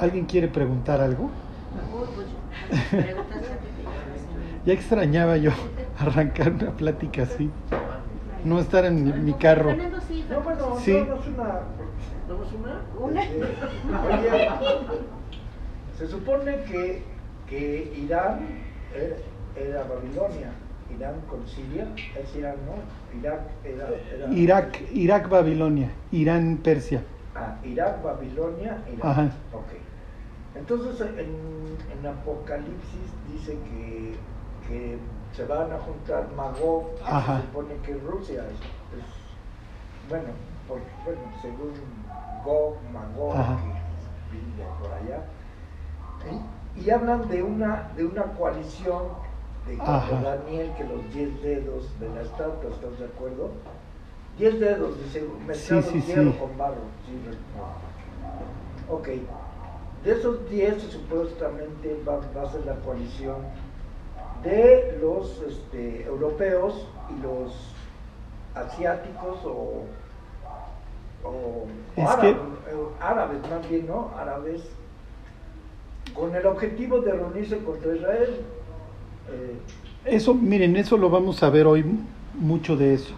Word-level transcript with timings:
¿Alguien 0.00 0.26
quiere 0.26 0.48
preguntar 0.48 1.00
algo? 1.00 1.30
Ya 4.66 4.72
extrañaba 4.72 5.36
yo 5.36 5.50
arrancar 5.98 6.52
una 6.52 6.70
plática 6.70 7.24
así. 7.24 7.50
No 8.44 8.58
estar 8.58 8.86
en 8.86 9.04
mi, 9.04 9.12
mi 9.12 9.34
carro. 9.34 9.76
Sí, 10.82 11.04
una. 12.98 13.22
Eh, 13.24 13.50
se 15.98 16.06
supone 16.08 16.64
que, 16.64 17.02
que 17.46 17.92
Irán 17.94 18.40
era, 18.94 19.16
era 19.68 19.84
Babilonia. 19.84 20.52
Irán 20.96 21.14
con 21.28 21.46
Siria, 21.46 21.86
es 21.96 22.36
Irán, 22.36 22.56
¿no? 22.66 23.18
Irak 23.18 23.40
era. 23.64 23.88
era 24.14 24.32
Irak, 24.32 24.80
Irak, 24.92 25.28
Babilonia, 25.28 25.90
Irán, 26.12 26.58
Persia. 26.62 27.02
Ah, 27.34 27.56
Irak, 27.64 28.02
Babilonia, 28.02 28.78
Irán. 28.92 29.10
Ajá. 29.10 29.22
Ok. 29.52 29.72
Entonces 30.54 31.00
en, 31.18 31.76
en 31.98 32.06
Apocalipsis 32.06 33.10
dice 33.32 33.58
que, 33.64 34.14
que 34.68 34.98
se 35.34 35.44
van 35.46 35.72
a 35.72 35.78
juntar 35.78 36.28
Magog, 36.36 36.94
que 36.96 37.02
Ajá. 37.04 37.40
se 37.40 37.46
supone 37.46 37.74
que 37.84 37.94
Rusia 37.94 38.42
es, 38.44 38.58
es- 38.98 40.08
bueno, 40.08 40.28
por- 40.68 40.78
bueno, 41.04 41.20
según 41.42 41.72
Gog, 42.44 42.76
Magog, 42.92 43.36
Ajá. 43.36 43.56
que 43.56 44.36
vive 44.36 44.64
por 44.80 44.92
allá. 44.92 45.24
Y, 46.76 46.80
y 46.86 46.90
hablan 46.90 47.28
de 47.28 47.42
una, 47.42 47.90
de 47.96 48.04
una 48.04 48.22
coalición 48.22 49.02
de 49.66 49.76
Daniel, 49.76 50.72
que 50.76 50.84
los 50.84 51.12
diez 51.12 51.42
dedos 51.42 51.98
de 51.98 52.08
la 52.10 52.22
estatua, 52.22 52.70
¿estás 52.70 52.98
de 52.98 53.06
acuerdo? 53.06 53.50
Diez 54.38 54.58
dedos, 54.58 54.98
dice, 55.04 55.24
mezclados 55.46 55.86
sí, 55.86 56.00
hierro 56.02 56.32
sí. 56.32 56.38
con 56.38 56.58
barro. 56.58 56.74
sí. 57.06 57.18
Ok. 58.90 59.08
De 60.04 60.12
esos 60.12 60.48
10 60.50 60.82
supuestamente 60.82 61.98
va, 62.06 62.20
va 62.36 62.42
a 62.48 62.52
ser 62.52 62.66
la 62.66 62.74
coalición 62.76 63.36
de 64.42 64.98
los 65.00 65.40
este, 65.48 66.04
europeos 66.04 66.86
y 67.16 67.22
los 67.22 67.54
asiáticos 68.54 69.38
o, 69.44 69.84
o- 71.24 71.28
o 71.28 71.66
Es 71.96 72.06
árabes, 72.06 72.34
que- 72.34 72.70
eh, 72.70 72.84
árabes 73.00 73.38
más 73.50 73.68
bien, 73.70 73.86
¿no? 73.86 74.10
Árabes, 74.18 74.62
con 76.14 76.34
el 76.34 76.44
objetivo 76.46 77.00
de 77.00 77.12
reunirse 77.12 77.58
contra 77.64 77.94
Israel. 77.96 78.40
Eh, 79.30 79.58
Eso, 80.04 80.34
miren, 80.34 80.76
eso 80.76 80.98
lo 80.98 81.08
vamos 81.08 81.42
a 81.42 81.48
ver 81.48 81.66
hoy 81.66 81.84
mucho 82.34 82.76
de 82.76 82.92
eso. 82.94 83.14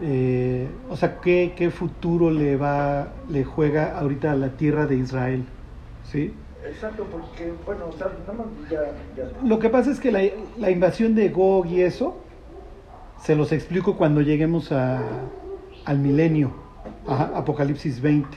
Eh, 0.00 0.68
o 0.90 0.96
sea, 0.96 1.20
¿qué, 1.20 1.54
qué 1.56 1.70
futuro 1.70 2.30
le 2.30 2.56
va, 2.56 3.08
le 3.30 3.44
juega 3.44 3.98
ahorita 3.98 4.32
a 4.32 4.36
la 4.36 4.50
tierra 4.50 4.86
de 4.86 4.96
Israel, 4.96 5.44
¿sí? 6.10 6.34
exacto, 6.68 7.06
porque, 7.10 7.52
bueno, 7.64 7.86
o 7.88 7.92
sea, 7.96 8.08
nada 8.26 8.32
más 8.34 8.46
ya, 8.70 8.80
ya- 9.16 9.30
Lo 9.46 9.58
que 9.58 9.70
pasa 9.70 9.90
es 9.92 10.00
que 10.00 10.10
la, 10.12 10.20
la 10.58 10.70
invasión 10.70 11.14
de 11.14 11.28
Gog 11.30 11.66
y 11.66 11.80
eso, 11.80 12.16
se 13.22 13.36
los 13.36 13.52
explico 13.52 13.96
cuando 13.96 14.20
lleguemos 14.20 14.70
a, 14.72 15.00
al 15.84 15.98
milenio, 15.98 16.52
Ajá, 17.06 17.30
Apocalipsis 17.34 18.00
20. 18.02 18.28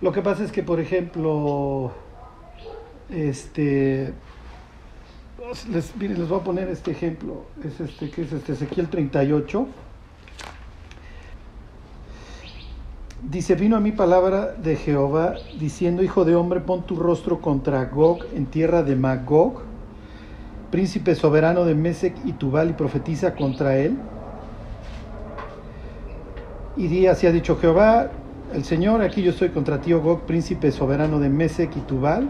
Lo 0.00 0.12
que 0.12 0.22
pasa 0.22 0.44
es 0.44 0.52
que, 0.52 0.62
por 0.62 0.80
ejemplo, 0.80 1.92
este, 3.10 4.12
les, 5.70 5.94
miren, 5.96 6.18
les 6.20 6.28
voy 6.28 6.40
a 6.40 6.44
poner 6.44 6.68
este 6.68 6.92
ejemplo, 6.92 7.44
es 7.64 7.80
este, 7.80 8.10
que 8.10 8.22
es 8.22 8.32
este 8.32 8.52
Ezequiel 8.52 8.88
38. 8.88 9.66
Dice, 13.30 13.54
vino 13.54 13.76
a 13.76 13.80
mí 13.80 13.90
palabra 13.90 14.54
de 14.62 14.76
Jehová, 14.76 15.36
diciendo, 15.58 16.02
hijo 16.02 16.26
de 16.26 16.36
hombre, 16.36 16.60
pon 16.60 16.82
tu 16.82 16.94
rostro 16.94 17.40
contra 17.40 17.86
Gog 17.86 18.18
en 18.36 18.44
tierra 18.44 18.82
de 18.82 18.96
Magog, 18.96 19.62
príncipe 20.70 21.14
soberano 21.14 21.64
de 21.64 21.74
Mesec 21.74 22.14
y 22.26 22.32
Tubal, 22.32 22.70
y 22.70 22.72
profetiza 22.74 23.34
contra 23.34 23.78
él. 23.78 23.96
Y 26.76 26.88
di, 26.88 27.06
así 27.06 27.26
ha 27.26 27.32
dicho 27.32 27.56
Jehová, 27.56 28.10
el 28.52 28.62
Señor, 28.64 29.00
aquí 29.00 29.22
yo 29.22 29.30
estoy 29.30 29.48
contra 29.48 29.80
ti, 29.80 29.94
oh 29.94 30.02
Gog, 30.02 30.26
príncipe 30.26 30.70
soberano 30.70 31.18
de 31.18 31.30
Mesec 31.30 31.74
y 31.78 31.80
Tubal. 31.80 32.28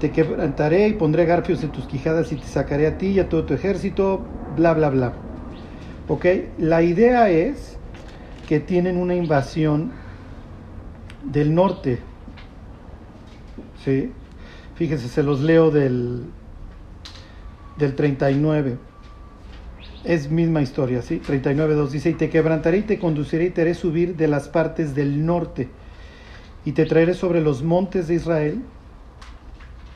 Te 0.00 0.10
quebrantaré 0.12 0.88
y 0.88 0.94
pondré 0.94 1.26
garfios 1.26 1.62
en 1.62 1.72
tus 1.72 1.86
quijadas 1.86 2.32
y 2.32 2.36
te 2.36 2.46
sacaré 2.46 2.86
a 2.86 2.96
ti 2.96 3.08
y 3.08 3.20
a 3.20 3.28
todo 3.28 3.44
tu 3.44 3.52
ejército, 3.52 4.22
bla, 4.56 4.72
bla, 4.72 4.88
bla. 4.88 5.12
¿Ok? 6.08 6.24
La 6.56 6.82
idea 6.82 7.28
es 7.28 7.77
que 8.48 8.60
tienen 8.60 8.96
una 8.96 9.14
invasión 9.14 9.92
del 11.22 11.54
norte. 11.54 11.98
¿Sí? 13.84 14.10
Fíjense, 14.74 15.08
se 15.08 15.22
los 15.22 15.40
leo 15.40 15.70
del, 15.70 16.22
del 17.76 17.94
39. 17.94 18.78
Es 20.02 20.30
misma 20.30 20.62
historia, 20.62 21.02
¿sí? 21.02 21.20
39.2 21.20 21.88
dice, 21.90 22.08
y 22.08 22.14
te 22.14 22.30
quebrantaré 22.30 22.78
y 22.78 22.82
te 22.82 22.98
conduciré 22.98 23.44
y 23.44 23.50
te 23.50 23.60
haré 23.60 23.74
subir 23.74 24.16
de 24.16 24.28
las 24.28 24.48
partes 24.48 24.94
del 24.94 25.26
norte, 25.26 25.68
y 26.64 26.72
te 26.72 26.86
traeré 26.86 27.12
sobre 27.12 27.42
los 27.42 27.62
montes 27.62 28.08
de 28.08 28.14
Israel, 28.14 28.62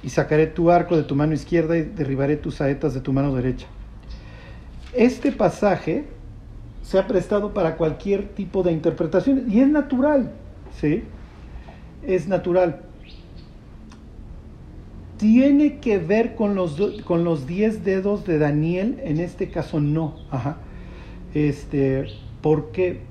y 0.03 0.11
sacaré 0.11 0.47
tu 0.47 0.71
arco 0.71 0.99
de 0.99 1.05
tu 1.05 1.15
mano 1.15 1.33
izquierda 1.33 1.79
y 1.79 1.85
derribaré 1.85 2.37
tus 2.37 2.57
saetas 2.57 2.93
de 2.93 3.01
tu 3.01 3.15
mano 3.15 3.35
derecha. 3.35 3.67
Este 4.93 5.33
pasaje 5.33 6.05
se 6.83 6.99
ha 6.99 7.07
prestado 7.07 7.55
para 7.55 7.77
cualquier 7.77 8.29
tipo 8.29 8.63
de 8.63 8.73
interpretación, 8.73 9.51
y 9.51 9.61
es 9.61 9.69
natural, 9.69 10.33
¿sí? 10.79 11.05
Es 12.03 12.29
natural 12.29 12.83
tiene 15.23 15.79
que 15.79 15.99
ver 15.99 16.35
con 16.35 16.57
los, 16.57 16.77
con 17.05 17.23
los 17.23 17.47
10 17.47 17.85
dedos 17.85 18.27
de 18.27 18.39
Daniel, 18.39 18.99
en 19.05 19.21
este 19.21 19.51
caso 19.51 19.79
no. 19.79 20.17
Ajá. 20.33 20.57
Este, 21.33 22.09
¿Por 22.41 22.73
qué? 22.73 23.03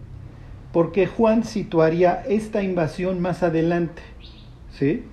Porque 0.74 1.08
Juan 1.08 1.46
situaría 1.46 2.22
esta 2.28 2.64
invasión 2.64 3.22
más 3.22 3.44
adelante. 3.44 4.02
¿sí? 4.78 5.04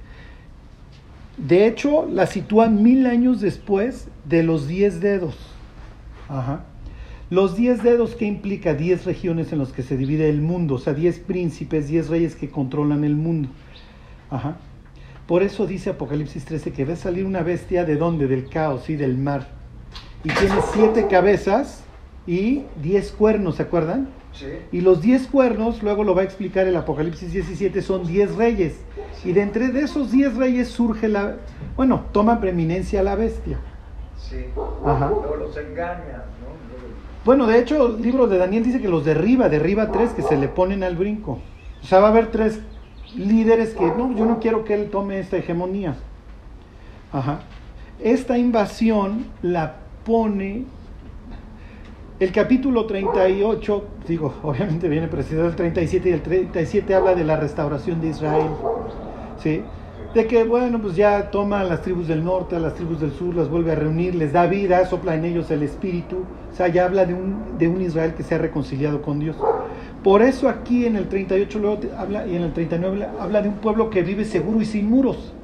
De 1.37 1.69
hecho, 1.69 2.05
la 2.05 2.27
sitúa 2.27 2.69
mil 2.69 3.07
años 3.07 3.41
después 3.41 4.09
de 4.25 4.43
los 4.43 4.67
10 4.67 5.01
dedos. 5.01 5.37
Ajá. 6.29 6.65
Los 7.31 7.57
10 7.57 7.83
dedos 7.83 8.15
que 8.15 8.25
implica 8.25 8.75
10 8.75 9.05
regiones 9.05 9.53
en 9.53 9.59
las 9.59 9.73
que 9.73 9.83
se 9.83 9.97
divide 9.97 10.31
el 10.31 10.41
mundo, 10.41 10.77
o 10.77 10.79
sea, 10.79 10.95
10 10.95 11.21
príncipes, 11.21 11.89
10 11.89 12.09
reyes 12.09 12.37
que 12.37 12.49
controlan 12.49 13.05
el 13.05 13.17
mundo. 13.17 13.51
Ajá. 14.31 14.57
Por 15.27 15.43
eso 15.43 15.67
dice 15.67 15.91
Apocalipsis 15.91 16.47
13 16.47 16.73
que 16.73 16.87
ve 16.87 16.97
salir 16.97 17.27
una 17.27 17.43
bestia 17.43 17.85
de 17.85 17.97
dónde? 17.97 18.27
Del 18.29 18.49
caos 18.49 18.89
y 18.89 18.97
del 18.97 19.19
mar. 19.19 19.49
Y 20.25 20.31
tiene 20.31 20.55
siete 20.73 21.07
cabezas 21.07 21.85
y 22.27 22.63
diez 22.83 23.13
cuernos, 23.13 23.57
¿se 23.57 23.63
acuerdan? 23.63 24.09
sí. 24.33 24.47
Y 24.73 24.81
los 24.81 25.03
diez 25.03 25.27
cuernos, 25.27 25.83
luego 25.83 26.05
lo 26.05 26.15
va 26.15 26.23
a 26.23 26.25
explicar 26.25 26.67
el 26.67 26.77
Apocalipsis 26.77 27.33
17, 27.33 27.83
son 27.83 28.07
diez 28.07 28.37
reyes. 28.37 28.81
Y 29.23 29.33
de 29.33 29.43
entre 29.43 29.69
de 29.69 29.81
esos 29.81 30.11
diez 30.13 30.35
reyes 30.35 30.69
surge 30.69 31.09
la, 31.09 31.37
bueno, 31.77 32.07
toma 32.13 32.41
preeminencia 32.41 33.03
la 33.03 33.15
bestia. 33.15 33.59
Sí. 34.17 34.47
Ajá. 34.85 35.09
Luego 35.11 35.37
los 35.37 35.57
engaña, 35.57 36.25
Bueno, 37.29 37.47
de 37.47 37.59
hecho, 37.59 37.89
el 37.89 38.01
libro 38.01 38.27
de 38.27 38.39
Daniel 38.39 38.65
dice 38.65 38.81
que 38.81 38.89
los 38.89 39.05
derriba, 39.05 39.51
derriba 39.51 39.93
tres 39.93 40.13
que 40.15 40.23
se 40.23 40.39
le 40.39 40.49
ponen 40.49 40.83
al 40.83 40.97
brinco. 40.97 41.41
O 41.83 41.87
sea, 41.87 42.01
va 42.01 42.07
a 42.07 42.11
haber 42.11 42.29
tres 42.29 42.61
líderes 43.15 43.75
que, 43.75 43.85
no, 43.85 44.17
yo 44.17 44.25
no 44.25 44.41
quiero 44.41 44.65
que 44.65 44.73
él 44.73 44.89
tome 44.89 45.21
esta 45.21 45.37
hegemonía. 45.37 45.95
Ajá. 47.13 47.41
Esta 48.01 48.39
invasión 48.39 49.27
la 49.43 49.77
pone 50.07 50.65
el 52.19 52.33
capítulo 52.33 52.87
38, 52.87 53.85
digo, 54.09 54.33
obviamente 54.43 54.89
viene 54.89 55.07
precedido 55.09 55.45
del 55.45 55.55
37 55.55 56.09
y 56.09 56.13
el 56.13 56.23
37 56.23 56.95
habla 56.95 57.15
de 57.15 57.25
la 57.25 57.37
restauración 57.37 58.01
de 58.01 58.09
Israel. 58.09 58.49
¿Sí? 59.43 59.63
De 60.15 60.27
que, 60.27 60.45
bueno, 60.45 60.81
pues 60.81 60.97
ya 60.97 61.31
toma 61.31 61.61
a 61.61 61.65
las 61.65 61.83
tribus 61.83 62.09
del 62.09 62.25
norte, 62.25 62.57
a 62.57 62.59
las 62.59 62.75
tribus 62.75 63.01
del 63.01 63.13
sur, 63.13 63.35
las 63.35 63.51
vuelve 63.51 63.73
a 63.73 63.75
reunir, 63.75 64.15
les 64.15 64.33
da 64.33 64.47
vida, 64.47 64.85
sopla 64.87 65.15
en 65.15 65.25
ellos 65.27 65.51
el 65.51 65.63
espíritu. 65.63 66.25
O 66.51 66.57
sea, 66.57 66.69
ya 66.69 66.87
habla 66.87 67.05
de 67.05 67.15
un, 67.15 67.59
de 67.59 67.69
un 67.69 67.83
Israel 67.83 68.15
que 68.15 68.23
se 68.23 68.35
ha 68.35 68.39
reconciliado 68.39 69.03
con 69.03 69.21
Dios. 69.21 69.37
Por 70.03 70.23
eso 70.23 70.49
aquí 70.49 70.87
en 70.87 70.97
el 70.97 71.09
38 71.09 71.59
luego 71.59 71.81
habla, 71.97 72.27
y 72.27 72.37
en 72.37 72.43
el 72.43 72.53
39 72.53 73.07
habla 73.21 73.43
de 73.43 73.49
un 73.49 73.57
pueblo 73.57 73.91
que 73.91 74.03
vive 74.03 74.25
seguro 74.25 74.63
y 74.63 74.65
sin 74.65 74.89
muros. 74.89 75.35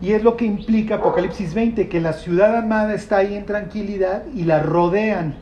Y 0.00 0.12
es 0.12 0.22
lo 0.22 0.36
que 0.36 0.44
implica 0.44 0.96
Apocalipsis 0.96 1.54
20, 1.54 1.88
que 1.88 2.00
la 2.00 2.12
ciudad 2.12 2.56
amada 2.56 2.94
está 2.94 3.18
ahí 3.18 3.34
en 3.34 3.46
tranquilidad 3.46 4.24
y 4.34 4.44
la 4.44 4.62
rodean. 4.62 5.36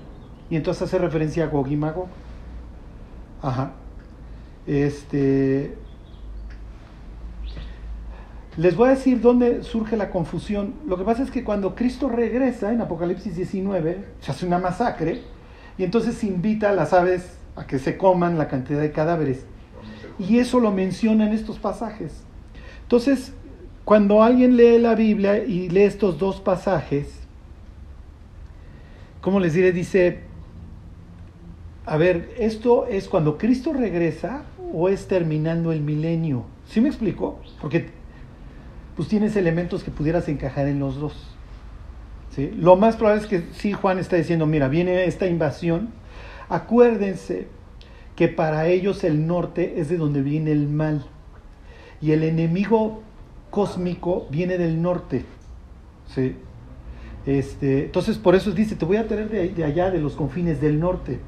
Y 0.50 0.56
entonces 0.56 0.82
hace 0.82 0.98
referencia 0.98 1.44
a 1.44 1.46
Gog 1.48 1.68
y 1.68 1.76
Magog. 1.76 2.06
Ajá. 3.42 3.72
Este. 4.66 5.74
Les 8.56 8.76
voy 8.76 8.88
a 8.88 8.92
decir 8.92 9.20
dónde 9.20 9.64
surge 9.64 9.96
la 9.96 10.10
confusión. 10.10 10.74
Lo 10.86 10.96
que 10.96 11.02
pasa 11.02 11.24
es 11.24 11.30
que 11.32 11.42
cuando 11.42 11.74
Cristo 11.74 12.08
regresa 12.08 12.72
en 12.72 12.80
Apocalipsis 12.80 13.34
19, 13.34 14.04
se 14.20 14.30
hace 14.30 14.46
una 14.46 14.58
masacre 14.58 15.22
y 15.76 15.82
entonces 15.82 16.22
invita 16.22 16.70
a 16.70 16.72
las 16.72 16.92
aves 16.92 17.36
a 17.56 17.66
que 17.66 17.80
se 17.80 17.96
coman 17.96 18.38
la 18.38 18.46
cantidad 18.46 18.80
de 18.80 18.92
cadáveres. 18.92 19.44
Y 20.20 20.38
eso 20.38 20.60
lo 20.60 20.70
menciona 20.70 21.26
en 21.26 21.32
estos 21.32 21.58
pasajes. 21.58 22.22
Entonces, 22.82 23.32
cuando 23.84 24.22
alguien 24.22 24.56
lee 24.56 24.78
la 24.78 24.94
Biblia 24.94 25.38
y 25.38 25.68
lee 25.68 25.82
estos 25.82 26.18
dos 26.20 26.40
pasajes, 26.40 27.08
¿cómo 29.20 29.40
les 29.40 29.54
diré? 29.54 29.72
Dice, 29.72 30.20
a 31.86 31.96
ver, 31.96 32.32
¿esto 32.38 32.86
es 32.86 33.08
cuando 33.08 33.36
Cristo 33.36 33.72
regresa 33.72 34.44
o 34.72 34.88
es 34.88 35.08
terminando 35.08 35.72
el 35.72 35.80
milenio? 35.80 36.44
¿Sí 36.66 36.80
me 36.80 36.88
explico? 36.88 37.40
Porque 37.60 37.90
pues 38.96 39.08
tienes 39.08 39.36
elementos 39.36 39.82
que 39.82 39.90
pudieras 39.90 40.28
encajar 40.28 40.68
en 40.68 40.78
los 40.78 40.96
dos. 40.96 41.14
¿sí? 42.30 42.50
Lo 42.56 42.76
más 42.76 42.96
probable 42.96 43.22
es 43.22 43.26
que 43.26 43.42
sí, 43.52 43.72
Juan 43.72 43.98
está 43.98 44.16
diciendo, 44.16 44.46
mira, 44.46 44.68
viene 44.68 45.04
esta 45.04 45.26
invasión. 45.26 45.90
Acuérdense 46.48 47.48
que 48.16 48.28
para 48.28 48.68
ellos 48.68 49.02
el 49.04 49.26
norte 49.26 49.80
es 49.80 49.88
de 49.88 49.96
donde 49.96 50.22
viene 50.22 50.52
el 50.52 50.68
mal. 50.68 51.06
Y 52.00 52.12
el 52.12 52.22
enemigo 52.22 53.02
cósmico 53.50 54.26
viene 54.30 54.58
del 54.58 54.80
norte. 54.80 55.24
¿sí? 56.14 56.36
Este, 57.26 57.86
entonces 57.86 58.18
por 58.18 58.34
eso 58.34 58.52
dice, 58.52 58.76
te 58.76 58.84
voy 58.84 58.98
a 58.98 59.08
traer 59.08 59.28
de, 59.30 59.48
de 59.48 59.64
allá, 59.64 59.90
de 59.90 59.98
los 59.98 60.14
confines 60.14 60.60
del 60.60 60.78
norte. 60.78 61.18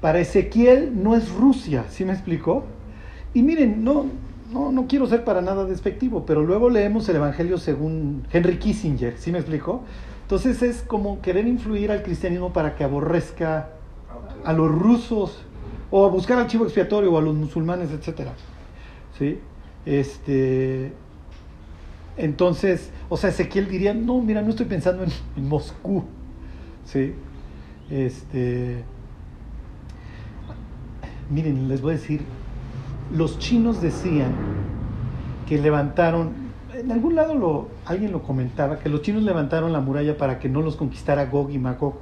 Para 0.00 0.20
Ezequiel 0.20 1.02
no 1.02 1.14
es 1.14 1.30
Rusia, 1.30 1.84
¿sí 1.90 2.04
me 2.04 2.12
explicó? 2.12 2.64
Y 3.34 3.42
miren, 3.42 3.84
no, 3.84 4.06
no, 4.52 4.72
no 4.72 4.86
quiero 4.86 5.06
ser 5.06 5.24
para 5.24 5.40
nada 5.40 5.64
despectivo, 5.64 6.24
pero 6.26 6.42
luego 6.42 6.70
leemos 6.70 7.08
el 7.08 7.16
Evangelio 7.16 7.58
según 7.58 8.24
Henry 8.32 8.58
Kissinger, 8.58 9.16
¿sí 9.18 9.32
me 9.32 9.38
explicó? 9.38 9.82
Entonces 10.22 10.62
es 10.62 10.82
como 10.82 11.20
querer 11.20 11.46
influir 11.46 11.90
al 11.90 12.02
cristianismo 12.02 12.52
para 12.52 12.76
que 12.76 12.84
aborrezca 12.84 13.70
a 14.44 14.52
los 14.52 14.70
rusos 14.70 15.38
o 15.90 16.06
a 16.06 16.08
buscar 16.08 16.38
al 16.38 16.46
chivo 16.46 16.64
expiatorio 16.64 17.12
o 17.12 17.18
a 17.18 17.22
los 17.22 17.34
musulmanes, 17.34 17.90
etcétera. 17.90 18.32
¿Sí? 19.18 19.38
Este 19.84 20.92
entonces, 22.16 22.90
o 23.08 23.16
sea, 23.16 23.30
Ezequiel 23.30 23.68
diría, 23.68 23.94
"No, 23.94 24.20
mira, 24.20 24.42
no 24.42 24.50
estoy 24.50 24.66
pensando 24.66 25.02
en, 25.02 25.10
en 25.36 25.48
Moscú." 25.48 26.04
¿Sí? 26.84 27.14
Este 27.90 28.84
Miren, 31.30 31.68
les 31.68 31.80
voy 31.80 31.94
a 31.94 31.96
decir, 31.96 32.22
los 33.12 33.38
chinos 33.38 33.80
decían 33.82 34.32
que 35.48 35.58
levantaron, 35.58 36.30
en 36.74 36.92
algún 36.92 37.14
lado 37.16 37.34
lo, 37.34 37.68
alguien 37.84 38.12
lo 38.12 38.22
comentaba, 38.22 38.78
que 38.78 38.88
los 38.88 39.02
chinos 39.02 39.22
levantaron 39.22 39.72
la 39.72 39.80
muralla 39.80 40.16
para 40.16 40.38
que 40.38 40.48
no 40.48 40.62
los 40.62 40.76
conquistara 40.76 41.26
Gog 41.26 41.50
y 41.50 41.58
Magog. 41.58 41.94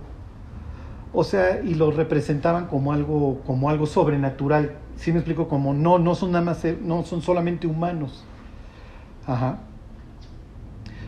O 1.12 1.24
sea, 1.24 1.62
y 1.62 1.74
los 1.74 1.96
representaban 1.96 2.66
como 2.66 2.92
algo, 2.92 3.40
como 3.46 3.70
algo 3.70 3.86
sobrenatural. 3.86 4.72
¿Sí 4.96 5.10
me 5.10 5.18
explico? 5.18 5.48
Como 5.48 5.72
no, 5.72 5.98
no 5.98 6.14
son 6.14 6.32
nada 6.32 6.44
más, 6.44 6.64
no 6.82 7.04
son 7.04 7.22
solamente 7.22 7.66
humanos. 7.66 8.24
Ajá. 9.26 9.60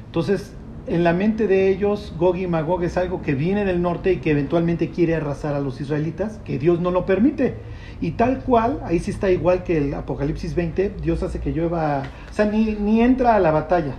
Entonces, 0.06 0.54
en 0.86 1.04
la 1.04 1.12
mente 1.12 1.46
de 1.46 1.68
ellos, 1.68 2.14
Gog 2.18 2.36
y 2.36 2.46
Magog 2.46 2.82
es 2.82 2.96
algo 2.96 3.20
que 3.20 3.34
viene 3.34 3.64
del 3.66 3.82
norte 3.82 4.14
y 4.14 4.16
que 4.16 4.30
eventualmente 4.30 4.90
quiere 4.90 5.14
arrasar 5.14 5.54
a 5.54 5.60
los 5.60 5.80
israelitas, 5.80 6.40
que 6.44 6.58
Dios 6.58 6.80
no 6.80 6.90
lo 6.90 7.04
permite. 7.04 7.56
Y 8.00 8.12
tal 8.12 8.40
cual, 8.40 8.80
ahí 8.84 8.98
sí 8.98 9.10
está 9.10 9.30
igual 9.30 9.62
que 9.62 9.76
el 9.76 9.92
Apocalipsis 9.92 10.54
20, 10.54 10.96
Dios 11.02 11.22
hace 11.22 11.38
que 11.38 11.52
llueva, 11.52 12.02
o 12.30 12.32
sea, 12.32 12.46
ni, 12.46 12.74
ni 12.74 13.02
entra 13.02 13.34
a 13.34 13.40
la 13.40 13.50
batalla. 13.50 13.94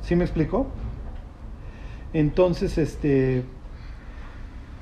¿Sí 0.00 0.16
me 0.16 0.24
explicó? 0.24 0.66
Entonces, 2.14 2.78
este... 2.78 3.44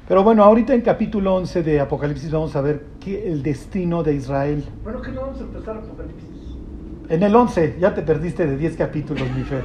Pero 0.07 0.23
bueno, 0.23 0.45
ahorita 0.45 0.75
en 0.75 0.83
capítulo 0.83 1.35
11 1.35 1.63
de 1.63 1.81
Apocalipsis 1.81 2.31
vamos 2.31 2.55
a 2.55 2.61
ver 2.61 2.85
qué, 3.01 3.33
el 3.33 3.43
destino 3.43 4.03
de 4.03 4.15
Israel. 4.15 4.65
Bueno, 4.85 5.03
que 5.03 5.11
no 5.11 5.23
vamos 5.23 5.41
a 5.41 5.45
empezar 5.45 5.77
Apocalipsis. 5.79 6.29
En 7.09 7.23
el 7.23 7.35
11, 7.35 7.77
ya 7.81 7.93
te 7.93 8.03
perdiste 8.03 8.47
de 8.47 8.57
10 8.57 8.77
capítulos, 8.77 9.29
mi 9.31 9.43
fe. 9.43 9.63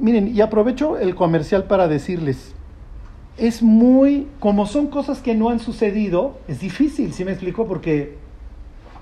Miren, 0.00 0.34
y 0.34 0.40
aprovecho 0.40 0.98
el 0.98 1.14
comercial 1.14 1.64
para 1.64 1.86
decirles, 1.86 2.54
es 3.36 3.62
muy, 3.62 4.26
como 4.40 4.66
son 4.66 4.88
cosas 4.88 5.20
que 5.20 5.34
no 5.34 5.50
han 5.50 5.60
sucedido, 5.60 6.38
es 6.48 6.60
difícil, 6.60 7.12
¿sí 7.12 7.24
me 7.24 7.32
explico? 7.32 7.66
Porque 7.66 8.16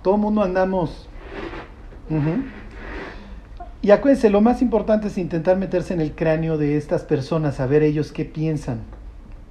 todo 0.03 0.17
el 0.17 0.21
mundo 0.21 0.43
andamos... 0.43 1.09
Y 3.83 3.91
acuérdense, 3.91 4.31
lo 4.31 4.41
más 4.41 4.63
importante 4.63 5.09
es 5.09 5.19
intentar 5.19 5.57
meterse 5.57 5.95
en 5.95 6.01
el 6.01 6.13
cráneo 6.13 6.59
de 6.59 6.77
estas 6.77 7.05
personas, 7.05 7.61
a 7.61 7.67
ver 7.67 7.83
ellos 7.83 8.13
qué 8.13 8.25
piensan, 8.25 8.81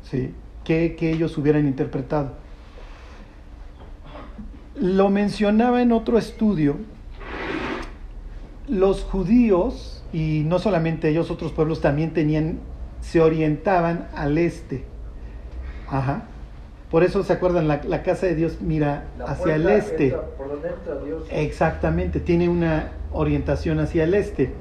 ¿sí? 0.04 0.34
qué, 0.66 0.96
qué 1.00 1.12
ellos 1.12 1.38
hubieran 1.38 1.68
interpretado. 1.68 2.34
Lo 4.76 5.10
mencionaba 5.10 5.82
en 5.82 5.94
otro 5.94 6.18
estudio, 6.18 6.76
los 8.68 9.04
judíos, 9.04 9.95
y 10.14 10.44
no 10.46 10.60
solamente 10.60 11.10
ellos, 11.10 11.32
otros 11.32 11.52
pueblos 11.52 11.82
también 11.82 12.14
tenían, 12.14 12.60
se 13.02 13.22
orientaban 13.22 14.08
al 14.16 14.38
este. 14.38 14.86
Ajá. 15.88 16.24
Por 16.90 17.04
eso 17.04 17.24
se 17.24 17.34
acuerdan, 17.34 17.68
la, 17.68 17.82
la 17.84 18.04
casa 18.04 18.26
de 18.28 18.36
Dios 18.36 18.60
mira 18.62 19.06
La 19.18 19.26
hacia 19.26 19.56
el 19.56 19.68
este. 19.68 20.06
entra 20.06 20.22
por 20.38 20.50
donde 20.50 20.70
entra 20.70 20.96
Dios. 21.04 21.24
Exactamente, 21.32 22.20
tiene 22.20 22.48
una 22.48 22.92
orientación 23.12 23.80
hacia 23.80 24.04
el 24.04 24.14
este. 24.14 24.54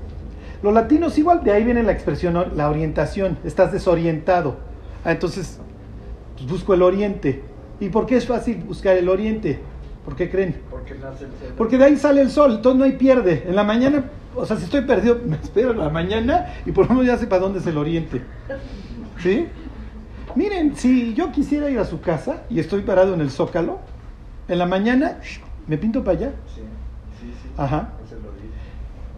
Los 0.63 0.73
latinos 0.73 1.19
igual, 1.19 1.45
de 1.45 1.53
ahí 1.53 1.63
viene 1.63 1.83
la 1.83 1.93
expresión, 1.93 2.53
la 2.57 2.71
orientación, 2.71 3.39
estás 3.45 3.71
desorientado. 3.73 4.57
Ah, 5.05 5.13
entonces, 5.13 5.61
pues 6.37 6.49
busco 6.49 6.73
el 6.73 6.83
oriente. 6.83 7.43
¿Y 7.81 7.91
por 7.91 8.07
qué 8.07 8.17
es 8.17 8.27
fácil 8.27 8.65
buscar 8.65 8.97
el 8.97 9.09
oriente? 9.09 9.59
¿Por 10.05 10.17
qué 10.17 10.31
creen? 10.31 10.57
Porque 10.71 10.95
nace 10.95 11.25
el 11.27 11.31
centro. 11.33 11.57
Porque 11.57 11.77
de 11.77 11.85
ahí 11.85 11.97
sale 11.97 12.23
el 12.23 12.31
sol, 12.31 12.55
entonces 12.57 12.79
no 12.79 12.85
hay 12.85 12.93
pierde. 12.93 13.45
En 13.47 13.57
la 13.57 13.65
mañana, 13.65 14.05
o 14.37 14.47
sea, 14.47 14.57
si 14.57 14.65
estoy 14.65 14.83
perdido, 14.83 15.21
me 15.25 15.37
espero 15.37 15.73
en 15.73 15.79
la 15.79 15.91
mañana 15.91 16.55
y 16.67 16.73
por 16.73 16.89
lo 16.89 16.95
menos 16.95 17.07
ya 17.07 17.19
sé 17.19 17.27
para 17.27 17.43
dónde 17.43 17.59
es 17.61 17.67
el 17.67 17.79
oriente. 17.79 18.23
¿Sí? 19.23 19.47
Miren, 20.35 20.77
si 20.77 21.15
yo 21.15 21.31
quisiera 21.31 21.71
ir 21.71 21.79
a 21.79 21.85
su 21.85 22.01
casa 22.01 22.43
y 22.51 22.59
estoy 22.59 22.83
parado 22.83 23.15
en 23.15 23.21
el 23.21 23.31
zócalo, 23.31 23.79
en 24.49 24.59
la 24.59 24.67
mañana 24.67 25.21
me 25.67 25.79
pinto 25.79 26.03
para 26.03 26.19
allá. 26.19 26.33
Sí, 26.55 26.61
sí, 27.21 27.33
sí. 27.43 27.49
Ajá. 27.57 27.93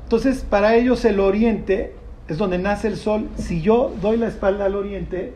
Entonces, 0.02 0.46
para 0.48 0.76
ellos 0.76 1.04
el 1.04 1.18
oriente 1.18 1.94
es 2.28 2.38
donde 2.38 2.58
nace 2.58 2.88
el 2.88 2.96
sol. 2.96 3.28
Si 3.36 3.60
yo 3.60 3.92
doy 4.00 4.16
la 4.18 4.28
espalda 4.28 4.66
al 4.66 4.76
oriente, 4.76 5.34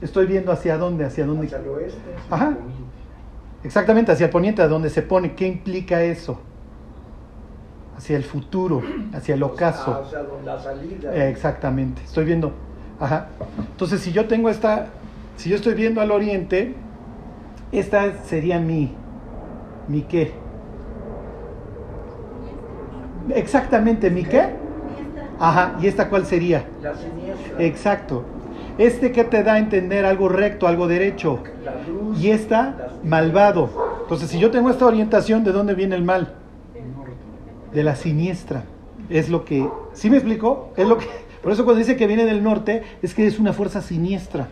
estoy 0.00 0.26
viendo 0.26 0.50
hacia 0.50 0.76
dónde, 0.76 1.04
hacia 1.04 1.26
dónde. 1.26 1.46
Hacia 1.46 1.58
el 1.58 1.68
oeste. 1.68 2.00
Ajá. 2.30 2.56
Exactamente, 3.62 4.12
hacia 4.12 4.26
el 4.26 4.32
poniente, 4.32 4.62
a 4.62 4.68
donde 4.68 4.90
se 4.90 5.02
pone. 5.02 5.34
¿Qué 5.34 5.46
implica 5.46 6.02
eso? 6.02 6.40
Hacia 7.96 8.16
el 8.16 8.24
futuro, 8.24 8.82
hacia 9.14 9.34
el 9.34 9.42
Ah, 9.42 9.46
ocaso. 9.46 10.02
o 10.06 10.10
sea, 10.10 10.22
donde 10.22 10.44
la 10.44 10.58
salida. 10.60 11.14
Eh, 11.14 11.30
Exactamente, 11.30 12.02
estoy 12.04 12.24
viendo. 12.26 12.52
Ajá. 13.00 13.28
Entonces, 13.70 14.00
si 14.00 14.12
yo 14.12 14.26
tengo 14.26 14.48
esta, 14.50 14.86
si 15.36 15.48
yo 15.50 15.56
estoy 15.56 15.74
viendo 15.74 16.00
al 16.00 16.10
oriente, 16.10 16.74
esta 17.72 18.22
sería 18.24 18.58
mi, 18.60 18.92
mi 19.88 20.02
qué. 20.02 20.32
Exactamente, 23.34 24.10
mi 24.10 24.24
qué. 24.24 24.50
Ajá, 25.38 25.74
¿y 25.80 25.86
esta 25.86 26.08
cuál 26.08 26.24
sería? 26.26 26.64
La 26.82 26.94
siniestra. 26.94 27.62
Exacto. 27.62 28.24
Este 28.78 29.10
que 29.12 29.24
te 29.24 29.42
da 29.42 29.54
a 29.54 29.58
entender 29.58 30.04
algo 30.04 30.28
recto, 30.28 30.66
algo 30.68 30.86
derecho. 30.86 31.40
La 31.64 31.72
luz. 31.88 32.20
Y 32.22 32.30
esta, 32.30 32.88
malvado. 33.02 33.70
Entonces, 34.02 34.28
si 34.30 34.38
yo 34.38 34.50
tengo 34.50 34.70
esta 34.70 34.86
orientación, 34.86 35.44
¿de 35.44 35.52
dónde 35.52 35.74
viene 35.74 35.96
el 35.96 36.04
mal? 36.04 36.34
De 37.76 37.84
la 37.84 37.94
siniestra. 37.94 38.64
Es 39.10 39.28
lo 39.28 39.44
que. 39.44 39.68
¿Sí 39.92 40.08
me 40.08 40.16
explico? 40.16 40.72
Es 40.78 40.88
lo 40.88 40.96
que. 40.96 41.06
Por 41.42 41.52
eso 41.52 41.66
cuando 41.66 41.80
dice 41.80 41.94
que 41.94 42.06
viene 42.06 42.24
del 42.24 42.42
norte, 42.42 42.82
es 43.02 43.12
que 43.12 43.26
es 43.26 43.38
una 43.38 43.52
fuerza 43.52 43.82
siniestra. 43.82 44.48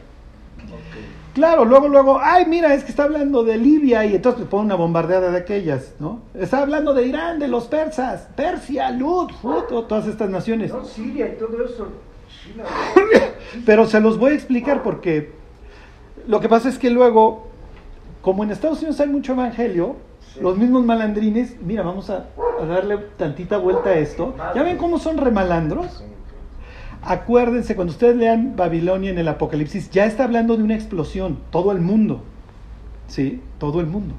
Claro, 1.32 1.64
luego, 1.64 1.88
luego, 1.88 2.20
ay, 2.22 2.44
mira, 2.44 2.74
es 2.74 2.84
que 2.84 2.90
está 2.90 3.04
hablando 3.04 3.42
de 3.42 3.56
Libia 3.56 4.04
y 4.04 4.14
entonces 4.14 4.42
le 4.42 4.46
pone 4.46 4.66
una 4.66 4.74
bombardeada 4.74 5.30
de 5.30 5.38
aquellas, 5.38 5.94
¿no? 5.98 6.20
Está 6.34 6.60
hablando 6.60 6.92
de 6.92 7.06
Irán, 7.06 7.38
de 7.38 7.48
los 7.48 7.64
persas, 7.64 8.28
Persia, 8.36 8.90
Lut, 8.90 9.32
todas 9.40 10.06
estas 10.06 10.28
naciones. 10.28 10.70
No, 10.70 10.84
Siria 10.84 11.26
y 11.28 11.38
todo 11.38 11.64
eso. 11.64 11.88
China. 12.28 12.64
Pero 13.64 13.86
se 13.86 14.00
los 14.00 14.18
voy 14.18 14.32
a 14.32 14.34
explicar 14.34 14.82
porque 14.82 15.32
lo 16.28 16.40
que 16.40 16.50
pasa 16.50 16.68
es 16.68 16.78
que 16.78 16.90
luego, 16.90 17.46
como 18.20 18.44
en 18.44 18.50
Estados 18.50 18.80
Unidos 18.80 19.00
hay 19.00 19.08
mucho 19.08 19.32
evangelio. 19.32 19.96
Los 20.40 20.56
mismos 20.56 20.84
malandrines, 20.84 21.56
mira, 21.62 21.82
vamos 21.82 22.10
a, 22.10 22.26
a 22.60 22.64
darle 22.66 22.98
tantita 23.16 23.58
vuelta 23.58 23.90
a 23.90 23.94
esto. 23.94 24.34
¿Ya 24.54 24.62
ven 24.62 24.76
cómo 24.78 24.98
son 24.98 25.16
remalandros? 25.18 26.04
Acuérdense, 27.02 27.74
cuando 27.76 27.92
ustedes 27.92 28.16
lean 28.16 28.54
Babilonia 28.56 29.10
en 29.10 29.18
el 29.18 29.28
Apocalipsis, 29.28 29.90
ya 29.90 30.06
está 30.06 30.24
hablando 30.24 30.56
de 30.56 30.62
una 30.62 30.74
explosión, 30.74 31.38
todo 31.50 31.72
el 31.72 31.80
mundo. 31.80 32.22
¿Sí? 33.08 33.42
Todo 33.58 33.80
el 33.80 33.86
mundo. 33.86 34.14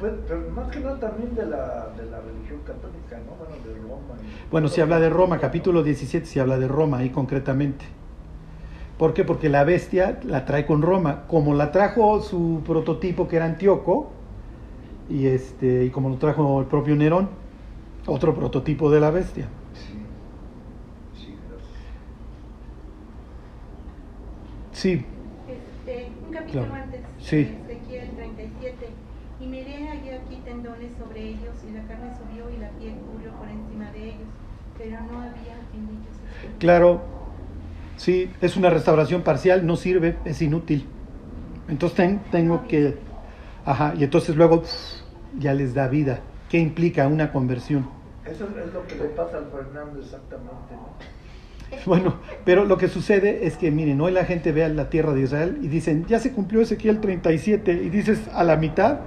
Pero, 0.00 0.16
pero 0.26 0.40
más 0.54 0.68
que 0.68 0.80
nada 0.80 0.98
también 0.98 1.34
de 1.34 1.44
la, 1.46 1.88
de 1.96 2.04
la 2.10 2.20
religión 2.20 2.60
católica, 2.64 3.18
¿no? 3.26 3.36
Bueno, 3.36 3.64
de 3.64 3.74
Roma. 3.80 4.14
y- 4.22 4.50
Bueno, 4.50 4.68
si 4.68 4.80
habla 4.80 4.98
de 5.00 5.08
Roma, 5.10 5.38
capítulo 5.38 5.82
17, 5.82 6.26
si 6.26 6.38
habla 6.40 6.58
de 6.58 6.68
Roma 6.68 6.98
ahí 6.98 7.10
concretamente. 7.10 7.84
¿Por 8.96 9.14
qué? 9.14 9.24
Porque 9.24 9.48
la 9.48 9.62
bestia 9.62 10.18
la 10.24 10.44
trae 10.44 10.66
con 10.66 10.82
Roma. 10.82 11.24
Como 11.28 11.54
la 11.54 11.70
trajo 11.70 12.20
su 12.20 12.62
prototipo 12.66 13.28
que 13.28 13.36
era 13.36 13.44
Antíoco, 13.44 14.10
y, 15.08 15.26
este, 15.26 15.84
y 15.84 15.90
como 15.90 16.08
lo 16.08 16.16
trajo 16.16 16.60
el 16.60 16.66
propio 16.66 16.94
Nerón, 16.96 17.28
otro 18.06 18.34
prototipo 18.34 18.90
de 18.90 19.00
la 19.00 19.10
bestia. 19.10 19.48
Sí. 19.74 19.94
Sí, 21.18 21.36
gracias. 21.48 21.68
Sí, 24.72 25.04
Este, 25.48 26.08
un 26.26 26.32
capítulo 26.32 26.64
Claro. 26.66 26.82
antes, 26.84 27.00
Sí. 27.18 27.36
Ezequiel 27.66 28.10
37. 28.16 28.88
Y 29.40 29.46
miré 29.46 29.88
allí 29.88 30.10
aquí 30.10 30.40
tendones 30.44 30.90
sobre 30.98 31.22
ellos, 31.22 31.54
y 31.68 31.72
la 31.72 31.82
carne 31.86 32.10
subió 32.16 32.50
y 32.50 32.58
la 32.58 32.68
piel 32.70 32.94
cubrió 33.10 33.30
por 33.32 33.48
encima 33.48 33.90
de 33.92 34.04
ellos, 34.08 34.28
pero 34.76 35.00
no 35.10 35.18
había 35.20 35.54
en 35.74 35.84
ellos 35.84 36.58
claro, 36.58 37.00
sí, 37.96 38.30
es 38.40 38.56
una 38.56 38.70
restauración 38.70 39.22
parcial, 39.22 39.64
no 39.66 39.76
sirve, 39.76 40.16
es 40.24 40.42
inútil. 40.42 40.86
Entonces 41.68 41.96
ten- 41.96 42.20
tengo 42.30 42.66
que... 42.68 42.96
Ajá, 43.68 43.92
y 43.98 44.02
entonces 44.02 44.34
luego 44.34 44.62
ya 45.38 45.52
les 45.52 45.74
da 45.74 45.88
vida. 45.88 46.20
¿Qué 46.48 46.58
implica 46.58 47.06
una 47.06 47.30
conversión? 47.30 47.86
Eso 48.24 48.44
es 48.44 48.72
lo 48.72 48.86
que 48.86 48.94
le 48.94 49.04
pasa 49.10 49.36
al 49.36 49.50
Fernando 49.50 50.00
exactamente, 50.00 50.72
¿no? 50.72 51.18
Bueno, 51.84 52.14
pero 52.46 52.64
lo 52.64 52.78
que 52.78 52.88
sucede 52.88 53.46
es 53.46 53.58
que, 53.58 53.70
miren, 53.70 54.00
hoy 54.00 54.12
la 54.12 54.24
gente 54.24 54.52
ve 54.52 54.64
a 54.64 54.70
la 54.70 54.88
tierra 54.88 55.12
de 55.12 55.20
Israel 55.20 55.58
y 55.60 55.68
dicen, 55.68 56.06
ya 56.06 56.18
se 56.18 56.32
cumplió 56.32 56.62
Ezequiel 56.62 56.98
37, 56.98 57.70
y 57.74 57.90
dices 57.90 58.26
a 58.32 58.42
la 58.42 58.56
mitad, 58.56 59.00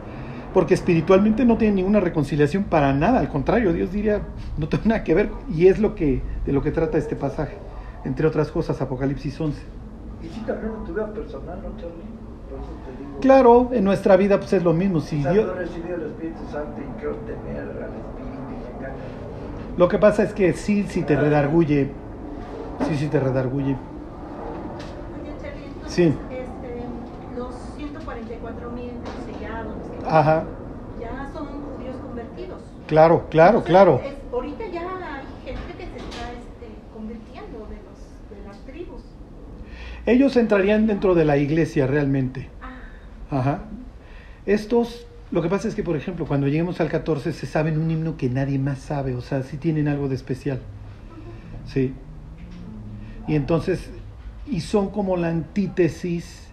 porque 0.53 0.75
espiritualmente 0.75 1.44
no 1.44 1.58
tiene 1.58 1.77
ninguna 1.77 2.00
reconciliación 2.00 2.65
para 2.65 2.94
nada, 2.94 3.20
al 3.20 3.30
contrario, 3.30 3.74
Dios 3.74 3.91
diría, 3.91 4.22
no 4.60 4.70
tiene 4.70 4.86
nada 4.86 5.03
que 5.03 5.15
ver, 5.15 5.32
y 5.50 5.70
es 5.70 5.80
lo 5.80 5.96
que, 5.96 6.22
de 6.46 6.53
lo 6.53 6.62
que 6.62 6.70
trata 6.70 7.00
este 7.00 7.15
pasaje, 7.15 7.58
entre 8.06 8.27
otras 8.27 8.51
cosas, 8.51 8.80
Apocalipsis 8.80 9.41
11. 9.41 9.60
Y 10.22 10.27
sí, 10.27 10.44
también 10.46 10.72
lo 10.72 10.84
tuve 10.84 11.03
personal, 11.20 11.60
¿no, 11.63 11.75
Charlie? 11.77 12.21
Digo. 12.51 13.20
Claro, 13.22 13.70
en 13.72 13.84
nuestra 13.84 14.15
vida 14.17 14.38
pues 14.39 14.53
es 14.53 14.63
lo 14.63 14.74
mismo, 14.74 15.00
si 15.00 15.20
O 15.20 15.24
sea, 15.24 15.31
Dios- 15.31 15.46
no 15.48 15.53
he 15.53 15.55
recibido 15.65 15.96
el 15.96 16.01
Espíritu 16.08 16.39
Santo 16.51 16.81
y 16.81 17.00
quiero 17.00 17.15
tener 17.17 17.60
al 17.62 17.70
Espíritu 17.70 18.20
y 18.20 18.72
me 18.72 18.77
engaña. 18.77 18.96
lo 19.77 19.88
que 19.88 19.98
pasa 19.98 20.24
es 20.24 20.34
que 20.34 20.53
sí, 20.53 20.84
sí 20.88 21.03
te 21.03 21.15
redarguye, 21.15 21.91
sí, 22.88 22.96
sí 22.98 23.08
te 23.08 23.20
redarguye. 23.20 23.75
Oye, 23.75 25.34
Charlie, 25.41 25.65
entonces, 25.67 25.93
Sí. 25.93 26.13
este, 26.29 26.84
los 27.38 27.53
144 27.77 28.72
mil 28.72 28.91
sellados, 29.25 29.75
que 30.00 30.08
Ajá, 30.10 30.43
ya 31.00 31.29
son 31.34 31.48
judíos 31.48 31.96
convertidos. 32.05 32.62
claro, 32.88 33.25
claro, 33.29 33.60
Entonces, 33.60 33.70
claro. 33.72 34.01
es- 34.03 34.34
ahorita 34.34 34.65
ya 34.67 34.81
hay 34.81 35.25
gente 35.46 35.74
que 35.77 35.84
se 35.86 35.98
está 35.98 36.31
este, 36.31 36.67
convirtiendo 36.93 37.60
de, 37.67 37.77
los, 37.86 38.39
de 38.41 38.48
las 38.48 38.58
tribus. 38.65 39.01
Ellos 40.05 40.36
entrarían 40.36 40.88
dentro 40.88 41.15
de 41.15 41.25
la 41.25 41.38
iglesia 41.38 41.88
realmente. 41.88 42.50
Ah, 42.62 43.39
Ajá. 43.39 43.62
Estos, 44.46 45.05
lo 45.31 45.41
que 45.41 45.50
pasa 45.50 45.67
es 45.67 45.75
que, 45.75 45.84
por 45.84 45.96
ejemplo, 45.96 46.25
cuando 46.25 46.48
lleguemos 46.48 46.81
al 46.81 46.89
14 46.89 47.31
se 47.34 47.46
saben 47.46 47.77
un 47.77 47.91
himno 47.91 48.17
que 48.17 48.29
nadie 48.29 48.58
más 48.58 48.79
sabe, 48.79 49.15
o 49.15 49.22
sea, 49.22 49.43
sí 49.43 49.58
tienen 49.58 49.88
algo 49.88 50.10
de 50.10 50.15
especial. 50.15 50.60
Sí. 51.65 51.93
Y 53.27 53.36
entonces, 53.36 53.91
y 54.48 54.62
son 54.62 54.89
como 54.89 55.17
la 55.17 55.29
antítesis 55.29 56.48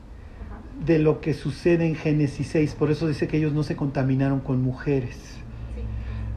de 0.84 0.98
lo 0.98 1.20
que 1.20 1.34
sucede 1.34 1.86
en 1.86 1.94
Génesis 1.96 2.48
6, 2.48 2.74
por 2.74 2.90
eso 2.90 3.08
dice 3.08 3.26
que 3.26 3.38
ellos 3.38 3.52
no 3.52 3.62
se 3.62 3.74
contaminaron 3.74 4.40
con 4.40 4.62
mujeres. 4.62 5.38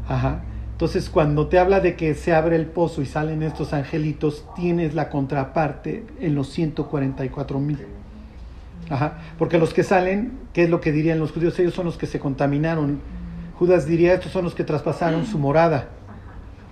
Ajá. 0.08 0.44
Entonces, 0.82 1.12
cuando 1.12 1.46
te 1.46 1.60
habla 1.60 1.80
de 1.80 1.96
que 1.96 2.16
se 2.16 2.34
abre 2.34 2.56
el 2.56 2.66
pozo 2.66 3.04
y 3.04 3.06
salen 3.06 3.44
estos 3.44 3.72
angelitos, 3.72 4.48
tienes 4.56 4.96
la 4.96 5.10
contraparte 5.10 6.08
en 6.20 6.34
los 6.34 6.48
144 6.50 7.60
mil. 7.60 7.78
Ajá. 8.90 9.20
Porque 9.38 9.60
los 9.60 9.76
que 9.76 9.84
salen, 9.84 10.40
¿qué 10.54 10.64
es 10.64 10.72
lo 10.72 10.82
que 10.82 10.92
dirían 10.92 11.20
los 11.20 11.34
judíos? 11.34 11.60
Ellos 11.60 11.76
son 11.76 11.86
los 11.86 12.00
que 12.00 12.08
se 12.08 12.20
contaminaron. 12.20 13.00
Judas 13.60 13.86
diría, 13.86 14.16
estos 14.16 14.32
son 14.32 14.44
los 14.44 14.56
que 14.56 14.64
traspasaron 14.64 15.24
su 15.28 15.38
morada. 15.38 15.86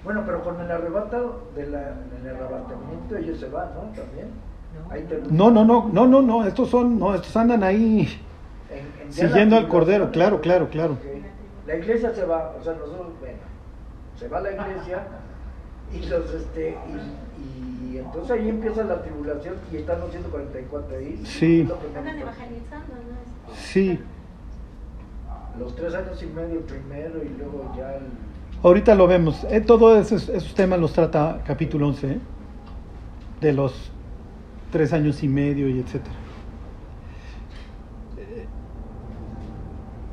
Bueno, 0.04 0.24
pero 0.26 0.44
con 0.44 0.60
el 0.60 0.72
arrebato, 0.72 1.52
de 1.56 1.68
la, 1.68 1.90
en 2.20 2.28
el 2.28 2.36
arrebatamiento 2.36 3.16
ellos 3.16 3.40
se 3.40 3.48
van, 3.50 3.68
¿no? 3.76 3.82
También. 3.96 4.30
Ahí 4.90 5.04
te- 5.08 5.22
No, 5.30 5.52
no, 5.52 5.64
no, 5.64 5.88
no, 5.94 6.08
no, 6.08 6.24
no, 6.24 6.48
estos 6.48 6.68
son, 6.72 6.98
no, 6.98 7.14
estos 7.14 7.38
andan 7.38 7.62
ahí. 7.64 8.10
en- 8.72 9.06
en- 9.06 9.14
Siguiendo 9.14 9.56
al 9.56 9.68
Cordero, 9.68 10.10
claro, 10.10 10.42
claro, 10.42 10.68
claro. 10.72 10.98
La 11.68 11.76
iglesia 11.76 12.12
se 12.16 12.26
va, 12.26 12.56
o 12.60 12.64
sea, 12.64 12.74
nosotros, 12.74 13.10
bueno, 13.20 13.38
se 14.20 14.28
va 14.28 14.42
la 14.42 14.52
iglesia 14.52 15.04
y 15.94 16.06
los, 16.08 16.34
este, 16.34 16.78
y, 16.88 17.94
y 17.94 17.98
entonces 17.98 18.32
ahí 18.32 18.50
empieza 18.50 18.84
la 18.84 19.02
tribulación 19.02 19.56
y 19.72 19.78
están 19.78 20.02
los 20.02 20.12
144 20.12 20.98
ahí. 20.98 21.22
Sí. 21.26 21.68
Andan 21.98 22.20
evangelizando, 22.20 22.94
¿no? 22.96 23.52
Este, 23.54 23.62
Sí. 23.62 24.00
Los 25.58 25.76
tres 25.76 25.94
años 25.96 26.22
y 26.22 26.28
medio 26.28 26.62
primero 26.62 27.24
y 27.24 27.30
luego 27.38 27.74
ya 27.76 27.96
el... 27.96 28.04
Ahorita 28.62 28.94
lo 28.94 29.08
vemos. 29.08 29.46
Eh, 29.50 29.62
todos 29.62 30.06
esos, 30.06 30.30
esos 30.30 30.54
temas 30.54 30.80
los 30.80 30.94
trata 30.94 31.42
capítulo 31.46 31.88
11, 31.88 32.12
¿eh? 32.12 32.20
de 33.42 33.54
los 33.54 33.92
tres 34.72 34.94
años 34.94 35.24
y 35.24 35.28
medio 35.28 35.68
y 35.70 35.80
etcétera. 35.80 36.16
Eh, 38.18 38.46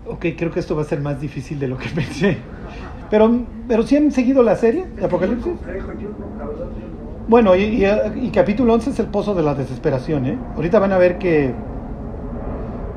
Ok, 0.06 0.26
creo 0.38 0.50
que 0.52 0.60
esto 0.60 0.76
va 0.76 0.82
a 0.82 0.84
ser 0.84 1.00
más 1.00 1.20
difícil 1.20 1.58
de 1.58 1.68
lo 1.68 1.76
que 1.76 1.88
pensé. 1.94 2.38
Pero, 3.10 3.30
pero 3.68 3.82
si 3.84 3.96
han 3.96 4.10
seguido 4.10 4.42
la 4.42 4.56
serie 4.56 4.86
de 4.86 5.04
Apocalipsis. 5.04 5.52
Bueno, 7.28 7.56
y, 7.56 7.62
y, 7.62 7.86
y 8.26 8.30
capítulo 8.30 8.74
11 8.74 8.90
es 8.90 8.98
el 9.00 9.06
pozo 9.06 9.34
de 9.34 9.42
la 9.42 9.54
desesperación, 9.54 10.26
¿eh? 10.26 10.38
Ahorita 10.54 10.78
van 10.78 10.92
a 10.92 10.98
ver 10.98 11.18
que, 11.18 11.52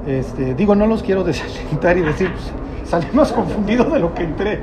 este, 0.07 0.55
digo, 0.55 0.75
no 0.75 0.87
los 0.87 1.03
quiero 1.03 1.23
desalentar 1.25 1.97
y 1.97 2.01
decir, 2.01 2.31
pues, 2.31 2.51
salí 2.89 3.07
más 3.13 3.31
confundido 3.31 3.85
de 3.85 3.99
lo 3.99 4.13
que 4.13 4.23
entré. 4.23 4.59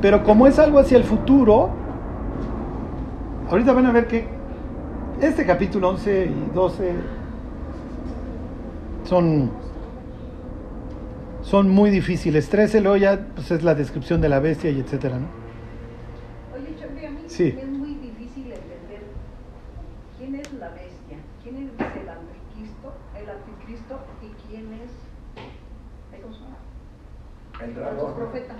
Pero 0.00 0.22
como 0.24 0.46
es 0.46 0.58
algo 0.58 0.78
hacia 0.78 0.98
el 0.98 1.04
futuro, 1.04 1.70
ahorita 3.50 3.72
van 3.72 3.86
a 3.86 3.92
ver 3.92 4.06
que 4.06 4.26
este 5.20 5.46
capítulo 5.46 5.88
11 5.90 6.26
y 6.26 6.54
12 6.54 6.92
son, 9.04 9.50
son 11.46 11.68
muy 11.68 11.90
difíciles. 11.90 12.48
13 12.48 12.80
luego 12.80 12.96
ya 12.96 13.20
pues, 13.34 13.50
es 13.52 13.62
la 13.62 13.74
descripción 13.76 14.20
de 14.20 14.28
la 14.28 14.40
bestia 14.40 14.70
y 14.70 14.80
etcétera, 14.80 15.18
¿no? 15.18 15.26
Oye, 16.54 16.74
Charlie, 16.80 17.06
a 17.06 17.10
mí 17.10 17.18
Sí. 17.28 17.54
es 17.56 17.68
muy 17.68 17.94
difícil 17.94 18.46
entender 18.46 19.02
quién 20.18 20.34
es 20.34 20.52
la 20.54 20.68
bestia, 20.70 21.18
quién 21.42 21.56
es 21.56 21.62
el 21.62 22.08
anticristo, 22.08 22.94
el 23.16 23.30
anticristo 23.30 24.00
y 24.22 24.48
quién 24.48 24.72
es. 24.74 24.90
El 27.64 27.74
dragón. 27.74 28.14
profeta. 28.14 28.54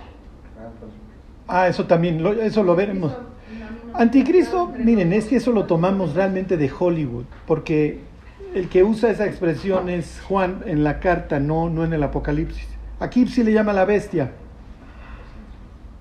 Ah, 1.47 1.67
eso 1.67 1.85
también, 1.85 2.23
lo- 2.23 2.33
eso 2.33 2.63
lo 2.63 2.75
veremos. 2.75 3.15
Anticristo, 3.93 4.71
miren, 4.77 5.13
es 5.13 5.25
que 5.25 5.35
eso 5.37 5.51
lo 5.51 5.65
tomamos 5.65 6.15
realmente 6.15 6.57
de 6.57 6.71
Hollywood, 6.77 7.25
porque 7.45 7.99
el 8.55 8.69
que 8.69 8.83
usa 8.83 9.11
esa 9.11 9.25
expresión 9.27 9.87
es 9.89 10.19
Juan 10.27 10.63
en 10.65 10.83
la 10.83 10.99
carta, 10.99 11.39
no, 11.39 11.69
no 11.69 11.83
en 11.83 11.93
el 11.93 12.01
Apocalipsis. 12.03 12.67
Aquí 12.99 13.27
sí 13.27 13.43
le 13.43 13.53
llama 13.53 13.73
la 13.73 13.85
bestia. 13.85 14.31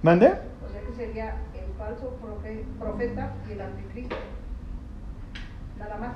¿Mande? 0.03 0.27
O 0.29 0.71
sea 0.73 0.81
que 0.81 0.93
sería 0.97 1.37
el 1.55 1.73
falso 1.79 2.17
profe- 2.23 2.65
profeta 2.79 3.33
y 3.49 3.53
el 3.53 3.61
anticristo. 3.61 4.17
Nada 5.79 5.97
más. 5.99 6.13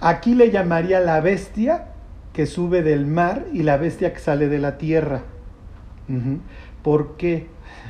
Aquí 0.00 0.34
le 0.34 0.50
llamaría 0.50 1.00
la 1.00 1.20
bestia 1.20 1.88
que 2.32 2.46
sube 2.46 2.82
del 2.82 3.06
mar 3.06 3.46
y 3.52 3.62
la 3.62 3.76
bestia 3.76 4.12
que 4.12 4.18
sale 4.20 4.48
de 4.48 4.58
la 4.58 4.78
tierra. 4.78 5.22
¿Por 6.82 7.16
qué? 7.16 7.46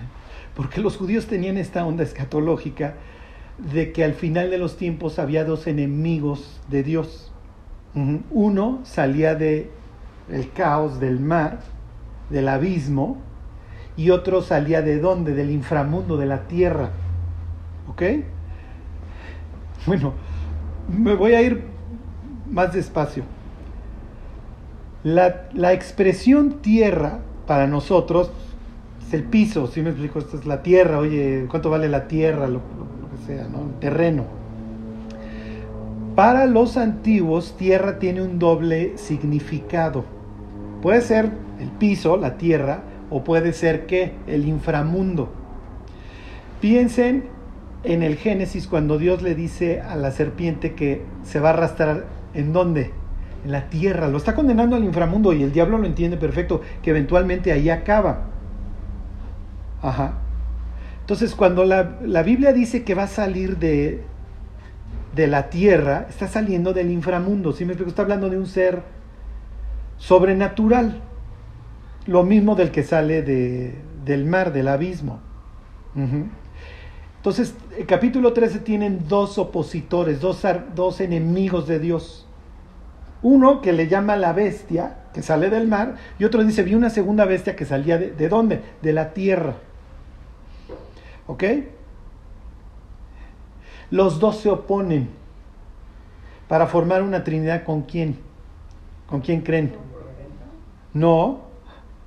Porque 0.56 0.80
los 0.80 0.96
judíos 0.96 1.26
tenían 1.26 1.56
esta 1.58 1.84
onda 1.84 2.02
escatológica 2.02 2.94
de 3.58 3.92
que 3.92 4.04
al 4.04 4.14
final 4.14 4.50
de 4.50 4.58
los 4.58 4.76
tiempos 4.76 5.18
había 5.18 5.44
dos 5.44 5.66
enemigos 5.66 6.60
de 6.68 6.82
Dios. 6.82 7.32
Uno 8.30 8.80
salía 8.84 9.34
de 9.34 9.70
el 10.30 10.50
caos 10.52 11.00
del 11.00 11.18
mar, 11.18 11.60
del 12.30 12.48
abismo, 12.48 13.18
y 13.96 14.10
otro 14.10 14.42
salía 14.42 14.82
de 14.82 14.98
dónde? 14.98 15.34
Del 15.34 15.50
inframundo, 15.50 16.16
de 16.16 16.26
la 16.26 16.46
tierra. 16.48 16.90
¿Ok? 17.88 18.02
Bueno, 19.86 20.12
me 20.88 21.14
voy 21.14 21.34
a 21.34 21.42
ir 21.42 21.62
más 22.50 22.72
despacio. 22.72 23.24
La, 25.04 25.48
la 25.54 25.72
expresión 25.72 26.60
tierra 26.62 27.20
para 27.46 27.66
nosotros 27.66 28.30
es 29.06 29.14
el 29.14 29.22
piso, 29.24 29.68
si 29.68 29.80
me 29.82 29.90
explico? 29.90 30.18
Esto 30.18 30.36
es 30.38 30.46
la 30.46 30.62
tierra, 30.62 30.98
oye, 30.98 31.46
¿cuánto 31.48 31.70
vale 31.70 31.88
la 31.88 32.08
tierra? 32.08 32.46
Lo, 32.48 32.54
lo- 32.54 32.86
lo 33.02 33.10
que 33.10 33.24
sea, 33.26 33.46
¿no? 33.48 33.60
El 33.62 33.74
terreno. 33.78 34.24
Para 36.14 36.46
los 36.46 36.76
antiguos, 36.78 37.56
tierra 37.58 37.98
tiene 37.98 38.22
un 38.22 38.38
doble 38.38 38.96
significado. 38.96 40.04
Puede 40.80 41.02
ser 41.02 41.30
el 41.60 41.70
piso, 41.70 42.16
la 42.16 42.36
tierra, 42.38 42.82
o 43.10 43.24
puede 43.24 43.52
ser 43.52 43.86
que 43.86 44.12
el 44.26 44.46
inframundo. 44.46 45.32
Piensen 46.60 47.24
en 47.84 48.02
el 48.02 48.16
Génesis 48.16 48.66
cuando 48.66 48.98
Dios 48.98 49.22
le 49.22 49.34
dice 49.34 49.80
a 49.80 49.94
la 49.96 50.10
serpiente 50.10 50.74
que 50.74 51.02
se 51.22 51.38
va 51.38 51.50
a 51.50 51.52
arrastrar 51.52 52.16
¿En 52.36 52.52
dónde? 52.52 52.92
En 53.44 53.52
la 53.52 53.70
tierra. 53.70 54.08
Lo 54.08 54.18
está 54.18 54.34
condenando 54.34 54.76
al 54.76 54.84
inframundo 54.84 55.32
y 55.32 55.42
el 55.42 55.52
diablo 55.52 55.78
lo 55.78 55.86
entiende 55.86 56.18
perfecto, 56.18 56.60
que 56.82 56.90
eventualmente 56.90 57.50
ahí 57.50 57.70
acaba. 57.70 58.26
Ajá. 59.80 60.18
Entonces, 61.00 61.34
cuando 61.34 61.64
la, 61.64 61.96
la 62.02 62.22
Biblia 62.22 62.52
dice 62.52 62.84
que 62.84 62.94
va 62.94 63.04
a 63.04 63.08
salir 63.08 63.56
de, 63.56 64.02
de 65.14 65.26
la 65.28 65.48
tierra, 65.48 66.06
está 66.10 66.28
saliendo 66.28 66.74
del 66.74 66.90
inframundo. 66.90 67.52
¿Sí 67.52 67.64
me 67.64 67.72
explico? 67.72 67.88
Está 67.88 68.02
hablando 68.02 68.28
de 68.28 68.36
un 68.36 68.46
ser 68.46 68.82
sobrenatural. 69.96 71.00
Lo 72.06 72.22
mismo 72.22 72.54
del 72.54 72.70
que 72.70 72.82
sale 72.82 73.22
de, 73.22 73.74
del 74.04 74.24
mar, 74.24 74.52
del 74.52 74.68
abismo. 74.68 75.20
Entonces, 77.16 77.54
el 77.76 77.86
capítulo 77.86 78.32
13 78.32 78.60
tienen 78.60 79.08
dos 79.08 79.38
opositores, 79.38 80.20
dos, 80.20 80.42
dos 80.74 81.00
enemigos 81.00 81.66
de 81.66 81.78
Dios. 81.78 82.26
Uno 83.22 83.60
que 83.60 83.72
le 83.72 83.88
llama 83.88 84.16
la 84.16 84.32
bestia, 84.32 84.98
que 85.12 85.22
sale 85.22 85.50
del 85.50 85.66
mar, 85.66 85.96
y 86.18 86.24
otro 86.24 86.44
dice, 86.44 86.62
vi 86.62 86.74
una 86.74 86.90
segunda 86.90 87.24
bestia 87.24 87.56
que 87.56 87.64
salía 87.64 87.98
de, 87.98 88.12
¿de 88.12 88.28
dónde? 88.28 88.60
De 88.82 88.92
la 88.92 89.12
tierra. 89.14 89.54
¿Ok? 91.26 91.44
Los 93.90 94.20
dos 94.20 94.38
se 94.38 94.50
oponen 94.50 95.08
para 96.48 96.66
formar 96.66 97.02
una 97.02 97.24
trinidad 97.24 97.64
con 97.64 97.82
quién? 97.82 98.18
¿Con 99.08 99.20
quién 99.20 99.40
creen? 99.40 99.74
No. 100.92 101.45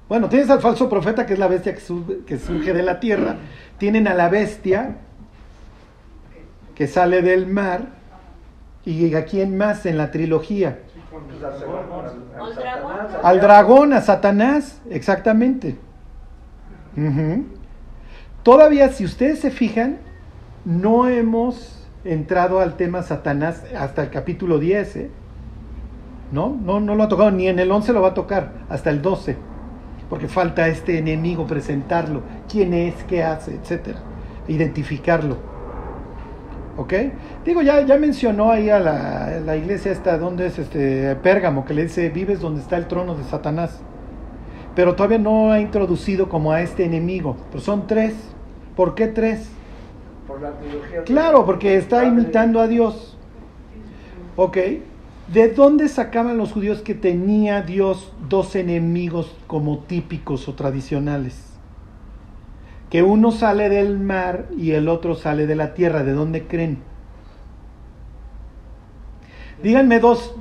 Bueno, 0.09 0.27
tienes 0.27 0.49
al 0.49 0.59
falso 0.59 0.89
profeta, 0.89 1.25
que 1.25 1.33
es 1.33 1.39
la 1.39 1.47
bestia 1.47 1.73
que, 1.75 1.81
sube- 1.81 2.25
que 2.25 2.37
surge 2.39 2.73
de 2.73 2.81
la 2.83 2.99
tierra. 2.99 3.35
Tienen 3.77 4.07
a 4.07 4.15
la 4.15 4.27
bestia, 4.27 4.97
que 6.75 6.87
sale 6.87 7.21
del 7.21 7.47
mar. 7.47 7.97
¿Y 8.85 9.13
a 9.13 9.25
quién 9.25 9.55
más 9.55 9.85
en 9.85 9.97
la 9.97 10.09
trilogía? 10.09 10.79
Al- 11.43 11.53
al- 11.53 12.41
al 12.41 12.41
¿Al 12.41 12.53
Satanás, 12.55 13.41
dragón? 13.41 13.93
A 13.93 14.01
Satanás, 14.01 14.81
exactamente. 14.89 15.77
Todavía, 18.43 18.89
si 18.89 19.05
ustedes 19.05 19.39
se 19.39 19.51
fijan, 19.51 19.97
no 20.65 21.07
hemos 21.07 21.87
entrado 22.03 22.61
al 22.61 22.77
tema 22.77 23.03
Satanás 23.03 23.63
hasta 23.77 24.01
el 24.03 24.09
capítulo 24.09 24.57
10. 24.57 24.95
¿eh? 24.95 25.11
¿No? 26.31 26.57
No, 26.63 26.79
no 26.79 26.95
lo 26.95 27.03
ha 27.03 27.07
tocado, 27.09 27.29
ni 27.31 27.47
en 27.47 27.59
el 27.59 27.71
11 27.71 27.93
lo 27.93 28.01
va 28.01 28.09
a 28.09 28.13
tocar, 28.15 28.53
hasta 28.69 28.89
el 28.89 29.01
12. 29.01 29.37
Porque 30.09 30.27
falta 30.27 30.67
este 30.67 30.97
enemigo 30.97 31.45
presentarlo, 31.45 32.21
quién 32.49 32.73
es, 32.73 32.95
qué 33.03 33.23
hace, 33.23 33.55
etcétera, 33.55 33.99
identificarlo. 34.47 35.37
¿Ok? 36.77 36.93
Digo, 37.45 37.61
ya, 37.61 37.81
ya 37.85 37.97
mencionó 37.97 38.51
ahí 38.51 38.69
a 38.69 38.79
la, 38.79 39.39
la 39.45 39.55
iglesia 39.55 39.91
esta, 39.91 40.17
donde 40.17 40.47
es 40.47 40.57
este 40.57 41.15
Pérgamo, 41.17 41.65
que 41.65 41.73
le 41.73 41.83
dice, 41.83 42.09
vives 42.09 42.39
donde 42.39 42.61
está 42.61 42.77
el 42.77 42.87
trono 42.87 43.15
de 43.15 43.23
Satanás. 43.25 43.81
Pero 44.75 44.95
todavía 44.95 45.17
no 45.17 45.51
ha 45.51 45.59
introducido 45.59 46.29
como 46.29 46.53
a 46.53 46.61
este 46.61 46.85
enemigo. 46.85 47.35
Pero 47.51 47.61
son 47.61 47.85
tres. 47.85 48.13
¿Por 48.75 48.95
qué 48.95 49.07
tres? 49.07 49.49
Por 50.25 50.41
la 50.41 50.51
trilogía. 50.51 51.03
Claro, 51.03 51.45
porque 51.45 51.75
está 51.75 52.05
imitando 52.05 52.61
a 52.61 52.67
Dios. 52.67 53.17
¿Ok? 54.37 54.57
¿De 55.33 55.50
dónde 55.50 55.88
sacaban 55.89 56.38
los 56.38 56.51
judíos 56.51 56.81
que 56.81 56.95
tenía 56.95 57.62
Dios 57.62 58.12
dos 58.27 58.55
enemigos 58.55 59.36
como 59.45 59.79
típicos 59.79 60.48
o 60.48 60.55
tradicionales? 60.55 61.45
Que 62.89 63.03
uno 63.03 63.31
sale 63.31 63.69
del 63.69 64.00
mar 64.00 64.48
y 64.57 64.71
el 64.71 64.88
otro 64.88 65.13
sale 65.13 65.45
de 65.45 65.55
la 65.55 65.75
tierra. 65.75 66.03
¿De 66.03 66.13
dónde 66.13 66.48
creen? 66.48 66.79
Díganme 69.62 70.00
dos. 70.00 70.33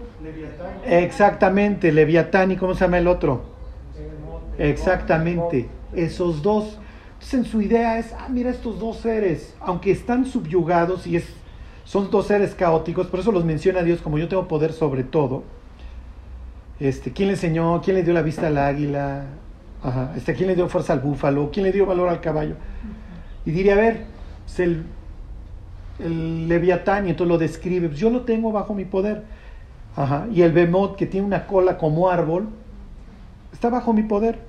Exactamente, 0.86 1.92
Leviatán 1.92 2.52
y 2.52 2.56
¿cómo 2.56 2.74
se 2.74 2.80
llama 2.80 2.98
el 2.98 3.08
otro? 3.08 3.42
Exactamente, 4.56 5.68
esos 5.92 6.42
dos. 6.42 6.78
Entonces 7.12 7.34
en 7.34 7.44
su 7.44 7.60
idea 7.60 7.98
es, 7.98 8.14
ah, 8.18 8.28
mira 8.30 8.50
estos 8.50 8.78
dos 8.78 8.98
seres, 8.98 9.54
aunque 9.60 9.90
están 9.90 10.24
subyugados 10.24 11.06
y 11.06 11.16
es, 11.16 11.26
son 11.88 12.10
dos 12.10 12.26
seres 12.26 12.54
caóticos, 12.54 13.06
por 13.06 13.18
eso 13.18 13.32
los 13.32 13.46
menciona 13.46 13.82
Dios 13.82 14.02
como 14.02 14.18
yo 14.18 14.28
tengo 14.28 14.46
poder 14.46 14.74
sobre 14.74 15.04
todo. 15.04 15.42
Este, 16.78 17.14
¿Quién 17.14 17.28
le 17.28 17.34
enseñó? 17.34 17.80
¿Quién 17.80 17.96
le 17.96 18.02
dio 18.02 18.12
la 18.12 18.20
vista 18.20 18.48
al 18.48 18.58
águila? 18.58 19.24
Ajá. 19.82 20.12
Este, 20.14 20.34
¿Quién 20.34 20.48
le 20.48 20.54
dio 20.54 20.68
fuerza 20.68 20.92
al 20.92 21.00
búfalo? 21.00 21.48
¿Quién 21.50 21.64
le 21.64 21.72
dio 21.72 21.86
valor 21.86 22.10
al 22.10 22.20
caballo? 22.20 22.56
Y 23.46 23.52
diría, 23.52 23.72
a 23.72 23.76
ver, 23.76 24.04
el, 24.58 24.84
el 25.98 26.46
leviatán 26.46 27.06
y 27.06 27.10
entonces 27.12 27.30
lo 27.32 27.38
describe, 27.38 27.88
pues 27.88 27.98
yo 27.98 28.10
lo 28.10 28.20
tengo 28.20 28.52
bajo 28.52 28.74
mi 28.74 28.84
poder. 28.84 29.22
Ajá. 29.96 30.26
Y 30.30 30.42
el 30.42 30.52
bemot 30.52 30.94
que 30.94 31.06
tiene 31.06 31.26
una 31.26 31.46
cola 31.46 31.78
como 31.78 32.10
árbol, 32.10 32.50
está 33.50 33.70
bajo 33.70 33.94
mi 33.94 34.02
poder. 34.02 34.40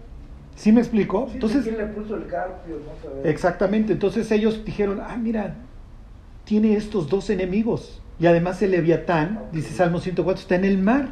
¿Sí 0.57 0.73
me 0.73 0.81
explico? 0.81 1.27
Sí, 1.27 1.35
Entonces, 1.35 1.63
¿Quién 1.63 1.77
le 1.77 1.85
puso 1.85 2.17
el 2.17 2.27
carpio? 2.27 2.79
No 3.23 3.29
exactamente. 3.29 3.93
Entonces 3.93 4.29
ellos 4.29 4.65
dijeron, 4.65 4.99
ah, 5.01 5.15
mira, 5.15 5.55
tiene 6.49 6.73
estos 6.73 7.09
dos 7.09 7.29
enemigos. 7.29 8.01
Y 8.19 8.25
además 8.25 8.59
el 8.63 8.71
leviatán, 8.71 9.43
dice 9.51 9.71
Salmo 9.71 9.99
104, 9.99 10.41
está 10.41 10.55
en 10.55 10.65
el 10.65 10.79
mar. 10.79 11.09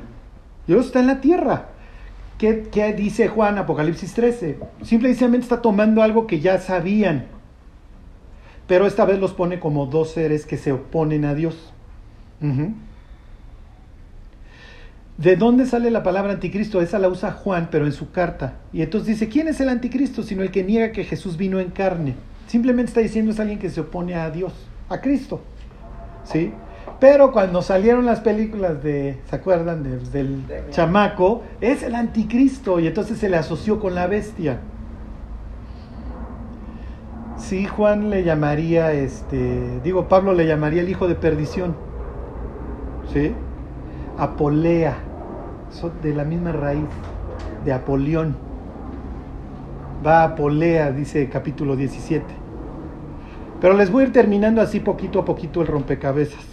Y 0.67 0.71
otro 0.71 0.83
está 0.83 0.99
en 0.99 1.05
la 1.05 1.21
tierra. 1.21 1.69
¿Qué, 2.39 2.95
dice 2.97 3.27
Juan, 3.27 3.59
Apocalipsis 3.59 4.15
13? 4.15 4.57
Simple 4.81 5.09
y 5.09 5.11
sencillamente 5.11 5.43
está 5.43 5.61
tomando 5.61 6.01
algo 6.01 6.25
que 6.25 6.39
ya 6.39 6.57
sabían. 6.57 7.27
Pero 8.65 8.87
esta 8.87 9.05
vez 9.05 9.19
los 9.19 9.33
pone 9.33 9.59
como 9.59 9.85
dos 9.85 10.09
seres 10.09 10.47
que 10.47 10.57
se 10.57 10.71
oponen 10.71 11.23
a 11.23 11.35
Dios. 11.35 11.71
¿De 15.17 15.35
dónde 15.35 15.67
sale 15.67 15.91
la 15.91 16.01
palabra 16.01 16.33
anticristo? 16.33 16.81
Esa 16.81 16.97
la 16.97 17.09
usa 17.09 17.31
Juan, 17.31 17.67
pero 17.69 17.85
en 17.85 17.93
su 17.93 18.09
carta. 18.09 18.55
Y 18.73 18.81
entonces 18.81 19.07
dice, 19.09 19.29
¿quién 19.29 19.47
es 19.47 19.61
el 19.61 19.69
anticristo? 19.69 20.23
Sino 20.23 20.41
el 20.41 20.49
que 20.49 20.63
niega 20.63 20.91
que 20.91 21.03
Jesús 21.03 21.37
vino 21.37 21.59
en 21.59 21.69
carne. 21.69 22.15
Simplemente 22.47 22.89
está 22.89 23.01
diciendo 23.01 23.31
es 23.31 23.39
alguien 23.39 23.59
que 23.59 23.69
se 23.69 23.81
opone 23.81 24.15
a 24.15 24.31
Dios, 24.31 24.53
a 24.89 24.99
Cristo. 25.01 25.41
¿Sí? 26.23 26.53
Pero 26.99 27.31
cuando 27.31 27.61
salieron 27.61 28.05
las 28.05 28.21
películas 28.21 28.81
de, 28.83 29.19
¿se 29.29 29.35
acuerdan? 29.35 29.83
De- 29.83 29.99
del 30.09 30.43
chamaco, 30.71 31.43
es 31.61 31.83
el 31.83 31.93
anticristo 31.95 32.79
y 32.79 32.87
entonces 32.87 33.17
se 33.19 33.29
le 33.29 33.37
asoció 33.37 33.79
con 33.79 33.93
la 33.93 34.07
bestia. 34.07 34.59
Sí, 37.37 37.65
Juan 37.65 38.09
le 38.09 38.23
llamaría, 38.23 38.91
este, 38.93 39.79
digo, 39.83 40.07
Pablo 40.07 40.33
le 40.33 40.47
llamaría 40.47 40.81
el 40.81 40.89
hijo 40.89 41.07
de 41.07 41.15
perdición. 41.15 41.75
¿Sí? 43.13 43.31
Apolea, 44.17 44.95
son 45.69 45.91
de 46.01 46.13
la 46.15 46.23
misma 46.23 46.51
raíz, 46.51 46.83
de 47.63 47.73
Apolión. 47.73 48.35
Va 50.05 50.21
a 50.21 50.25
Apolea, 50.25 50.91
dice 50.91 51.29
capítulo 51.29 51.75
17. 51.75 52.25
Pero 53.59 53.75
les 53.75 53.91
voy 53.91 54.03
a 54.03 54.07
ir 54.07 54.13
terminando 54.13 54.61
así 54.61 54.79
poquito 54.79 55.19
a 55.19 55.25
poquito 55.25 55.61
el 55.61 55.67
rompecabezas. 55.67 56.45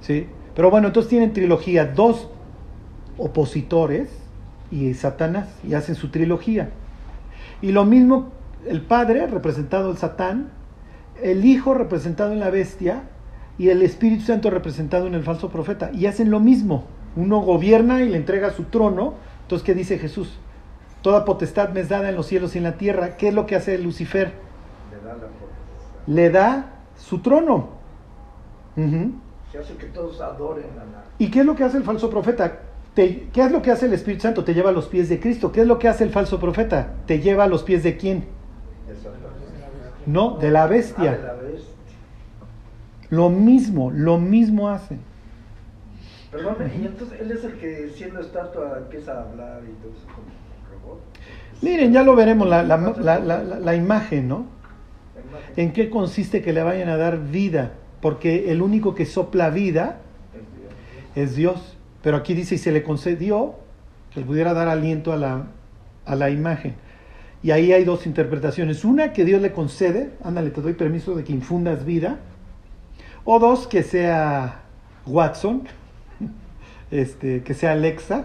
¿Sí? 0.00 0.26
Pero 0.54 0.70
bueno, 0.70 0.88
entonces 0.88 1.08
tienen 1.08 1.32
trilogía, 1.32 1.86
dos 1.86 2.28
opositores 3.16 4.10
y 4.70 4.92
Satanás, 4.94 5.48
y 5.66 5.74
hacen 5.74 5.94
su 5.94 6.10
trilogía. 6.10 6.70
Y 7.62 7.72
lo 7.72 7.84
mismo 7.84 8.30
el 8.66 8.82
Padre, 8.82 9.26
representado 9.26 9.90
el 9.90 9.96
Satán, 9.96 10.50
el 11.22 11.44
Hijo 11.44 11.74
representado 11.74 12.32
en 12.32 12.40
la 12.40 12.50
bestia, 12.50 13.04
y 13.58 13.70
el 13.70 13.82
Espíritu 13.82 14.24
Santo 14.24 14.50
representado 14.50 15.06
en 15.06 15.14
el 15.14 15.24
falso 15.24 15.50
profeta. 15.50 15.90
Y 15.92 16.06
hacen 16.06 16.30
lo 16.30 16.38
mismo. 16.38 16.84
Uno 17.16 17.40
gobierna 17.40 18.02
y 18.02 18.08
le 18.08 18.16
entrega 18.16 18.50
su 18.50 18.64
trono. 18.64 19.14
Entonces, 19.42 19.66
¿qué 19.66 19.74
dice 19.74 19.98
Jesús? 19.98 20.38
Toda 21.02 21.24
potestad 21.24 21.70
me 21.70 21.80
es 21.80 21.88
dada 21.88 22.08
en 22.08 22.14
los 22.14 22.26
cielos 22.26 22.54
y 22.54 22.58
en 22.58 22.64
la 22.64 22.76
tierra. 22.76 23.16
¿Qué 23.16 23.28
es 23.28 23.34
lo 23.34 23.46
que 23.46 23.56
hace 23.56 23.76
Lucifer? 23.78 24.47
Le 26.06 26.30
da 26.30 26.66
su 26.96 27.18
trono. 27.20 27.68
Ujú. 28.76 29.12
Se 29.52 29.58
hace 29.58 29.74
que 29.76 29.86
todos 29.86 30.20
adoren 30.20 30.66
a 30.72 30.84
la. 30.84 31.04
¿Y 31.18 31.30
qué 31.30 31.40
es 31.40 31.46
lo 31.46 31.54
que 31.54 31.64
hace 31.64 31.76
el 31.78 31.84
falso 31.84 32.08
profeta? 32.10 32.58
Te- 32.94 33.28
¿Qué 33.32 33.42
es 33.42 33.52
lo 33.52 33.62
que 33.62 33.70
hace 33.70 33.86
el 33.86 33.92
Espíritu 33.92 34.22
Santo? 34.22 34.44
Te 34.44 34.54
lleva 34.54 34.70
a 34.70 34.72
los 34.72 34.86
pies 34.86 35.08
de 35.08 35.20
Cristo. 35.20 35.52
¿Qué 35.52 35.60
es 35.62 35.66
lo 35.66 35.78
que 35.78 35.88
hace 35.88 36.04
el 36.04 36.10
falso 36.10 36.38
profeta? 36.40 36.94
Te 37.06 37.20
lleva 37.20 37.44
a 37.44 37.46
los 37.46 37.62
pies 37.62 37.82
de 37.82 37.96
quién? 37.96 38.24
No, 40.06 40.38
de 40.38 40.50
la 40.50 40.64
Ah, 40.64 40.66
bestia. 40.66 41.12
de 41.12 41.22
la 41.22 41.32
bestia. 41.34 41.74
Lo 43.10 43.28
mismo, 43.30 43.90
lo 43.90 44.18
mismo 44.18 44.68
hacen. 44.68 45.00
Perdón, 46.30 46.56
y 46.80 46.86
entonces 46.86 47.20
él 47.20 47.30
es 47.30 47.44
el 47.44 47.52
que 47.58 47.90
siendo 47.94 48.20
estatua 48.20 48.78
empieza 48.78 49.12
a 49.12 49.22
hablar 49.22 49.62
y 49.64 49.72
todo 49.82 49.92
eso 49.92 50.06
como 50.06 50.26
robot. 50.82 51.00
Miren, 51.62 51.92
ya 51.92 52.02
lo 52.02 52.14
veremos, 52.16 52.46
la, 52.48 52.62
la- 52.62 52.76
la- 52.78 53.18
la- 53.18 53.42
la- 53.42 53.58
la 53.60 53.74
imagen, 53.74 54.28
¿no? 54.28 54.46
¿En 55.56 55.72
qué 55.72 55.90
consiste 55.90 56.42
que 56.42 56.52
le 56.52 56.62
vayan 56.62 56.88
a 56.88 56.96
dar 56.96 57.30
vida? 57.30 57.72
Porque 58.00 58.50
el 58.50 58.62
único 58.62 58.94
que 58.94 59.06
sopla 59.06 59.50
vida 59.50 60.00
es 61.14 61.36
Dios. 61.36 61.76
Pero 62.02 62.16
aquí 62.16 62.34
dice, 62.34 62.54
y 62.54 62.58
se 62.58 62.72
le 62.72 62.82
concedió 62.82 63.56
que 64.12 64.20
le 64.20 64.26
pudiera 64.26 64.54
dar 64.54 64.68
aliento 64.68 65.12
a 65.12 65.16
la, 65.16 65.46
a 66.04 66.14
la 66.14 66.30
imagen. 66.30 66.74
Y 67.42 67.50
ahí 67.50 67.72
hay 67.72 67.84
dos 67.84 68.06
interpretaciones. 68.06 68.84
Una, 68.84 69.12
que 69.12 69.24
Dios 69.24 69.40
le 69.40 69.52
concede, 69.52 70.10
ándale, 70.22 70.50
te 70.50 70.60
doy 70.60 70.74
permiso 70.74 71.14
de 71.14 71.24
que 71.24 71.32
infundas 71.32 71.84
vida. 71.84 72.18
O 73.24 73.38
dos, 73.38 73.66
que 73.66 73.82
sea 73.82 74.62
Watson 75.06 75.62
este, 76.90 77.42
que 77.42 77.54
sea 77.54 77.72
Alexa. 77.72 78.24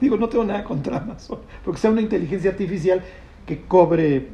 Digo, 0.00 0.16
no 0.16 0.28
tengo 0.28 0.44
nada 0.44 0.64
contra 0.64 0.98
Amazon, 0.98 1.38
porque 1.64 1.80
sea 1.80 1.90
una 1.90 2.00
inteligencia 2.00 2.50
artificial 2.50 3.02
que 3.46 3.62
cobre, 3.62 4.28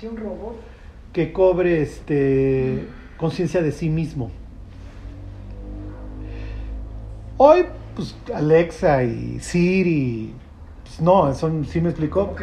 Sí, 0.00 0.06
un 0.06 0.16
robot. 0.16 0.56
Que 1.14 1.32
cobre 1.32 1.80
este, 1.80 2.86
conciencia 3.16 3.62
de 3.62 3.72
sí 3.72 3.88
mismo. 3.88 4.30
Hoy, 7.38 7.64
pues 7.96 8.14
Alexa 8.34 9.02
y 9.04 9.38
Siri, 9.40 10.34
pues 10.82 11.00
no, 11.00 11.32
son, 11.34 11.64
¿sí 11.64 11.80
me 11.80 11.88
explicó? 11.88 12.34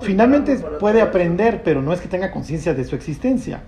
Finalmente 0.00 0.56
puede 0.78 1.02
aprender, 1.02 1.62
pero 1.64 1.82
no 1.82 1.92
es 1.92 2.00
que 2.00 2.08
tenga 2.08 2.30
conciencia 2.30 2.72
de 2.74 2.84
su 2.84 2.94
existencia. 2.94 3.62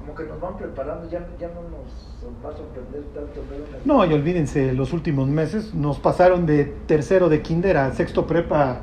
Como 0.00 0.14
que 0.14 0.24
nos 0.24 0.40
van 0.40 0.56
preparando, 0.56 1.08
ya, 1.08 1.26
ya 1.38 1.48
no 1.48 1.62
nos 1.62 2.14
va 2.44 2.50
a 2.50 2.56
sorprender 2.56 3.02
tanto. 3.14 3.40
No, 3.84 4.04
y 4.04 4.12
olvídense, 4.12 4.72
los 4.72 4.92
últimos 4.92 5.28
meses 5.28 5.74
nos 5.74 5.98
pasaron 5.98 6.46
de 6.46 6.64
tercero 6.64 7.28
de 7.28 7.42
kinder 7.42 7.76
a 7.76 7.92
sexto 7.92 8.26
prepa. 8.26 8.80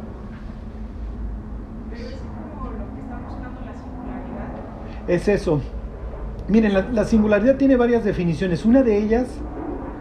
Pero 1.90 2.08
es 2.08 2.16
como 2.16 2.72
lo 2.72 2.94
que 2.94 3.02
está 3.02 3.18
buscando 3.28 3.62
la 3.62 3.74
singularidad. 3.74 5.01
Es 5.12 5.28
eso. 5.28 5.60
Miren, 6.48 6.74
la, 6.74 6.84
la 6.90 7.04
singularidad 7.04 7.58
tiene 7.58 7.76
varias 7.76 8.06
definiciones. 8.06 8.64
Una 8.64 8.82
de 8.82 8.98
ellas 8.98 9.28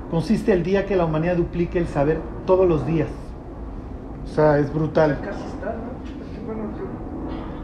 consiste 0.09 0.53
el 0.53 0.62
día 0.62 0.87
que 0.87 0.94
la 0.94 1.05
humanidad 1.05 1.37
duplique 1.37 1.81
el 1.81 1.88
saber 1.88 2.20
todos 2.46 2.68
los 2.68 2.87
días. 2.87 3.09
O 4.25 4.29
sea, 4.33 4.61
es 4.61 4.73
brutal. 4.73 5.18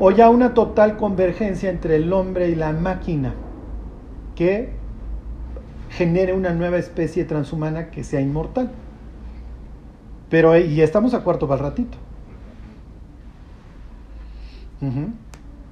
O 0.00 0.10
ya 0.10 0.28
una 0.28 0.54
total 0.54 0.96
convergencia 0.96 1.70
entre 1.70 1.94
el 1.94 2.12
hombre 2.12 2.48
y 2.48 2.56
la 2.56 2.72
máquina 2.72 3.34
que 4.34 4.72
genere 5.90 6.32
una 6.32 6.52
nueva 6.52 6.78
especie 6.78 7.24
transhumana 7.26 7.92
que 7.92 8.02
sea 8.02 8.20
inmortal. 8.20 8.72
Pero 10.30 10.58
y 10.58 10.80
estamos 10.80 11.14
a 11.14 11.22
cuarto 11.22 11.46
para 11.46 11.60
el 11.60 11.66
ratito. 11.68 11.96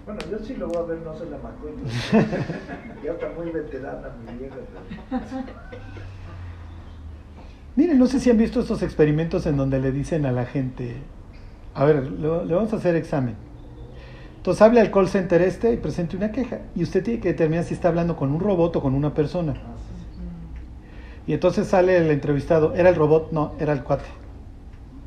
Bueno, 0.06 0.20
yo 0.30 0.38
sí 0.38 0.54
lo 0.54 0.68
voy 0.68 0.76
a 0.76 0.82
ver, 0.82 0.98
no 0.98 1.14
se 1.14 1.24
la 1.26 1.38
macuento. 1.38 1.82
ya 3.04 3.12
está 3.12 3.30
muy 3.36 3.50
veterana 3.50 4.10
mi 4.26 4.38
vieja. 4.38 4.56
Miren, 7.76 7.98
no 7.98 8.06
sé 8.06 8.20
si 8.20 8.30
han 8.30 8.36
visto 8.36 8.60
estos 8.60 8.82
experimentos 8.82 9.46
en 9.46 9.56
donde 9.56 9.80
le 9.80 9.92
dicen 9.92 10.26
a 10.26 10.32
la 10.32 10.44
gente, 10.44 10.96
a 11.74 11.84
ver, 11.84 12.10
le, 12.10 12.44
le 12.44 12.54
vamos 12.54 12.72
a 12.72 12.76
hacer 12.76 12.96
examen. 12.96 13.34
Entonces 14.36 14.60
hable 14.60 14.80
al 14.80 14.90
call 14.90 15.08
center 15.08 15.40
este 15.40 15.72
y 15.72 15.78
presente 15.78 16.18
una 16.18 16.30
queja. 16.30 16.58
Y 16.76 16.82
usted 16.82 17.02
tiene 17.02 17.18
que 17.20 17.28
determinar 17.30 17.64
si 17.64 17.72
está 17.72 17.88
hablando 17.88 18.14
con 18.14 18.30
un 18.30 18.40
robot 18.40 18.76
o 18.76 18.82
con 18.82 18.94
una 18.94 19.14
persona. 19.14 19.54
Ah. 19.56 19.74
Y 21.26 21.32
entonces 21.32 21.66
sale 21.66 21.96
el 21.96 22.10
entrevistado, 22.10 22.74
¿era 22.74 22.90
el 22.90 22.94
robot? 22.94 23.32
No, 23.32 23.54
era 23.58 23.72
el 23.72 23.82
cuate. 23.82 24.04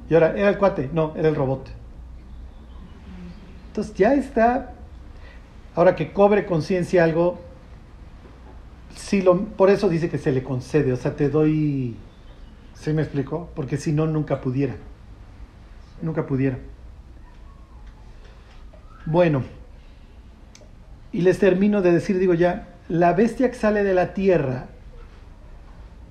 Y 0.09 0.15
ahora, 0.15 0.33
¿era 0.35 0.49
el 0.49 0.57
cuate? 0.57 0.89
No, 0.91 1.13
era 1.15 1.29
el 1.29 1.35
robot. 1.35 1.69
Entonces 3.67 3.93
ya 3.93 4.15
está, 4.15 4.73
ahora 5.77 5.95
que 5.95 6.11
cobre 6.11 6.47
conciencia 6.47 7.03
algo, 7.03 7.39
sí 8.95 9.21
lo, 9.21 9.45
por 9.45 9.69
eso 9.69 9.89
dice 9.89 10.09
que 10.09 10.17
se 10.17 10.31
le 10.31 10.41
concede, 10.41 10.91
o 10.91 10.97
sea, 10.97 11.15
te 11.15 11.29
doy, 11.29 11.95
¿sí 12.73 12.93
me 12.93 13.03
explicó? 13.03 13.51
Porque 13.55 13.77
si 13.77 13.93
no, 13.93 14.07
nunca 14.07 14.41
pudiera. 14.41 14.75
Nunca 16.01 16.25
pudiera. 16.25 16.57
Bueno, 19.05 19.43
y 21.11 21.21
les 21.21 21.37
termino 21.37 21.83
de 21.83 21.91
decir, 21.91 22.17
digo 22.17 22.33
ya, 22.33 22.69
la 22.89 23.13
bestia 23.13 23.51
que 23.51 23.55
sale 23.55 23.83
de 23.83 23.93
la 23.93 24.15
tierra, 24.15 24.69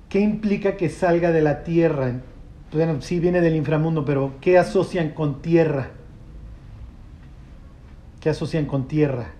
¿qué 0.07 0.21
implica 0.21 0.77
que 0.77 0.89
salga 0.89 1.33
de 1.33 1.41
la 1.41 1.63
tierra? 1.63 2.13
Bueno, 2.71 3.01
sí 3.01 3.19
viene 3.19 3.41
del 3.41 3.57
inframundo, 3.57 4.05
pero 4.05 4.35
¿qué 4.39 4.57
asocian 4.57 5.09
con 5.09 5.41
tierra? 5.41 5.89
¿Qué 8.21 8.29
asocian 8.29 8.65
con 8.65 8.87
tierra? 8.87 9.33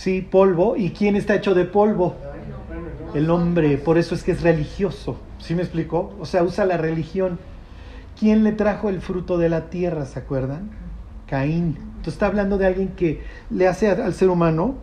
Sí, 0.00 0.22
polvo. 0.22 0.78
¿Y 0.78 0.92
quién 0.92 1.14
está 1.14 1.34
hecho 1.34 1.54
de 1.54 1.66
polvo? 1.66 2.14
El 3.12 3.28
hombre. 3.28 3.76
Por 3.76 3.98
eso 3.98 4.14
es 4.14 4.22
que 4.22 4.32
es 4.32 4.40
religioso. 4.40 5.18
¿Sí 5.38 5.54
me 5.54 5.60
explicó? 5.60 6.16
O 6.18 6.24
sea, 6.24 6.42
usa 6.42 6.64
la 6.64 6.78
religión. 6.78 7.38
¿Quién 8.18 8.42
le 8.42 8.52
trajo 8.52 8.88
el 8.88 9.02
fruto 9.02 9.36
de 9.36 9.50
la 9.50 9.68
tierra? 9.68 10.06
¿Se 10.06 10.18
acuerdan? 10.18 10.70
Caín. 11.26 11.76
Entonces 11.76 12.14
está 12.14 12.28
hablando 12.28 12.56
de 12.56 12.64
alguien 12.64 12.88
que 12.96 13.22
le 13.50 13.68
hace 13.68 13.90
al 13.90 14.14
ser 14.14 14.30
humano 14.30 14.76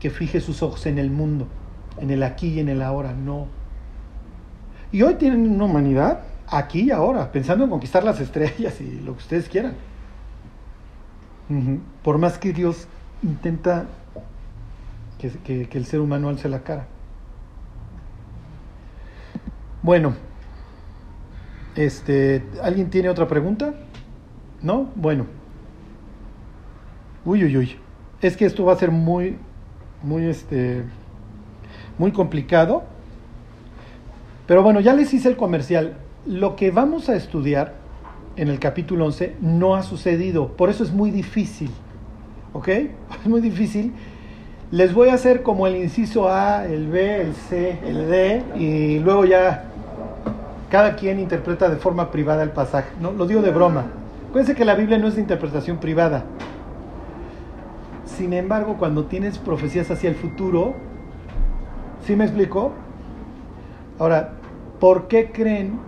que 0.00 0.10
fije 0.10 0.40
sus 0.40 0.64
ojos 0.64 0.84
en 0.86 0.98
el 0.98 1.12
mundo, 1.12 1.46
en 2.00 2.10
el 2.10 2.24
aquí 2.24 2.54
y 2.54 2.58
en 2.58 2.68
el 2.68 2.82
ahora. 2.82 3.12
No. 3.12 3.46
Y 4.90 5.02
hoy 5.02 5.14
tienen 5.14 5.48
una 5.48 5.66
humanidad 5.66 6.22
aquí 6.48 6.80
y 6.80 6.90
ahora, 6.90 7.30
pensando 7.30 7.62
en 7.62 7.70
conquistar 7.70 8.02
las 8.02 8.18
estrellas 8.18 8.80
y 8.80 8.98
lo 8.98 9.12
que 9.12 9.18
ustedes 9.18 9.48
quieran. 9.48 9.74
Por 12.02 12.18
más 12.18 12.36
que 12.36 12.52
Dios 12.52 12.88
intenta 13.22 13.86
que, 15.18 15.30
que- 15.30 15.68
que 15.68 15.78
el 15.78 15.86
ser 15.86 16.00
humano 16.00 16.28
alce 16.28 16.48
la 16.48 16.60
cara. 16.62 16.86
Bueno, 19.82 20.14
este, 21.74 22.42
¿alguien 22.62 22.90
tiene 22.90 23.08
otra 23.08 23.28
pregunta? 23.28 23.74
¿No? 24.62 24.90
Bueno. 24.94 25.26
Uy, 27.24 27.44
uy, 27.44 27.56
uy. 27.56 27.76
Es 28.22 28.36
que 28.36 28.46
esto 28.46 28.64
va 28.64 28.72
a 28.72 28.76
ser 28.76 28.90
muy, 28.90 29.36
muy, 30.02 30.24
este, 30.24 30.84
muy 31.98 32.12
complicado. 32.12 32.84
Pero 34.46 34.62
bueno, 34.62 34.80
ya 34.80 34.94
les 34.94 35.12
hice 35.12 35.28
el 35.28 35.36
comercial. 35.36 35.96
Lo 36.26 36.56
que 36.56 36.70
vamos 36.70 37.08
a 37.08 37.16
estudiar 37.16 37.74
en 38.36 38.48
el 38.48 38.58
capítulo 38.58 39.06
11 39.06 39.36
no 39.40 39.74
ha 39.74 39.82
sucedido. 39.82 40.56
Por 40.56 40.70
eso 40.70 40.82
es 40.84 40.92
muy 40.92 41.10
difícil. 41.10 41.70
¿Ok? 42.56 42.68
Es 43.22 43.26
muy 43.26 43.42
difícil. 43.42 43.92
Les 44.70 44.94
voy 44.94 45.10
a 45.10 45.14
hacer 45.14 45.42
como 45.42 45.66
el 45.66 45.76
inciso 45.76 46.28
A, 46.28 46.64
el 46.64 46.88
B, 46.88 47.20
el 47.20 47.34
C, 47.34 47.78
el 47.84 48.08
D, 48.08 48.42
y 48.56 48.98
luego 48.98 49.24
ya 49.24 49.64
cada 50.70 50.96
quien 50.96 51.20
interpreta 51.20 51.68
de 51.68 51.76
forma 51.76 52.10
privada 52.10 52.42
el 52.42 52.50
pasaje. 52.50 52.88
No, 53.00 53.12
lo 53.12 53.26
digo 53.26 53.42
de 53.42 53.50
broma. 53.50 53.84
Acuérdense 54.28 54.56
que 54.56 54.64
la 54.64 54.74
Biblia 54.74 54.98
no 54.98 55.06
es 55.06 55.14
de 55.14 55.20
interpretación 55.20 55.76
privada. 55.76 56.24
Sin 58.06 58.32
embargo, 58.32 58.76
cuando 58.78 59.04
tienes 59.04 59.38
profecías 59.38 59.90
hacia 59.90 60.08
el 60.08 60.16
futuro, 60.16 60.74
¿sí 62.06 62.16
me 62.16 62.24
explico? 62.24 62.72
Ahora, 63.98 64.32
¿por 64.80 65.06
qué 65.06 65.30
creen 65.30 65.78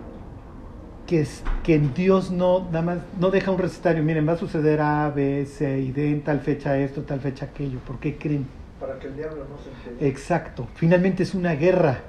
que, 1.09 1.21
es- 1.21 1.43
que 1.63 1.79
Dios 1.79 2.29
no, 2.29 2.65
nada 2.65 2.81
más, 2.83 2.97
no 3.19 3.31
deja 3.31 3.49
un 3.49 3.57
recetario? 3.57 4.03
Miren, 4.03 4.27
va 4.27 4.33
a 4.33 4.37
suceder 4.37 4.79
A, 4.79 5.09
B, 5.09 5.45
C 5.47 5.79
y 5.79 5.91
D 5.91 6.11
en 6.11 6.21
tal 6.21 6.39
fecha 6.41 6.77
esto, 6.77 7.01
tal 7.01 7.19
fecha 7.19 7.45
aquello. 7.45 7.79
¿Por 7.79 7.99
qué 7.99 8.15
creen? 8.17 8.45
Para 8.79 8.99
que 8.99 9.07
el 9.07 9.15
diablo 9.15 9.45
no 9.49 9.57
se 9.57 9.69
entere. 9.89 10.07
Exacto. 10.07 10.67
Finalmente 10.75 11.23
es 11.23 11.33
una 11.33 11.53
guerra. 11.55 12.01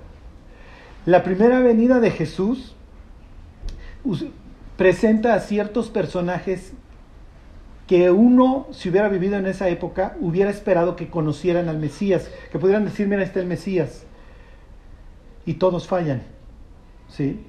La 1.06 1.22
primera 1.24 1.60
venida 1.60 1.98
de 1.98 2.10
Jesús 2.10 2.76
presenta 4.76 5.34
a 5.34 5.40
ciertos 5.40 5.88
personajes 5.88 6.72
que 7.86 8.10
uno, 8.10 8.66
si 8.70 8.90
hubiera 8.90 9.08
vivido 9.08 9.36
en 9.36 9.46
esa 9.46 9.68
época, 9.68 10.16
hubiera 10.20 10.50
esperado 10.50 10.94
que 10.94 11.08
conocieran 11.08 11.68
al 11.68 11.78
Mesías, 11.78 12.30
que 12.52 12.58
pudieran 12.58 12.84
decir, 12.84 13.08
mira, 13.08 13.22
está 13.22 13.40
el 13.40 13.46
Mesías. 13.46 14.04
Y 15.46 15.54
todos 15.54 15.88
fallan. 15.88 16.22
¿Sí? 17.08 17.40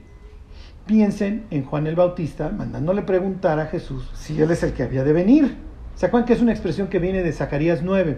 Piensen 0.86 1.46
en 1.52 1.64
Juan 1.64 1.88
el 1.88 1.96
Bautista 1.96 2.50
mandándole 2.50 3.04
preguntar 3.04 3.60
a 3.60 3.68
Jesús 3.68 4.10
si 4.14 4.42
él 4.42 4.52
es 4.52 4.64
el 4.64 4.74
que 4.74 4.84
había 4.84 5.04
de 5.04 5.14
venir. 5.14 5.58
¿Se 5.96 6.08
acuerdan 6.08 6.28
que 6.28 6.34
es 6.34 6.42
una 6.42 6.52
expresión 6.52 6.88
que 6.88 7.00
viene 7.00 7.24
de 7.24 7.32
Zacarías 7.32 7.82
9? 7.84 8.18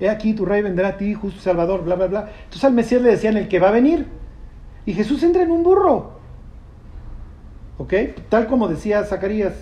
He 0.00 0.10
aquí, 0.10 0.34
tu 0.34 0.44
rey 0.44 0.62
vendrá 0.62 0.88
a 0.88 0.96
ti, 0.96 1.14
justo 1.14 1.40
Salvador, 1.40 1.84
bla, 1.84 1.94
bla, 1.94 2.06
bla. 2.08 2.30
Entonces 2.44 2.64
al 2.64 2.72
Mesías 2.72 3.00
le 3.00 3.10
decían 3.10 3.36
el 3.36 3.48
que 3.48 3.60
va 3.60 3.68
a 3.68 3.72
venir. 3.72 4.06
Y 4.86 4.92
Jesús 4.92 5.22
entra 5.22 5.42
en 5.42 5.50
un 5.50 5.62
burro. 5.62 6.18
¿Ok? 7.78 7.94
Tal 8.28 8.46
como 8.46 8.68
decía 8.68 9.04
Zacarías. 9.04 9.54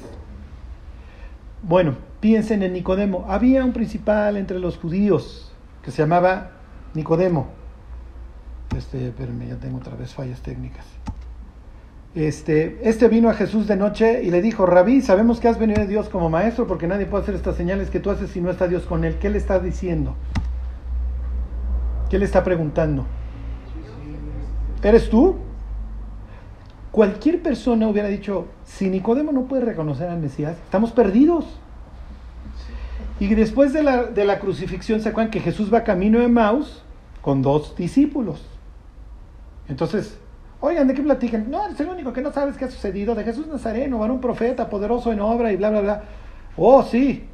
Bueno, 1.63 1.97
piensen 2.21 2.63
en 2.63 2.73
Nicodemo. 2.73 3.27
Había 3.29 3.65
un 3.65 3.73
principal 3.73 4.37
entre 4.37 4.59
los 4.59 4.79
judíos 4.79 5.53
que 5.83 5.91
se 5.91 6.03
llamaba 6.03 6.53
Nicodemo. 6.95 7.49
Este, 8.77 9.09
espérenme, 9.09 9.49
ya 9.49 9.57
tengo 9.57 9.79
otra 9.79 9.95
vez 9.95 10.13
fallas 10.15 10.41
técnicas. 10.41 10.87
Este, 12.15 12.79
este 12.83 13.09
vino 13.09 13.31
a 13.31 13.35
Jesús 13.35 13.67
de 13.67 13.77
noche 13.77 14.23
y 14.23 14.31
le 14.31 14.43
dijo, 14.43 14.67
Rabí, 14.67 15.01
sabemos 15.01 15.41
que 15.41 15.49
has 15.49 15.59
venido 15.59 15.81
de 15.81 15.87
Dios 15.87 16.11
como 16.11 16.29
maestro 16.29 16.67
porque 16.67 16.87
nadie 16.87 17.07
puede 17.07 17.23
hacer 17.23 17.35
estas 17.35 17.57
señales 17.57 17.89
que 17.89 18.01
tú 18.01 18.11
haces 18.11 18.31
si 18.31 18.41
no 18.43 18.51
está 18.51 18.69
Dios 18.69 18.83
con 18.83 19.05
él. 19.05 19.17
¿Qué 19.19 19.31
le 19.31 19.39
está 19.39 19.59
diciendo? 19.59 20.15
¿Qué 22.11 22.19
le 22.19 22.27
está 22.27 22.45
preguntando? 22.45 23.07
¿Eres 24.83 25.09
tú? 25.09 25.37
Cualquier 26.91 27.41
persona 27.43 27.89
hubiera 27.89 28.09
dicho, 28.09 28.49
si 28.67 28.91
Nicodemo 28.91 29.33
no 29.33 29.47
puede 29.47 29.65
reconocer 29.65 30.11
al 30.11 30.19
Mesías, 30.19 30.57
estamos 30.65 30.93
perdidos. 30.93 31.47
Y 33.19 33.35
después 33.35 33.73
de 33.73 33.83
la, 33.83 34.05
de 34.05 34.27
la 34.27 34.39
crucifixión, 34.39 35.01
¿se 35.01 35.09
acuerdan 35.09 35.31
que 35.31 35.41
Jesús 35.41 35.73
va 35.73 35.85
camino 35.85 36.19
de 36.19 36.29
Maus 36.29 36.83
con 37.23 37.41
dos 37.41 37.75
discípulos? 37.75 38.45
Entonces, 39.69 40.19
oigan, 40.63 40.89
¿de 40.89 40.95
qué 40.95 41.03
platican? 41.03 41.51
No, 41.51 41.67
es 41.67 41.79
el 41.81 41.89
único 41.89 42.13
que 42.13 42.23
no 42.23 42.33
sabes 42.33 42.57
qué 42.57 42.65
ha 42.65 42.71
sucedido 42.71 43.15
de 43.15 43.25
Jesús 43.25 43.47
Nazareno, 43.49 43.99
varón 43.99 44.21
profeta, 44.21 44.71
poderoso 44.71 45.13
en 45.13 45.21
obra 45.21 45.53
y 45.53 45.57
bla, 45.57 45.71
bla, 45.71 45.81
bla. 45.81 46.03
Oh, 46.57 46.83
sí. 46.85 47.29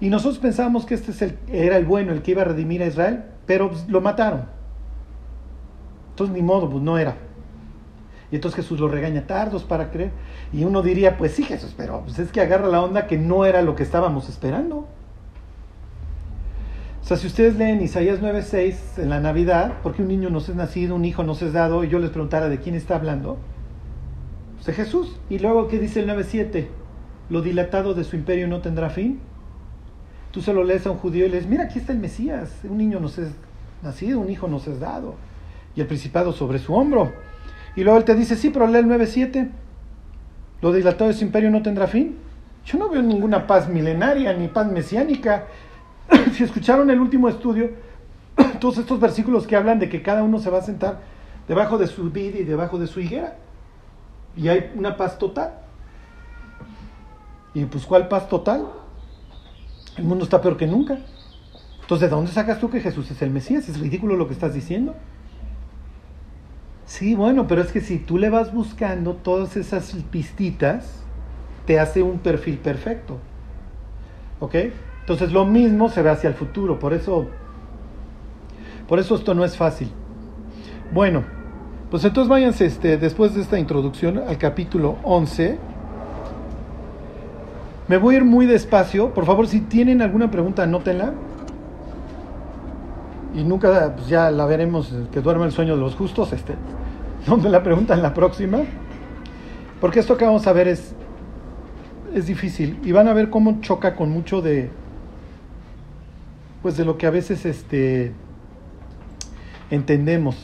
Y 0.00 0.10
nosotros 0.10 0.38
pensábamos 0.38 0.86
que 0.86 0.94
este 0.94 1.10
es 1.10 1.22
el, 1.22 1.38
era 1.48 1.76
el 1.76 1.86
bueno, 1.86 2.12
el 2.12 2.22
que 2.22 2.32
iba 2.32 2.42
a 2.42 2.44
redimir 2.44 2.82
a 2.82 2.86
Israel, 2.86 3.24
pero 3.46 3.70
pues, 3.70 3.88
lo 3.88 4.00
mataron. 4.00 4.44
Entonces, 6.10 6.36
ni 6.36 6.42
modo, 6.42 6.68
pues 6.70 6.82
no 6.82 6.98
era. 6.98 7.16
Y 8.30 8.36
entonces 8.36 8.56
Jesús 8.56 8.78
lo 8.78 8.88
regaña 8.88 9.26
tardos 9.26 9.64
para 9.64 9.90
creer. 9.90 10.10
Y 10.52 10.64
uno 10.64 10.82
diría, 10.82 11.16
pues 11.16 11.32
sí, 11.32 11.44
Jesús, 11.44 11.74
pero 11.76 12.02
pues 12.02 12.18
es 12.18 12.30
que 12.30 12.42
agarra 12.42 12.68
la 12.68 12.82
onda 12.82 13.06
que 13.06 13.16
no 13.16 13.46
era 13.46 13.62
lo 13.62 13.74
que 13.74 13.82
estábamos 13.82 14.28
esperando. 14.28 14.86
Sea, 17.08 17.16
si 17.16 17.26
ustedes 17.26 17.56
leen 17.56 17.80
Isaías 17.80 18.20
9:6 18.20 18.98
en 18.98 19.08
la 19.08 19.18
Navidad, 19.18 19.78
porque 19.82 20.02
un 20.02 20.08
niño 20.08 20.28
nos 20.28 20.50
es 20.50 20.56
nacido, 20.56 20.94
un 20.94 21.06
hijo 21.06 21.24
nos 21.24 21.40
es 21.40 21.54
dado, 21.54 21.82
y 21.82 21.88
yo 21.88 21.98
les 22.00 22.10
preguntara 22.10 22.50
de 22.50 22.58
quién 22.58 22.74
está 22.74 22.96
hablando, 22.96 23.38
pues 24.56 24.66
de 24.66 24.74
Jesús. 24.74 25.18
Y 25.30 25.38
luego, 25.38 25.68
¿qué 25.68 25.78
dice 25.78 26.00
el 26.00 26.06
9:7? 26.06 26.68
Lo 27.30 27.40
dilatado 27.40 27.94
de 27.94 28.04
su 28.04 28.14
imperio 28.14 28.46
no 28.46 28.60
tendrá 28.60 28.90
fin. 28.90 29.20
Tú 30.32 30.42
se 30.42 30.52
lo 30.52 30.64
lees 30.64 30.86
a 30.86 30.90
un 30.90 30.98
judío 30.98 31.24
y 31.24 31.30
le 31.30 31.36
dices, 31.36 31.50
mira, 31.50 31.64
aquí 31.64 31.78
está 31.78 31.92
el 31.92 31.98
Mesías, 31.98 32.50
un 32.64 32.76
niño 32.76 33.00
nos 33.00 33.16
es 33.16 33.30
nacido, 33.82 34.20
un 34.20 34.28
hijo 34.28 34.46
nos 34.46 34.68
es 34.68 34.78
dado, 34.78 35.14
y 35.74 35.80
el 35.80 35.86
principado 35.86 36.32
sobre 36.32 36.58
su 36.58 36.74
hombro. 36.74 37.14
Y 37.74 37.84
luego 37.84 37.96
él 37.98 38.04
te 38.04 38.14
dice, 38.14 38.36
sí, 38.36 38.50
pero 38.50 38.66
lee 38.66 38.80
el 38.80 38.86
9.7. 38.86 39.48
Lo 40.60 40.74
dilatado 40.74 41.08
de 41.08 41.16
su 41.16 41.24
imperio 41.24 41.50
no 41.50 41.62
tendrá 41.62 41.86
fin. 41.86 42.18
Yo 42.66 42.78
no 42.78 42.90
veo 42.90 43.00
ninguna 43.00 43.46
paz 43.46 43.66
milenaria 43.66 44.34
ni 44.34 44.48
paz 44.48 44.70
mesiánica. 44.70 45.46
si 46.32 46.44
escucharon 46.44 46.90
el 46.90 47.00
último 47.00 47.28
estudio, 47.28 47.70
todos 48.60 48.78
estos 48.78 49.00
versículos 49.00 49.46
que 49.46 49.56
hablan 49.56 49.78
de 49.78 49.88
que 49.88 50.02
cada 50.02 50.22
uno 50.22 50.38
se 50.38 50.50
va 50.50 50.58
a 50.58 50.62
sentar 50.62 51.00
debajo 51.46 51.78
de 51.78 51.86
su 51.86 52.10
vid 52.10 52.34
y 52.34 52.44
debajo 52.44 52.78
de 52.78 52.86
su 52.86 53.00
higuera. 53.00 53.36
Y 54.36 54.48
hay 54.48 54.72
una 54.76 54.96
paz 54.96 55.18
total. 55.18 55.54
Y 57.54 57.64
pues, 57.64 57.86
¿cuál 57.86 58.08
paz 58.08 58.28
total? 58.28 58.66
El 59.96 60.04
mundo 60.04 60.24
está 60.24 60.40
peor 60.40 60.56
que 60.56 60.66
nunca. 60.66 60.98
Entonces, 61.80 62.10
¿de 62.10 62.14
dónde 62.14 62.30
sacas 62.30 62.60
tú 62.60 62.70
que 62.70 62.80
Jesús 62.80 63.10
es 63.10 63.20
el 63.22 63.30
Mesías? 63.30 63.68
Es 63.68 63.80
ridículo 63.80 64.16
lo 64.16 64.28
que 64.28 64.34
estás 64.34 64.54
diciendo. 64.54 64.94
Sí, 66.84 67.14
bueno, 67.14 67.46
pero 67.46 67.62
es 67.62 67.72
que 67.72 67.80
si 67.80 67.98
tú 67.98 68.18
le 68.18 68.30
vas 68.30 68.52
buscando 68.52 69.14
todas 69.14 69.56
esas 69.56 69.92
pistitas, 70.10 71.02
te 71.66 71.80
hace 71.80 72.02
un 72.02 72.18
perfil 72.18 72.58
perfecto. 72.58 73.18
¿Ok? 74.40 74.54
Entonces 75.08 75.32
lo 75.32 75.46
mismo 75.46 75.88
se 75.88 76.02
ve 76.02 76.10
hacia 76.10 76.28
el 76.28 76.34
futuro, 76.34 76.78
por 76.78 76.92
eso, 76.92 77.28
por 78.86 78.98
eso 78.98 79.14
esto 79.14 79.32
no 79.32 79.42
es 79.42 79.56
fácil. 79.56 79.90
Bueno, 80.92 81.24
pues 81.90 82.04
entonces 82.04 82.28
váyanse 82.28 82.66
este, 82.66 82.98
después 82.98 83.34
de 83.34 83.40
esta 83.40 83.58
introducción 83.58 84.18
al 84.18 84.36
capítulo 84.36 84.98
11. 85.04 85.58
Me 87.88 87.96
voy 87.96 88.16
a 88.16 88.18
ir 88.18 88.24
muy 88.26 88.44
despacio. 88.44 89.14
Por 89.14 89.24
favor, 89.24 89.46
si 89.46 89.62
tienen 89.62 90.02
alguna 90.02 90.30
pregunta, 90.30 90.64
anótenla. 90.64 91.14
Y 93.34 93.44
nunca, 93.44 93.94
pues 93.96 94.08
ya 94.08 94.30
la 94.30 94.44
veremos, 94.44 94.92
que 95.10 95.22
duerme 95.22 95.46
el 95.46 95.52
sueño 95.52 95.74
de 95.74 95.80
los 95.80 95.94
justos. 95.94 96.34
Este, 96.34 96.52
me 97.42 97.48
la 97.48 97.62
preguntan 97.62 98.02
la 98.02 98.12
próxima. 98.12 98.58
Porque 99.80 100.00
esto 100.00 100.18
que 100.18 100.26
vamos 100.26 100.46
a 100.46 100.52
ver 100.52 100.68
es, 100.68 100.94
es 102.14 102.26
difícil. 102.26 102.78
Y 102.84 102.92
van 102.92 103.08
a 103.08 103.14
ver 103.14 103.30
cómo 103.30 103.62
choca 103.62 103.96
con 103.96 104.10
mucho 104.10 104.42
de, 104.42 104.70
pues 106.62 106.76
de 106.76 106.84
lo 106.84 106.98
que 106.98 107.06
a 107.06 107.10
veces 107.10 107.44
este, 107.46 108.12
entendemos. 109.70 110.36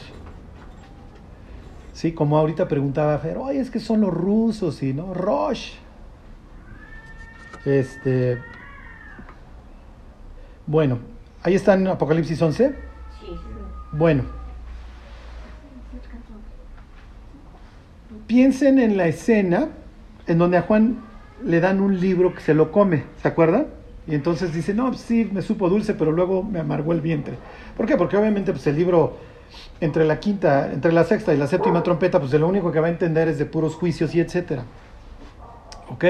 Sí, 1.93 2.13
como 2.13 2.37
ahorita 2.39 2.69
preguntaba 2.69 3.19
Fer, 3.19 3.39
oye, 3.39 3.61
es 3.61 3.71
que 3.71 3.81
son 3.81 4.01
los 4.01 4.13
rusos 4.13 4.83
y 4.83 4.93
no, 4.93 5.15
Rosh. 5.15 5.75
Este, 7.65 8.39
bueno, 10.67 10.99
ahí 11.43 11.55
está 11.55 11.75
en 11.75 11.87
Apocalipsis 11.87 12.41
11. 12.41 12.75
Bueno, 13.93 14.25
piensen 18.27 18.79
en 18.79 18.97
la 18.97 19.07
escena 19.07 19.69
en 20.27 20.39
donde 20.39 20.57
a 20.57 20.63
Juan 20.63 20.99
le 21.45 21.61
dan 21.61 21.81
un 21.81 22.01
libro 22.01 22.35
que 22.35 22.41
se 22.41 22.55
lo 22.55 22.73
come, 22.73 23.05
¿se 23.23 23.29
acuerdan? 23.29 23.67
Y 24.07 24.15
entonces 24.15 24.53
dice, 24.53 24.75
no, 24.75 24.93
sí, 24.95 25.29
me 25.33 25.41
supo 25.41 25.69
dulce, 25.69 25.95
pero 25.95 26.13
luego 26.13 26.43
me 26.43 26.61
amargó 26.61 26.93
el 26.93 27.01
vientre. 27.01 27.35
¿Por 27.77 27.87
qué? 27.87 27.97
Porque 27.97 28.17
obviamente 28.17 28.53
pues, 28.53 28.67
el 28.67 28.77
libro, 28.77 29.17
entre 29.81 30.05
la 30.05 30.21
quinta, 30.21 30.71
entre 30.73 30.93
la 30.93 31.05
sexta 31.05 31.33
y 31.33 31.39
la 31.39 31.47
séptima 31.47 31.83
trompeta, 31.83 32.21
pues 32.21 32.33
lo 32.35 32.47
único 32.47 32.71
que 32.71 32.81
va 32.81 32.89
a 32.89 32.91
entender 32.91 33.29
es 33.29 33.39
de 33.39 33.47
puros 33.47 33.75
juicios 33.75 34.15
y 34.15 34.21
etcétera. 34.21 34.65
¿Ok? 35.91 36.05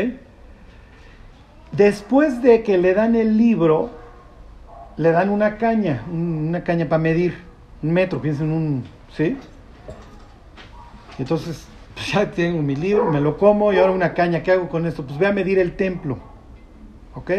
Después 1.73 2.43
de 2.43 2.63
que 2.63 2.79
le 2.79 2.95
dan 2.95 3.15
el 3.15 3.37
libro, 3.37 3.91
le 4.97 5.11
dan 5.11 5.29
una 5.31 5.57
caña, 5.57 6.03
una 6.13 6.63
caña 6.65 6.89
para 6.89 7.03
medir, 7.03 7.37
un 7.83 7.93
metro, 7.93 8.21
piensen 8.21 8.51
un, 8.51 8.85
¿sí? 9.13 9.37
Entonces, 11.19 11.67
pues 11.95 12.13
ya 12.13 12.31
tengo 12.31 12.63
mi 12.63 12.77
libro, 12.77 13.11
me 13.11 13.21
lo 13.21 13.37
como 13.37 13.73
y 13.73 13.79
ahora 13.79 13.93
una 13.93 14.15
caña, 14.15 14.43
¿qué 14.43 14.53
hago 14.53 14.69
con 14.69 14.87
esto? 14.87 15.05
Pues 15.05 15.19
voy 15.19 15.27
a 15.27 15.33
medir 15.33 15.59
el 15.59 15.77
templo, 15.77 16.19
¿ok? 17.15 17.31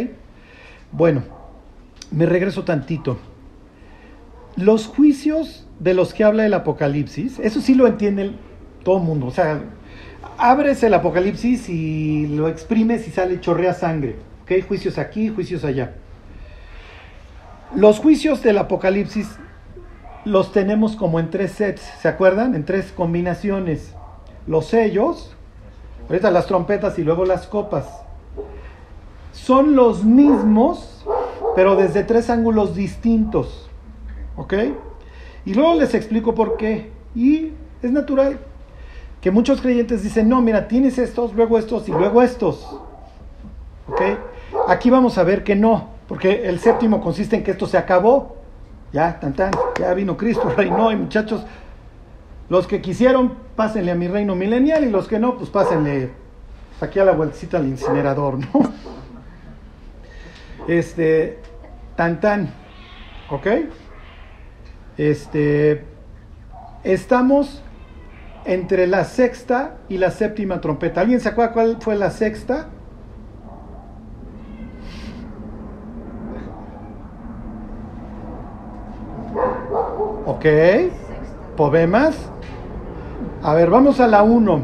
Bueno, 0.96 1.24
me 2.10 2.26
regreso 2.26 2.64
tantito. 2.64 3.18
Los 4.56 4.88
juicios 4.88 5.68
de 5.78 5.94
los 5.94 6.14
que 6.14 6.24
habla 6.24 6.46
el 6.46 6.54
Apocalipsis, 6.54 7.38
eso 7.40 7.60
sí 7.60 7.76
lo 7.76 7.86
entiende 7.86 8.32
todo 8.82 9.00
el 9.00 9.04
mundo. 9.04 9.26
O 9.26 9.32
sea, 9.32 9.62
abres 10.38 10.84
el 10.84 10.94
Apocalipsis 10.94 11.68
y 11.68 12.28
lo 12.28 12.48
exprimes 12.48 13.10
y 13.10 13.12
sale 13.12 13.42
chorrea 13.42 13.74
sangre. 13.74 14.16
¿Ok? 14.44 14.66
Juicios 14.66 14.98
aquí, 14.98 15.28
juicios 15.28 15.66
allá. 15.66 15.96
Los 17.76 18.00
juicios 18.00 18.42
del 18.42 18.58
Apocalipsis 18.58 19.28
los 20.24 20.54
tenemos 20.54 20.96
como 20.96 21.20
en 21.20 21.30
tres 21.30 21.52
sets, 21.52 21.82
¿se 21.82 22.08
acuerdan? 22.08 22.56
En 22.56 22.64
tres 22.64 22.94
combinaciones. 22.94 23.94
Los 24.48 24.68
sellos, 24.68 25.36
ahorita 26.08 26.32
las 26.32 26.48
trompetas 26.48 26.98
y 27.00 27.04
luego 27.04 27.26
las 27.26 27.48
copas 27.48 28.05
son 29.46 29.76
los 29.76 30.04
mismos, 30.04 31.06
pero 31.56 31.76
desde 31.76 32.04
tres 32.04 32.32
ángulos 32.32 32.76
distintos. 32.76 33.70
¿Ok? 34.38 34.54
Y 35.46 35.54
luego 35.54 35.76
les 35.76 35.94
explico 35.94 36.34
por 36.34 36.58
qué. 36.58 36.90
Y 37.14 37.52
es 37.84 37.92
natural 37.92 38.40
que 39.22 39.30
muchos 39.30 39.62
creyentes 39.62 40.02
dicen, 40.02 40.28
no, 40.30 40.42
mira, 40.42 40.68
tienes 40.68 40.98
estos, 40.98 41.36
luego 41.36 41.60
estos 41.60 41.88
y 41.88 41.92
luego 41.92 42.24
estos. 42.24 42.80
¿Ok? 43.88 44.02
Aquí 44.68 44.90
vamos 44.90 45.20
a 45.20 45.24
ver 45.24 45.44
que 45.44 45.56
no, 45.56 45.90
porque 46.08 46.48
el 46.48 46.60
séptimo 46.60 47.00
consiste 47.00 47.36
en 47.36 47.44
que 47.44 47.52
esto 47.52 47.68
se 47.68 47.78
acabó. 47.78 48.38
Ya, 48.94 49.20
tan 49.20 49.34
tan, 49.34 49.52
ya 49.80 49.94
vino 49.94 50.18
Cristo, 50.18 50.50
reinó 50.58 50.92
y 50.92 50.96
muchachos, 50.96 51.46
los 52.50 52.66
que 52.66 52.82
quisieron, 52.82 53.34
pásenle 53.56 53.92
a 53.92 53.96
mi 53.96 54.08
reino 54.08 54.34
milenial 54.34 54.86
y 54.86 54.90
los 54.90 55.08
que 55.08 55.20
no, 55.20 55.38
pues 55.38 55.52
pásenle 55.52 56.10
aquí 56.82 56.98
a 56.98 57.06
la 57.06 57.12
vueltecita 57.12 57.58
al 57.58 57.68
incinerador, 57.68 58.40
¿no? 58.40 58.95
Este, 60.68 61.40
tan 61.96 62.20
tan, 62.20 62.50
¿ok? 63.30 63.48
Este, 64.98 65.86
estamos 66.84 67.64
entre 68.46 68.88
la 68.88 69.04
sexta 69.04 69.78
y 69.90 69.98
la 69.98 70.12
séptima 70.12 70.62
trompeta. 70.62 71.02
¿Alguien 71.02 71.20
se 71.20 71.30
acuerda 71.30 71.54
cuál 71.54 71.78
fue 71.80 71.96
la 71.96 72.10
sexta? 72.10 72.68
Ok, 80.26 80.46
¿poemas? 81.56 82.16
A 83.44 83.54
ver, 83.54 83.70
vamos 83.70 84.00
a 84.00 84.08
la 84.08 84.24
1. 84.24 84.62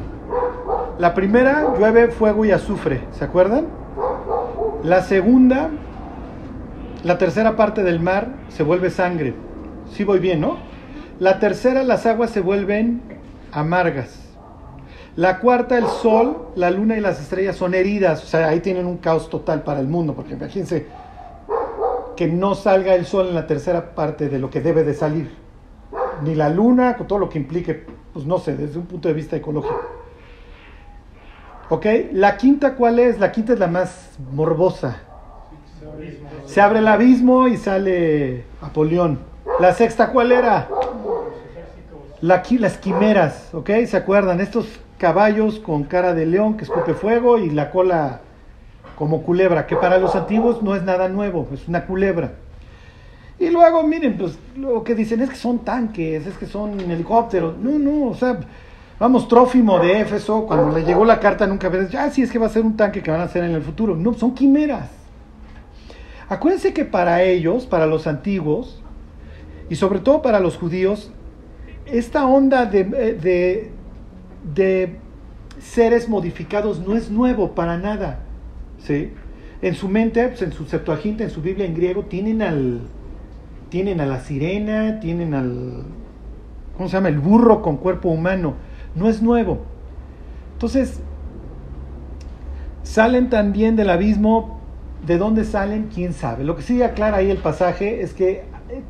La 0.98 1.14
primera, 1.14 1.76
llueve 1.78 2.10
fuego 2.10 2.46
y 2.46 2.52
azufre, 2.52 3.02
¿se 3.12 3.24
acuerdan? 3.24 3.66
La 4.84 5.02
segunda, 5.02 5.70
la 7.04 7.18
tercera 7.18 7.56
parte 7.56 7.84
del 7.84 8.00
mar 8.00 8.28
se 8.50 8.64
vuelve 8.64 8.90
sangre. 8.90 9.34
Sí 9.92 10.04
voy 10.04 10.20
bien, 10.20 10.42
¿no? 10.42 10.58
La 11.20 11.40
tercera, 11.40 11.84
las 11.84 12.06
aguas 12.06 12.30
se 12.30 12.42
vuelven 12.42 13.02
amargas. 13.52 14.20
La 15.16 15.40
cuarta, 15.40 15.78
el 15.78 15.88
sol, 15.88 16.50
la 16.56 16.72
luna 16.72 16.98
y 16.98 17.02
las 17.02 17.20
estrellas 17.20 17.56
son 17.56 17.74
heridas. 17.74 18.24
O 18.24 18.28
sea, 18.28 18.48
ahí 18.48 18.60
tienen 18.60 18.86
un 18.86 18.98
caos 18.98 19.30
total 19.30 19.64
para 19.64 19.80
el 19.80 19.88
mundo, 19.88 20.14
porque 20.14 20.34
imagínense 20.34 20.88
que 22.16 22.28
no 22.28 22.56
salga 22.56 22.94
el 22.94 23.06
sol 23.06 23.28
en 23.30 23.36
la 23.36 23.48
tercera 23.48 23.96
parte 23.96 24.30
de 24.30 24.40
lo 24.40 24.50
que 24.50 24.62
debe 24.62 24.84
de 24.84 24.94
salir. 24.94 25.32
Ni 26.24 26.36
la 26.36 26.50
luna, 26.50 26.98
con 26.98 27.08
todo 27.08 27.20
lo 27.20 27.30
que 27.30 27.40
implique, 27.40 27.86
pues 28.14 28.26
no 28.26 28.38
sé, 28.38 28.56
desde 28.56 28.78
un 28.78 28.86
punto 28.86 29.08
de 29.08 29.16
vista 29.16 29.36
ecológico. 29.36 29.82
¿Ok? 31.70 31.86
La 32.14 32.38
quinta, 32.38 32.76
¿cuál 32.76 33.00
es? 33.00 33.20
La 33.20 33.32
quinta 33.32 33.54
es 33.54 33.60
la 33.60 33.68
más 33.68 34.12
morbosa. 34.32 35.02
Se 36.46 36.62
abre 36.62 36.80
el 36.80 36.88
abismo 36.88 37.48
y 37.48 37.58
sale 37.58 38.44
Apolión. 38.62 39.20
La 39.60 39.74
sexta, 39.74 40.12
¿cuál 40.12 40.32
era? 40.32 40.68
La 42.22 42.44
las 42.60 42.78
quimeras, 42.78 43.50
¿ok? 43.54 43.70
¿Se 43.88 43.98
acuerdan? 43.98 44.42
Estos 44.42 44.68
caballos 44.98 45.60
con 45.60 45.84
cara 45.84 46.14
de 46.14 46.28
león 46.28 46.58
que 46.58 46.64
escupe 46.64 46.94
fuego 46.94 47.40
y 47.40 47.50
la 47.50 47.72
cola 47.72 48.22
como 48.96 49.24
culebra, 49.24 49.66
que 49.66 49.76
para 49.76 49.98
los 49.98 50.16
antiguos 50.16 50.62
no 50.62 50.76
es 50.76 50.84
nada 50.84 51.10
nuevo, 51.10 51.48
es 51.52 51.68
una 51.68 51.88
culebra. 51.88 52.34
Y 53.40 53.50
luego, 53.50 53.82
miren, 53.82 54.16
pues 54.16 54.38
lo 54.56 54.84
que 54.84 54.94
dicen 54.94 55.22
es 55.22 55.32
que 55.32 55.36
son 55.36 55.60
tanques, 55.60 56.28
es 56.28 56.38
que 56.38 56.46
son 56.46 56.80
helicópteros. 56.80 57.58
No, 57.58 57.80
no, 57.80 58.10
o 58.10 58.14
sea, 58.14 58.40
vamos, 59.00 59.28
Trófimo 59.28 59.80
de 59.80 60.02
Éfeso, 60.02 60.46
cuando 60.46 60.78
le 60.78 60.86
llegó 60.86 61.04
la 61.04 61.20
carta 61.20 61.48
nunca 61.48 61.66
había 61.66 61.82
dicho, 61.82 61.98
ah, 62.00 62.12
sí, 62.12 62.22
es 62.22 62.32
que 62.32 62.38
va 62.38 62.46
a 62.46 62.50
ser 62.50 62.64
un 62.64 62.78
tanque 62.78 63.02
que 63.02 63.10
van 63.10 63.22
a 63.22 63.24
hacer 63.24 63.44
en 63.44 63.56
el 63.56 63.64
futuro. 63.64 63.96
No, 63.96 64.14
son 64.14 64.36
quimeras. 64.36 65.01
Acuérdense 66.32 66.72
que 66.74 66.86
para 66.86 67.24
ellos, 67.24 67.66
para 67.66 67.86
los 67.86 68.08
antiguos, 68.08 68.82
y 69.70 69.76
sobre 69.76 70.00
todo 70.00 70.22
para 70.22 70.40
los 70.40 70.56
judíos, 70.56 71.12
esta 71.86 72.26
onda 72.26 72.66
de, 72.66 72.80
eh, 72.96 73.70
de, 74.56 74.96
seres 75.60 76.08
modificados 76.08 76.80
no 76.80 76.96
es 76.96 77.12
nuevo 77.12 77.54
para 77.54 77.78
nada. 77.78 78.20
¿sí? 78.80 79.12
En 79.62 79.76
su 79.76 79.90
mente, 79.90 80.26
pues, 80.30 80.42
en 80.42 80.54
su 80.54 80.64
Septuaginta, 80.64 81.26
en 81.26 81.32
su 81.32 81.42
Biblia 81.42 81.66
en 81.66 81.76
griego, 81.76 82.06
tienen 82.06 82.42
al 82.42 82.84
tienen 83.68 84.00
a 84.00 84.06
la 84.06 84.22
sirena, 84.22 85.02
tienen 85.02 85.34
al 85.34 85.84
¿cómo 86.78 86.88
se 86.88 86.96
llama? 86.96 87.10
el 87.10 87.20
burro 87.20 87.62
con 87.62 87.76
cuerpo 87.76 88.08
humano. 88.08 88.54
No 88.96 89.10
es 89.10 89.22
nuevo. 89.22 89.66
Entonces, 90.54 91.02
salen 92.84 93.30
también 93.30 93.76
del 93.76 93.90
abismo. 93.90 94.61
¿De 95.06 95.18
dónde 95.18 95.46
salen? 95.46 95.90
¿Quién 95.94 96.14
sabe? 96.14 96.44
Lo 96.44 96.56
que 96.56 96.62
sí 96.62 96.82
aclara 96.84 97.18
ahí 97.18 97.32
el 97.32 97.38
pasaje 97.38 98.02
es 98.02 98.14
que 98.14 98.44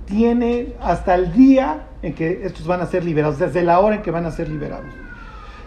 tiene 0.06 0.74
hasta 0.82 1.16
el 1.16 1.32
día 1.32 1.88
en 2.02 2.14
que 2.14 2.42
estos 2.44 2.68
van 2.68 2.82
a 2.82 2.86
ser 2.86 3.06
liberados, 3.06 3.40
desde 3.40 3.64
la 3.64 3.80
hora 3.80 3.96
en 3.96 4.02
que 4.02 4.12
van 4.12 4.26
a 4.26 4.32
ser 4.32 4.50
liberados. 4.50 4.92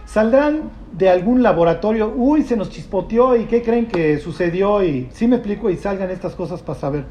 Saldrán 0.04 0.70
de 0.92 1.08
algún 1.08 1.42
laboratorio, 1.42 2.12
uy, 2.14 2.42
se 2.42 2.56
nos 2.56 2.70
chispoteó 2.70 3.36
y 3.36 3.44
qué 3.44 3.62
creen 3.62 3.86
que 3.86 4.18
sucedió 4.18 4.84
y 4.84 5.08
sí 5.12 5.26
me 5.26 5.36
explico 5.36 5.70
y 5.70 5.76
salgan 5.76 6.10
estas 6.10 6.34
cosas 6.34 6.62
para 6.62 6.78
saber. 6.78 7.04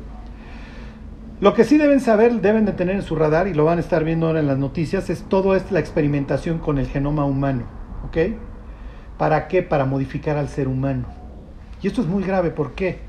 Lo 1.41 1.53
que 1.53 1.65
sí 1.65 1.77
deben 1.77 1.99
saber, 1.99 2.39
deben 2.39 2.65
de 2.65 2.71
tener 2.71 2.95
en 2.95 3.01
su 3.01 3.15
radar 3.15 3.47
y 3.47 3.53
lo 3.53 3.65
van 3.65 3.79
a 3.79 3.81
estar 3.81 4.03
viendo 4.03 4.27
ahora 4.27 4.39
en 4.39 4.47
las 4.47 4.57
noticias, 4.57 5.09
es 5.09 5.23
todo 5.23 5.55
es 5.55 5.71
la 5.71 5.79
experimentación 5.79 6.59
con 6.59 6.77
el 6.77 6.87
genoma 6.87 7.25
humano, 7.25 7.63
¿ok? 8.05 8.17
¿Para 9.17 9.47
qué? 9.47 9.63
Para 9.63 9.85
modificar 9.85 10.37
al 10.37 10.47
ser 10.47 10.67
humano. 10.67 11.05
Y 11.81 11.87
esto 11.87 12.01
es 12.01 12.07
muy 12.07 12.23
grave, 12.23 12.51
¿por 12.51 12.73
qué? 12.73 12.99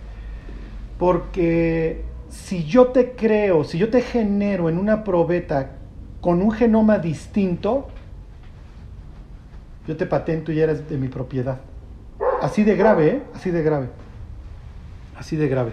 Porque 0.98 2.04
si 2.28 2.64
yo 2.64 2.88
te 2.88 3.12
creo, 3.12 3.64
si 3.64 3.78
yo 3.78 3.90
te 3.90 4.02
genero 4.02 4.68
en 4.68 4.78
una 4.78 5.04
probeta 5.04 5.72
con 6.20 6.42
un 6.42 6.50
genoma 6.50 6.98
distinto, 6.98 7.88
yo 9.86 9.96
te 9.96 10.06
patento 10.06 10.50
y 10.52 10.60
eres 10.60 10.88
de 10.88 10.96
mi 10.96 11.08
propiedad. 11.08 11.58
Así 12.40 12.64
de 12.64 12.76
grave, 12.76 13.08
¿eh? 13.08 13.22
Así 13.34 13.50
de 13.50 13.62
grave. 13.62 13.88
Así 15.16 15.36
de 15.36 15.48
grave. 15.48 15.72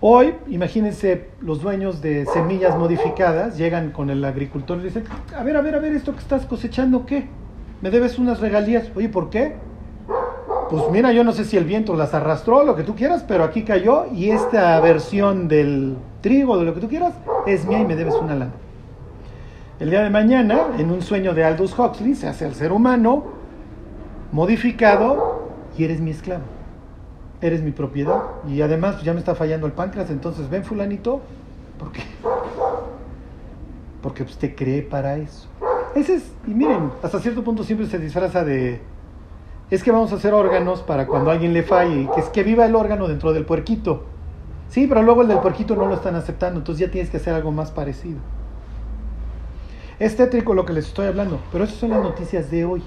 Hoy, 0.00 0.34
imagínense, 0.46 1.28
los 1.40 1.60
dueños 1.60 2.00
de 2.00 2.24
semillas 2.26 2.78
modificadas 2.78 3.58
llegan 3.58 3.90
con 3.90 4.10
el 4.10 4.24
agricultor 4.24 4.78
y 4.78 4.84
dicen, 4.84 5.04
a 5.36 5.42
ver, 5.42 5.56
a 5.56 5.60
ver, 5.60 5.74
a 5.74 5.80
ver, 5.80 5.92
esto 5.92 6.12
que 6.12 6.20
estás 6.20 6.46
cosechando, 6.46 7.04
¿qué? 7.04 7.26
Me 7.80 7.90
debes 7.90 8.18
unas 8.18 8.38
regalías. 8.40 8.90
Oye, 8.94 9.08
¿por 9.08 9.28
qué? 9.30 9.54
Pues 10.70 10.84
mira, 10.90 11.12
yo 11.12 11.24
no 11.24 11.32
sé 11.32 11.44
si 11.46 11.56
el 11.56 11.64
viento 11.64 11.94
las 11.94 12.12
arrastró, 12.12 12.62
lo 12.62 12.76
que 12.76 12.82
tú 12.82 12.94
quieras, 12.94 13.24
pero 13.26 13.42
aquí 13.44 13.62
cayó 13.62 14.04
y 14.12 14.30
esta 14.30 14.78
versión 14.80 15.48
del 15.48 15.96
trigo, 16.20 16.58
de 16.58 16.64
lo 16.64 16.74
que 16.74 16.80
tú 16.80 16.88
quieras, 16.88 17.14
es 17.46 17.64
mía 17.64 17.80
y 17.80 17.86
me 17.86 17.96
debes 17.96 18.14
una 18.14 18.34
lana. 18.34 18.52
El 19.80 19.90
día 19.90 20.02
de 20.02 20.10
mañana, 20.10 20.58
en 20.76 20.90
un 20.90 21.00
sueño 21.00 21.32
de 21.32 21.44
Aldous 21.44 21.78
Huxley, 21.78 22.14
se 22.14 22.28
hace 22.28 22.46
el 22.46 22.54
ser 22.54 22.72
humano 22.72 23.24
modificado 24.30 25.48
y 25.78 25.84
eres 25.84 26.00
mi 26.00 26.10
esclavo. 26.10 26.42
Eres 27.40 27.62
mi 27.62 27.70
propiedad. 27.70 28.20
Y 28.46 28.60
además 28.60 29.02
ya 29.02 29.14
me 29.14 29.20
está 29.20 29.34
fallando 29.34 29.66
el 29.66 29.72
páncreas, 29.72 30.10
entonces 30.10 30.50
ven 30.50 30.64
fulanito, 30.64 31.22
¿por 31.78 31.92
qué? 31.92 32.02
Porque 34.02 34.22
usted 34.22 34.54
cree 34.54 34.82
para 34.82 35.16
eso. 35.16 35.48
Ese 35.94 36.16
es, 36.16 36.32
y 36.46 36.50
miren, 36.50 36.90
hasta 37.02 37.20
cierto 37.20 37.42
punto 37.42 37.62
siempre 37.62 37.86
se 37.86 37.98
disfraza 37.98 38.44
de, 38.44 38.80
es 39.70 39.82
que 39.82 39.90
vamos 39.90 40.12
a 40.12 40.16
hacer 40.16 40.32
órganos 40.32 40.82
para 40.82 41.06
cuando 41.06 41.30
alguien 41.30 41.52
le 41.52 41.62
falle, 41.62 42.08
que 42.14 42.20
es 42.20 42.28
que 42.28 42.42
viva 42.42 42.64
el 42.64 42.74
órgano 42.74 43.06
dentro 43.06 43.32
del 43.32 43.44
puerquito. 43.44 44.04
Sí, 44.70 44.86
pero 44.86 45.02
luego 45.02 45.22
el 45.22 45.28
del 45.28 45.38
puerquito 45.38 45.76
no 45.76 45.86
lo 45.86 45.94
están 45.94 46.14
aceptando, 46.14 46.60
entonces 46.60 46.86
ya 46.86 46.90
tienes 46.90 47.10
que 47.10 47.18
hacer 47.18 47.34
algo 47.34 47.52
más 47.52 47.70
parecido. 47.70 48.18
Es 49.98 50.16
tétrico 50.16 50.54
lo 50.54 50.64
que 50.64 50.72
les 50.72 50.86
estoy 50.86 51.06
hablando, 51.06 51.40
pero 51.52 51.64
esas 51.64 51.76
son 51.76 51.90
las 51.90 52.02
noticias 52.02 52.50
de 52.50 52.64
hoy. 52.64 52.82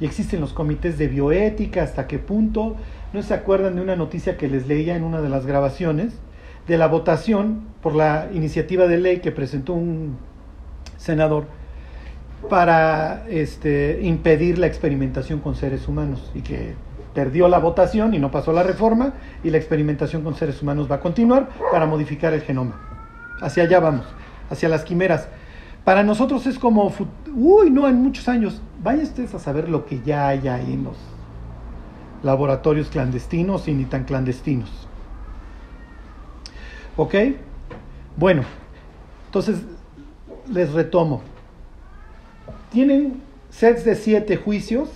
Y 0.00 0.04
existen 0.04 0.40
los 0.40 0.52
comités 0.52 0.98
de 0.98 1.06
bioética, 1.06 1.82
hasta 1.82 2.06
qué 2.06 2.18
punto. 2.18 2.74
¿No 3.12 3.22
se 3.22 3.32
acuerdan 3.32 3.76
de 3.76 3.82
una 3.82 3.94
noticia 3.94 4.36
que 4.36 4.48
les 4.48 4.66
leía 4.66 4.96
en 4.96 5.04
una 5.04 5.20
de 5.20 5.28
las 5.28 5.46
grabaciones? 5.46 6.14
De 6.66 6.76
la 6.76 6.88
votación 6.88 7.62
por 7.80 7.94
la 7.94 8.28
iniciativa 8.32 8.88
de 8.88 8.98
ley 8.98 9.20
que 9.20 9.30
presentó 9.30 9.74
un 9.74 10.16
senador 10.96 11.44
para 12.48 13.24
este, 13.28 14.00
impedir 14.02 14.58
la 14.58 14.66
experimentación 14.66 15.40
con 15.40 15.54
seres 15.54 15.88
humanos 15.88 16.30
y 16.34 16.42
que 16.42 16.74
perdió 17.14 17.48
la 17.48 17.58
votación 17.58 18.12
y 18.14 18.18
no 18.18 18.30
pasó 18.30 18.52
la 18.52 18.62
reforma 18.62 19.14
y 19.42 19.50
la 19.50 19.58
experimentación 19.58 20.22
con 20.22 20.34
seres 20.34 20.60
humanos 20.60 20.90
va 20.90 20.96
a 20.96 21.00
continuar 21.00 21.48
para 21.70 21.86
modificar 21.86 22.34
el 22.34 22.42
genoma. 22.42 22.80
Hacia 23.40 23.64
allá 23.64 23.80
vamos, 23.80 24.06
hacia 24.50 24.68
las 24.68 24.84
quimeras. 24.84 25.28
Para 25.84 26.02
nosotros 26.02 26.46
es 26.46 26.58
como, 26.58 26.92
uy, 27.34 27.70
no, 27.70 27.88
en 27.88 27.96
muchos 28.02 28.28
años, 28.28 28.60
vayan 28.82 29.04
ustedes 29.04 29.34
a 29.34 29.38
saber 29.38 29.68
lo 29.68 29.86
que 29.86 30.00
ya 30.04 30.28
hay 30.28 30.48
ahí 30.48 30.72
en 30.72 30.84
los 30.84 30.96
laboratorios 32.22 32.88
clandestinos 32.88 33.68
y 33.68 33.74
ni 33.74 33.84
tan 33.84 34.04
clandestinos. 34.04 34.70
¿Ok? 36.96 37.14
Bueno, 38.16 38.42
entonces 39.26 39.62
les 40.50 40.72
retomo. 40.72 41.22
Tienen 42.74 43.22
sets 43.50 43.84
de 43.84 43.94
siete 43.94 44.36
juicios, 44.36 44.90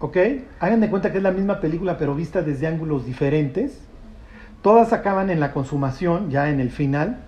¿ok? 0.00 0.18
Hagan 0.58 0.82
de 0.82 0.90
cuenta 0.90 1.10
que 1.10 1.16
es 1.16 1.22
la 1.22 1.30
misma 1.30 1.58
película 1.58 1.96
pero 1.96 2.14
vista 2.14 2.42
desde 2.42 2.66
ángulos 2.66 3.06
diferentes. 3.06 3.80
Todas 4.60 4.92
acaban 4.92 5.30
en 5.30 5.40
la 5.40 5.52
consumación, 5.52 6.30
ya 6.30 6.50
en 6.50 6.60
el 6.60 6.68
final. 6.68 7.20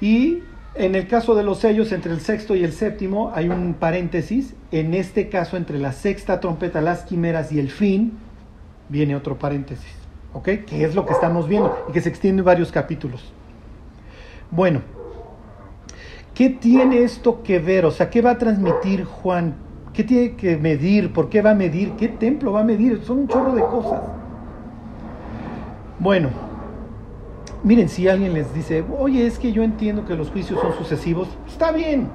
Y 0.00 0.38
en 0.74 0.94
el 0.94 1.08
caso 1.08 1.34
de 1.34 1.42
los 1.42 1.58
sellos, 1.58 1.92
entre 1.92 2.12
el 2.12 2.20
sexto 2.20 2.56
y 2.56 2.64
el 2.64 2.72
séptimo 2.72 3.32
hay 3.34 3.50
un 3.50 3.74
paréntesis. 3.74 4.54
En 4.72 4.94
este 4.94 5.28
caso, 5.28 5.58
entre 5.58 5.78
la 5.78 5.92
sexta 5.92 6.40
trompeta, 6.40 6.80
las 6.80 7.02
quimeras 7.02 7.52
y 7.52 7.60
el 7.60 7.68
fin, 7.68 8.14
viene 8.88 9.14
otro 9.14 9.38
paréntesis. 9.38 9.92
¿Ok? 10.32 10.48
Que 10.66 10.84
es 10.84 10.94
lo 10.94 11.04
que 11.04 11.12
estamos 11.12 11.46
viendo 11.48 11.84
y 11.90 11.92
que 11.92 12.00
se 12.00 12.08
extiende 12.08 12.40
en 12.40 12.46
varios 12.46 12.72
capítulos. 12.72 13.30
Bueno, 14.50 14.80
¿qué 16.40 16.48
tiene 16.48 17.02
esto 17.02 17.42
que 17.42 17.58
ver? 17.58 17.84
O 17.84 17.90
sea, 17.90 18.08
¿qué 18.08 18.22
va 18.22 18.30
a 18.30 18.38
transmitir 18.38 19.04
Juan? 19.04 19.56
¿Qué 19.92 20.04
tiene 20.04 20.36
que 20.36 20.56
medir? 20.56 21.12
¿Por 21.12 21.28
qué 21.28 21.42
va 21.42 21.50
a 21.50 21.54
medir? 21.54 21.92
¿Qué 21.98 22.08
templo 22.08 22.50
va 22.52 22.60
a 22.60 22.64
medir? 22.64 23.02
Son 23.04 23.18
un 23.18 23.28
chorro 23.28 23.54
de 23.54 23.60
cosas. 23.60 24.00
Bueno, 25.98 26.30
miren, 27.62 27.90
si 27.90 28.08
alguien 28.08 28.32
les 28.32 28.54
dice, 28.54 28.82
oye, 28.98 29.26
es 29.26 29.38
que 29.38 29.52
yo 29.52 29.62
entiendo 29.62 30.06
que 30.06 30.14
los 30.14 30.30
juicios 30.30 30.58
son 30.62 30.72
sucesivos, 30.78 31.28
está 31.46 31.72
bien. 31.72 32.08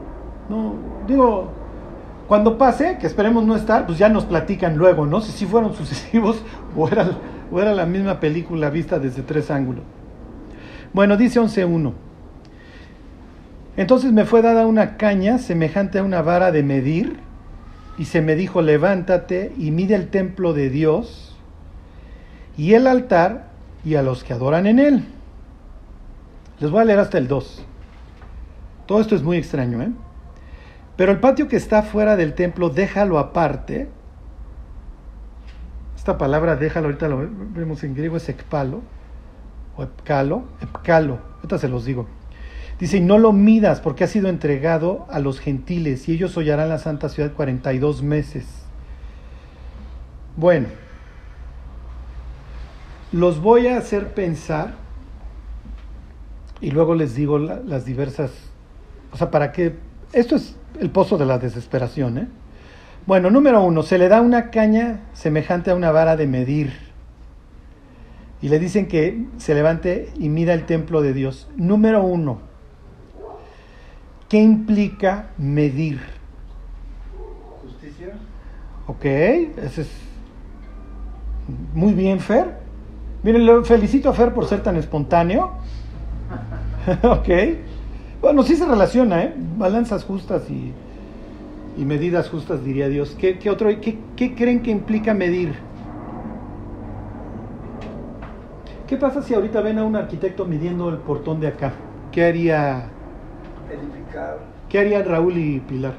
No, 0.50 0.74
digo, 1.08 1.50
cuando 2.28 2.58
pase, 2.58 2.98
que 3.00 3.06
esperemos 3.06 3.46
no 3.46 3.56
estar, 3.56 3.86
pues 3.86 4.00
ya 4.00 4.10
nos 4.10 4.26
platican 4.26 4.76
luego, 4.76 5.06
¿no? 5.06 5.22
Si 5.22 5.46
fueron 5.46 5.72
sucesivos 5.76 6.42
o 6.76 6.88
era, 6.88 7.12
o 7.52 7.62
era 7.62 7.76
la 7.76 7.86
misma 7.86 8.20
película 8.20 8.72
vista 8.72 8.98
desde 8.98 9.22
tres 9.22 9.52
ángulos. 9.52 9.84
Bueno, 10.94 11.16
dice 11.16 11.40
11.1. 11.40 12.05
Entonces 13.78 14.12
me 14.14 14.26
fue 14.26 14.42
dada 14.42 14.66
una 14.68 14.98
caña 14.98 15.38
semejante 15.38 16.00
a 16.00 16.04
una 16.04 16.22
vara 16.22 16.52
de 16.52 16.64
medir, 16.64 17.20
y 17.98 18.06
se 18.06 18.22
me 18.22 18.36
dijo, 18.36 18.62
levántate 18.62 19.54
y 19.58 19.72
mide 19.72 19.96
el 19.96 20.10
templo 20.10 20.54
de 20.54 20.70
Dios 20.70 21.38
y 22.58 22.74
el 22.74 22.88
altar 22.88 23.48
y 23.86 23.96
a 23.96 24.02
los 24.02 24.24
que 24.24 24.34
adoran 24.34 24.68
en 24.68 24.80
él. 24.80 25.06
Les 26.60 26.72
voy 26.72 26.82
a 26.82 26.86
leer 26.86 27.00
hasta 27.00 27.18
el 27.18 27.28
2. 27.28 27.66
Todo 28.86 29.02
esto 29.02 29.16
es 29.16 29.24
muy 29.24 29.38
extraño, 29.38 29.82
¿eh? 29.82 29.92
Pero 30.98 31.12
el 31.12 31.20
patio 31.20 31.48
que 31.48 31.58
está 31.58 31.84
fuera 31.84 32.16
del 32.16 32.34
templo, 32.34 32.70
déjalo 32.70 33.20
aparte. 33.20 33.90
Esta 35.98 36.18
palabra 36.18 36.56
déjalo, 36.56 36.88
ahorita 36.88 37.08
lo 37.08 37.28
vemos 37.54 37.84
en 37.84 37.96
griego, 37.96 38.18
es 38.18 38.30
ekpalo, 38.30 38.82
o 39.76 39.84
epcalo, 39.84 40.46
epcalo, 40.62 41.20
ahorita 41.38 41.58
se 41.58 41.68
los 41.68 41.84
digo. 41.84 42.08
Dice, 42.80 42.98
y 42.98 43.02
no 43.02 43.18
lo 43.18 43.32
midas 43.32 43.80
porque 43.80 44.04
ha 44.04 44.08
sido 44.08 44.28
entregado 44.28 45.06
a 45.10 45.20
los 45.20 45.40
gentiles 45.40 46.10
y 46.10 46.14
ellos 46.14 46.36
hollarán 46.36 46.70
la 46.70 46.80
santa 46.80 47.08
ciudad 47.10 47.32
42 47.32 48.04
meses. 48.04 48.46
Bueno, 50.36 50.68
los 53.14 53.40
voy 53.40 53.68
a 53.68 53.78
hacer 53.78 54.14
pensar 54.14 54.74
y 56.60 56.72
luego 56.72 56.96
les 56.96 57.16
digo 57.16 57.38
la, 57.38 57.62
las 57.62 57.86
diversas, 57.86 58.32
o 59.12 59.18
sea, 59.18 59.32
para 59.32 59.54
qué 59.54 59.76
esto 60.12 60.36
es 60.36 60.56
el 60.80 60.90
pozo 60.90 61.18
de 61.18 61.26
la 61.26 61.38
desesperación. 61.38 62.18
¿eh? 62.18 62.28
Bueno, 63.06 63.30
número 63.30 63.62
uno, 63.64 63.84
se 63.84 63.98
le 63.98 64.08
da 64.08 64.22
una 64.22 64.50
caña 64.50 65.02
semejante 65.14 65.72
a 65.72 65.76
una 65.76 65.92
vara 65.92 66.16
de 66.16 66.28
medir. 66.28 66.74
Y 68.42 68.50
le 68.50 68.60
dicen 68.60 68.88
que 68.88 69.26
se 69.38 69.56
levante 69.56 70.10
y 70.18 70.30
mida 70.30 70.54
el 70.54 70.66
templo 70.66 71.02
de 71.02 71.14
Dios. 71.14 71.50
Número 71.56 72.04
uno, 72.04 72.40
¿qué 74.30 74.42
implica 74.42 75.30
medir? 75.38 76.00
Justicia. 77.62 78.14
Ok, 78.88 79.06
ese 79.06 79.82
es 79.82 79.90
muy 81.74 81.94
bien, 81.94 82.20
Fer. 82.20 82.58
Miren, 83.24 83.46
lo 83.46 83.64
felicito 83.64 84.10
a 84.10 84.14
Fer 84.14 84.34
por 84.34 84.46
ser 84.46 84.62
tan 84.62 84.76
espontáneo. 84.76 85.52
ok. 87.04 87.30
Bueno, 88.22 88.44
sí 88.44 88.56
se 88.56 88.66
relaciona, 88.66 89.24
¿eh? 89.24 89.34
Balanzas 89.58 90.04
justas 90.04 90.50
y, 90.50 90.74
y 91.78 91.86
medidas 91.86 92.30
justas, 92.30 92.64
diría 92.64 92.88
Dios. 92.88 93.16
¿Qué, 93.20 93.38
qué 93.38 93.50
otro, 93.50 93.70
qué, 93.82 94.00
qué 94.16 94.36
creen 94.36 94.62
que 94.62 94.72
implica 94.72 95.14
medir? 95.14 95.54
¿Qué 98.88 98.98
pasa 98.98 99.24
si 99.24 99.34
ahorita 99.34 99.62
ven 99.62 99.80
a 99.80 99.84
un 99.84 99.96
arquitecto 99.96 100.46
midiendo 100.46 100.90
el 100.90 100.98
portón 100.98 101.40
de 101.40 101.48
acá? 101.48 101.74
¿Qué 102.12 102.24
haría, 102.24 102.90
Edificar. 103.76 104.40
qué 104.70 104.80
harían 104.80 105.06
Raúl 105.06 105.38
y 105.38 105.60
Pilar? 105.60 105.94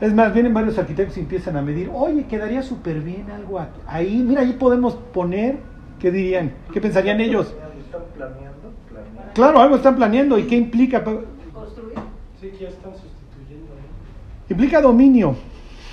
Es 0.00 0.14
más, 0.14 0.32
vienen 0.32 0.54
varios 0.54 0.78
arquitectos 0.78 1.16
y 1.16 1.20
empiezan 1.20 1.56
a 1.56 1.62
medir. 1.62 1.90
Oye, 1.92 2.26
quedaría 2.26 2.62
súper 2.62 3.00
bien 3.00 3.28
algo 3.30 3.58
aquí. 3.58 3.80
ahí. 3.86 4.24
Mira, 4.26 4.42
ahí 4.42 4.52
podemos 4.52 4.94
poner. 4.94 5.56
¿Qué 5.98 6.12
dirían? 6.12 6.52
¿Qué 6.72 6.80
pensarían 6.80 7.20
ellos? 7.20 7.52
Están 7.80 8.02
planeando, 8.14 8.70
planeando. 8.88 9.32
Claro, 9.34 9.60
algo 9.60 9.76
están 9.76 9.96
planeando. 9.96 10.38
¿Y 10.38 10.44
qué 10.44 10.56
implica? 10.56 11.02
Construir. 11.02 11.98
Sí, 12.40 12.50
que 12.50 12.58
ya 12.58 12.68
están 12.68 12.92
sustituyendo. 12.92 13.74
¿no? 13.74 14.48
Implica 14.48 14.80
dominio. 14.80 15.34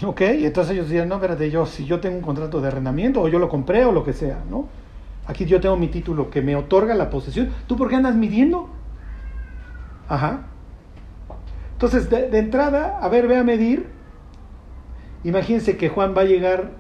¿Ok? 0.06 0.22
Y 0.22 0.46
entonces 0.46 0.74
ellos 0.74 0.88
dirían, 0.88 1.10
no, 1.10 1.16
espérate, 1.16 1.50
yo, 1.50 1.66
si 1.66 1.86
yo 1.86 2.00
tengo 2.00 2.18
un 2.18 2.22
contrato 2.22 2.62
de 2.62 2.68
arrendamiento 2.68 3.22
o 3.22 3.28
yo 3.28 3.40
lo 3.40 3.50
compré 3.50 3.86
o 3.86 3.92
lo 3.92 4.04
que 4.04 4.14
sea, 4.14 4.44
¿no? 4.50 4.68
Aquí 5.28 5.46
yo 5.46 5.60
tengo 5.60 5.76
mi 5.76 5.88
título 5.88 6.30
que 6.30 6.42
me 6.42 6.56
otorga 6.56 6.94
la 6.94 7.10
posesión. 7.10 7.50
¿Tú 7.68 7.76
por 7.76 7.90
qué 7.90 7.96
andas 7.96 8.16
midiendo? 8.16 8.70
Ajá. 10.08 10.44
Entonces, 11.74 12.10
de, 12.10 12.38
entrada, 12.38 13.00
a 13.02 13.10
ver, 13.10 13.28
ve 13.28 13.38
a 13.38 13.44
medir. 13.44 13.88
Imagínense 15.24 15.78
que 15.78 15.90
Juan 15.90 16.14
va 16.16 16.22
a 16.22 16.26
llegar 16.26 16.72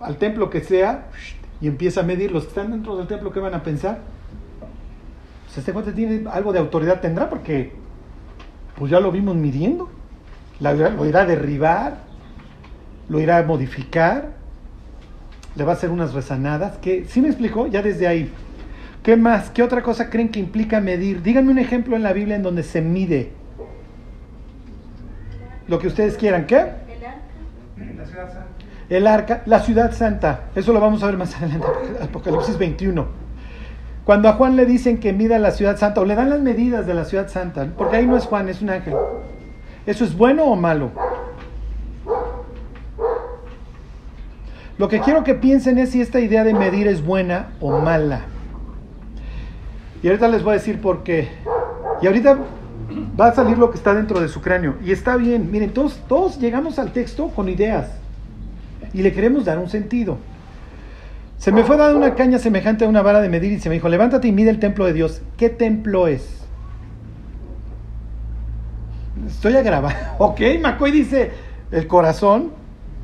al 0.00 0.16
templo 0.16 0.50
que 0.50 0.60
sea 0.60 1.06
y 1.60 1.68
empieza 1.68 2.00
a 2.00 2.02
medir. 2.02 2.32
Los 2.32 2.44
que 2.44 2.48
están 2.48 2.72
dentro 2.72 2.96
del 2.96 3.06
templo, 3.06 3.32
¿qué 3.32 3.40
van 3.40 3.54
a 3.54 3.62
pensar? 3.62 4.00
Pues 5.44 5.58
este 5.58 5.72
cuate 5.72 5.92
tiene 5.92 6.28
algo 6.28 6.52
de 6.52 6.58
autoridad, 6.58 7.00
tendrá, 7.00 7.28
porque 7.28 7.72
pues 8.76 8.90
ya 8.90 8.98
lo 8.98 9.12
vimos 9.12 9.36
midiendo. 9.36 9.88
Lo 10.58 11.06
irá 11.06 11.22
a 11.22 11.26
derribar, 11.26 11.98
lo 13.08 13.20
irá 13.20 13.38
a 13.38 13.42
modificar, 13.42 14.41
le 15.54 15.64
va 15.64 15.72
a 15.72 15.74
hacer 15.74 15.90
unas 15.90 16.14
resanadas. 16.14 16.78
que 16.78 17.04
¿Sí 17.06 17.20
me 17.20 17.28
explicó? 17.28 17.66
Ya 17.66 17.82
desde 17.82 18.06
ahí. 18.06 18.32
¿Qué 19.02 19.16
más? 19.16 19.50
¿Qué 19.50 19.62
otra 19.62 19.82
cosa 19.82 20.10
creen 20.10 20.28
que 20.28 20.38
implica 20.38 20.80
medir? 20.80 21.22
Díganme 21.22 21.50
un 21.50 21.58
ejemplo 21.58 21.96
en 21.96 22.02
la 22.02 22.12
Biblia 22.12 22.36
en 22.36 22.42
donde 22.42 22.62
se 22.62 22.80
mide. 22.80 23.32
Lo 25.68 25.78
que 25.78 25.88
ustedes 25.88 26.16
quieran. 26.16 26.46
¿Qué? 26.46 26.56
El 26.58 27.04
arca. 27.04 27.22
La 27.96 28.06
ciudad 28.06 28.28
santa. 28.28 28.46
El 28.88 29.06
arca, 29.06 29.42
la 29.46 29.60
ciudad 29.60 29.92
santa. 29.92 30.40
Eso 30.54 30.72
lo 30.72 30.80
vamos 30.80 31.02
a 31.02 31.06
ver 31.06 31.16
más 31.16 31.34
adelante, 31.36 31.66
Apocalipsis 32.00 32.58
21. 32.58 33.22
Cuando 34.04 34.28
a 34.28 34.32
Juan 34.32 34.56
le 34.56 34.66
dicen 34.66 34.98
que 34.98 35.12
mida 35.12 35.38
la 35.38 35.52
ciudad 35.52 35.76
santa, 35.76 36.00
o 36.00 36.04
le 36.04 36.14
dan 36.14 36.28
las 36.28 36.40
medidas 36.40 36.86
de 36.86 36.94
la 36.94 37.04
ciudad 37.04 37.28
santa, 37.28 37.68
porque 37.76 37.96
ahí 37.96 38.06
no 38.06 38.16
es 38.16 38.26
Juan, 38.26 38.48
es 38.48 38.60
un 38.60 38.70
ángel. 38.70 38.94
¿Eso 39.86 40.04
es 40.04 40.16
bueno 40.16 40.44
o 40.44 40.56
malo? 40.56 40.90
Lo 44.82 44.88
que 44.88 44.98
quiero 44.98 45.22
que 45.22 45.34
piensen 45.34 45.78
es 45.78 45.90
si 45.90 46.00
esta 46.00 46.18
idea 46.18 46.42
de 46.42 46.54
medir 46.54 46.88
es 46.88 47.06
buena 47.06 47.50
o 47.60 47.78
mala. 47.78 48.22
Y 50.02 50.08
ahorita 50.08 50.26
les 50.26 50.42
voy 50.42 50.50
a 50.50 50.54
decir 50.54 50.80
por 50.80 51.04
qué. 51.04 51.28
Y 52.02 52.08
ahorita 52.08 52.36
va 53.18 53.28
a 53.28 53.32
salir 53.32 53.58
lo 53.58 53.70
que 53.70 53.76
está 53.76 53.94
dentro 53.94 54.18
de 54.18 54.26
su 54.26 54.40
cráneo. 54.40 54.74
Y 54.84 54.90
está 54.90 55.16
bien, 55.16 55.52
miren, 55.52 55.72
todos, 55.72 56.40
llegamos 56.40 56.80
al 56.80 56.92
texto 56.92 57.28
con 57.28 57.48
ideas 57.48 57.92
y 58.92 59.02
le 59.02 59.12
queremos 59.12 59.44
dar 59.44 59.60
un 59.60 59.68
sentido. 59.68 60.18
Se 61.38 61.52
me 61.52 61.62
fue 61.62 61.76
dada 61.76 61.96
una 61.96 62.16
caña 62.16 62.40
semejante 62.40 62.84
a 62.84 62.88
una 62.88 63.02
vara 63.02 63.20
de 63.20 63.28
medir 63.28 63.52
y 63.52 63.60
se 63.60 63.68
me 63.68 63.76
dijo, 63.76 63.88
levántate 63.88 64.26
y 64.26 64.32
mide 64.32 64.50
el 64.50 64.58
templo 64.58 64.84
de 64.84 64.94
Dios. 64.94 65.22
¿Qué 65.36 65.48
templo 65.48 66.08
es? 66.08 66.42
Estoy 69.28 69.54
a 69.54 69.62
grabar. 69.62 70.14
Ok, 70.18 70.40
McCoy 70.60 70.90
dice 70.90 71.30
el 71.70 71.86
corazón. 71.86 72.50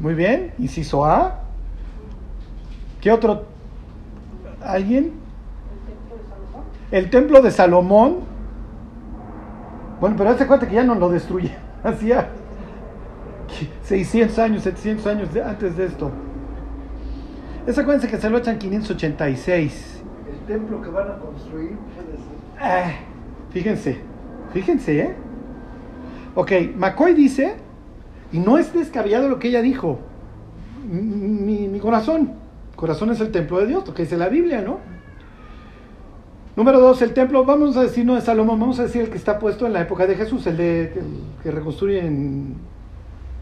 Muy 0.01 0.15
bien, 0.15 0.51
inciso 0.59 1.07
A. 1.07 1.38
¿Qué 3.01 3.11
otro? 3.13 3.45
¿Alguien? 4.65 5.13
El 6.91 7.11
templo 7.11 7.41
de 7.43 7.51
Salomón. 7.51 8.17
Bueno, 10.01 10.17
pero 10.17 10.31
hace 10.31 10.47
cuenta 10.47 10.67
que 10.69 10.75
ya 10.75 10.85
no 10.85 10.95
lo 10.95 11.09
destruye. 11.09 11.53
Hacía 11.85 12.29
600 13.83 14.39
años, 14.39 14.63
700 14.63 15.07
años 15.07 15.33
de- 15.35 15.43
antes 15.43 15.77
de 15.77 15.87
esto. 15.87 16.11
Es 17.67 17.79
acuérdense 17.79 18.09
que 18.09 18.17
se 18.19 18.31
lo 18.31 18.39
echan 18.39 18.59
586. 18.59 20.03
El 20.31 20.39
templo 20.47 20.81
que 20.81 20.89
van 20.89 21.09
a 21.11 21.19
construir 21.19 21.77
puede 21.95 22.17
ser. 22.17 22.61
Ah, 22.61 22.91
fíjense, 23.51 24.01
fíjense, 24.53 25.01
¿eh? 25.01 25.15
Ok, 26.35 26.53
McCoy 26.77 27.15
dice, 27.15 27.57
y 28.33 28.39
no 28.39 28.59
es 28.59 28.73
descabellado 28.73 29.29
lo 29.29 29.39
que 29.39 29.49
ella 29.49 29.61
dijo, 29.63 29.99
mi 30.91 31.79
corazón, 31.81 32.33
corazón 32.79 33.11
es 33.11 33.21
el 33.21 33.33
templo 33.33 33.59
de 33.59 33.67
Dios, 33.67 33.85
lo 33.87 33.93
que 33.93 34.05
dice 34.05 34.17
la 34.17 34.29
Biblia, 34.29 34.63
¿no? 34.63 34.79
Número 36.55 36.79
dos, 36.79 37.03
el 37.03 37.13
templo, 37.13 37.45
vamos 37.45 37.77
a 37.77 37.83
decir 37.83 38.07
no 38.07 38.15
de 38.15 38.21
Salomón, 38.21 38.61
vamos 38.61 38.79
a 38.79 38.85
decir 38.85 39.03
el 39.03 39.11
que 39.11 39.17
está 39.17 39.41
puesto 39.41 39.67
en 39.67 39.73
la 39.73 39.81
época 39.81 40.07
de 40.07 40.15
Jesús, 40.15 40.47
el, 40.47 40.57
de, 40.57 40.93
que 41.43 41.51
reconstruyen 41.51 42.55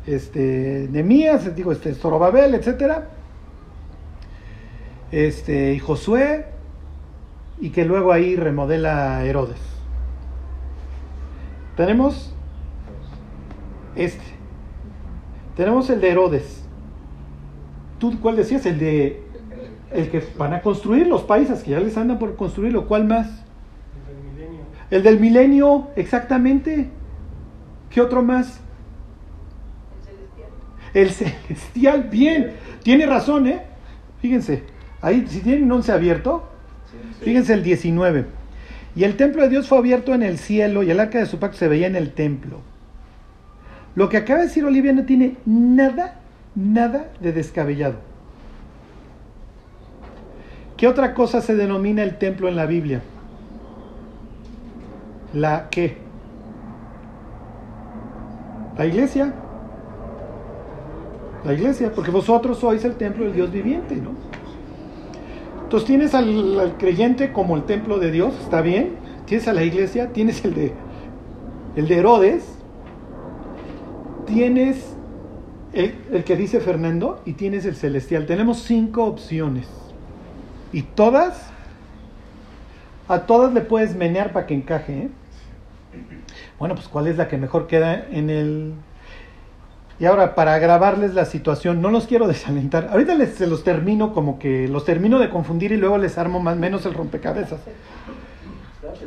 este, 0.06 0.88
Nemías, 0.90 1.54
digo, 1.54 1.70
este, 1.70 1.94
Zorobabel, 1.94 2.54
etcétera, 2.54 3.10
este, 5.12 5.74
y 5.74 5.78
Josué, 5.80 6.46
y 7.60 7.68
que 7.70 7.84
luego 7.84 8.12
ahí 8.12 8.36
remodela 8.36 9.22
Herodes. 9.22 9.60
Tenemos 11.76 12.34
este. 13.96 14.24
Tenemos 15.56 15.90
el 15.90 16.00
de 16.00 16.10
Herodes. 16.10 16.62
¿Tú 17.98 18.18
cuál 18.20 18.36
decías? 18.36 18.64
El 18.64 18.78
de 18.78 19.25
el 19.92 20.10
que 20.10 20.22
van 20.36 20.54
a 20.54 20.60
construir 20.60 21.06
los 21.06 21.22
países 21.22 21.62
que 21.62 21.72
ya 21.72 21.80
les 21.80 21.96
andan 21.96 22.18
por 22.18 22.36
construirlo. 22.36 22.86
¿Cuál 22.86 23.06
más? 23.06 23.28
El 23.28 24.14
del 24.14 24.32
milenio. 24.32 24.64
El 24.90 25.02
del 25.02 25.20
milenio, 25.20 25.88
exactamente. 25.96 26.90
¿Qué 27.90 28.00
otro 28.00 28.22
más? 28.22 28.60
El 30.92 31.10
celestial. 31.10 31.40
El 31.44 31.56
celestial, 31.56 32.02
bien. 32.10 32.52
Tiene 32.82 33.06
razón, 33.06 33.46
¿eh? 33.46 33.62
Fíjense. 34.20 34.64
Ahí, 35.00 35.24
si 35.28 35.40
tienen 35.40 35.64
un 35.64 35.72
once 35.72 35.92
abierto, 35.92 36.48
fíjense 37.20 37.54
el 37.54 37.62
19. 37.62 38.26
Y 38.96 39.04
el 39.04 39.16
templo 39.16 39.42
de 39.42 39.50
Dios 39.50 39.68
fue 39.68 39.78
abierto 39.78 40.14
en 40.14 40.22
el 40.22 40.38
cielo 40.38 40.82
y 40.82 40.90
el 40.90 40.98
arca 40.98 41.18
de 41.18 41.26
su 41.26 41.38
pacto 41.38 41.58
se 41.58 41.68
veía 41.68 41.86
en 41.86 41.96
el 41.96 42.12
templo. 42.12 42.60
Lo 43.94 44.08
que 44.08 44.16
acaba 44.16 44.40
de 44.40 44.46
decir 44.46 44.64
Olivia 44.64 44.92
no 44.92 45.04
tiene 45.04 45.36
nada, 45.44 46.20
nada 46.54 47.10
de 47.20 47.32
descabellado. 47.32 48.15
¿Qué 50.76 50.86
otra 50.86 51.14
cosa 51.14 51.40
se 51.40 51.54
denomina 51.54 52.02
el 52.02 52.18
templo 52.18 52.48
en 52.48 52.56
la 52.56 52.66
Biblia? 52.66 53.00
¿La 55.32 55.68
qué? 55.70 55.96
La 58.76 58.84
iglesia. 58.84 59.32
La 61.44 61.54
iglesia, 61.54 61.92
porque 61.94 62.10
vosotros 62.10 62.58
sois 62.58 62.84
el 62.84 62.96
templo 62.96 63.24
del 63.24 63.32
Dios 63.32 63.50
viviente, 63.50 63.96
¿no? 63.96 64.10
Entonces 65.62 65.86
tienes 65.86 66.14
al, 66.14 66.74
creyente 66.78 67.32
como 67.32 67.56
el 67.56 67.64
templo 67.64 67.98
de 67.98 68.10
Dios, 68.10 68.34
está 68.42 68.60
bien. 68.60 68.96
Tienes 69.24 69.48
a 69.48 69.52
la 69.52 69.64
iglesia, 69.64 70.12
tienes 70.12 70.44
el 70.44 70.54
de, 70.54 70.72
el 71.74 71.88
de 71.88 71.96
Herodes, 71.96 72.44
tienes 74.26 74.94
el 75.72 76.24
que 76.24 76.36
dice 76.36 76.60
Fernando 76.60 77.20
y 77.24 77.32
tienes 77.32 77.64
el 77.64 77.74
celestial. 77.74 78.26
Tenemos 78.26 78.58
cinco 78.58 79.04
opciones. 79.04 79.85
Y 80.72 80.82
todas, 80.82 81.50
a 83.08 83.20
todas 83.20 83.52
le 83.52 83.60
puedes 83.60 83.94
menear 83.94 84.32
para 84.32 84.46
que 84.46 84.54
encaje. 84.54 84.92
¿eh? 84.92 85.08
Bueno, 86.58 86.74
pues 86.74 86.88
¿cuál 86.88 87.06
es 87.06 87.16
la 87.16 87.28
que 87.28 87.38
mejor 87.38 87.66
queda 87.66 88.06
en 88.10 88.30
el... 88.30 88.74
Y 89.98 90.04
ahora, 90.04 90.34
para 90.34 90.54
agravarles 90.54 91.14
la 91.14 91.24
situación, 91.24 91.80
no 91.80 91.90
los 91.90 92.06
quiero 92.06 92.26
desalentar. 92.28 92.88
Ahorita 92.90 93.14
les, 93.14 93.34
se 93.34 93.46
los 93.46 93.64
termino 93.64 94.12
como 94.12 94.38
que 94.38 94.68
los 94.68 94.84
termino 94.84 95.18
de 95.18 95.30
confundir 95.30 95.72
y 95.72 95.76
luego 95.76 95.98
les 95.98 96.18
armo 96.18 96.40
más 96.40 96.56
menos 96.56 96.84
el 96.86 96.94
rompecabezas. 96.94 97.60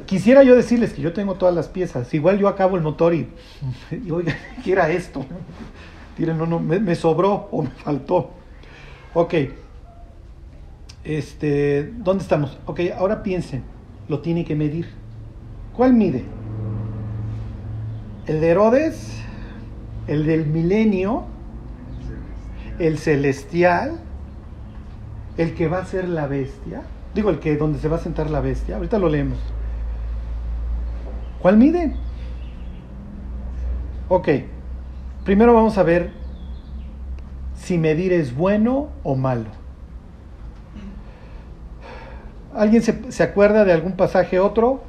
Quisiera 0.05 0.43
yo 0.43 0.55
decirles 0.55 0.93
que 0.93 1.01
yo 1.01 1.14
tengo 1.14 1.36
todas 1.36 1.53
las 1.53 1.68
piezas. 1.68 2.14
Igual 2.14 2.38
yo 2.39 2.47
acabo 2.47 2.76
el 2.76 2.82
motor 2.82 3.14
y, 3.14 3.30
oiga, 4.12 4.36
¿qué 4.64 4.72
era 4.72 4.89
esto? 4.89 5.26
Miren, 6.18 6.38
no, 6.38 6.45
no, 6.45 6.60
me, 6.60 6.80
me 6.80 6.95
sobró 6.95 7.47
o 7.51 7.64
me 7.64 7.70
faltó. 7.70 8.32
Ok. 9.14 9.34
Este, 11.03 11.93
¿dónde 11.97 12.23
estamos? 12.23 12.57
Ok, 12.65 12.81
ahora 12.97 13.23
piensen, 13.23 13.63
lo 14.07 14.19
tiene 14.19 14.43
que 14.45 14.55
medir. 14.55 14.87
¿Cuál 15.75 15.93
mide? 15.93 16.23
¿El 18.27 18.41
de 18.41 18.49
Herodes? 18.49 19.21
¿El 20.07 20.25
del 20.25 20.45
milenio? 20.45 21.23
¿El 22.79 22.97
celestial? 22.97 23.99
¿El 25.37 25.55
que 25.55 25.67
va 25.67 25.79
a 25.79 25.85
ser 25.85 26.09
la 26.09 26.27
bestia? 26.27 26.81
Digo, 27.15 27.29
el 27.29 27.39
que 27.39 27.55
donde 27.55 27.79
se 27.79 27.87
va 27.87 27.95
a 27.95 27.99
sentar 27.99 28.29
la 28.29 28.41
bestia. 28.41 28.75
Ahorita 28.75 28.99
lo 28.99 29.09
leemos. 29.09 29.39
¿Cuál 31.41 31.57
mide? 31.57 31.93
Ok. 34.09 34.27
Primero 35.23 35.53
vamos 35.53 35.77
a 35.77 35.83
ver 35.83 36.11
si 37.55 37.77
medir 37.77 38.11
es 38.11 38.35
bueno 38.35 38.89
o 39.03 39.15
malo. 39.15 39.59
¿Alguien 42.60 42.82
se, 42.84 43.24
acuerda 43.24 43.64
de 43.64 43.72
algún 43.72 43.93
pasaje 43.93 44.38
otro? 44.38 44.82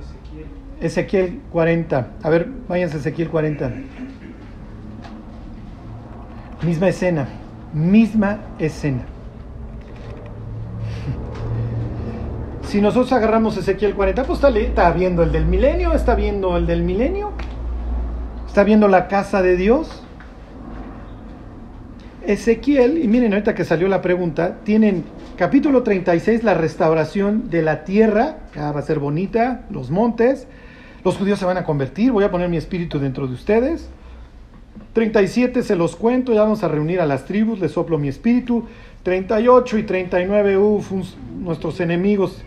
Ezequiel. 0.00 0.46
Ezequiel 0.80 1.40
40. 1.52 2.08
A 2.20 2.30
ver, 2.30 2.48
váyanse 2.68 2.96
a 2.96 2.98
Ezequiel 2.98 3.28
40. 3.28 3.70
Misma 6.62 6.88
escena. 6.88 7.28
Misma 7.72 8.38
escena. 8.58 9.02
Si 12.64 12.80
nosotros 12.80 13.12
agarramos 13.12 13.56
Ezequiel 13.56 13.94
40, 13.94 14.24
pues 14.24 14.42
está, 14.42 14.48
está 14.58 14.90
viendo 14.90 15.22
el 15.22 15.30
del 15.30 15.46
milenio, 15.46 15.92
está 15.92 16.16
viendo 16.16 16.56
el 16.56 16.66
del 16.66 16.82
milenio, 16.82 17.30
está 18.48 18.64
viendo 18.64 18.88
la 18.88 19.06
casa 19.06 19.42
de 19.42 19.56
Dios. 19.56 20.02
Ezequiel, 22.26 22.98
y 22.98 23.06
miren 23.06 23.32
ahorita 23.32 23.54
que 23.54 23.64
salió 23.64 23.86
la 23.86 24.02
pregunta, 24.02 24.56
tienen 24.64 25.04
capítulo 25.42 25.82
36, 25.82 26.44
la 26.44 26.54
restauración 26.54 27.50
de 27.50 27.62
la 27.62 27.82
tierra, 27.82 28.36
ya 28.54 28.70
va 28.70 28.78
a 28.78 28.82
ser 28.84 29.00
bonita, 29.00 29.62
los 29.70 29.90
montes, 29.90 30.46
los 31.04 31.16
judíos 31.16 31.40
se 31.40 31.44
van 31.44 31.56
a 31.56 31.64
convertir, 31.64 32.12
voy 32.12 32.22
a 32.22 32.30
poner 32.30 32.48
mi 32.48 32.56
espíritu 32.56 33.00
dentro 33.00 33.26
de 33.26 33.34
ustedes. 33.34 33.88
37 34.92 35.64
se 35.64 35.74
los 35.74 35.96
cuento, 35.96 36.32
ya 36.32 36.42
vamos 36.42 36.62
a 36.62 36.68
reunir 36.68 37.00
a 37.00 37.06
las 37.06 37.24
tribus, 37.24 37.58
les 37.58 37.72
soplo 37.72 37.98
mi 37.98 38.06
espíritu. 38.06 38.68
38 39.02 39.78
y 39.78 39.82
39, 39.82 40.58
uff, 40.58 40.92
nuestros 41.40 41.80
enemigos. 41.80 42.40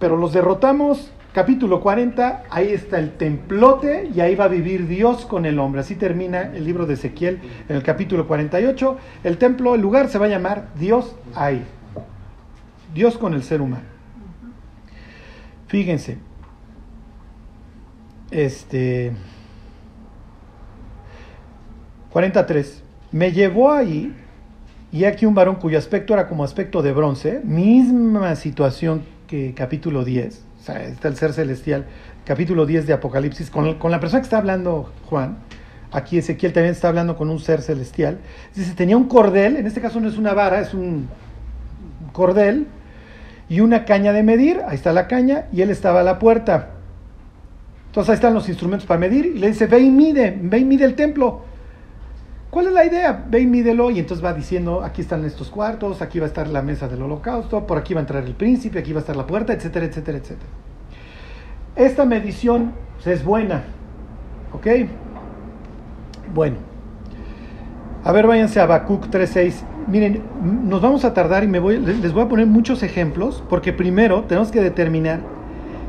Pero 0.00 0.16
los 0.16 0.32
derrotamos. 0.32 1.12
Capítulo 1.36 1.82
40, 1.82 2.44
ahí 2.48 2.68
está 2.68 2.98
el 2.98 3.10
templote 3.10 4.08
y 4.14 4.20
ahí 4.20 4.34
va 4.34 4.44
a 4.44 4.48
vivir 4.48 4.88
Dios 4.88 5.26
con 5.26 5.44
el 5.44 5.58
hombre. 5.58 5.82
Así 5.82 5.94
termina 5.94 6.50
el 6.54 6.64
libro 6.64 6.86
de 6.86 6.94
Ezequiel 6.94 7.40
en 7.68 7.76
el 7.76 7.82
capítulo 7.82 8.26
48. 8.26 8.96
El 9.22 9.36
templo, 9.36 9.74
el 9.74 9.82
lugar 9.82 10.08
se 10.08 10.16
va 10.16 10.24
a 10.24 10.28
llamar 10.30 10.68
Dios 10.78 11.14
ahí. 11.34 11.62
Dios 12.94 13.18
con 13.18 13.34
el 13.34 13.42
ser 13.42 13.60
humano. 13.60 13.84
Fíjense. 15.66 16.16
Este 18.30 19.12
43. 22.12 22.82
Me 23.12 23.32
llevó 23.32 23.72
ahí 23.72 24.16
y 24.90 25.04
aquí 25.04 25.26
un 25.26 25.34
varón 25.34 25.56
cuyo 25.56 25.76
aspecto 25.76 26.14
era 26.14 26.28
como 26.28 26.44
aspecto 26.44 26.80
de 26.80 26.92
bronce, 26.92 27.42
misma 27.44 28.34
situación 28.36 29.02
que 29.26 29.52
capítulo 29.52 30.02
10, 30.02 30.40
o 30.40 30.45
sea, 30.66 30.82
está 30.84 31.08
el 31.08 31.16
ser 31.16 31.32
celestial, 31.32 31.86
capítulo 32.24 32.66
10 32.66 32.86
de 32.86 32.92
Apocalipsis, 32.92 33.50
con, 33.50 33.74
con 33.74 33.90
la 33.90 34.00
persona 34.00 34.20
que 34.20 34.26
está 34.26 34.38
hablando 34.38 34.92
Juan, 35.06 35.38
aquí 35.92 36.18
Ezequiel 36.18 36.52
también 36.52 36.72
está 36.72 36.88
hablando 36.88 37.16
con 37.16 37.30
un 37.30 37.38
ser 37.38 37.62
celestial, 37.62 38.18
dice, 38.54 38.74
tenía 38.74 38.96
un 38.96 39.08
cordel, 39.08 39.56
en 39.56 39.66
este 39.66 39.80
caso 39.80 40.00
no 40.00 40.08
es 40.08 40.18
una 40.18 40.34
vara, 40.34 40.60
es 40.60 40.74
un 40.74 41.08
cordel, 42.12 42.66
y 43.48 43.60
una 43.60 43.84
caña 43.84 44.12
de 44.12 44.22
medir, 44.22 44.60
ahí 44.66 44.74
está 44.74 44.92
la 44.92 45.06
caña, 45.06 45.46
y 45.52 45.62
él 45.62 45.70
estaba 45.70 46.00
a 46.00 46.02
la 46.02 46.18
puerta. 46.18 46.70
Entonces 47.86 48.10
ahí 48.10 48.14
están 48.16 48.34
los 48.34 48.48
instrumentos 48.48 48.86
para 48.86 48.98
medir, 48.98 49.26
y 49.26 49.38
le 49.38 49.48
dice, 49.48 49.66
ve 49.66 49.78
y 49.78 49.90
mide, 49.90 50.36
ve 50.42 50.58
y 50.58 50.64
mide 50.64 50.84
el 50.84 50.94
templo. 50.94 51.44
¿Cuál 52.56 52.68
es 52.68 52.72
la 52.72 52.86
idea? 52.86 53.26
Ve 53.28 53.40
y 53.40 53.46
mídelo 53.46 53.90
y 53.90 53.98
entonces 53.98 54.24
va 54.24 54.32
diciendo, 54.32 54.82
aquí 54.82 55.02
están 55.02 55.26
estos 55.26 55.50
cuartos, 55.50 56.00
aquí 56.00 56.20
va 56.20 56.24
a 56.24 56.28
estar 56.28 56.48
la 56.48 56.62
mesa 56.62 56.88
del 56.88 57.02
holocausto, 57.02 57.66
por 57.66 57.76
aquí 57.76 57.92
va 57.92 58.00
a 58.00 58.04
entrar 58.04 58.24
el 58.24 58.34
príncipe, 58.34 58.78
aquí 58.78 58.94
va 58.94 59.00
a 59.00 59.02
estar 59.02 59.14
la 59.14 59.26
puerta, 59.26 59.52
etcétera, 59.52 59.84
etcétera, 59.84 60.16
etcétera. 60.16 60.48
Esta 61.76 62.06
medición 62.06 62.72
es 63.04 63.22
buena, 63.22 63.64
¿ok? 64.54 64.88
Bueno. 66.34 66.56
A 68.02 68.12
ver, 68.12 68.26
váyanse 68.26 68.58
a 68.58 68.62
Habacuc 68.62 69.08
3.6. 69.08 69.52
Miren, 69.86 70.22
nos 70.64 70.80
vamos 70.80 71.04
a 71.04 71.12
tardar 71.12 71.44
y 71.44 71.48
me 71.48 71.58
voy, 71.58 71.76
les 71.76 72.14
voy 72.14 72.22
a 72.22 72.28
poner 72.28 72.46
muchos 72.46 72.82
ejemplos, 72.82 73.44
porque 73.50 73.74
primero 73.74 74.22
tenemos 74.22 74.50
que 74.50 74.62
determinar 74.62 75.20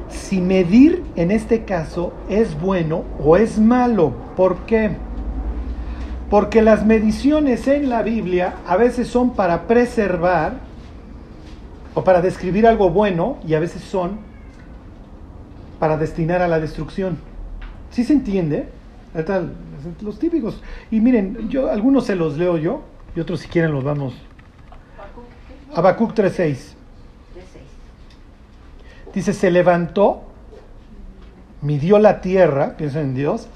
si 0.10 0.42
medir 0.42 1.06
en 1.16 1.32
este 1.32 1.64
caso 1.64 2.12
es 2.28 2.60
bueno 2.60 3.06
o 3.24 3.38
es 3.38 3.58
malo. 3.58 4.12
¿Por 4.36 4.58
qué? 4.66 5.07
Porque 6.30 6.62
las 6.62 6.86
mediciones 6.86 7.68
en 7.68 7.90
la 7.90 8.02
Biblia 8.02 8.56
a 8.68 8.76
veces 8.76 9.08
son 9.08 9.32
para 9.34 9.68
preservar 9.68 10.56
o 11.94 12.04
para 12.04 12.22
describir 12.22 12.68
algo 12.68 12.90
bueno 12.90 13.38
y 13.48 13.54
a 13.54 13.60
veces 13.60 13.82
son 13.82 14.20
para 15.80 15.98
destinar 15.98 16.42
a 16.42 16.48
la 16.48 16.60
destrucción. 16.60 17.18
¿Sí 17.92 18.04
se 18.04 18.14
entiende? 18.14 18.68
Los 20.02 20.20
típicos. 20.20 20.62
Y 20.92 21.00
miren, 21.00 21.50
yo 21.50 21.72
algunos 21.72 22.06
se 22.06 22.16
los 22.16 22.38
leo 22.38 22.58
yo 22.58 22.82
y 23.16 23.20
otros 23.20 23.40
si 23.40 23.48
quieren 23.48 23.72
los 23.72 23.84
vamos. 23.84 24.14
Habacuc 25.74 26.14
3.6. 26.14 26.24
De 26.24 26.32
seis. 26.34 26.76
Dice, 29.14 29.34
se 29.34 29.50
levantó, 29.50 30.24
midió 31.62 32.00
la 32.00 32.22
tierra, 32.22 32.76
piensa 32.78 33.02
en 33.02 33.16
Dios, 33.16 33.48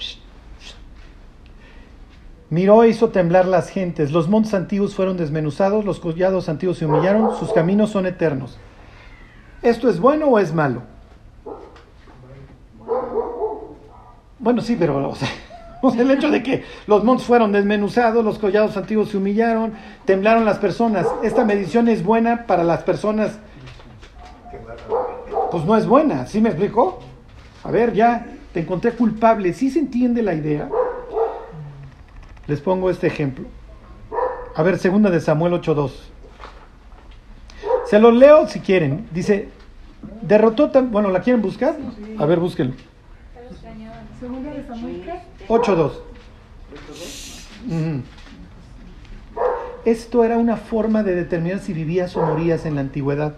miró 2.52 2.84
e 2.84 2.90
hizo 2.90 3.10
temblar 3.10 3.48
las 3.48 3.70
gentes, 3.70 4.12
los 4.12 4.30
montes 4.30 4.54
antiguos 4.54 4.94
fueron 4.94 5.18
desmenuzados, 5.18 5.84
los 5.84 6.00
collados 6.00 6.50
antiguos 6.50 6.78
se 6.78 6.86
humillaron, 6.86 7.36
sus 7.38 7.52
caminos 7.52 7.90
son 7.90 8.06
eternos. 8.06 8.60
¿Esto 9.64 9.90
es 9.90 10.00
bueno 10.00 10.28
o 10.28 10.38
es 10.38 10.54
malo? 10.54 10.84
Bueno, 14.38 14.62
sí, 14.62 14.76
pero 14.78 15.10
o 15.10 15.16
sea, 15.16 15.30
o 15.82 15.92
sea, 15.92 16.02
el 16.02 16.12
hecho 16.12 16.30
de 16.30 16.44
que 16.44 16.66
los 16.88 17.04
montes 17.04 17.26
fueron 17.26 17.52
desmenuzados, 17.52 18.24
los 18.24 18.38
collados 18.38 18.76
antiguos 18.76 19.10
se 19.10 19.18
humillaron, 19.18 19.74
temblaron 20.06 20.46
las 20.46 20.60
personas, 20.60 21.08
esta 21.24 21.46
medición 21.46 21.88
es 21.88 22.04
buena 22.04 22.46
para 22.46 22.64
las 22.64 22.84
personas 22.84 23.40
pues 25.52 25.66
no 25.66 25.76
es 25.76 25.86
buena, 25.86 26.26
¿sí 26.26 26.42
me 26.42 26.50
explico? 26.50 27.00
A 27.64 27.72
ver, 27.72 27.94
ya 27.94 28.26
te 28.54 28.62
encontré 28.62 28.94
culpable, 28.94 29.54
¿sí 29.54 29.70
se 29.70 29.80
entiende 29.80 30.22
la 30.22 30.34
idea? 30.34 30.70
Les 32.52 32.60
pongo 32.60 32.90
este 32.90 33.08
ejemplo. 33.08 33.46
A 34.56 34.62
ver, 34.62 34.78
segunda 34.78 35.10
de 35.10 35.22
Samuel 35.22 35.54
8.2. 35.54 35.90
Se 37.86 37.98
los 37.98 38.14
leo 38.14 38.46
si 38.50 38.60
quieren. 38.60 39.08
Dice, 39.12 39.48
derrotó, 40.22 40.70
tan... 40.70 40.92
bueno, 40.92 41.12
¿la 41.12 41.22
quieren 41.22 41.42
buscar? 41.42 41.78
A 42.18 42.26
ver, 42.26 42.42
búsquenlo. 42.42 42.74
Segunda 44.20 44.52
de 44.52 44.68
Samuel, 44.68 45.02
¿qué? 45.02 45.48
8.2. 45.48 45.92
Ujú. 47.70 48.02
Esto 49.86 50.26
era 50.26 50.38
una 50.38 50.58
forma 50.58 51.04
de 51.04 51.16
determinar 51.16 51.60
si 51.60 51.72
vivías 51.72 52.18
o 52.18 52.22
morías 52.22 52.66
en 52.66 52.76
la 52.76 52.82
antigüedad. 52.82 53.34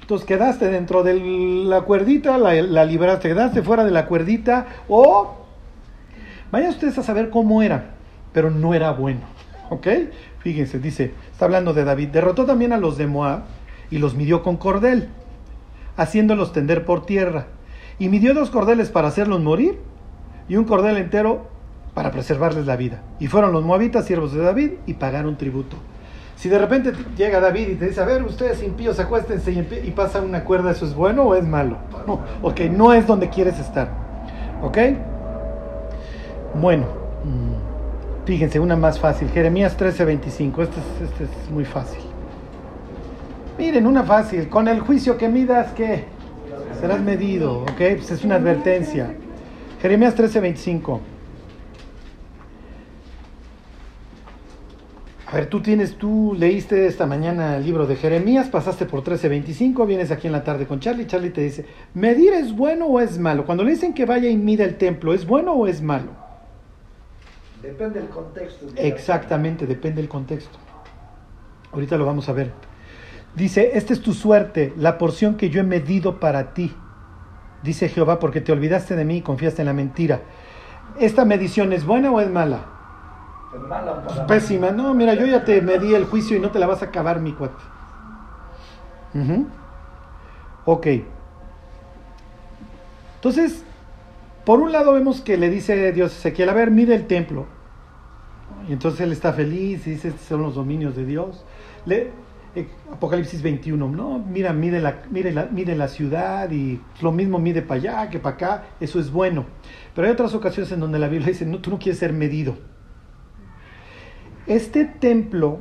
Entonces 0.00 0.26
quedaste 0.26 0.70
dentro 0.70 1.04
de 1.04 1.20
la 1.20 1.82
cuerdita, 1.82 2.36
la, 2.36 2.54
la 2.62 2.84
libraste, 2.84 3.28
quedaste 3.28 3.62
fuera 3.62 3.84
de 3.84 3.92
la 3.92 4.06
cuerdita 4.06 4.66
o 4.88 5.38
vayan 6.50 6.70
ustedes 6.70 6.98
a 6.98 7.02
saber 7.02 7.30
cómo 7.30 7.62
era, 7.62 7.90
pero 8.32 8.50
no 8.50 8.74
era 8.74 8.92
bueno. 8.92 9.20
¿Ok? 9.70 9.86
Fíjense, 10.40 10.78
dice, 10.78 11.12
está 11.30 11.44
hablando 11.44 11.74
de 11.74 11.84
David, 11.84 12.08
derrotó 12.08 12.46
también 12.46 12.72
a 12.72 12.78
los 12.78 12.96
de 12.96 13.06
Moab 13.06 13.42
y 13.90 13.98
los 13.98 14.14
midió 14.14 14.42
con 14.42 14.56
cordel, 14.56 15.08
haciéndolos 15.96 16.52
tender 16.52 16.84
por 16.84 17.06
tierra. 17.06 17.46
Y 17.98 18.08
midió 18.08 18.32
dos 18.32 18.50
cordeles 18.50 18.90
para 18.90 19.08
hacerlos 19.08 19.40
morir 19.40 19.78
y 20.48 20.56
un 20.56 20.64
cordel 20.64 20.96
entero 20.96 21.48
para 21.94 22.12
preservarles 22.12 22.66
la 22.66 22.76
vida. 22.76 23.02
Y 23.18 23.26
fueron 23.26 23.52
los 23.52 23.64
moabitas 23.64 24.04
siervos 24.04 24.32
de 24.32 24.40
David 24.40 24.72
y 24.86 24.94
pagaron 24.94 25.36
tributo. 25.36 25.76
Si 26.36 26.48
de 26.48 26.58
repente 26.58 26.92
llega 27.16 27.40
David 27.40 27.68
y 27.70 27.74
te 27.74 27.86
dice, 27.86 28.00
a 28.00 28.04
ver, 28.04 28.22
ustedes 28.22 28.62
impíos, 28.62 29.00
acuéstense 29.00 29.50
y, 29.50 29.58
y 29.84 29.90
pasa 29.90 30.20
una 30.20 30.44
cuerda, 30.44 30.70
¿eso 30.70 30.86
es 30.86 30.94
bueno 30.94 31.24
o 31.24 31.34
es 31.34 31.44
malo? 31.44 31.78
No, 32.06 32.20
ok, 32.42 32.60
no 32.70 32.92
es 32.92 33.08
donde 33.08 33.28
quieres 33.28 33.58
estar. 33.58 33.90
¿Ok? 34.62 34.78
Bueno, 36.54 36.86
Fíjense, 38.28 38.60
una 38.60 38.76
más 38.76 39.00
fácil. 39.00 39.30
Jeremías 39.30 39.74
13:25. 39.78 40.62
Este 40.62 40.80
es, 40.80 41.10
este 41.10 41.24
es 41.24 41.50
muy 41.50 41.64
fácil. 41.64 42.02
Miren, 43.56 43.86
una 43.86 44.02
fácil. 44.02 44.50
Con 44.50 44.68
el 44.68 44.80
juicio 44.80 45.16
que 45.16 45.30
midas, 45.30 45.72
¿qué? 45.72 46.04
Serás 46.78 47.00
medido, 47.00 47.62
¿ok? 47.62 47.76
Pues 47.96 48.10
es 48.10 48.24
una 48.24 48.34
advertencia. 48.34 49.14
Jeremías 49.80 50.14
13:25. 50.14 51.00
A 55.24 55.34
ver, 55.34 55.46
tú 55.46 55.62
tienes, 55.62 55.96
tú 55.96 56.36
leíste 56.38 56.86
esta 56.86 57.06
mañana 57.06 57.56
el 57.56 57.64
libro 57.64 57.86
de 57.86 57.96
Jeremías, 57.96 58.50
pasaste 58.50 58.84
por 58.84 59.04
13.25, 59.04 59.86
vienes 59.86 60.10
aquí 60.10 60.26
en 60.26 60.32
la 60.32 60.42
tarde 60.42 60.66
con 60.66 60.80
Charlie, 60.80 61.06
Charlie 61.06 61.28
te 61.28 61.42
dice, 61.42 61.66
¿medir 61.92 62.32
es 62.32 62.56
bueno 62.56 62.86
o 62.86 62.98
es 62.98 63.18
malo? 63.18 63.44
Cuando 63.44 63.62
le 63.62 63.72
dicen 63.72 63.92
que 63.92 64.06
vaya 64.06 64.30
y 64.30 64.38
mida 64.38 64.64
el 64.64 64.78
templo, 64.78 65.12
¿es 65.12 65.26
bueno 65.26 65.52
o 65.52 65.66
es 65.66 65.82
malo? 65.82 66.27
Depende 67.62 68.00
del 68.00 68.08
contexto. 68.08 68.66
Exactamente, 68.76 69.66
depende 69.66 70.00
del 70.00 70.08
contexto. 70.08 70.58
Ahorita 71.72 71.96
lo 71.96 72.06
vamos 72.06 72.28
a 72.28 72.32
ver. 72.32 72.52
Dice, 73.34 73.72
esta 73.76 73.92
es 73.92 74.00
tu 74.00 74.14
suerte, 74.14 74.72
la 74.76 74.96
porción 74.98 75.36
que 75.36 75.50
yo 75.50 75.60
he 75.60 75.64
medido 75.64 76.18
para 76.20 76.54
ti. 76.54 76.74
Dice 77.62 77.88
Jehová, 77.88 78.18
porque 78.20 78.40
te 78.40 78.52
olvidaste 78.52 78.96
de 78.96 79.04
mí 79.04 79.18
y 79.18 79.22
confiaste 79.22 79.62
en 79.62 79.66
la 79.66 79.72
mentira. 79.74 80.20
¿Esta 80.98 81.24
medición 81.24 81.72
es 81.72 81.84
buena 81.84 82.10
o 82.10 82.20
es 82.20 82.30
mala? 82.30 82.60
Es 83.54 83.60
mala 83.60 84.04
para- 84.04 84.26
Pésima. 84.26 84.70
No, 84.70 84.94
mira, 84.94 85.14
yo 85.14 85.26
ya 85.26 85.44
te 85.44 85.60
medí 85.60 85.94
el 85.94 86.04
juicio 86.04 86.36
y 86.36 86.40
no 86.40 86.50
te 86.50 86.58
la 86.58 86.66
vas 86.66 86.82
a 86.82 86.86
acabar, 86.86 87.20
mi 87.20 87.32
cuate. 87.32 87.62
Ujú. 89.14 89.46
Ok. 90.64 90.86
Entonces, 93.16 93.64
por 94.48 94.60
un 94.60 94.72
lado 94.72 94.94
vemos 94.94 95.20
que 95.20 95.36
le 95.36 95.50
dice 95.50 95.92
Dios 95.92 96.10
a 96.10 96.16
Ezequiel, 96.20 96.48
a 96.48 96.54
ver, 96.54 96.70
mide 96.70 96.94
el 96.94 97.06
templo. 97.06 97.44
Y 98.66 98.72
entonces 98.72 99.02
él 99.02 99.12
está 99.12 99.34
feliz 99.34 99.86
y 99.86 99.90
dice, 99.90 100.08
estos 100.08 100.22
son 100.22 100.40
los 100.40 100.54
dominios 100.54 100.96
de 100.96 101.04
Dios. 101.04 101.44
Le, 101.84 102.12
eh, 102.54 102.66
Apocalipsis 102.90 103.42
21, 103.42 103.90
no, 103.90 104.18
mira, 104.18 104.54
mide 104.54 104.80
la, 104.80 105.02
mide, 105.10 105.32
la, 105.32 105.50
mide 105.52 105.76
la 105.76 105.86
ciudad 105.86 106.50
y 106.50 106.80
lo 107.02 107.12
mismo 107.12 107.38
mide 107.38 107.60
para 107.60 107.78
allá 107.78 108.08
que 108.08 108.20
para 108.20 108.36
acá, 108.36 108.64
eso 108.80 108.98
es 108.98 109.12
bueno. 109.12 109.44
Pero 109.94 110.06
hay 110.06 110.14
otras 110.14 110.34
ocasiones 110.34 110.72
en 110.72 110.80
donde 110.80 110.98
la 110.98 111.08
Biblia 111.08 111.28
dice, 111.28 111.44
no, 111.44 111.58
tú 111.58 111.68
no 111.68 111.78
quieres 111.78 111.98
ser 111.98 112.14
medido. 112.14 112.56
Este 114.46 114.86
templo 114.86 115.58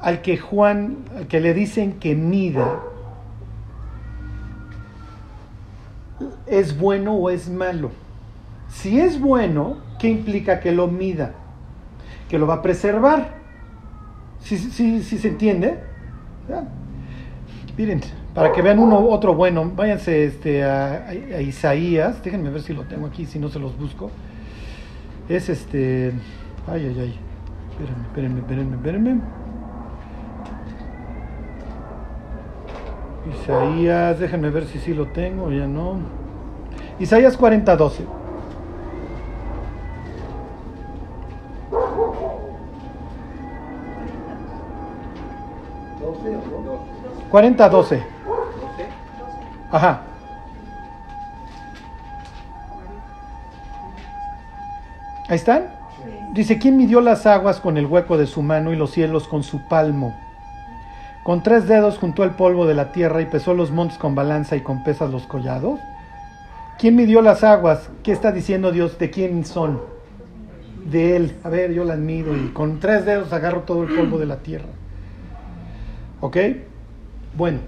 al 0.00 0.20
que 0.20 0.36
Juan, 0.36 1.04
al 1.16 1.28
que 1.28 1.38
le 1.38 1.54
dicen 1.54 2.00
que 2.00 2.16
mida, 2.16 2.80
¿es 6.46 6.78
bueno 6.78 7.14
o 7.14 7.30
es 7.30 7.48
malo? 7.48 7.90
Si 8.68 9.00
es 9.00 9.20
bueno, 9.20 9.78
¿qué 9.98 10.08
implica 10.08 10.60
que 10.60 10.72
lo 10.72 10.88
mida? 10.88 11.34
Que 12.28 12.38
lo 12.38 12.46
va 12.46 12.54
a 12.54 12.62
preservar. 12.62 13.36
¿Sí, 14.40 14.58
sí, 14.58 15.02
sí 15.02 15.18
se 15.18 15.28
entiende? 15.28 15.80
¿Ya? 16.48 16.64
Miren, 17.76 18.00
para 18.34 18.52
que 18.52 18.62
vean 18.62 18.78
uno 18.78 18.98
otro 18.98 19.34
bueno, 19.34 19.70
váyanse 19.74 20.24
este, 20.24 20.64
a, 20.64 21.12
Isaías, 21.40 22.22
déjenme 22.22 22.50
ver 22.50 22.62
si 22.62 22.72
lo 22.72 22.82
tengo 22.82 23.06
aquí, 23.06 23.24
si 23.26 23.38
no 23.38 23.48
se 23.48 23.58
los 23.58 23.78
busco. 23.78 24.10
Es 25.28 25.48
este. 25.48 26.12
Ay, 26.66 26.86
ay, 26.86 26.96
ay. 27.00 27.18
Espérenme, 27.70 28.40
espérenme, 28.40 28.76
espérenme. 28.76 29.20
Isaías, 33.32 34.18
déjenme 34.18 34.50
ver 34.50 34.66
si 34.66 34.78
sí 34.78 34.94
lo 34.94 35.06
tengo, 35.08 35.50
ya 35.50 35.66
no. 35.66 35.98
Isaías 36.98 37.36
40, 37.36 37.76
12. 37.76 38.04
12 46.00 46.36
o 46.36 46.60
no? 46.62 46.78
40, 47.30 47.68
12. 47.68 48.02
Ajá. 49.70 50.02
Ahí 55.28 55.36
están. 55.36 55.66
Dice, 56.32 56.58
¿quién 56.58 56.76
midió 56.76 57.00
las 57.00 57.26
aguas 57.26 57.60
con 57.60 57.76
el 57.76 57.86
hueco 57.86 58.16
de 58.16 58.26
su 58.26 58.42
mano 58.42 58.72
y 58.72 58.76
los 58.76 58.90
cielos 58.92 59.28
con 59.28 59.42
su 59.42 59.60
palmo? 59.68 60.14
Con 61.28 61.42
tres 61.42 61.68
dedos 61.68 61.98
juntó 61.98 62.24
el 62.24 62.30
polvo 62.30 62.64
de 62.64 62.72
la 62.72 62.90
tierra 62.90 63.20
y 63.20 63.26
pesó 63.26 63.52
los 63.52 63.70
montes 63.70 63.98
con 63.98 64.14
balanza 64.14 64.56
y 64.56 64.62
con 64.62 64.82
pesas 64.82 65.10
los 65.10 65.26
collados. 65.26 65.78
¿Quién 66.78 66.96
midió 66.96 67.20
las 67.20 67.44
aguas? 67.44 67.90
¿Qué 68.02 68.12
está 68.12 68.32
diciendo 68.32 68.72
Dios? 68.72 68.98
¿De 68.98 69.10
quién 69.10 69.44
son? 69.44 69.78
De 70.90 71.16
Él. 71.16 71.36
A 71.44 71.50
ver, 71.50 71.74
yo 71.74 71.84
las 71.84 71.98
mido 71.98 72.34
y 72.34 72.48
con 72.54 72.80
tres 72.80 73.04
dedos 73.04 73.30
agarro 73.34 73.64
todo 73.64 73.82
el 73.82 73.94
polvo 73.94 74.16
de 74.16 74.24
la 74.24 74.38
tierra. 74.38 74.70
¿Ok? 76.22 76.38
Bueno, 77.36 77.58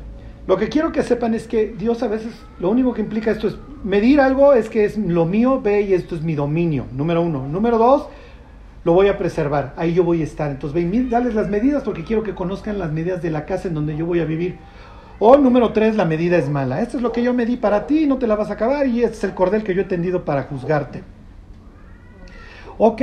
lo 0.46 0.56
que 0.56 0.70
quiero 0.70 0.90
que 0.90 1.02
sepan 1.02 1.34
es 1.34 1.46
que 1.46 1.66
Dios 1.66 2.02
a 2.02 2.08
veces, 2.08 2.32
lo 2.61 2.70
único 2.70 2.94
que 2.94 3.02
implica 3.02 3.30
esto 3.30 3.48
es 3.48 3.58
medir 3.84 4.22
algo, 4.22 4.54
es 4.54 4.70
que 4.70 4.86
es 4.86 4.96
lo 4.96 5.26
mío, 5.26 5.61
ve 5.61 5.82
y 5.82 5.92
esto 5.92 6.14
es 6.14 6.22
mi 6.22 6.34
dominio, 6.34 6.86
número 6.92 7.20
uno. 7.20 7.46
Número 7.46 7.76
dos, 7.76 8.08
lo 8.85 8.93
voy 8.95 9.09
a 9.09 9.18
preservar, 9.18 9.74
ahí 9.76 9.93
yo 9.95 10.05
voy 10.05 10.20
a 10.22 10.24
estar. 10.24 10.51
Entonces, 10.51 10.74
ve 10.74 10.81
y 10.81 10.87
mid- 10.87 11.09
dales 11.11 11.35
las 11.35 11.49
medidas 11.49 11.83
porque 11.83 12.05
quiero 12.05 12.22
que 12.22 12.35
conozcan 12.35 12.78
las 12.78 12.91
medidas 12.93 13.22
de 13.22 13.31
la 13.31 13.45
casa 13.45 13.68
en 13.68 13.74
donde 13.74 13.97
yo 13.97 14.07
voy 14.07 14.20
a 14.20 14.24
vivir. 14.24 14.59
O 15.18 15.37
número 15.37 15.72
tres, 15.74 15.97
la 15.97 16.07
medida 16.07 16.39
es 16.39 16.49
mala. 16.49 16.81
Esto 16.81 16.97
es 16.97 17.03
lo 17.03 17.12
que 17.12 17.22
yo 17.22 17.35
medí 17.35 17.57
para 17.59 17.87
ti, 17.87 18.07
no 18.07 18.16
te 18.16 18.26
la 18.26 18.37
vas 18.37 18.49
a 18.51 18.55
acabar 18.55 18.87
y 18.87 19.03
este 19.03 19.16
es 19.18 19.24
el 19.24 19.35
cordel 19.35 19.62
que 19.62 19.74
yo 19.74 19.83
he 19.83 19.85
tendido 19.85 20.24
para 20.24 20.45
juzgarte. 20.45 21.03
Ok, 22.78 23.03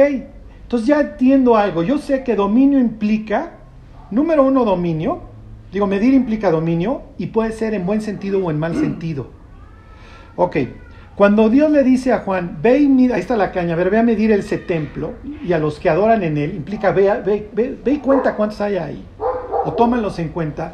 entonces 0.63 0.87
ya 0.87 0.99
entiendo 0.99 1.55
algo. 1.55 1.83
Yo 1.83 1.99
sé 1.99 2.23
que 2.23 2.35
dominio 2.35 2.79
implica, 2.79 3.51
número 4.09 4.43
uno, 4.43 4.65
dominio. 4.65 5.21
Digo, 5.71 5.85
medir 5.85 6.13
implica 6.15 6.49
dominio 6.49 7.03
y 7.19 7.27
puede 7.27 7.51
ser 7.51 7.75
en 7.75 7.85
buen 7.85 8.01
sentido 8.01 8.43
o 8.43 8.49
en 8.49 8.57
mal 8.57 8.73
sentido. 8.75 9.27
Ok, 10.35 10.57
cuando 11.17 11.49
Dios 11.49 11.71
le 11.71 11.83
dice 11.83 12.13
a 12.13 12.19
Juan, 12.19 12.59
ve 12.61 12.77
y 12.77 12.87
mira, 12.87 13.15
ahí 13.15 13.21
está 13.21 13.35
la 13.35 13.51
caña, 13.51 13.73
a 13.73 13.75
ver, 13.75 13.89
ve 13.89 13.97
a 13.97 14.03
medir 14.03 14.31
ese 14.31 14.57
templo 14.59 15.13
y 15.43 15.51
a 15.51 15.57
los 15.57 15.79
que 15.79 15.89
adoran 15.89 16.21
en 16.23 16.37
él, 16.37 16.53
implica 16.55 16.91
ve, 16.91 17.11
ve, 17.25 17.49
ve- 17.53 17.77
ve 17.83 17.91
y 17.93 17.97
cuenta 17.97 18.35
cuántos 18.35 18.61
hay 18.61 18.77
ahí. 18.77 19.03
O 19.65 19.73
tómenlos 19.73 20.19
en 20.19 20.29
cuenta. 20.29 20.73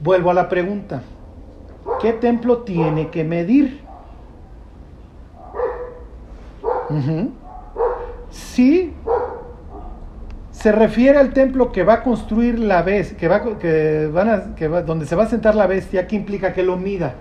Vuelvo 0.00 0.30
a 0.30 0.34
la 0.34 0.48
pregunta. 0.48 1.02
¿Qué 2.00 2.12
templo 2.14 2.58
tiene 2.58 3.10
que 3.10 3.24
medir? 3.24 3.80
Ujú. 6.90 7.30
Sí, 8.30 8.94
se 10.50 10.72
refiere 10.72 11.18
al 11.18 11.32
templo 11.32 11.70
que 11.72 11.82
va 11.82 11.94
a 11.94 12.02
construir 12.02 12.58
la 12.58 12.82
bestia, 12.82 13.16
que 13.18 13.28
va, 13.28 13.58
que 13.58 14.08
van 14.12 14.28
a, 14.28 14.54
que 14.54 14.68
va- 14.68 14.82
donde 14.82 15.06
se 15.06 15.14
va 15.14 15.24
a 15.24 15.28
sentar 15.28 15.54
la 15.54 15.66
bestia, 15.66 16.06
¿qué 16.06 16.16
implica 16.16 16.52
que 16.52 16.62
lo 16.62 16.76
mida? 16.76 17.14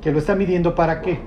Que 0.00 0.10
lo 0.12 0.18
está 0.18 0.34
midiendo 0.34 0.74
para 0.74 1.00
qué? 1.00 1.20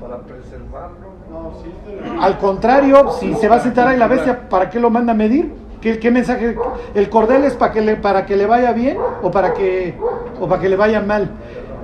Para 0.00 0.18
preservarlo. 0.22 1.10
No, 1.30 1.52
sí 1.62 1.70
la... 2.16 2.24
Al 2.24 2.38
contrario, 2.38 3.10
si 3.12 3.34
se 3.34 3.48
va 3.48 3.56
a 3.56 3.60
sentar 3.60 3.86
ahí 3.88 3.98
la 3.98 4.08
bestia, 4.08 4.48
¿para 4.48 4.70
qué 4.70 4.80
lo 4.80 4.90
manda 4.90 5.12
a 5.12 5.16
medir? 5.16 5.52
¿Qué, 5.80 5.98
qué 5.98 6.10
mensaje? 6.10 6.56
¿El 6.94 7.08
cordel 7.08 7.44
es 7.44 7.54
para 7.54 7.72
que, 7.72 7.80
le, 7.80 7.96
para 7.96 8.26
que 8.26 8.36
le 8.36 8.46
vaya 8.46 8.72
bien 8.72 8.98
o 9.22 9.30
para 9.30 9.54
que, 9.54 9.94
o 10.40 10.48
para 10.48 10.60
que 10.60 10.68
le 10.68 10.76
vaya 10.76 11.00
mal? 11.00 11.30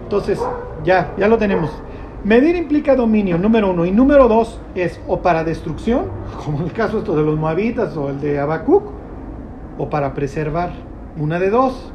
Entonces, 0.03 0.41
ya, 0.85 1.13
ya 1.17 1.29
lo 1.29 1.39
tenemos. 1.39 1.71
Medir 2.25 2.57
implica 2.57 2.97
dominio, 2.97 3.39
número 3.39 3.71
uno. 3.71 3.87
Y 3.87 3.93
número 3.93 4.29
dos 4.29 4.61
es 4.75 5.01
o 5.07 5.21
para 5.21 5.45
destrucción, 5.45 6.07
como 6.45 6.65
el 6.65 6.73
caso 6.73 6.99
esto 6.99 7.15
de 7.15 7.23
los 7.23 7.39
moabitas 7.39 7.97
o 7.97 8.09
el 8.11 8.21
de 8.21 8.39
Habacuc, 8.39 8.85
o 9.79 9.89
para 9.89 10.13
preservar. 10.13 10.71
Una 11.19 11.39
de 11.39 11.51
dos. 11.51 11.93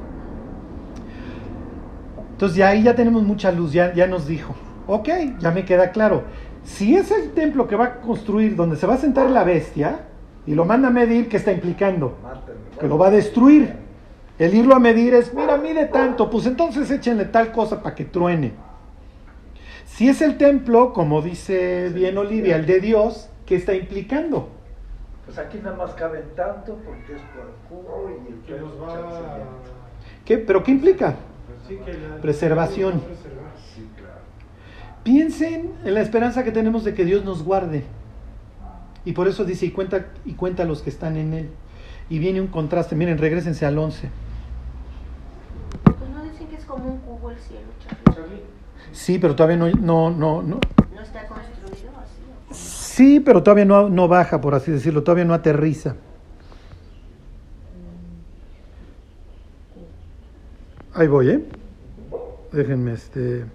Entonces 2.42 2.58
ya 2.58 2.70
ahí 2.70 2.82
ya 2.82 2.96
tenemos 2.96 3.22
mucha 3.22 3.52
luz, 3.52 3.72
ya, 3.72 3.94
ya 3.94 4.08
nos 4.08 4.26
dijo. 4.26 4.56
Ok, 4.88 5.10
ya 5.38 5.52
me 5.52 5.64
queda 5.64 5.92
claro. 5.92 6.24
Si 6.64 6.96
es 6.96 7.12
el 7.12 7.34
templo 7.34 7.68
que 7.68 7.76
va 7.76 7.86
a 7.86 8.02
construir 8.02 8.56
donde 8.56 8.78
se 8.78 8.88
va 8.88 8.96
a 8.96 8.98
sentar 8.98 9.30
la 9.30 9.44
bestia 9.44 10.08
y 10.48 10.56
lo 10.56 10.66
manda 10.66 10.88
a 10.88 10.92
medir, 10.92 11.30
¿qué 11.30 11.38
está 11.38 11.52
implicando? 11.52 12.18
Que 12.80 12.88
lo 12.88 12.98
va 12.98 13.10
a 13.10 13.12
destruir. 13.12 13.76
El 14.40 14.56
irlo 14.56 14.74
a 14.74 14.80
medir 14.80 15.14
es, 15.14 15.36
mira, 15.36 15.56
mide 15.58 15.86
tanto, 15.86 16.32
pues 16.32 16.48
entonces 16.48 16.90
échenle 16.90 17.26
tal 17.26 17.52
cosa 17.52 17.84
para 17.84 17.94
que 17.94 18.06
truene. 18.06 18.54
Si 19.86 20.10
es 20.10 20.24
el 20.24 20.38
templo, 20.38 20.94
como 20.94 21.22
dice 21.22 21.90
bien 21.90 22.18
Olivia, 22.18 22.56
el 22.56 22.66
de 22.66 22.80
Dios, 22.80 23.30
¿qué 23.46 23.58
está 23.58 23.76
implicando? 23.76 24.50
Pues 25.28 25.38
aquí 25.38 25.60
nada 25.64 25.76
más 25.76 25.92
caben 25.92 26.24
tanto 26.36 26.80
porque 26.84 27.14
es 27.14 27.22
por 27.36 27.52
cubo 27.70 28.10
y 28.10 28.34
el 28.34 28.40
Que 28.42 28.60
los 28.60 28.82
va 28.82 28.96
a... 28.96 29.38
¿Qué? 30.26 30.40
¿Pero 30.40 30.64
qué 30.64 30.72
implica? 30.72 31.14
Sí, 31.68 31.78
que 31.86 31.94
la... 31.94 32.22
Preservación. 32.22 33.02
Sí, 33.74 33.88
claro. 33.98 34.22
Piensen 35.04 35.72
en 35.84 35.94
la 35.94 36.02
esperanza 36.02 36.44
que 36.44 36.52
tenemos 36.52 36.84
de 36.84 36.94
que 36.94 37.06
Dios 37.06 37.24
nos 37.24 37.44
guarde. 37.44 37.84
Y 39.04 39.14
por 39.14 39.28
eso 39.28 39.46
dice, 39.46 39.66
y 39.66 39.72
cuenta, 39.72 40.08
y 40.26 40.34
cuenta 40.34 40.64
a 40.64 40.66
los 40.66 40.82
que 40.82 40.90
están 40.90 41.18
en 41.18 41.34
Él. 41.34 41.50
Y 42.10 42.20
viene 42.20 42.42
un 42.42 42.48
contraste, 42.48 42.96
miren, 42.96 43.18
regresense 43.18 43.66
al 43.66 43.78
11. 43.78 44.10
Pues 45.84 46.10
no 46.10 46.24
dicen 46.24 46.48
que 46.48 46.56
es 46.56 46.66
como 46.66 46.86
un 46.86 46.98
cubo 47.00 47.32
el 47.32 47.38
cielo, 47.38 47.68
Charlie. 47.84 48.42
Sí, 48.92 49.18
pero 49.18 49.36
todavía 49.36 49.58
no, 49.58 49.70
no, 49.70 50.10
no, 50.12 50.42
no. 50.42 50.60
No 50.94 51.02
está 51.02 51.26
construido 51.26 51.92
así. 52.00 52.54
Sí, 52.54 53.20
pero 53.22 53.42
todavía 53.42 53.66
no, 53.66 53.90
no 53.90 54.08
baja, 54.08 54.42
por 54.42 54.54
así 54.54 54.72
decirlo, 54.72 55.04
todavía 55.04 55.26
no 55.26 55.34
aterriza. 55.34 55.96
Ahí 60.94 61.08
voy, 61.08 61.30
¿eh? 61.30 61.42
Déjenme 62.52 62.92
este. 62.94 63.46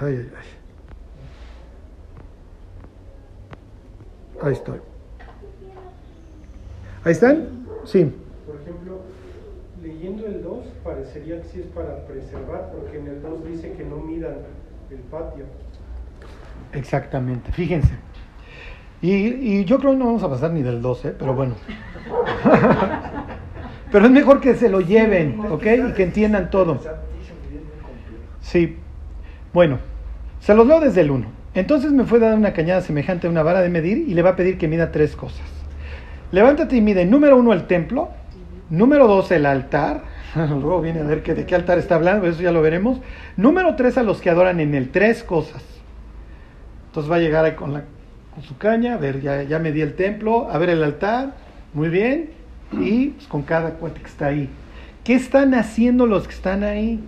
Ay, 0.00 0.14
ay, 0.16 0.30
ay. 0.34 0.46
Ahí 4.42 4.52
estoy. 4.54 4.78
¿Ahí 7.04 7.12
están? 7.12 7.66
Sí. 7.84 8.10
Por 8.46 8.56
ejemplo, 8.56 9.00
leyendo 9.82 10.26
el 10.26 10.42
2, 10.42 10.64
parecería 10.82 11.42
que 11.42 11.48
sí 11.48 11.60
es 11.60 11.66
para 11.66 12.06
preservar, 12.06 12.72
porque 12.72 12.98
en 12.98 13.08
el 13.08 13.20
2 13.20 13.46
dice 13.46 13.72
que 13.72 13.84
no 13.84 13.96
midan 13.96 14.38
el 14.90 14.98
patio. 15.10 15.44
Exactamente, 16.72 17.52
fíjense. 17.52 17.92
Y, 19.02 19.12
y 19.12 19.64
yo 19.66 19.78
creo 19.78 19.90
que 19.92 19.98
no 19.98 20.06
vamos 20.06 20.22
a 20.22 20.30
pasar 20.30 20.52
ni 20.52 20.62
del 20.62 20.80
12, 20.80 21.10
pero 21.10 21.34
bueno. 21.34 21.54
pero 23.94 24.06
es 24.06 24.10
mejor 24.10 24.40
que 24.40 24.56
se 24.56 24.68
lo 24.68 24.80
lleven, 24.80 25.38
¿ok? 25.38 25.66
Y 25.90 25.92
que 25.92 26.02
entiendan 26.02 26.50
todo. 26.50 26.80
Sí. 28.40 28.76
Bueno, 29.52 29.78
se 30.40 30.52
los 30.52 30.66
leo 30.66 30.80
desde 30.80 31.02
el 31.02 31.12
1. 31.12 31.24
Entonces 31.54 31.92
me 31.92 32.02
fue 32.02 32.18
dada 32.18 32.34
una 32.34 32.52
cañada 32.54 32.80
semejante 32.80 33.28
a 33.28 33.30
una 33.30 33.44
vara 33.44 33.62
de 33.62 33.68
medir 33.68 33.98
y 33.98 34.14
le 34.14 34.22
va 34.22 34.30
a 34.30 34.34
pedir 34.34 34.58
que 34.58 34.66
mida 34.66 34.90
tres 34.90 35.14
cosas. 35.14 35.46
Levántate 36.32 36.74
y 36.74 36.80
mide, 36.80 37.04
número 37.04 37.36
uno, 37.36 37.52
el 37.52 37.68
templo. 37.68 38.08
Número 38.68 39.06
dos, 39.06 39.30
el 39.30 39.46
altar. 39.46 40.02
Luego 40.34 40.80
viene 40.80 40.98
a 40.98 41.04
ver 41.04 41.22
que, 41.22 41.34
de 41.34 41.46
qué 41.46 41.54
altar 41.54 41.78
está 41.78 41.94
hablando, 41.94 42.26
eso 42.26 42.42
ya 42.42 42.50
lo 42.50 42.62
veremos. 42.62 42.98
Número 43.36 43.76
tres, 43.76 43.96
a 43.96 44.02
los 44.02 44.20
que 44.20 44.28
adoran 44.28 44.58
en 44.58 44.74
él. 44.74 44.90
Tres 44.90 45.22
cosas. 45.22 45.62
Entonces 46.88 47.08
va 47.08 47.14
a 47.14 47.20
llegar 47.20 47.44
ahí 47.44 47.52
con, 47.52 47.74
la, 47.74 47.84
con 48.34 48.42
su 48.42 48.58
caña, 48.58 48.94
a 48.94 48.96
ver, 48.96 49.20
ya, 49.20 49.44
ya 49.44 49.60
medí 49.60 49.82
el 49.82 49.94
templo, 49.94 50.50
a 50.50 50.58
ver 50.58 50.70
el 50.70 50.82
altar, 50.82 51.34
muy 51.74 51.90
bien, 51.90 52.33
y 52.72 53.08
pues, 53.08 53.26
con 53.26 53.42
cada 53.42 53.70
cuate 53.74 54.00
que 54.00 54.06
está 54.06 54.26
ahí. 54.26 54.48
¿Qué 55.04 55.14
están 55.14 55.54
haciendo 55.54 56.06
los 56.06 56.26
que 56.26 56.34
están 56.34 56.64
ahí? 56.64 57.00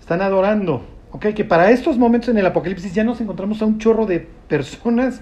Están 0.00 0.22
adorando. 0.22 0.84
¿Ok? 1.12 1.26
Que 1.34 1.44
para 1.44 1.70
estos 1.70 1.98
momentos 1.98 2.28
en 2.30 2.38
el 2.38 2.46
Apocalipsis 2.46 2.94
ya 2.94 3.04
nos 3.04 3.20
encontramos 3.20 3.60
a 3.62 3.66
un 3.66 3.78
chorro 3.78 4.06
de 4.06 4.20
personas, 4.48 5.20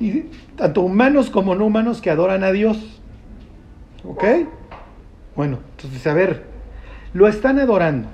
y, 0.00 0.24
tanto 0.56 0.82
humanos 0.82 1.30
como 1.30 1.54
no 1.54 1.66
humanos, 1.66 2.00
que 2.00 2.10
adoran 2.10 2.44
a 2.44 2.52
Dios. 2.52 3.00
¿Ok? 4.04 4.24
Bueno, 5.36 5.58
entonces, 5.76 6.06
a 6.06 6.14
ver, 6.14 6.44
lo 7.12 7.28
están 7.28 7.58
adorando. 7.58 8.08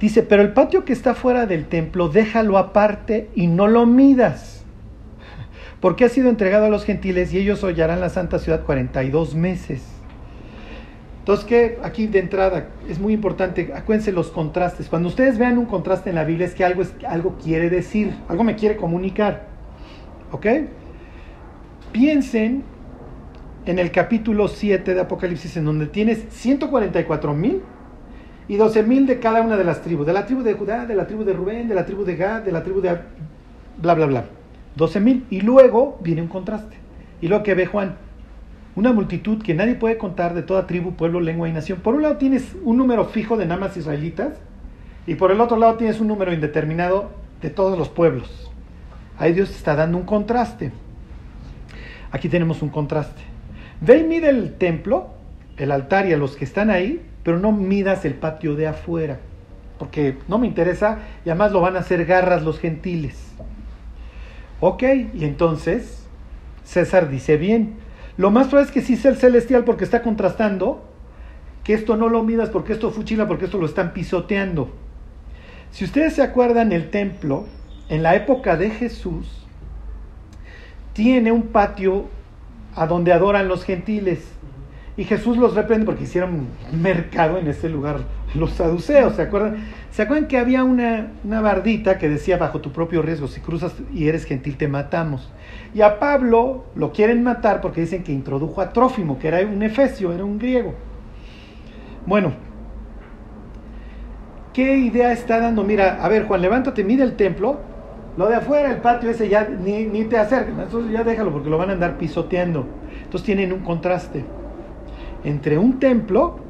Dice, 0.00 0.22
pero 0.22 0.42
el 0.42 0.52
patio 0.52 0.84
que 0.84 0.92
está 0.92 1.14
fuera 1.14 1.46
del 1.46 1.66
templo, 1.66 2.08
déjalo 2.08 2.58
aparte 2.58 3.30
y 3.34 3.46
no 3.46 3.66
lo 3.66 3.86
midas. 3.86 4.55
Porque 5.80 6.04
ha 6.04 6.08
sido 6.08 6.28
entregado 6.28 6.66
a 6.66 6.68
los 6.68 6.84
gentiles 6.84 7.32
y 7.32 7.38
ellos 7.38 7.62
hollarán 7.62 8.00
la 8.00 8.08
santa 8.08 8.38
ciudad 8.38 8.64
42 8.64 9.34
meses. 9.34 9.82
Entonces, 11.26 11.44
que 11.44 11.78
aquí 11.82 12.06
de 12.06 12.20
entrada 12.20 12.68
es 12.88 13.00
muy 13.00 13.12
importante, 13.12 13.72
acuérdense 13.74 14.12
los 14.12 14.28
contrastes. 14.28 14.88
Cuando 14.88 15.08
ustedes 15.08 15.38
vean 15.38 15.58
un 15.58 15.66
contraste 15.66 16.10
en 16.10 16.14
la 16.14 16.22
Biblia 16.22 16.46
es 16.46 16.54
que 16.54 16.64
algo, 16.64 16.82
es, 16.82 16.94
algo 17.06 17.36
quiere 17.42 17.68
decir, 17.68 18.14
algo 18.28 18.44
me 18.44 18.54
quiere 18.54 18.76
comunicar. 18.76 19.48
¿Ok? 20.30 20.46
Piensen 21.90 22.62
en 23.64 23.78
el 23.80 23.90
capítulo 23.90 24.46
7 24.46 24.94
de 24.94 25.00
Apocalipsis, 25.00 25.56
en 25.56 25.64
donde 25.64 25.86
tienes 25.86 26.26
144 26.30 27.34
mil 27.34 27.60
y 28.46 28.56
12 28.56 28.84
mil 28.84 29.06
de 29.06 29.18
cada 29.18 29.40
una 29.40 29.56
de 29.56 29.64
las 29.64 29.82
tribus. 29.82 30.06
De 30.06 30.12
la 30.12 30.26
tribu 30.26 30.42
de 30.42 30.54
Judá, 30.54 30.86
de 30.86 30.94
la 30.94 31.08
tribu 31.08 31.24
de 31.24 31.32
Rubén, 31.32 31.66
de 31.66 31.74
la 31.74 31.84
tribu 31.84 32.04
de 32.04 32.14
Gad, 32.14 32.42
de 32.42 32.52
la 32.52 32.62
tribu 32.62 32.80
de... 32.80 32.96
bla, 33.82 33.94
bla, 33.94 34.06
bla. 34.06 34.24
12 34.76 35.00
mil. 35.00 35.26
Y 35.30 35.40
luego 35.40 35.98
viene 36.02 36.22
un 36.22 36.28
contraste. 36.28 36.76
Y 37.20 37.28
lo 37.28 37.42
que 37.42 37.54
ve 37.54 37.66
Juan, 37.66 37.96
una 38.76 38.92
multitud 38.92 39.42
que 39.42 39.54
nadie 39.54 39.74
puede 39.74 39.96
contar 39.96 40.34
de 40.34 40.42
toda 40.42 40.66
tribu, 40.66 40.92
pueblo, 40.92 41.20
lengua 41.20 41.48
y 41.48 41.52
nación. 41.52 41.80
Por 41.80 41.94
un 41.94 42.02
lado 42.02 42.18
tienes 42.18 42.54
un 42.62 42.76
número 42.76 43.06
fijo 43.06 43.36
de 43.36 43.46
namas 43.46 43.76
israelitas 43.76 44.34
y 45.06 45.14
por 45.14 45.30
el 45.30 45.40
otro 45.40 45.56
lado 45.56 45.76
tienes 45.76 46.00
un 46.00 46.08
número 46.08 46.32
indeterminado 46.32 47.10
de 47.40 47.50
todos 47.50 47.78
los 47.78 47.88
pueblos. 47.88 48.50
Ahí 49.18 49.32
Dios 49.32 49.50
está 49.50 49.74
dando 49.74 49.96
un 49.96 50.04
contraste. 50.04 50.72
Aquí 52.10 52.28
tenemos 52.28 52.62
un 52.62 52.68
contraste. 52.68 53.22
Ve 53.80 53.98
y 53.98 54.04
mide 54.04 54.28
el 54.28 54.54
templo, 54.54 55.08
el 55.56 55.70
altar 55.70 56.06
y 56.06 56.12
a 56.12 56.18
los 56.18 56.36
que 56.36 56.44
están 56.44 56.70
ahí, 56.70 57.02
pero 57.22 57.38
no 57.38 57.52
midas 57.52 58.04
el 58.04 58.14
patio 58.14 58.56
de 58.56 58.66
afuera, 58.66 59.18
porque 59.78 60.18
no 60.28 60.38
me 60.38 60.46
interesa 60.46 60.98
y 61.24 61.30
además 61.30 61.52
lo 61.52 61.60
van 61.60 61.76
a 61.76 61.80
hacer 61.80 62.04
garras 62.04 62.42
los 62.42 62.58
gentiles. 62.58 63.32
Ok, 64.60 64.82
y 65.14 65.24
entonces 65.24 66.06
César 66.64 67.10
dice 67.10 67.36
bien, 67.36 67.76
lo 68.16 68.30
más 68.30 68.48
probable 68.48 68.68
es 68.68 68.72
que 68.72 68.80
sí 68.80 68.96
sea 68.96 69.10
el 69.10 69.18
celestial 69.18 69.64
porque 69.64 69.84
está 69.84 70.02
contrastando 70.02 70.82
que 71.62 71.74
esto 71.74 71.96
no 71.96 72.08
lo 72.08 72.22
midas 72.22 72.48
porque 72.48 72.72
esto 72.72 72.90
fuchila, 72.90 73.26
porque 73.26 73.46
esto 73.46 73.58
lo 73.58 73.66
están 73.66 73.92
pisoteando. 73.92 74.70
Si 75.72 75.84
ustedes 75.84 76.14
se 76.14 76.22
acuerdan, 76.22 76.72
el 76.72 76.90
templo, 76.90 77.44
en 77.88 78.02
la 78.02 78.14
época 78.14 78.56
de 78.56 78.70
Jesús, 78.70 79.46
tiene 80.92 81.32
un 81.32 81.48
patio 81.48 82.06
a 82.74 82.86
donde 82.86 83.12
adoran 83.12 83.48
los 83.48 83.64
gentiles. 83.64 84.24
Y 84.96 85.04
Jesús 85.04 85.36
los 85.36 85.54
reprende 85.54 85.84
porque 85.84 86.04
hicieron 86.04 86.46
mercado 86.72 87.36
en 87.36 87.48
ese 87.48 87.68
lugar, 87.68 87.98
los 88.36 88.52
saduceos, 88.52 89.16
¿se 89.16 89.22
acuerdan? 89.22 89.56
¿Se 89.90 90.02
acuerdan 90.02 90.28
que 90.28 90.38
había 90.38 90.62
una, 90.62 91.12
una 91.24 91.40
bardita 91.40 91.98
que 91.98 92.08
decía, 92.08 92.36
bajo 92.36 92.60
tu 92.60 92.70
propio 92.70 93.02
riesgo, 93.02 93.28
si 93.28 93.40
cruzas 93.40 93.74
y 93.92 94.08
eres 94.08 94.24
gentil, 94.24 94.56
te 94.56 94.68
matamos? 94.68 95.32
Y 95.74 95.80
a 95.80 95.98
Pablo 95.98 96.64
lo 96.74 96.92
quieren 96.92 97.22
matar 97.22 97.60
porque 97.60 97.80
dicen 97.80 98.04
que 98.04 98.12
introdujo 98.12 98.60
a 98.60 98.72
Trófimo, 98.72 99.18
que 99.18 99.28
era 99.28 99.40
un 99.40 99.62
efesio, 99.62 100.12
era 100.12 100.24
un 100.24 100.38
griego. 100.38 100.74
Bueno, 102.04 102.34
¿qué 104.52 104.76
idea 104.76 105.12
está 105.12 105.40
dando? 105.40 105.64
Mira, 105.64 105.98
a 106.02 106.08
ver, 106.08 106.26
Juan, 106.26 106.42
levántate, 106.42 106.84
mide 106.84 107.02
el 107.02 107.16
templo. 107.16 107.58
Lo 108.16 108.28
de 108.28 108.36
afuera, 108.36 108.70
el 108.70 108.78
patio 108.78 109.10
ese, 109.10 109.28
ya 109.28 109.46
ni, 109.46 109.84
ni 109.84 110.04
te 110.04 110.16
acerques, 110.16 110.54
eso 110.68 110.88
ya 110.88 111.04
déjalo 111.04 111.32
porque 111.32 111.50
lo 111.50 111.58
van 111.58 111.70
a 111.70 111.72
andar 111.74 111.98
pisoteando. 111.98 112.66
Entonces 113.02 113.24
tienen 113.24 113.52
un 113.52 113.60
contraste 113.60 114.24
entre 115.24 115.58
un 115.58 115.78
templo 115.78 116.45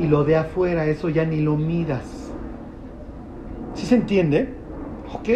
y 0.00 0.06
lo 0.06 0.24
de 0.24 0.36
afuera, 0.36 0.86
eso 0.86 1.08
ya 1.08 1.24
ni 1.24 1.40
lo 1.40 1.56
midas. 1.56 2.30
¿Sí 3.74 3.86
se 3.86 3.96
entiende? 3.96 4.48
Ok. 5.12 5.28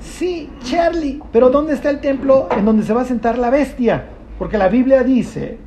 Sí, 0.00 0.50
Charlie, 0.64 1.20
pero 1.32 1.50
¿dónde 1.50 1.74
está 1.74 1.90
el 1.90 2.00
templo 2.00 2.48
en 2.50 2.64
donde 2.64 2.82
se 2.82 2.92
va 2.92 3.02
a 3.02 3.04
sentar 3.04 3.38
la 3.38 3.50
bestia? 3.50 4.06
Porque 4.38 4.58
la 4.58 4.68
Biblia 4.68 5.02
dice 5.02 5.58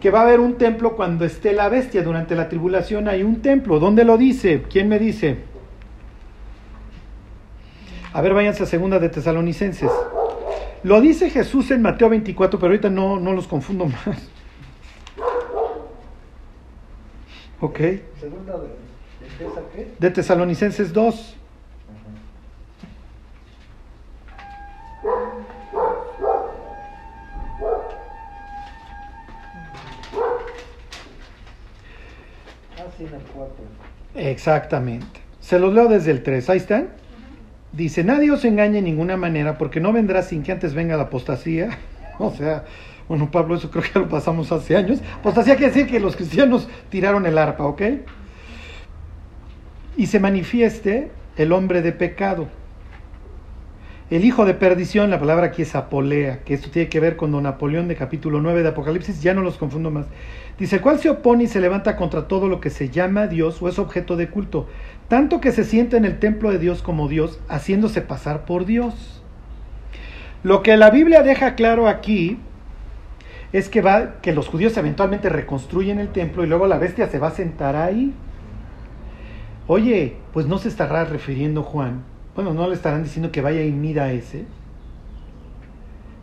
que 0.00 0.10
va 0.10 0.20
a 0.20 0.22
haber 0.22 0.40
un 0.40 0.54
templo 0.54 0.96
cuando 0.96 1.24
esté 1.24 1.52
la 1.52 1.68
bestia. 1.68 2.02
Durante 2.02 2.34
la 2.34 2.48
tribulación 2.48 3.08
hay 3.08 3.22
un 3.22 3.40
templo. 3.40 3.78
¿Dónde 3.78 4.04
lo 4.04 4.18
dice? 4.18 4.62
¿Quién 4.70 4.88
me 4.88 4.98
dice? 4.98 5.38
A 8.12 8.20
ver, 8.20 8.34
váyanse 8.34 8.62
a 8.62 8.66
segunda 8.66 8.98
de 8.98 9.08
Tesalonicenses. 9.08 9.90
Lo 10.82 11.00
dice 11.00 11.30
Jesús 11.30 11.70
en 11.70 11.80
Mateo 11.80 12.10
24, 12.10 12.58
pero 12.58 12.70
ahorita 12.70 12.90
no, 12.90 13.18
no 13.18 13.32
los 13.32 13.48
confundo 13.48 13.86
más. 14.06 14.33
Ok. 17.64 17.78
Segunda 18.20 18.58
de, 18.58 18.68
de. 19.82 19.94
De 19.98 20.10
Tesalonicenses 20.10 20.92
2. 20.92 21.36
Ah, 32.76 32.82
sí, 32.98 33.04
en 33.04 33.14
el 33.14 33.22
4. 33.22 33.54
Exactamente. 34.14 35.06
Se 35.40 35.58
los 35.58 35.72
leo 35.72 35.88
desde 35.88 36.10
el 36.10 36.22
3. 36.22 36.50
Ahí 36.50 36.58
están. 36.58 36.90
Dice, 37.72 38.04
nadie 38.04 38.30
os 38.30 38.44
engañe 38.44 38.80
en 38.80 38.84
ninguna 38.84 39.16
manera, 39.16 39.56
porque 39.56 39.80
no 39.80 39.94
vendrá 39.94 40.22
sin 40.22 40.42
que 40.42 40.52
antes 40.52 40.74
venga 40.74 40.98
la 40.98 41.04
apostasía. 41.04 41.78
O 42.18 42.30
sea, 42.30 42.64
bueno, 43.08 43.30
Pablo, 43.30 43.54
eso 43.54 43.70
creo 43.70 43.82
que 43.82 43.90
ya 43.94 44.00
lo 44.00 44.08
pasamos 44.08 44.50
hace 44.52 44.76
años. 44.76 45.00
Apostasía 45.18 45.56
quiere 45.56 45.72
decir 45.72 45.90
que 45.90 46.00
los 46.00 46.16
cristianos 46.16 46.68
tiraron 46.88 47.26
el 47.26 47.36
arpa, 47.36 47.64
¿ok? 47.64 47.82
Y 49.96 50.06
se 50.06 50.20
manifieste 50.20 51.10
el 51.36 51.52
hombre 51.52 51.82
de 51.82 51.92
pecado. 51.92 52.48
El 54.10 54.24
hijo 54.24 54.44
de 54.44 54.54
perdición, 54.54 55.10
la 55.10 55.18
palabra 55.18 55.46
aquí 55.46 55.62
es 55.62 55.74
apolea, 55.74 56.40
que 56.44 56.54
esto 56.54 56.70
tiene 56.70 56.88
que 56.88 57.00
ver 57.00 57.16
con 57.16 57.32
don 57.32 57.44
Napoleón 57.44 57.88
de 57.88 57.96
capítulo 57.96 58.40
9 58.40 58.62
de 58.62 58.68
Apocalipsis, 58.68 59.22
ya 59.22 59.32
no 59.32 59.40
los 59.40 59.56
confundo 59.56 59.90
más. 59.90 60.06
Dice, 60.58 60.80
¿cuál 60.80 60.98
se 60.98 61.08
opone 61.08 61.44
y 61.44 61.46
se 61.46 61.60
levanta 61.60 61.96
contra 61.96 62.28
todo 62.28 62.48
lo 62.48 62.60
que 62.60 62.70
se 62.70 62.90
llama 62.90 63.26
Dios 63.26 63.60
o 63.62 63.68
es 63.68 63.78
objeto 63.78 64.16
de 64.16 64.28
culto? 64.28 64.68
Tanto 65.08 65.40
que 65.40 65.52
se 65.52 65.64
sienta 65.64 65.96
en 65.96 66.04
el 66.04 66.18
templo 66.18 66.50
de 66.50 66.58
Dios 66.58 66.82
como 66.82 67.08
Dios, 67.08 67.40
haciéndose 67.48 68.02
pasar 68.02 68.44
por 68.44 68.66
Dios. 68.66 69.22
Lo 70.42 70.62
que 70.62 70.76
la 70.76 70.90
Biblia 70.90 71.22
deja 71.22 71.54
claro 71.54 71.88
aquí 71.88 72.38
es 73.54 73.68
que, 73.68 73.82
va, 73.82 74.20
que 74.20 74.34
los 74.34 74.48
judíos 74.48 74.76
eventualmente 74.76 75.28
reconstruyen 75.28 76.00
el 76.00 76.08
templo 76.08 76.42
y 76.42 76.48
luego 76.48 76.66
la 76.66 76.76
bestia 76.76 77.06
se 77.06 77.20
va 77.20 77.28
a 77.28 77.30
sentar 77.30 77.76
ahí. 77.76 78.12
Oye, 79.68 80.16
pues 80.32 80.48
no 80.48 80.58
se 80.58 80.68
estará 80.68 81.04
refiriendo 81.04 81.62
Juan 81.62 82.02
Bueno, 82.34 82.52
no 82.52 82.66
le 82.66 82.74
estarán 82.74 83.04
diciendo 83.04 83.30
que 83.30 83.42
vaya 83.42 83.62
y 83.62 83.70
mida 83.70 84.10
ese. 84.10 84.44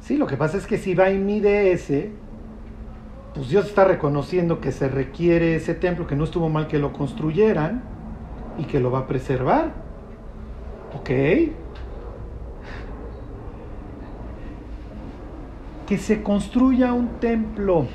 Sí, 0.02 0.18
lo 0.18 0.28
que 0.28 0.36
pasa 0.36 0.58
es 0.58 0.68
que 0.68 0.78
si 0.78 0.94
va 0.94 1.10
y 1.10 1.20
mide 1.20 1.72
ese, 1.72 2.12
pues 3.34 3.48
Dios 3.48 3.66
está 3.68 3.86
reconociendo 3.86 4.60
que 4.60 4.74
se 4.74 4.90
requiere 4.90 5.56
ese 5.56 5.74
templo, 5.74 6.08
que 6.08 6.18
no 6.18 6.26
estuvo 6.26 6.50
mal 6.50 6.68
que 6.68 6.80
lo 6.80 6.92
construyeran 6.92 7.82
y 8.58 8.66
que 8.66 8.82
lo 8.82 8.92
va 8.92 9.00
a 9.00 9.08
preservar. 9.08 9.72
¿Ok? 11.00 11.10
Que 15.92 15.98
se 15.98 16.24
construya 16.24 16.94
un 16.94 17.20
templo 17.20 17.86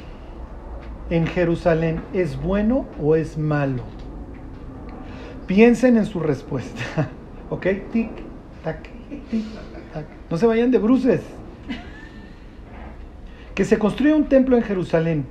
en 1.09 1.27
Jerusalén, 1.27 2.03
¿es 2.13 2.39
bueno 2.39 2.85
o 3.03 3.17
es 3.17 3.39
malo? 3.39 3.85
Piensen 5.47 5.97
en 5.97 6.05
su 6.05 6.21
respuesta. 6.21 7.09
¿Ok? 7.49 7.67
Tic, 7.93 8.11
tac, 8.63 8.91
tic, 9.31 9.47
tac. 9.95 10.05
No 10.29 10.37
se 10.37 10.45
vayan 10.45 10.71
de 10.71 10.77
bruces. 10.77 11.23
Que 13.55 13.65
se 13.65 13.79
construya 13.79 14.15
un 14.15 14.27
templo 14.27 14.59
en 14.59 14.63
Jerusalén. 14.63 15.25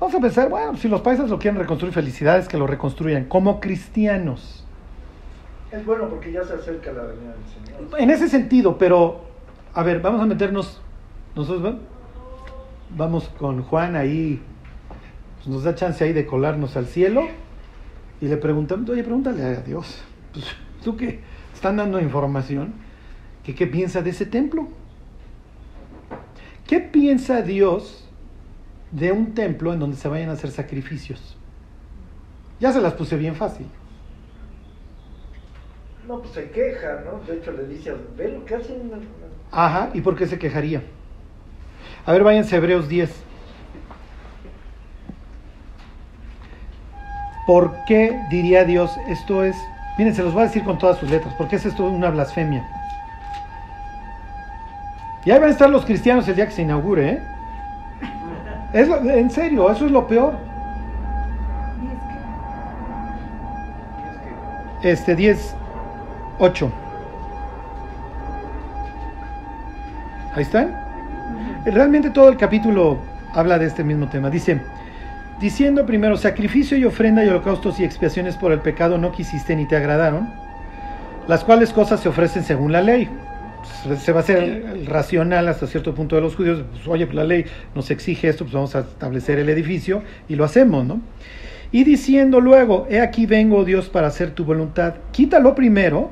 Vamos 0.00 0.16
a 0.16 0.18
pensar, 0.18 0.48
bueno, 0.48 0.76
si 0.76 0.88
los 0.88 1.02
paisas 1.02 1.30
lo 1.30 1.38
quieren 1.38 1.60
reconstruir, 1.60 1.94
felicidades 1.94 2.48
que 2.48 2.58
lo 2.58 2.66
reconstruyan 2.66 3.26
como 3.26 3.60
cristianos. 3.60 4.66
Es 5.70 5.86
bueno 5.86 6.08
porque 6.08 6.32
ya 6.32 6.42
se 6.42 6.54
acerca 6.54 6.92
la 6.92 7.04
venida 7.04 7.32
del 7.32 7.86
Señor. 7.86 8.00
En 8.00 8.10
ese 8.10 8.28
sentido, 8.28 8.76
pero, 8.76 9.20
a 9.72 9.84
ver, 9.84 10.00
vamos 10.00 10.20
a 10.20 10.26
meternos, 10.26 10.82
nosotros 11.38 11.64
va- 11.74 11.78
vamos 12.96 13.28
con 13.38 13.62
Juan 13.62 13.94
ahí, 13.94 14.42
pues 15.36 15.46
nos 15.46 15.62
da 15.62 15.74
chance 15.74 16.02
ahí 16.02 16.12
de 16.12 16.26
colarnos 16.26 16.76
al 16.76 16.86
cielo 16.86 17.28
y 18.20 18.26
le 18.26 18.36
preguntamos, 18.36 18.90
oye, 18.90 19.04
pregúntale 19.04 19.42
a 19.44 19.54
Dios, 19.60 20.02
pues, 20.32 20.46
tú 20.82 20.96
que 20.96 21.20
están 21.54 21.76
dando 21.76 22.00
información, 22.00 22.72
que 23.44 23.54
qué 23.54 23.66
piensa 23.68 24.02
de 24.02 24.10
ese 24.10 24.26
templo. 24.26 24.66
¿Qué 26.66 26.80
piensa 26.80 27.40
Dios 27.40 28.04
de 28.90 29.12
un 29.12 29.32
templo 29.34 29.72
en 29.72 29.78
donde 29.78 29.96
se 29.96 30.08
vayan 30.08 30.30
a 30.30 30.32
hacer 30.32 30.50
sacrificios? 30.50 31.36
Ya 32.60 32.72
se 32.72 32.80
las 32.80 32.94
puse 32.94 33.16
bien 33.16 33.36
fácil. 33.36 33.66
No, 36.06 36.20
pues 36.20 36.32
se 36.34 36.50
queja, 36.50 37.02
¿no? 37.04 37.20
De 37.26 37.38
hecho 37.38 37.52
le 37.52 37.66
dice, 37.68 37.94
ve 38.16 38.32
lo 38.32 38.44
que 38.44 38.56
hacen. 38.56 38.90
Ajá, 39.52 39.90
¿y 39.94 40.00
por 40.00 40.16
qué 40.16 40.26
se 40.26 40.38
quejaría? 40.38 40.82
A 42.08 42.12
ver, 42.12 42.24
váyanse 42.24 42.54
a 42.54 42.58
Hebreos 42.58 42.88
10. 42.88 43.10
¿Por 47.46 47.84
qué 47.86 48.18
diría 48.30 48.64
Dios 48.64 48.96
esto 49.08 49.44
es? 49.44 49.54
Miren, 49.98 50.14
se 50.14 50.22
los 50.22 50.32
voy 50.32 50.44
a 50.44 50.46
decir 50.46 50.64
con 50.64 50.78
todas 50.78 50.96
sus 50.96 51.10
letras. 51.10 51.34
¿Por 51.34 51.48
qué 51.48 51.56
es 51.56 51.66
esto 51.66 51.84
una 51.84 52.08
blasfemia? 52.08 52.66
Y 55.26 55.30
ahí 55.30 55.38
van 55.38 55.50
a 55.50 55.52
estar 55.52 55.68
los 55.68 55.84
cristianos 55.84 56.26
el 56.28 56.36
día 56.36 56.46
que 56.46 56.52
se 56.52 56.62
inaugure, 56.62 57.10
¿eh? 57.10 57.22
Es 58.72 58.88
en 58.88 59.30
serio, 59.30 59.70
eso 59.70 59.84
es 59.84 59.92
lo 59.92 60.06
peor. 60.06 60.32
Este 64.82 65.14
10, 65.14 65.54
8. 66.38 66.72
Ahí 70.34 70.42
están. 70.42 70.87
Realmente 71.64 72.10
todo 72.10 72.28
el 72.28 72.36
capítulo 72.36 72.98
habla 73.34 73.58
de 73.58 73.66
este 73.66 73.84
mismo 73.84 74.08
tema. 74.08 74.30
Dice, 74.30 74.60
diciendo 75.40 75.84
primero, 75.84 76.16
sacrificio 76.16 76.76
y 76.76 76.84
ofrenda 76.84 77.24
y 77.24 77.28
holocaustos 77.28 77.78
y 77.80 77.84
expiaciones 77.84 78.36
por 78.36 78.52
el 78.52 78.60
pecado 78.60 78.96
no 78.98 79.12
quisiste 79.12 79.54
ni 79.54 79.66
te 79.66 79.76
agradaron, 79.76 80.28
las 81.26 81.44
cuales 81.44 81.72
cosas 81.72 82.00
se 82.00 82.08
ofrecen 82.08 82.44
según 82.44 82.72
la 82.72 82.80
ley. 82.80 83.08
Se 83.98 84.12
va 84.12 84.20
a 84.20 84.22
hacer 84.22 84.84
racional 84.86 85.48
hasta 85.48 85.66
cierto 85.66 85.94
punto 85.94 86.16
de 86.16 86.22
los 86.22 86.36
judíos. 86.36 86.64
Pues, 86.70 86.86
oye, 86.86 87.06
pues 87.06 87.16
la 87.16 87.24
ley 87.24 87.44
nos 87.74 87.90
exige 87.90 88.28
esto, 88.28 88.44
pues 88.44 88.54
vamos 88.54 88.74
a 88.76 88.80
establecer 88.80 89.38
el 89.38 89.48
edificio 89.48 90.02
y 90.28 90.36
lo 90.36 90.44
hacemos, 90.44 90.86
¿no? 90.86 91.00
Y 91.70 91.84
diciendo 91.84 92.40
luego, 92.40 92.86
he 92.88 93.00
aquí 93.00 93.26
vengo, 93.26 93.64
Dios, 93.64 93.90
para 93.90 94.06
hacer 94.06 94.30
tu 94.30 94.44
voluntad. 94.44 94.94
Quítalo 95.10 95.54
primero 95.54 96.10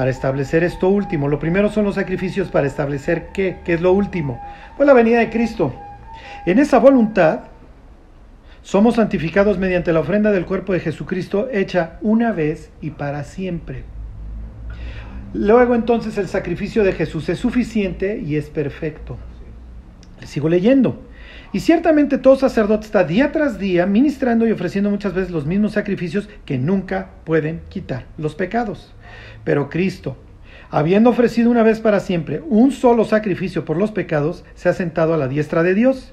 para 0.00 0.10
establecer 0.10 0.64
esto 0.64 0.88
último. 0.88 1.28
Lo 1.28 1.38
primero 1.38 1.68
son 1.68 1.84
los 1.84 1.96
sacrificios 1.96 2.48
para 2.48 2.66
establecer 2.66 3.26
qué, 3.34 3.58
qué 3.66 3.74
es 3.74 3.82
lo 3.82 3.92
último. 3.92 4.42
Pues 4.78 4.86
la 4.86 4.94
venida 4.94 5.18
de 5.18 5.28
Cristo. 5.28 5.74
En 6.46 6.58
esa 6.58 6.78
voluntad 6.78 7.40
somos 8.62 8.94
santificados 8.94 9.58
mediante 9.58 9.92
la 9.92 10.00
ofrenda 10.00 10.30
del 10.30 10.46
cuerpo 10.46 10.72
de 10.72 10.80
Jesucristo 10.80 11.50
hecha 11.52 11.98
una 12.00 12.32
vez 12.32 12.70
y 12.80 12.92
para 12.92 13.24
siempre. 13.24 13.84
Luego 15.34 15.74
entonces 15.74 16.16
el 16.16 16.28
sacrificio 16.28 16.82
de 16.82 16.94
Jesús 16.94 17.28
es 17.28 17.38
suficiente 17.38 18.22
y 18.24 18.36
es 18.36 18.48
perfecto. 18.48 19.18
Le 20.18 20.26
sigo 20.26 20.48
leyendo. 20.48 20.98
Y 21.52 21.60
ciertamente 21.60 22.16
todo 22.16 22.36
sacerdote 22.36 22.86
está 22.86 23.04
día 23.04 23.32
tras 23.32 23.58
día 23.58 23.84
ministrando 23.84 24.48
y 24.48 24.52
ofreciendo 24.52 24.88
muchas 24.88 25.12
veces 25.12 25.30
los 25.30 25.44
mismos 25.44 25.72
sacrificios 25.72 26.26
que 26.46 26.56
nunca 26.56 27.10
pueden 27.24 27.60
quitar 27.68 28.06
los 28.16 28.34
pecados. 28.34 28.94
Pero 29.44 29.68
Cristo, 29.68 30.16
habiendo 30.70 31.10
ofrecido 31.10 31.50
una 31.50 31.62
vez 31.62 31.80
para 31.80 32.00
siempre 32.00 32.42
un 32.48 32.72
solo 32.72 33.04
sacrificio 33.04 33.64
por 33.64 33.76
los 33.76 33.90
pecados, 33.90 34.44
se 34.54 34.68
ha 34.68 34.72
sentado 34.72 35.14
a 35.14 35.16
la 35.16 35.28
diestra 35.28 35.62
de 35.62 35.74
Dios. 35.74 36.12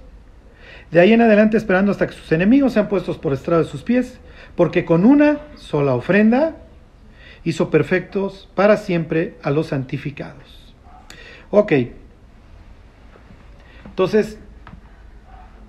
De 0.91 0.99
ahí 0.99 1.13
en 1.13 1.21
adelante 1.21 1.57
esperando 1.57 1.91
hasta 1.91 2.07
que 2.07 2.13
sus 2.13 2.31
enemigos 2.31 2.73
sean 2.73 2.87
puestos 2.87 3.17
por 3.17 3.33
estrado 3.33 3.63
de 3.63 3.69
sus 3.69 3.83
pies, 3.83 4.19
porque 4.55 4.85
con 4.85 5.05
una 5.05 5.39
sola 5.55 5.93
ofrenda 5.93 6.57
hizo 7.43 7.69
perfectos 7.69 8.49
para 8.55 8.77
siempre 8.77 9.35
a 9.43 9.51
los 9.51 9.67
santificados. 9.67 10.73
Ok. 11.49 11.73
Entonces, 13.85 14.37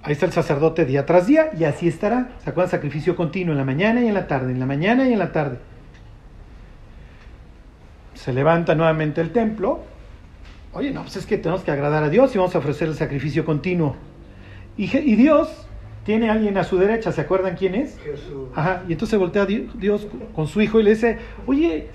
ahí 0.03 0.13
está 0.13 0.27
el 0.27 0.33
sacerdote 0.33 0.85
día 0.85 1.07
tras 1.07 1.27
día 1.27 1.51
y 1.59 1.65
así 1.65 1.89
estará. 1.89 2.31
¿Se 2.43 2.51
acuerdan? 2.51 2.71
Sacrificio 2.71 3.17
continuo 3.17 3.53
en 3.53 3.59
la 3.59 3.65
mañana 3.65 4.03
y 4.03 4.09
en 4.09 4.15
la 4.15 4.27
tarde, 4.27 4.53
en 4.53 4.61
la 4.61 4.67
mañana 4.67 5.09
y 5.09 5.13
en 5.13 5.19
la 5.19 5.33
tarde. 5.33 5.59
Se 8.19 8.33
levanta 8.33 8.75
nuevamente 8.75 9.21
el 9.21 9.31
templo. 9.31 9.79
Oye, 10.73 10.91
no, 10.91 11.03
pues 11.03 11.17
es 11.17 11.25
que 11.27 11.39
tenemos 11.39 11.63
que 11.63 11.71
agradar 11.71 12.03
a 12.03 12.09
Dios 12.09 12.35
y 12.35 12.39
vamos 12.39 12.53
a 12.57 12.59
ofrecer 12.59 12.89
el 12.89 12.95
sacrificio 12.95 13.45
continuo. 13.45 13.95
Y, 14.77 14.87
Dios 15.17 15.49
tiene 16.05 16.29
a 16.29 16.33
alguien 16.33 16.59
a 16.59 16.65
su 16.65 16.79
derecha, 16.79 17.13
¿se 17.13 17.21
acuerdan 17.21 17.55
quién 17.57 17.77
es? 17.77 17.97
Jesús. 17.99 18.49
Ajá, 18.55 18.83
y 18.89 18.93
entonces 18.93 19.19
voltea 19.19 19.47
Di- 19.47 19.71
Dios 19.75 20.07
con 20.35 20.49
su 20.49 20.61
hijo 20.61 20.81
y 20.81 20.83
le 20.83 20.91
dice, 20.91 21.19
oye, 21.47 21.89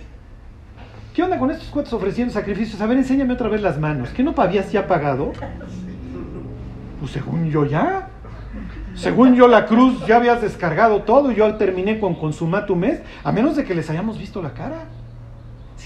¿qué 1.14 1.24
onda 1.24 1.38
con 1.40 1.52
estos 1.52 1.68
cuates 1.70 1.92
ofreciendo 1.92 2.34
sacrificios? 2.34 2.80
A 2.82 2.86
ver, 2.88 2.98
enséñame 2.98 3.34
otra 3.34 3.50
vez 3.50 3.62
las 3.62 3.78
manos. 3.78 4.10
¿Qué 4.10 4.24
no 4.24 4.34
habías 4.38 4.72
ya 4.72 4.88
pagado? 4.88 5.34
Pues 7.00 7.12
según 7.12 7.50
yo 7.52 7.66
ya. 7.66 8.08
Según 8.96 9.36
yo 9.36 9.50
la 9.50 9.66
cruz 9.66 10.06
ya 10.08 10.16
habías 10.16 10.42
descargado 10.42 11.02
todo 11.02 11.34
y 11.34 11.36
yo 11.36 11.56
terminé 11.56 12.00
con 12.00 12.16
consumatum 12.16 12.80
mes, 12.80 13.02
a 13.26 13.32
menos 13.34 13.58
de 13.58 13.66
que 13.66 13.76
les 13.76 13.90
hayamos 13.90 14.18
visto 14.18 14.42
la 14.42 14.54
cara. 14.54 14.86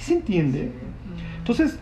¿Sí 0.08 0.14
se 0.14 0.20
entiende? 0.20 0.72
Entonces, 1.39 1.78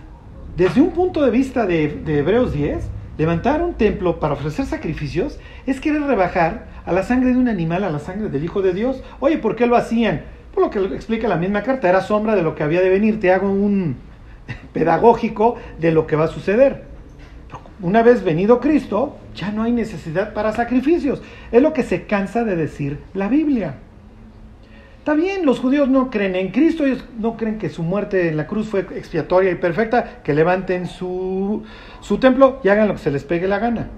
desde 0.57 0.81
un 0.81 0.89
punto 0.93 1.23
de 1.23 1.29
vista 1.29 1.67
de, 1.67 1.89
de 1.89 2.17
Hebreos 2.17 2.53
10, 2.53 2.83
levantar 3.19 3.61
un 3.61 3.75
templo 3.75 4.19
para 4.19 4.33
ofrecer 4.33 4.65
sacrificios 4.65 5.37
es 5.67 5.79
querer 5.79 6.01
rebajar 6.01 6.65
a 6.87 6.91
la 6.91 7.03
sangre 7.03 7.33
de 7.33 7.37
un 7.37 7.47
animal 7.47 7.83
a 7.83 7.91
la 7.91 7.99
sangre 7.99 8.29
del 8.29 8.43
Hijo 8.43 8.63
de 8.63 8.73
Dios. 8.73 9.03
Oye, 9.19 9.37
¿por 9.37 9.55
qué 9.55 9.67
lo 9.67 9.75
hacían? 9.75 10.23
Por 10.55 10.63
lo 10.63 10.69
que 10.71 10.79
explica 10.95 11.27
la 11.27 11.35
misma 11.35 11.61
carta, 11.61 11.87
era 11.87 12.01
sombra 12.01 12.35
de 12.35 12.41
lo 12.41 12.55
que 12.55 12.63
había 12.63 12.81
de 12.81 12.89
venir. 12.89 13.19
Te 13.19 13.31
hago 13.31 13.47
un 13.47 13.97
pedagógico 14.73 15.57
de 15.79 15.91
lo 15.91 16.07
que 16.07 16.15
va 16.15 16.23
a 16.23 16.29
suceder. 16.29 16.85
Una 17.79 18.01
vez 18.01 18.23
venido 18.23 18.59
Cristo, 18.59 19.17
ya 19.35 19.51
no 19.51 19.61
hay 19.61 19.71
necesidad 19.71 20.33
para 20.33 20.51
sacrificios. 20.51 21.21
Es 21.51 21.61
lo 21.61 21.73
que 21.73 21.83
se 21.83 22.07
cansa 22.07 22.43
de 22.43 22.55
decir 22.55 22.97
la 23.13 23.27
Biblia. 23.27 23.75
Está 25.05 25.13
bien, 25.13 25.45
los 25.45 25.59
judíos 25.59 25.87
no 25.87 26.09
creen 26.09 26.35
en 26.35 26.49
Cristo, 26.49 26.83
ellos 26.83 27.05
no 27.19 27.37
creen 27.37 27.59
que 27.59 27.69
su 27.69 27.83
muerte 27.83 28.27
en 28.27 28.37
la 28.37 28.47
cruz 28.47 28.69
fue 28.69 28.79
expiatoria 28.79 29.51
y 29.51 29.55
perfecta, 29.55 30.23
que 30.23 30.33
levanten 30.33 30.87
su, 30.87 31.61
su 32.01 32.17
templo 32.17 32.59
y 32.63 32.69
hagan 32.69 32.87
lo 32.87 32.95
que 32.95 33.01
se 33.01 33.11
les 33.11 33.23
pegue 33.23 33.47
la 33.47 33.59
gana. 33.59 33.89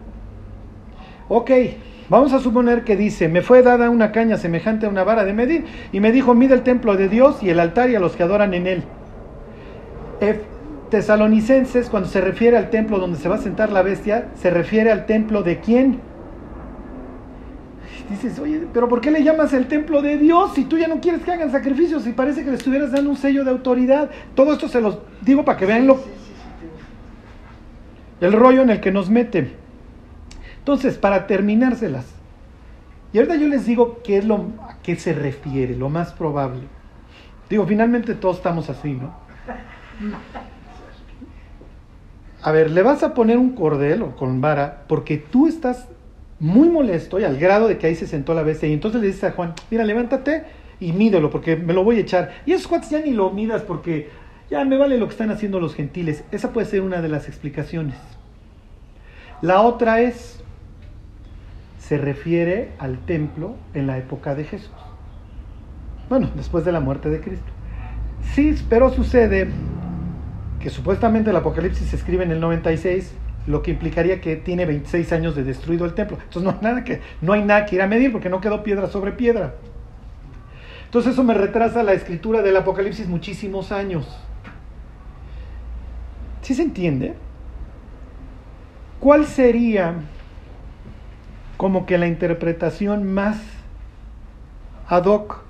Ok, 1.29 1.49
vamos 2.09 2.33
a 2.33 2.41
suponer 2.41 2.83
que 2.83 2.97
dice, 2.97 3.29
me 3.29 3.41
fue 3.41 3.61
dada 3.61 3.89
una 3.89 4.11
caña 4.11 4.35
semejante 4.35 4.85
a 4.85 4.89
una 4.89 5.05
vara 5.05 5.23
de 5.23 5.31
medir 5.31 5.63
y 5.93 6.01
me 6.01 6.11
dijo, 6.11 6.33
mide 6.33 6.55
el 6.55 6.63
templo 6.63 6.97
de 6.97 7.07
Dios 7.07 7.41
y 7.41 7.51
el 7.51 7.61
altar 7.61 7.89
y 7.89 7.95
a 7.95 8.01
los 8.01 8.17
que 8.17 8.23
adoran 8.23 8.53
en 8.53 8.67
él. 8.67 8.83
Tesalonicenses, 10.89 11.87
cuando 11.87 12.09
se 12.09 12.19
refiere 12.19 12.57
al 12.57 12.69
templo 12.69 12.99
donde 12.99 13.17
se 13.17 13.29
va 13.29 13.35
a 13.35 13.41
sentar 13.41 13.71
la 13.71 13.81
bestia, 13.81 14.27
se 14.35 14.49
refiere 14.49 14.91
al 14.91 15.05
templo 15.05 15.41
de 15.41 15.61
quién? 15.61 16.01
Dices, 18.09 18.39
oye, 18.39 18.67
pero 18.73 18.87
¿por 18.87 19.01
qué 19.01 19.11
le 19.11 19.23
llamas 19.23 19.51
el 19.53 19.67
templo 19.67 20.01
de 20.01 20.17
Dios 20.17 20.53
si 20.55 20.63
tú 20.63 20.77
ya 20.77 20.87
no 20.87 21.01
quieres 21.01 21.23
que 21.23 21.31
hagan 21.31 21.51
sacrificios 21.51 22.07
y 22.07 22.13
parece 22.13 22.43
que 22.43 22.51
le 22.51 22.55
estuvieras 22.55 22.91
dando 22.91 23.09
un 23.09 23.17
sello 23.17 23.43
de 23.43 23.51
autoridad? 23.51 24.09
Todo 24.33 24.53
esto 24.53 24.69
se 24.69 24.79
los 24.79 24.99
digo 25.21 25.43
para 25.43 25.57
que 25.57 25.65
vean 25.65 25.87
lo, 25.87 25.99
el 28.21 28.31
rollo 28.31 28.61
en 28.61 28.69
el 28.69 28.79
que 28.79 28.91
nos 28.91 29.09
mete. 29.09 29.55
Entonces, 30.59 30.97
para 30.97 31.27
terminárselas, 31.27 32.05
y 33.11 33.17
ahorita 33.17 33.35
yo 33.35 33.47
les 33.47 33.65
digo 33.65 33.99
qué 34.03 34.17
es 34.17 34.25
lo 34.25 34.35
a 34.35 34.77
qué 34.83 34.95
se 34.95 35.13
refiere, 35.13 35.75
lo 35.75 35.89
más 35.89 36.13
probable. 36.13 36.63
Digo, 37.49 37.65
finalmente 37.65 38.15
todos 38.15 38.37
estamos 38.37 38.69
así, 38.69 38.93
¿no? 38.93 39.13
A 42.41 42.51
ver, 42.51 42.71
le 42.71 42.81
vas 42.83 43.03
a 43.03 43.13
poner 43.13 43.37
un 43.37 43.53
cordel 43.53 44.01
o 44.01 44.15
con 44.15 44.41
vara 44.41 44.83
porque 44.87 45.17
tú 45.17 45.47
estás 45.47 45.87
muy 46.39 46.69
molesto 46.69 47.19
y 47.19 47.23
al 47.23 47.37
grado 47.37 47.67
de 47.67 47.77
que 47.77 47.87
ahí 47.87 47.95
se 47.95 48.07
sentó 48.07 48.33
la 48.33 48.43
bestia. 48.43 48.69
Y 48.69 48.73
entonces 48.73 49.01
le 49.01 49.07
dices 49.07 49.23
a 49.23 49.31
Juan, 49.31 49.53
mira, 49.71 49.83
levántate 49.83 50.43
y 50.79 50.91
mídelo 50.91 51.29
porque 51.29 51.55
me 51.55 51.73
lo 51.73 51.83
voy 51.83 51.97
a 51.97 52.01
echar. 52.01 52.31
Y 52.45 52.53
esos 52.53 52.67
cuates 52.67 52.89
ya 52.89 52.99
ni 52.99 53.11
lo 53.11 53.31
midas 53.31 53.63
porque 53.63 54.09
ya 54.49 54.63
me 54.65 54.77
vale 54.77 54.97
lo 54.97 55.07
que 55.07 55.11
están 55.11 55.31
haciendo 55.31 55.59
los 55.59 55.75
gentiles. 55.75 56.23
Esa 56.31 56.53
puede 56.53 56.67
ser 56.67 56.81
una 56.81 57.01
de 57.01 57.09
las 57.09 57.27
explicaciones. 57.27 57.95
La 59.41 59.61
otra 59.61 60.01
es, 60.01 60.41
se 61.79 61.97
refiere 61.97 62.71
al 62.79 62.99
templo 62.99 63.55
en 63.73 63.87
la 63.87 63.97
época 63.97 64.35
de 64.35 64.45
Jesús. 64.45 64.71
Bueno, 66.09 66.31
después 66.35 66.65
de 66.65 66.71
la 66.71 66.79
muerte 66.79 67.09
de 67.09 67.19
Cristo. 67.19 67.51
Sí, 68.33 68.55
pero 68.69 68.91
sucede 68.91 69.49
que 70.59 70.69
supuestamente 70.69 71.29
el 71.29 71.35
Apocalipsis 71.35 71.87
se 71.87 71.95
escribe 71.95 72.23
en 72.23 72.31
el 72.31 72.39
96, 72.39 73.13
lo 73.47 73.63
que 73.63 73.71
implicaría 73.71 74.21
que 74.21 74.35
tiene 74.35 74.65
26 74.65 75.11
años 75.13 75.35
de 75.35 75.43
destruido 75.43 75.85
el 75.85 75.93
templo. 75.93 76.17
Entonces 76.21 76.43
no 76.43 76.51
hay 76.51 76.57
nada 76.61 76.83
que, 76.83 77.01
no 77.21 77.33
hay 77.33 77.43
nada 77.43 77.65
que 77.65 77.75
ir 77.77 77.81
a 77.81 77.87
medir 77.87 78.11
porque 78.11 78.29
no 78.29 78.41
quedó 78.41 78.61
piedra 78.61 78.87
sobre 78.87 79.13
piedra. 79.13 79.55
Entonces 80.85 81.13
eso 81.13 81.23
me 81.23 81.33
retrasa 81.33 81.81
la 81.83 81.93
escritura 81.93 82.41
del 82.41 82.57
Apocalipsis 82.57 83.07
muchísimos 83.07 83.71
años. 83.71 84.07
¿Sí 86.41 86.53
se 86.53 86.61
entiende? 86.61 87.13
¿Cuál 88.99 89.25
sería 89.25 89.95
como 91.57 91.85
que 91.85 91.97
la 91.97 92.07
interpretación 92.07 93.11
más 93.13 93.41
ad 94.87 95.05
hoc? 95.05 95.43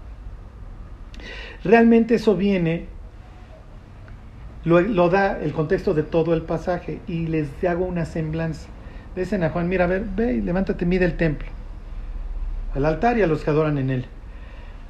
Realmente 1.63 2.15
eso 2.15 2.35
viene, 2.35 2.87
lo, 4.67 5.09
da 5.09 5.39
el 5.39 5.53
contexto 5.53 5.93
de 5.93 6.03
todo 6.03 6.33
el 6.33 6.41
pasaje 6.41 6.99
y 7.07 7.27
les 7.27 7.47
hago 7.63 7.85
una 7.85 8.05
semblanza. 8.05 8.67
Le 9.15 9.23
dicen 9.23 9.43
a 9.43 9.49
Juan, 9.49 9.69
mira, 9.69 9.85
a 9.85 9.87
ver, 9.87 10.03
ve 10.15 10.33
y 10.33 10.41
levántate, 10.41 10.85
mide 10.85 11.05
el 11.05 11.15
templo, 11.15 11.47
al 12.75 12.85
altar 12.85 13.17
y 13.17 13.21
a 13.21 13.27
los 13.27 13.43
que 13.43 13.49
adoran 13.49 13.77
en 13.77 13.89
él. 13.89 14.05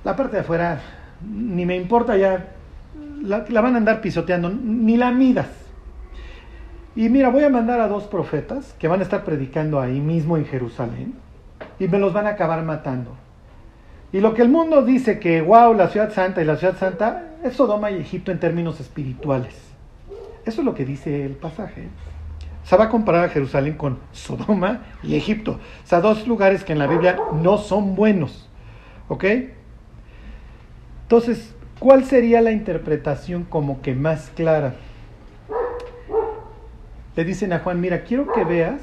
La 0.04 0.16
parte 0.16 0.38
de 0.38 0.42
afuera, 0.42 0.82
ni 1.30 1.66
me 1.66 1.76
importa 1.76 2.18
ya, 2.18 2.48
la, 3.22 3.46
la 3.48 3.62
van 3.62 3.76
a 3.76 3.78
andar 3.78 4.02
pisoteando, 4.02 4.50
ni 4.50 4.98
la 4.98 5.12
midas. 5.12 5.48
Y 6.96 7.10
mira, 7.10 7.30
voy 7.30 7.44
a 7.44 7.50
mandar 7.50 7.80
a 7.80 7.88
dos 7.88 8.06
profetas 8.06 8.74
que 8.80 8.88
van 8.88 9.02
a 9.02 9.04
estar 9.04 9.24
predicando 9.24 9.80
ahí 9.80 10.02
mismo 10.02 10.38
en 10.38 10.46
Jerusalén 10.46 11.14
y 11.78 11.88
me 11.88 12.00
los 12.00 12.14
van 12.14 12.26
a 12.26 12.32
acabar 12.32 12.64
matando. 12.64 13.16
Y 14.12 14.22
lo 14.22 14.34
que 14.34 14.42
el 14.42 14.50
mundo 14.50 14.82
dice 14.82 15.20
que, 15.20 15.42
wow, 15.42 15.76
la 15.76 15.90
ciudad 15.90 16.12
santa 16.12 16.42
y 16.42 16.46
la 16.46 16.56
ciudad 16.56 16.78
santa 16.78 17.36
es 17.44 17.54
Sodoma 17.54 17.92
y 17.92 18.00
Egipto 18.00 18.32
en 18.32 18.40
términos 18.40 18.80
espirituales. 18.80 19.67
Eso 20.48 20.62
es 20.62 20.66
lo 20.66 20.74
que 20.74 20.86
dice 20.86 21.26
el 21.26 21.34
pasaje. 21.34 21.90
Se 22.64 22.78
va 22.78 22.86
a 22.86 22.90
comparar 22.90 23.26
a 23.26 23.30
Jerusalén 23.30 23.74
con 23.74 24.00
Sodoma 24.14 24.86
y 25.04 25.16
Egipto. 25.16 25.60
O 25.84 25.88
sea, 25.88 26.00
dos 26.00 26.26
lugares 26.26 26.64
que 26.64 26.72
en 26.72 26.80
la 26.80 26.88
Biblia 26.88 27.18
no 27.34 27.58
son 27.58 27.96
buenos. 27.96 28.50
¿Ok? 29.10 29.26
Entonces, 31.04 31.54
¿cuál 31.80 32.06
sería 32.06 32.42
la 32.42 32.52
interpretación 32.52 33.44
como 33.44 33.82
que 33.82 33.94
más 33.94 34.32
clara? 34.36 34.76
Le 37.18 37.26
dicen 37.26 37.52
a 37.52 37.60
Juan, 37.60 37.82
mira, 37.82 38.04
quiero 38.04 38.32
que 38.32 38.46
veas 38.46 38.82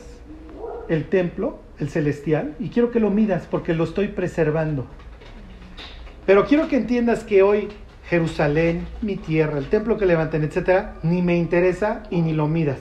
el 0.88 1.06
templo, 1.06 1.60
el 1.78 1.88
celestial, 1.88 2.56
y 2.58 2.68
quiero 2.68 2.90
que 2.90 3.00
lo 3.00 3.08
midas 3.08 3.46
porque 3.50 3.72
lo 3.72 3.84
estoy 3.84 4.08
preservando. 4.08 4.86
Pero 6.26 6.44
quiero 6.44 6.68
que 6.68 6.76
entiendas 6.76 7.24
que 7.24 7.42
hoy 7.42 7.68
Jerusalén, 8.08 8.86
mi 9.02 9.16
tierra, 9.16 9.58
el 9.58 9.68
templo 9.68 9.96
que 9.96 10.06
levanten, 10.06 10.44
etcétera, 10.44 10.96
ni 11.02 11.22
me 11.22 11.36
interesa 11.36 12.02
y 12.10 12.20
ni 12.22 12.32
lo 12.32 12.46
midas. 12.48 12.80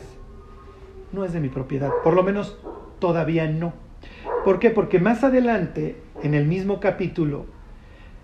No 1.12 1.24
es 1.24 1.34
de 1.34 1.40
mi 1.40 1.50
propiedad, 1.50 1.92
por 2.04 2.14
lo 2.14 2.24
menos 2.24 2.58
todavía 3.00 3.48
no. 3.48 3.74
¿Por 4.44 4.60
qué? 4.60 4.70
Porque 4.70 5.00
más 5.00 5.24
adelante, 5.24 6.02
en 6.22 6.34
el 6.34 6.46
mismo 6.46 6.80
capítulo, 6.80 7.46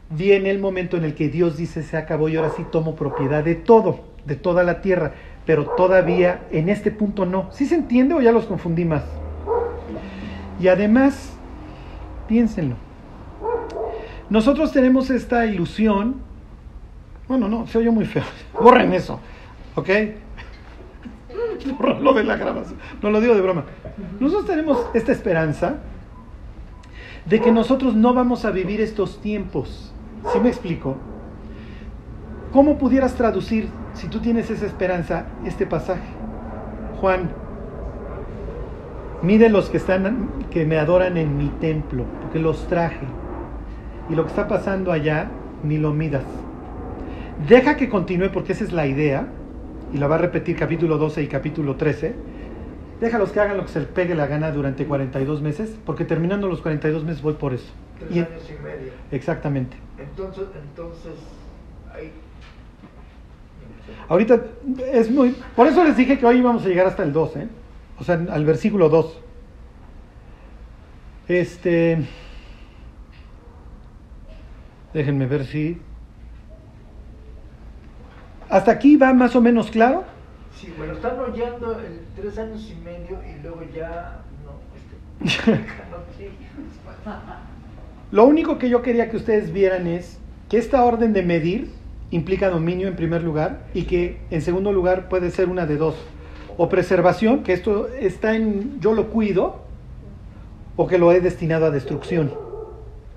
viene 0.10 0.50
el 0.50 0.60
momento 0.60 0.98
en 0.98 1.06
el 1.06 1.16
que 1.16 1.30
Dios 1.30 1.56
dice 1.56 1.84
se 1.84 1.98
acabó 1.98 2.30
y 2.30 2.36
ahora 2.36 2.52
sí 2.56 2.66
tomo 2.70 2.96
propiedad 2.96 3.44
de 3.44 3.56
todo, 3.56 4.02
de 4.26 4.36
toda 4.36 4.64
la 4.64 4.82
tierra, 4.82 5.14
pero 5.46 5.66
todavía 5.66 6.48
en 6.52 6.68
este 6.70 6.92
punto 6.92 7.26
no. 7.26 7.50
¿Sí 7.52 7.66
se 7.66 7.76
entiende 7.76 8.16
o 8.16 8.22
ya 8.22 8.32
los 8.32 8.46
confundí 8.46 8.86
más? 8.86 9.04
Y 10.60 10.68
además, 10.68 11.34
piénsenlo. 12.28 12.76
Nosotros 14.30 14.72
tenemos 14.72 15.10
esta 15.10 15.46
ilusión. 15.46 16.29
Bueno, 17.30 17.48
no, 17.48 17.68
se 17.68 17.78
oye 17.78 17.92
muy 17.92 18.06
feo. 18.06 18.24
Borren 18.60 18.92
eso, 18.92 19.20
¿ok? 19.76 19.90
Lo 22.02 22.14
de 22.14 22.24
la 22.24 22.36
grabación. 22.36 22.80
No 23.04 23.12
lo 23.12 23.22
digo 23.22 23.36
de 23.36 23.42
broma. 23.42 23.66
Nosotros 24.20 24.48
tenemos 24.48 24.88
esta 24.96 25.12
esperanza 25.12 25.76
de 27.26 27.40
que 27.40 27.52
nosotros 27.52 27.96
no 27.96 28.16
vamos 28.16 28.46
a 28.46 28.52
vivir 28.52 28.82
estos 28.82 29.22
tiempos. 29.22 29.94
¿Sí 30.34 30.40
me 30.40 30.50
explico? 30.50 30.98
¿Cómo 32.52 32.80
pudieras 32.80 33.14
traducir, 33.14 33.70
si 33.94 34.08
tú 34.08 34.20
tienes 34.20 34.50
esa 34.50 34.66
esperanza, 34.66 35.28
este 35.46 35.68
pasaje? 35.68 36.10
Juan, 37.00 37.30
mide 39.22 39.50
los 39.50 39.70
que 39.70 39.78
están, 39.78 40.30
que 40.50 40.66
me 40.66 40.80
adoran 40.80 41.18
en 41.18 41.38
mi 41.38 41.50
templo, 41.50 42.06
porque 42.24 42.40
los 42.40 42.68
traje. 42.68 43.06
Y 44.10 44.16
lo 44.16 44.24
que 44.24 44.30
está 44.30 44.48
pasando 44.48 44.92
allá, 44.92 45.30
ni 45.64 45.78
lo 45.78 45.94
midas. 45.94 46.24
Deja 47.48 47.78
que 47.78 47.90
continúe, 47.90 48.30
porque 48.32 48.52
esa 48.54 48.64
es 48.64 48.72
la 48.72 48.86
idea, 48.86 49.28
y 49.94 49.98
la 49.98 50.08
va 50.08 50.16
a 50.16 50.20
repetir 50.20 50.58
capítulo 50.58 50.98
12 50.98 51.24
y 51.24 51.28
capítulo 51.28 51.76
13. 51.76 52.14
Déjalos 53.00 53.32
que 53.32 53.40
hagan 53.40 53.58
lo 53.58 53.64
que 53.64 53.72
se 53.72 53.80
les 53.80 53.88
pegue 53.88 54.14
la 54.14 54.28
gana 54.28 54.52
durante 54.52 54.86
42 54.86 55.42
meses, 55.42 55.74
porque 55.86 56.04
terminando 56.04 56.48
los 56.48 56.62
42 56.62 57.04
meses 57.06 57.22
voy 57.22 57.34
por 57.36 57.54
eso. 57.54 57.72
Tres 57.98 58.12
Y- 58.12 58.20
años 58.20 58.44
y 58.50 58.62
medio. 58.64 58.92
Exactamente. 59.12 59.78
Entonces, 59.98 60.46
entonces, 60.70 61.14
ahí. 61.94 62.12
Ahorita 64.10 64.40
es 64.92 65.10
muy... 65.10 65.36
Por 65.56 65.68
eso 65.68 65.84
les 65.84 65.96
dije 65.98 66.20
que 66.20 66.26
hoy 66.26 66.38
íbamos 66.40 66.64
a 66.66 66.68
llegar 66.68 66.88
hasta 66.88 67.04
el 67.04 67.14
2, 67.14 67.38
¿eh? 67.38 67.48
O 68.00 68.04
sea, 68.04 68.16
al 68.30 68.46
versículo 68.46 68.90
2. 68.90 69.20
Este... 71.30 71.98
Déjenme 74.94 75.26
ver 75.26 75.46
si... 75.46 75.80
¿Hasta 78.50 78.72
aquí 78.72 78.98
va 78.98 79.14
más 79.14 79.36
o 79.36 79.42
menos 79.42 79.70
claro? 79.70 80.04
Sí, 80.56 80.74
bueno, 80.78 80.94
están 80.94 81.14
el 81.16 82.00
tres 82.16 82.38
años 82.38 82.70
y 82.70 82.76
medio 82.84 83.20
y 83.24 83.42
luego 83.42 83.62
ya 83.74 84.22
no, 84.44 85.30
este. 85.30 85.62
Lo 88.12 88.26
único 88.26 88.58
que 88.58 88.70
yo 88.70 88.82
quería 88.82 89.10
que 89.10 89.18
ustedes 89.18 89.54
vieran 89.54 89.86
es 89.86 90.18
que 90.50 90.58
esta 90.58 90.84
orden 90.84 91.14
de 91.14 91.22
medir 91.22 91.70
implica 92.10 92.50
dominio 92.50 92.88
en 92.88 92.96
primer 92.96 93.24
lugar 93.24 93.62
y 93.76 93.84
que 93.84 94.18
en 94.32 94.42
segundo 94.42 94.74
lugar 94.74 95.10
puede 95.10 95.30
ser 95.30 95.48
una 95.48 95.68
de 95.68 95.78
dos. 95.78 95.96
O 96.58 96.68
preservación, 96.68 97.44
que 97.44 97.54
esto 97.54 97.88
está 97.88 98.36
en 98.36 98.82
yo 98.82 98.94
lo 98.94 99.10
cuido, 99.10 99.62
o 100.76 100.88
que 100.88 100.98
lo 100.98 101.12
he 101.12 101.22
destinado 101.22 101.68
a 101.68 101.72
destrucción. 101.72 102.34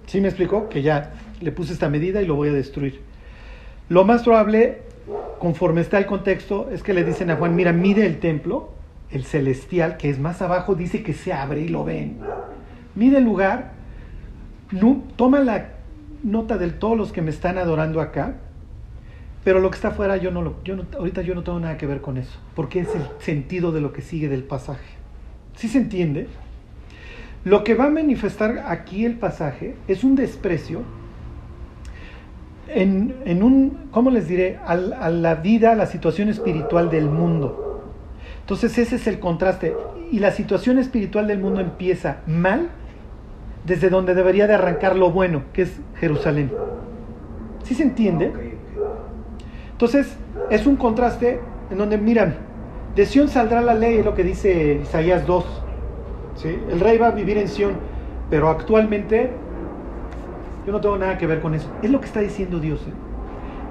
¿Sí 0.06 0.20
me 0.20 0.28
explicó? 0.28 0.68
Que 0.68 0.82
ya 0.82 1.14
le 1.40 1.52
puse 1.52 1.72
esta 1.72 1.88
medida 1.88 2.20
y 2.20 2.26
lo 2.26 2.34
voy 2.34 2.50
a 2.50 2.52
destruir. 2.52 3.00
Lo 3.88 4.04
más 4.04 4.22
probable, 4.22 4.82
conforme 5.42 5.80
está 5.80 5.98
el 5.98 6.06
contexto, 6.06 6.70
es 6.70 6.84
que 6.84 6.94
le 6.94 7.02
dicen 7.02 7.28
a 7.32 7.34
Juan, 7.34 7.56
mira, 7.56 7.72
mide 7.72 8.06
el 8.06 8.20
templo, 8.20 8.70
el 9.10 9.24
celestial, 9.24 9.96
que 9.96 10.08
es 10.08 10.20
más 10.20 10.40
abajo, 10.40 10.76
dice 10.76 11.02
que 11.02 11.14
se 11.14 11.32
abre 11.32 11.62
y 11.62 11.68
lo 11.68 11.82
ven. 11.82 12.18
Mide 12.94 13.18
el 13.18 13.24
lugar, 13.24 13.72
no, 14.70 15.02
toma 15.16 15.40
la 15.40 15.70
nota 16.22 16.58
de 16.58 16.70
todos 16.70 16.96
los 16.96 17.10
que 17.10 17.22
me 17.22 17.30
están 17.30 17.58
adorando 17.58 18.00
acá, 18.00 18.36
pero 19.42 19.58
lo 19.58 19.68
que 19.68 19.74
está 19.74 19.88
afuera 19.88 20.16
yo 20.16 20.30
no 20.30 20.42
lo, 20.42 20.62
yo 20.62 20.76
no, 20.76 20.84
ahorita 20.96 21.22
yo 21.22 21.34
no 21.34 21.42
tengo 21.42 21.58
nada 21.58 21.76
que 21.76 21.88
ver 21.88 22.02
con 22.02 22.18
eso, 22.18 22.38
porque 22.54 22.78
es 22.78 22.94
el 22.94 23.02
sentido 23.18 23.72
de 23.72 23.80
lo 23.80 23.92
que 23.92 24.00
sigue 24.00 24.28
del 24.28 24.44
pasaje. 24.44 24.94
¿Sí 25.56 25.66
se 25.66 25.78
entiende? 25.78 26.28
Lo 27.42 27.64
que 27.64 27.74
va 27.74 27.86
a 27.86 27.90
manifestar 27.90 28.62
aquí 28.68 29.04
el 29.04 29.18
pasaje 29.18 29.74
es 29.88 30.04
un 30.04 30.14
desprecio 30.14 30.82
en, 32.74 33.14
en 33.24 33.42
un, 33.42 33.88
¿cómo 33.90 34.10
les 34.10 34.28
diré? 34.28 34.58
A 34.64 34.76
la 34.76 35.34
vida, 35.36 35.72
a 35.72 35.74
la 35.74 35.86
situación 35.86 36.28
espiritual 36.28 36.90
del 36.90 37.08
mundo. 37.08 37.82
Entonces 38.40 38.76
ese 38.78 38.96
es 38.96 39.06
el 39.06 39.18
contraste. 39.18 39.74
Y 40.10 40.18
la 40.18 40.30
situación 40.30 40.78
espiritual 40.78 41.26
del 41.26 41.38
mundo 41.38 41.60
empieza 41.60 42.18
mal 42.26 42.68
desde 43.64 43.88
donde 43.88 44.14
debería 44.14 44.46
de 44.46 44.54
arrancar 44.54 44.96
lo 44.96 45.10
bueno, 45.10 45.42
que 45.52 45.62
es 45.62 45.80
Jerusalén. 45.98 46.50
¿Sí 47.62 47.74
se 47.74 47.84
entiende? 47.84 48.32
Entonces, 49.70 50.16
es 50.50 50.66
un 50.66 50.76
contraste 50.76 51.40
en 51.70 51.78
donde, 51.78 51.98
miran, 51.98 52.34
de 52.94 53.06
Sión 53.06 53.28
saldrá 53.28 53.62
la 53.62 53.74
ley, 53.74 53.98
es 53.98 54.04
lo 54.04 54.14
que 54.14 54.24
dice 54.24 54.80
Isaías 54.82 55.26
2. 55.26 55.44
¿sí? 56.36 56.58
El 56.70 56.80
rey 56.80 56.98
va 56.98 57.08
a 57.08 57.10
vivir 57.12 57.38
en 57.38 57.48
Sión, 57.48 57.74
pero 58.28 58.48
actualmente 58.48 59.30
yo 60.66 60.72
no 60.72 60.80
tengo 60.80 60.96
nada 60.98 61.18
que 61.18 61.26
ver 61.26 61.40
con 61.40 61.54
eso. 61.54 61.70
Es 61.82 61.90
lo 61.90 62.00
que 62.00 62.06
está 62.06 62.20
diciendo 62.20 62.60
Dios. 62.60 62.80
¿eh? 62.80 62.92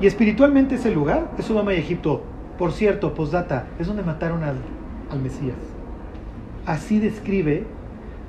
Y 0.01 0.07
espiritualmente 0.07 0.75
ese 0.75 0.91
lugar 0.91 1.31
es 1.37 1.45
Sodoma 1.45 1.73
y 1.73 1.77
Egipto. 1.77 2.23
Por 2.57 2.71
cierto, 2.73 3.13
postdata, 3.13 3.67
es 3.79 3.87
donde 3.87 4.03
mataron 4.03 4.43
al, 4.43 4.57
al 5.09 5.19
Mesías. 5.19 5.55
Así 6.65 6.99
describe 6.99 7.65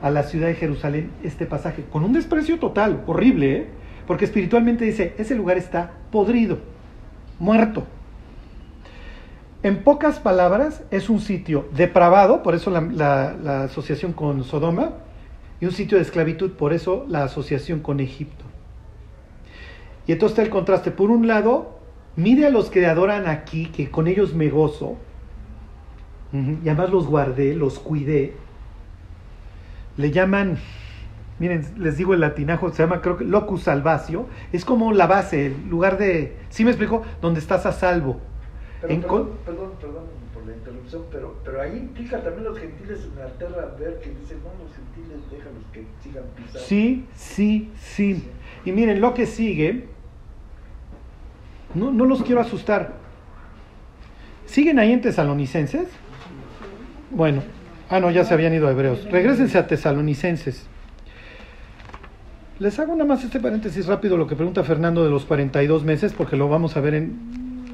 a 0.02 0.10
la 0.10 0.24
ciudad 0.24 0.48
de 0.48 0.54
Jerusalén 0.54 1.10
este 1.22 1.46
pasaje, 1.46 1.84
con 1.90 2.04
un 2.04 2.12
desprecio 2.12 2.58
total, 2.58 3.04
horrible, 3.06 3.56
¿eh? 3.56 3.66
porque 4.06 4.24
espiritualmente 4.24 4.84
dice, 4.84 5.14
ese 5.16 5.34
lugar 5.34 5.56
está 5.56 5.92
podrido, 6.10 6.58
muerto. 7.38 7.84
En 9.62 9.84
pocas 9.84 10.18
palabras, 10.18 10.82
es 10.90 11.08
un 11.08 11.20
sitio 11.20 11.68
depravado, 11.72 12.42
por 12.42 12.56
eso 12.56 12.68
la, 12.70 13.62
asociación 13.62 14.12
con 14.12 14.42
Sodoma, 14.42 14.94
y 15.60 15.66
un 15.66 15.72
sitio 15.72 15.98
de 15.98 16.02
esclavitud, 16.02 16.52
por 16.52 16.72
eso 16.72 17.06
la 17.08 17.22
asociación 17.22 17.78
con 17.78 18.00
Egipto. 18.00 18.44
Y 20.06 20.12
entonces 20.12 20.38
está 20.38 20.42
el 20.42 20.50
contraste. 20.50 20.90
Por 20.90 21.10
un 21.10 21.26
lado, 21.26 21.78
mire 22.16 22.46
a 22.46 22.50
los 22.50 22.70
que 22.70 22.84
adoran 22.86 23.26
aquí, 23.26 23.66
que 23.66 23.90
con 23.90 24.08
ellos 24.08 24.34
me 24.34 24.48
gozo, 24.48 24.96
y 26.32 26.68
además 26.68 26.90
los 26.90 27.06
guardé, 27.06 27.54
los 27.54 27.78
cuidé. 27.78 28.34
Le 29.98 30.10
llaman, 30.10 30.56
miren, 31.38 31.62
les 31.76 31.98
digo 31.98 32.14
el 32.14 32.20
latinajo, 32.20 32.70
se 32.70 32.82
llama 32.82 33.02
creo 33.02 33.18
que 33.18 33.24
locus 33.24 33.64
salvacio, 33.64 34.26
es 34.50 34.64
como 34.64 34.92
la 34.92 35.06
base, 35.06 35.46
el 35.46 35.68
lugar 35.68 35.98
de, 35.98 36.38
¿sí 36.48 36.64
me 36.64 36.70
explico? 36.70 37.02
Donde 37.20 37.40
estás 37.40 37.66
a 37.66 37.72
salvo. 37.72 38.18
Pero, 38.80 38.94
En 38.94 39.02
perdón, 39.02 39.30
perdón, 39.44 39.72
perdón 39.78 40.04
por 40.32 40.46
la 40.46 40.54
interrupción, 40.54 41.02
pero, 41.12 41.36
pero 41.44 41.60
ahí 41.60 41.76
implica 41.76 42.22
también 42.22 42.44
los 42.44 42.58
gentiles 42.58 43.00
en 43.00 43.10
Inglaterra 43.10 43.76
ver 43.78 44.00
que 44.00 44.10
dicen, 44.10 44.38
no, 44.42 44.64
los 44.64 44.74
gentiles 44.74 45.20
déjalos 45.30 45.64
que 45.70 45.86
sigan 46.02 46.24
pisando. 46.34 46.60
Sí, 46.60 47.06
sí, 47.14 47.70
sí. 47.76 48.24
Y 48.64 48.72
miren, 48.72 49.00
lo 49.00 49.14
que 49.14 49.26
sigue, 49.26 49.86
no, 51.74 51.90
no 51.90 52.04
los 52.04 52.22
quiero 52.22 52.40
asustar. 52.40 52.94
¿Siguen 54.46 54.78
ahí 54.78 54.92
en 54.92 55.00
Tesalonicenses? 55.00 55.88
Bueno, 57.10 57.42
ah, 57.88 58.00
no, 58.00 58.10
ya 58.10 58.24
se 58.24 58.34
habían 58.34 58.54
ido 58.54 58.68
a 58.68 58.72
Hebreos. 58.72 59.10
Regrésense 59.10 59.58
a 59.58 59.66
Tesalonicenses. 59.66 60.66
Les 62.58 62.78
hago 62.78 62.92
nada 62.92 63.06
más 63.06 63.24
este 63.24 63.40
paréntesis 63.40 63.86
rápido, 63.86 64.16
lo 64.16 64.26
que 64.26 64.36
pregunta 64.36 64.62
Fernando 64.62 65.02
de 65.02 65.10
los 65.10 65.24
42 65.24 65.84
meses, 65.84 66.12
porque 66.12 66.36
lo 66.36 66.48
vamos 66.48 66.76
a 66.76 66.80
ver 66.80 66.94
en 66.94 67.18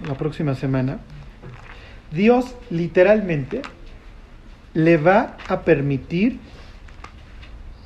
la 0.07 0.15
próxima 0.15 0.55
semana. 0.55 1.01
Dios 2.13 2.57
literalmente 2.71 3.61
le 4.73 4.97
va 4.97 5.37
a 5.49 5.61
permitir 5.63 6.39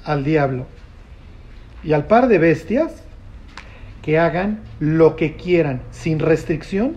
al 0.04 0.22
diablo 0.22 0.66
y 1.84 1.92
al 1.92 2.06
par 2.06 2.28
de 2.28 2.38
bestias 2.38 3.02
que 4.02 4.18
hagan 4.18 4.60
lo 4.80 5.16
que 5.16 5.36
quieran 5.36 5.82
sin 5.90 6.18
restricción 6.18 6.96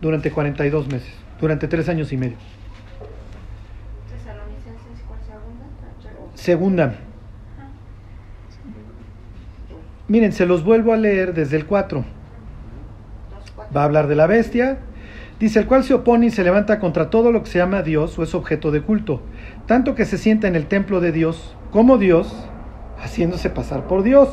durante 0.00 0.30
42 0.30 0.88
meses, 0.88 1.12
durante 1.40 1.68
tres 1.68 1.88
años 1.88 2.12
y 2.12 2.16
medio. 2.16 2.36
Tesalonicenses, 4.10 5.04
¿cuál 5.06 5.20
segunda? 6.34 6.94
Miren, 10.08 10.32
se 10.32 10.46
los 10.46 10.64
vuelvo 10.64 10.92
a 10.92 10.96
leer 10.96 11.34
desde 11.34 11.56
el 11.56 11.66
4. 11.66 11.98
Dos, 11.98 13.50
cuatro. 13.54 13.74
Va 13.76 13.82
a 13.82 13.84
hablar 13.84 14.08
de 14.08 14.16
la 14.16 14.26
bestia. 14.26 14.78
Dice, 15.38 15.60
el 15.60 15.66
cual 15.66 15.84
se 15.84 15.94
opone 15.94 16.26
y 16.26 16.30
se 16.30 16.42
levanta 16.42 16.80
contra 16.80 17.10
todo 17.10 17.32
lo 17.32 17.42
que 17.42 17.50
se 17.50 17.58
llama 17.58 17.82
Dios 17.82 18.18
o 18.18 18.22
es 18.22 18.34
objeto 18.34 18.70
de 18.70 18.82
culto, 18.82 19.22
tanto 19.66 19.94
que 19.94 20.04
se 20.04 20.18
sienta 20.18 20.48
en 20.48 20.56
el 20.56 20.66
templo 20.66 21.00
de 21.00 21.12
Dios 21.12 21.56
como 21.70 21.96
Dios, 21.96 22.49
haciéndose 23.00 23.50
pasar 23.50 23.86
por 23.86 24.02
Dios. 24.02 24.28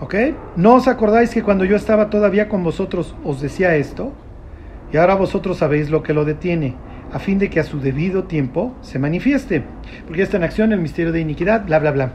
¿Ok? 0.00 0.14
¿No 0.56 0.74
os 0.74 0.88
acordáis 0.88 1.30
que 1.30 1.42
cuando 1.42 1.64
yo 1.64 1.76
estaba 1.76 2.10
todavía 2.10 2.48
con 2.48 2.64
vosotros 2.64 3.14
os 3.24 3.40
decía 3.40 3.76
esto? 3.76 4.12
Y 4.92 4.96
ahora 4.96 5.14
vosotros 5.14 5.58
sabéis 5.58 5.90
lo 5.90 6.02
que 6.02 6.12
lo 6.12 6.24
detiene, 6.24 6.74
a 7.12 7.18
fin 7.18 7.38
de 7.38 7.48
que 7.48 7.60
a 7.60 7.64
su 7.64 7.80
debido 7.80 8.24
tiempo 8.24 8.74
se 8.82 8.98
manifieste. 8.98 9.62
Porque 10.06 10.22
está 10.22 10.36
en 10.36 10.42
acción 10.44 10.72
el 10.72 10.80
misterio 10.80 11.12
de 11.12 11.20
iniquidad, 11.20 11.64
bla, 11.64 11.78
bla, 11.78 11.92
bla. 11.92 12.12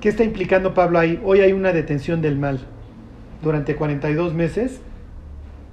¿Qué 0.00 0.08
está 0.08 0.24
implicando 0.24 0.74
Pablo 0.74 0.98
ahí? 0.98 1.20
Hoy 1.24 1.40
hay 1.40 1.52
una 1.52 1.72
detención 1.72 2.22
del 2.22 2.38
mal. 2.38 2.60
Durante 3.42 3.76
42 3.76 4.32
meses, 4.32 4.80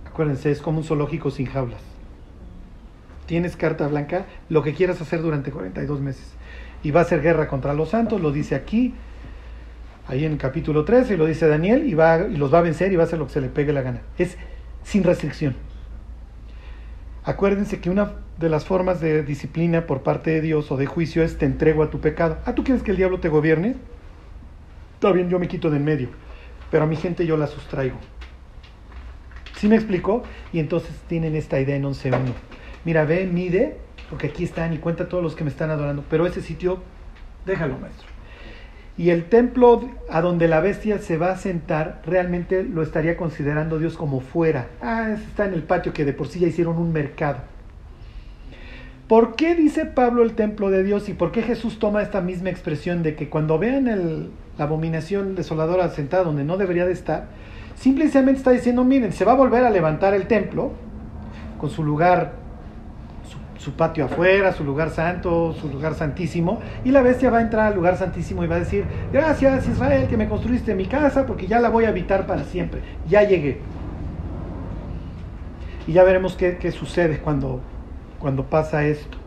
acuérdense, 0.05 0.51
es 0.51 0.61
como 0.61 0.79
un 0.79 0.83
zoológico 0.83 1.29
sin 1.29 1.45
jaulas. 1.45 1.81
Tienes 3.25 3.55
carta 3.55 3.87
blanca, 3.87 4.25
lo 4.49 4.63
que 4.63 4.73
quieras 4.73 4.99
hacer 4.99 5.21
durante 5.21 5.51
42 5.51 6.01
meses. 6.01 6.33
Y 6.83 6.91
va 6.91 7.01
a 7.01 7.05
ser 7.05 7.21
guerra 7.21 7.47
contra 7.47 7.73
los 7.73 7.89
santos, 7.89 8.21
lo 8.21 8.31
dice 8.31 8.55
aquí, 8.55 8.93
ahí 10.07 10.25
en 10.25 10.33
el 10.33 10.37
capítulo 10.37 10.85
13, 10.85 11.13
y 11.13 11.17
lo 11.17 11.25
dice 11.25 11.47
Daniel, 11.47 11.87
y, 11.87 11.93
va, 11.93 12.19
y 12.19 12.35
los 12.35 12.53
va 12.53 12.59
a 12.59 12.61
vencer 12.61 12.91
y 12.91 12.95
va 12.95 13.03
a 13.03 13.05
hacer 13.05 13.19
lo 13.19 13.27
que 13.27 13.33
se 13.33 13.41
le 13.41 13.47
pegue 13.47 13.73
la 13.73 13.81
gana. 13.81 14.01
Es 14.17 14.37
sin 14.83 15.03
restricción. 15.03 15.55
Acuérdense 17.23 17.79
que 17.79 17.89
una 17.89 18.11
de 18.37 18.49
las 18.49 18.65
formas 18.65 18.99
de 18.99 19.23
disciplina 19.23 19.87
por 19.87 20.03
parte 20.03 20.31
de 20.31 20.41
Dios 20.41 20.71
o 20.71 20.77
de 20.77 20.85
juicio 20.85 21.23
es 21.23 21.37
te 21.37 21.45
entrego 21.45 21.83
a 21.83 21.89
tu 21.89 22.01
pecado. 22.01 22.37
Ah, 22.45 22.53
¿tú 22.53 22.63
quieres 22.63 22.83
que 22.83 22.91
el 22.91 22.97
diablo 22.97 23.19
te 23.19 23.29
gobierne? 23.29 23.75
Está 24.95 25.11
bien, 25.11 25.29
yo 25.29 25.39
me 25.39 25.47
quito 25.47 25.69
de 25.69 25.77
en 25.77 25.85
medio, 25.85 26.09
pero 26.69 26.83
a 26.83 26.87
mi 26.87 26.97
gente 26.97 27.25
yo 27.25 27.37
la 27.37 27.47
sustraigo. 27.47 27.97
¿Sí 29.57 29.69
me 29.69 29.75
explicó? 29.75 30.23
Y 30.51 30.59
entonces 30.59 30.93
tienen 31.07 31.35
esta 31.35 31.59
idea 31.59 31.77
en 31.77 31.83
11.1. 31.83 32.19
Mira, 32.83 33.05
ve, 33.05 33.25
mide, 33.25 33.77
porque 34.09 34.27
aquí 34.27 34.43
están 34.43 34.73
y 34.73 34.77
cuenta 34.77 35.09
todos 35.09 35.23
los 35.23 35.35
que 35.35 35.43
me 35.43 35.49
están 35.49 35.69
adorando, 35.69 36.03
pero 36.09 36.27
ese 36.27 36.41
sitio, 36.41 36.79
déjalo, 37.45 37.77
maestro. 37.77 38.07
Y 38.95 39.09
el 39.09 39.25
templo 39.25 39.89
a 40.09 40.21
donde 40.21 40.47
la 40.47 40.59
bestia 40.59 40.99
se 40.99 41.17
va 41.17 41.31
a 41.31 41.37
sentar, 41.37 42.01
realmente 42.05 42.63
lo 42.63 42.83
estaría 42.83 43.17
considerando 43.17 43.79
Dios 43.79 43.97
como 43.97 44.19
fuera. 44.19 44.67
Ah, 44.81 45.09
está 45.09 45.45
en 45.45 45.53
el 45.53 45.63
patio 45.63 45.93
que 45.93 46.05
de 46.05 46.13
por 46.13 46.27
sí 46.27 46.39
ya 46.39 46.47
hicieron 46.47 46.77
un 46.77 46.93
mercado. 46.93 47.39
¿Por 49.07 49.35
qué 49.35 49.55
dice 49.55 49.85
Pablo 49.85 50.23
el 50.23 50.33
templo 50.33 50.69
de 50.69 50.83
Dios 50.83 51.09
y 51.09 51.13
por 51.13 51.31
qué 51.31 51.41
Jesús 51.41 51.79
toma 51.79 52.01
esta 52.01 52.21
misma 52.21 52.49
expresión 52.49 53.03
de 53.03 53.15
que 53.15 53.29
cuando 53.29 53.57
vean 53.59 53.87
el, 53.87 54.29
la 54.57 54.65
abominación 54.65 55.35
desoladora 55.35 55.89
sentada 55.89 56.23
donde 56.23 56.43
no 56.43 56.57
debería 56.57 56.85
de 56.85 56.93
estar, 56.93 57.25
simplemente 57.75 58.31
está 58.31 58.51
diciendo, 58.51 58.83
miren, 58.83 59.11
se 59.11 59.25
va 59.25 59.33
a 59.33 59.35
volver 59.35 59.65
a 59.65 59.71
levantar 59.71 60.13
el 60.13 60.27
templo 60.27 60.71
con 61.59 61.69
su 61.69 61.83
lugar, 61.83 62.42
su, 63.63 63.73
patio 63.73 64.05
afuera, 64.05 64.51
su 64.51 64.63
lugar 64.63 64.89
santo, 64.89 65.53
su 65.53 65.69
lugar 65.69 65.95
santísimo, 65.95 66.59
y 66.83 66.91
la 66.91 67.01
bestia 67.01 67.29
va 67.29 67.39
a 67.39 67.41
entrar 67.41 67.67
al 67.67 67.75
lugar 67.75 67.97
santísimo 67.97 68.43
y 68.43 68.47
va 68.47 68.55
a 68.55 68.59
decir, 68.59 68.85
gracias 69.11 69.67
Israel 69.67 70.07
que 70.07 70.17
me 70.17 70.27
construiste 70.27 70.75
mi 70.75 70.85
casa 70.85 71.25
porque 71.25 71.47
ya 71.47 71.59
la 71.59 71.69
voy 71.69 71.85
a 71.85 71.89
habitar 71.89 72.27
para 72.27 72.43
siempre, 72.43 72.81
ya 73.07 73.23
llegué. 73.23 73.59
Y 75.87 75.93
ya 75.93 76.03
veremos 76.03 76.35
qué, 76.35 76.57
qué 76.57 76.71
sucede 76.71 77.19
cuando, 77.19 77.61
cuando 78.19 78.45
pasa 78.45 78.85
esto. 78.85 79.17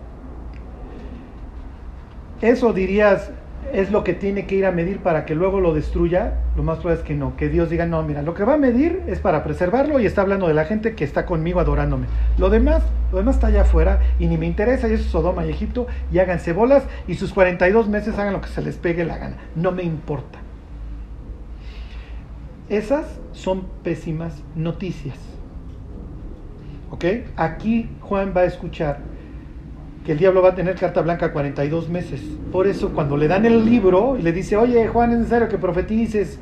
Eso 2.41 2.73
dirías, 2.73 3.31
es 3.73 3.91
lo 3.91 4.05
que 4.05 4.15
tiene 4.15 4.47
que 4.47 4.55
ir 4.55 4.67
a 4.67 4.73
medir 4.73 4.99
para 4.99 5.25
que 5.25 5.35
luego 5.35 5.61
lo 5.61 5.75
destruya. 5.75 6.35
Lo 6.57 6.63
más 6.63 6.79
probable 6.79 7.01
es 7.01 7.07
que 7.07 7.15
no, 7.15 7.37
que 7.37 7.49
Dios 7.49 7.71
diga, 7.71 7.87
no, 7.87 8.03
mira, 8.03 8.23
lo 8.23 8.35
que 8.35 8.45
va 8.45 8.55
a 8.55 8.59
medir 8.59 9.03
es 9.07 9.21
para 9.21 9.45
preservarlo 9.45 10.01
y 10.01 10.07
está 10.07 10.23
hablando 10.23 10.49
de 10.49 10.55
la 10.55 10.65
gente 10.65 10.95
que 10.95 11.05
está 11.05 11.27
conmigo 11.27 11.61
adorándome. 11.61 12.07
Lo 12.39 12.51
demás, 12.51 12.83
lo 13.13 13.19
demás 13.19 13.37
está 13.37 13.49
allá 13.49 13.63
afuera 13.63 14.01
y 14.19 14.27
ni 14.27 14.37
me 14.37 14.47
interesa, 14.47 14.89
y 14.89 14.95
eso 14.95 15.05
es 15.05 15.11
Sodoma 15.11 15.47
y 15.47 15.51
Egipto, 15.51 15.87
y 16.13 16.19
háganse 16.19 16.53
bolas 16.53 16.85
y 17.07 17.15
sus 17.15 17.33
42 17.33 17.89
meses 17.89 18.19
hagan 18.19 18.33
lo 18.33 18.41
que 18.41 18.49
se 18.49 18.63
les 18.63 18.77
pegue 18.77 19.05
la 19.05 19.19
gana. 19.19 19.37
No 19.55 19.73
me 19.73 19.83
importa. 19.83 20.39
Esas 22.69 23.21
son 23.33 23.67
pésimas 23.83 24.43
noticias. 24.55 25.17
¿Ok? 26.91 27.05
Aquí 27.37 27.89
Juan 28.01 28.33
va 28.37 28.43
a 28.43 28.45
escuchar 28.45 28.99
que 30.07 30.13
el 30.13 30.19
diablo 30.19 30.41
va 30.41 30.51
a 30.51 30.55
tener 30.55 30.77
carta 30.77 31.03
blanca 31.03 31.33
42 31.33 31.89
meses. 31.89 32.21
Por 32.53 32.69
eso 32.69 32.91
cuando 32.91 33.17
le 33.17 33.27
dan 33.27 33.45
el 33.45 33.65
libro 33.65 34.17
y 34.17 34.23
le 34.23 34.31
dice, 34.31 34.57
oye 34.57 34.87
Juan, 34.87 35.11
es 35.11 35.19
necesario 35.19 35.49
que 35.49 35.59
profetices, 35.59 36.39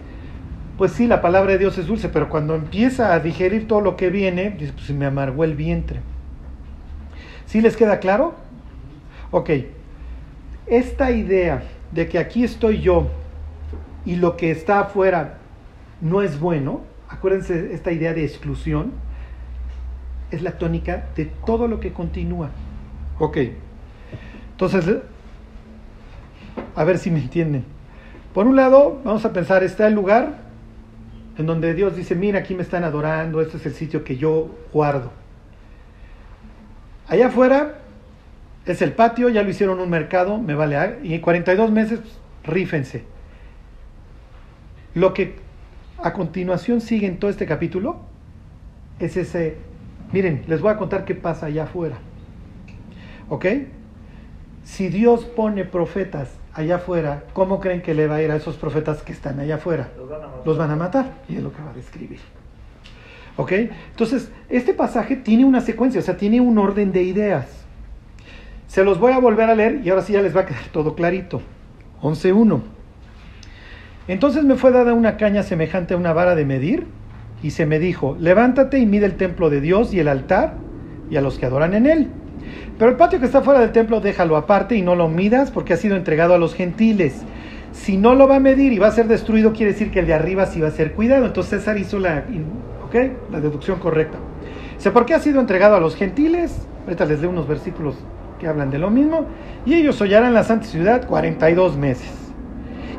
pues 0.76 0.92
sí, 0.92 1.06
la 1.06 1.22
palabra 1.22 1.52
de 1.52 1.58
Dios 1.58 1.78
es 1.78 1.86
dulce, 1.86 2.10
pero 2.10 2.28
cuando 2.28 2.54
empieza 2.54 3.14
a 3.14 3.20
digerir 3.20 3.66
todo 3.66 3.80
lo 3.80 3.96
que 3.96 4.10
viene, 4.10 4.50
dice, 4.50 4.74
pues 4.74 4.90
me 4.90 5.06
amargó 5.06 5.44
el 5.44 5.54
vientre. 5.54 6.00
¿Sí 7.46 7.62
les 7.62 7.74
queda 7.74 8.00
claro? 8.00 8.34
Ok, 9.30 9.48
esta 10.66 11.10
idea 11.10 11.62
de 11.90 12.06
que 12.06 12.18
aquí 12.18 12.44
estoy 12.44 12.82
yo 12.82 13.08
y 14.04 14.16
lo 14.16 14.36
que 14.36 14.50
está 14.50 14.80
afuera 14.80 15.38
no 16.02 16.20
es 16.20 16.38
bueno, 16.38 16.82
acuérdense 17.08 17.72
esta 17.72 17.92
idea 17.92 18.12
de 18.12 18.26
exclusión, 18.26 18.92
es 20.30 20.42
la 20.42 20.58
tónica 20.58 21.06
de 21.16 21.30
todo 21.46 21.66
lo 21.66 21.80
que 21.80 21.94
continúa. 21.94 22.50
Ok, 23.18 23.38
entonces, 24.52 24.98
a 26.74 26.84
ver 26.84 26.98
si 26.98 27.10
me 27.10 27.20
entienden. 27.20 27.64
Por 28.32 28.46
un 28.46 28.56
lado, 28.56 29.00
vamos 29.04 29.24
a 29.24 29.32
pensar, 29.32 29.62
está 29.62 29.86
el 29.86 29.94
lugar 29.94 30.44
en 31.38 31.46
donde 31.46 31.74
Dios 31.74 31.96
dice, 31.96 32.14
mira, 32.14 32.40
aquí 32.40 32.54
me 32.54 32.62
están 32.62 32.84
adorando, 32.84 33.40
este 33.40 33.56
es 33.56 33.66
el 33.66 33.74
sitio 33.74 34.04
que 34.04 34.16
yo 34.16 34.54
guardo. 34.72 35.12
Allá 37.06 37.28
afuera 37.28 37.78
es 38.66 38.82
el 38.82 38.92
patio, 38.92 39.28
ya 39.28 39.42
lo 39.42 39.50
hicieron 39.50 39.80
un 39.80 39.90
mercado, 39.90 40.38
me 40.38 40.54
vale, 40.54 40.98
y 41.02 41.14
en 41.14 41.20
42 41.20 41.70
meses, 41.70 42.00
rífense. 42.44 43.04
Lo 44.94 45.12
que 45.12 45.36
a 46.02 46.12
continuación 46.12 46.80
sigue 46.80 47.06
en 47.06 47.18
todo 47.18 47.30
este 47.30 47.46
capítulo 47.46 48.00
es 48.98 49.16
ese, 49.16 49.56
miren, 50.12 50.44
les 50.46 50.60
voy 50.60 50.72
a 50.72 50.76
contar 50.76 51.04
qué 51.04 51.14
pasa 51.14 51.46
allá 51.46 51.64
afuera. 51.64 51.98
¿Ok? 53.28 53.46
Si 54.64 54.88
Dios 54.88 55.24
pone 55.24 55.64
profetas 55.64 56.30
allá 56.54 56.76
afuera, 56.76 57.24
¿cómo 57.32 57.60
creen 57.60 57.82
que 57.82 57.94
le 57.94 58.06
va 58.06 58.16
a 58.16 58.22
ir 58.22 58.30
a 58.30 58.36
esos 58.36 58.56
profetas 58.56 59.02
que 59.02 59.12
están 59.12 59.38
allá 59.40 59.56
afuera? 59.56 59.90
Los 59.96 60.08
van 60.08 60.22
a 60.22 60.26
matar. 60.26 60.46
Los 60.46 60.58
van 60.58 60.70
a 60.70 60.76
matar. 60.76 61.06
Y 61.28 61.36
es 61.36 61.42
lo 61.42 61.52
que 61.52 61.62
va 61.62 61.70
a 61.70 61.74
describir. 61.74 62.20
¿Ok? 63.36 63.52
Entonces, 63.90 64.30
este 64.48 64.74
pasaje 64.74 65.16
tiene 65.16 65.44
una 65.44 65.60
secuencia, 65.60 66.00
o 66.00 66.04
sea, 66.04 66.16
tiene 66.16 66.40
un 66.40 66.56
orden 66.58 66.92
de 66.92 67.02
ideas. 67.02 67.64
Se 68.68 68.84
los 68.84 68.98
voy 68.98 69.12
a 69.12 69.18
volver 69.18 69.50
a 69.50 69.54
leer 69.54 69.80
y 69.84 69.90
ahora 69.90 70.02
sí 70.02 70.12
ya 70.12 70.22
les 70.22 70.34
va 70.34 70.42
a 70.42 70.46
quedar 70.46 70.64
todo 70.72 70.94
clarito. 70.94 71.42
11.1. 72.00 72.60
Entonces 74.06 74.44
me 74.44 74.56
fue 74.56 74.70
dada 74.70 74.92
una 74.92 75.16
caña 75.16 75.42
semejante 75.42 75.94
a 75.94 75.96
una 75.96 76.12
vara 76.12 76.34
de 76.34 76.44
medir 76.44 76.86
y 77.42 77.50
se 77.50 77.66
me 77.66 77.78
dijo, 77.78 78.16
levántate 78.18 78.78
y 78.78 78.86
mide 78.86 79.06
el 79.06 79.16
templo 79.16 79.50
de 79.50 79.60
Dios 79.60 79.94
y 79.94 80.00
el 80.00 80.08
altar 80.08 80.54
y 81.10 81.16
a 81.16 81.20
los 81.20 81.38
que 81.38 81.46
adoran 81.46 81.74
en 81.74 81.86
él. 81.86 82.10
Pero 82.78 82.90
el 82.90 82.96
patio 82.96 83.20
que 83.20 83.26
está 83.26 83.42
fuera 83.42 83.60
del 83.60 83.72
templo 83.72 84.00
déjalo 84.00 84.36
aparte 84.36 84.76
y 84.76 84.82
no 84.82 84.96
lo 84.96 85.08
midas 85.08 85.50
porque 85.50 85.72
ha 85.72 85.76
sido 85.76 85.96
entregado 85.96 86.34
a 86.34 86.38
los 86.38 86.54
gentiles. 86.54 87.22
Si 87.72 87.96
no 87.96 88.14
lo 88.14 88.28
va 88.28 88.36
a 88.36 88.40
medir 88.40 88.72
y 88.72 88.78
va 88.78 88.88
a 88.88 88.92
ser 88.92 89.08
destruido, 89.08 89.52
quiere 89.52 89.72
decir 89.72 89.90
que 89.90 90.00
el 90.00 90.06
de 90.06 90.14
arriba 90.14 90.46
sí 90.46 90.60
va 90.60 90.68
a 90.68 90.72
ser 90.72 90.92
cuidado. 90.92 91.26
Entonces 91.26 91.60
César 91.60 91.78
hizo 91.78 91.98
la, 91.98 92.24
¿ok? 92.84 92.94
la 93.30 93.40
deducción 93.40 93.78
correcta. 93.78 94.18
Dice, 94.76 94.90
¿por 94.90 95.06
qué 95.06 95.14
ha 95.14 95.20
sido 95.20 95.40
entregado 95.40 95.76
a 95.76 95.80
los 95.80 95.96
gentiles? 95.96 96.66
Ahorita 96.84 97.04
les 97.04 97.20
leo 97.20 97.30
unos 97.30 97.48
versículos 97.48 97.96
que 98.38 98.46
hablan 98.46 98.70
de 98.70 98.78
lo 98.78 98.90
mismo. 98.90 99.26
Y 99.66 99.74
ellos 99.74 100.00
hollarán 100.00 100.34
la 100.34 100.44
santa 100.44 100.66
ciudad 100.66 101.06
42 101.06 101.76
meses. 101.76 102.10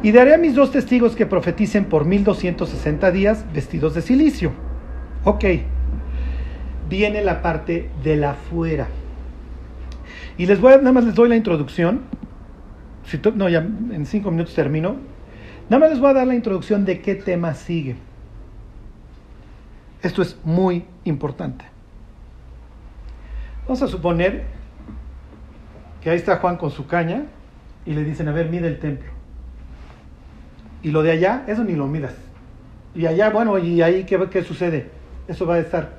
Y 0.03 0.11
daré 0.11 0.33
a 0.33 0.37
mis 0.37 0.55
dos 0.55 0.71
testigos 0.71 1.15
que 1.15 1.25
profeticen 1.25 1.85
por 1.85 2.05
1260 2.05 3.11
días 3.11 3.45
vestidos 3.53 3.93
de 3.95 4.01
silicio. 4.01 4.51
Ok. 5.23 5.45
Viene 6.89 7.23
la 7.23 7.41
parte 7.41 7.89
de 8.03 8.15
la 8.15 8.31
afuera. 8.31 8.87
Y 10.37 10.45
les 10.45 10.59
voy 10.59 10.73
nada 10.77 10.91
más 10.91 11.05
les 11.05 11.15
doy 11.15 11.29
la 11.29 11.35
introducción. 11.35 12.01
Si 13.05 13.17
to- 13.17 13.31
no, 13.31 13.47
ya 13.49 13.59
en 13.59 14.05
cinco 14.05 14.31
minutos 14.31 14.53
termino. 14.53 14.97
Nada 15.69 15.79
más 15.79 15.89
les 15.91 15.99
voy 15.99 16.09
a 16.09 16.13
dar 16.13 16.27
la 16.27 16.35
introducción 16.35 16.85
de 16.85 17.01
qué 17.01 17.15
tema 17.15 17.53
sigue. 17.53 17.95
Esto 20.01 20.21
es 20.21 20.37
muy 20.43 20.85
importante. 21.03 21.65
Vamos 23.63 23.81
a 23.81 23.87
suponer 23.87 24.43
que 26.01 26.09
ahí 26.11 26.17
está 26.17 26.37
Juan 26.37 26.57
con 26.57 26.69
su 26.69 26.85
caña 26.85 27.23
y 27.85 27.93
le 27.93 28.03
dicen, 28.03 28.27
a 28.27 28.31
ver, 28.31 28.49
mide 28.49 28.67
el 28.67 28.79
templo. 28.79 29.09
Y 30.83 30.91
lo 30.91 31.01
de 31.01 31.11
allá, 31.11 31.43
eso 31.47 31.63
ni 31.63 31.73
lo 31.73 31.87
midas. 31.87 32.13
Y 32.93 33.07
allá, 33.07 33.31
bueno, 33.31 33.57
y 33.57 33.81
ahí, 33.81 34.03
¿qué, 34.03 34.19
qué 34.29 34.43
sucede? 34.43 34.89
Eso 35.27 35.47
va 35.47 35.55
a 35.55 35.59
estar 35.59 35.93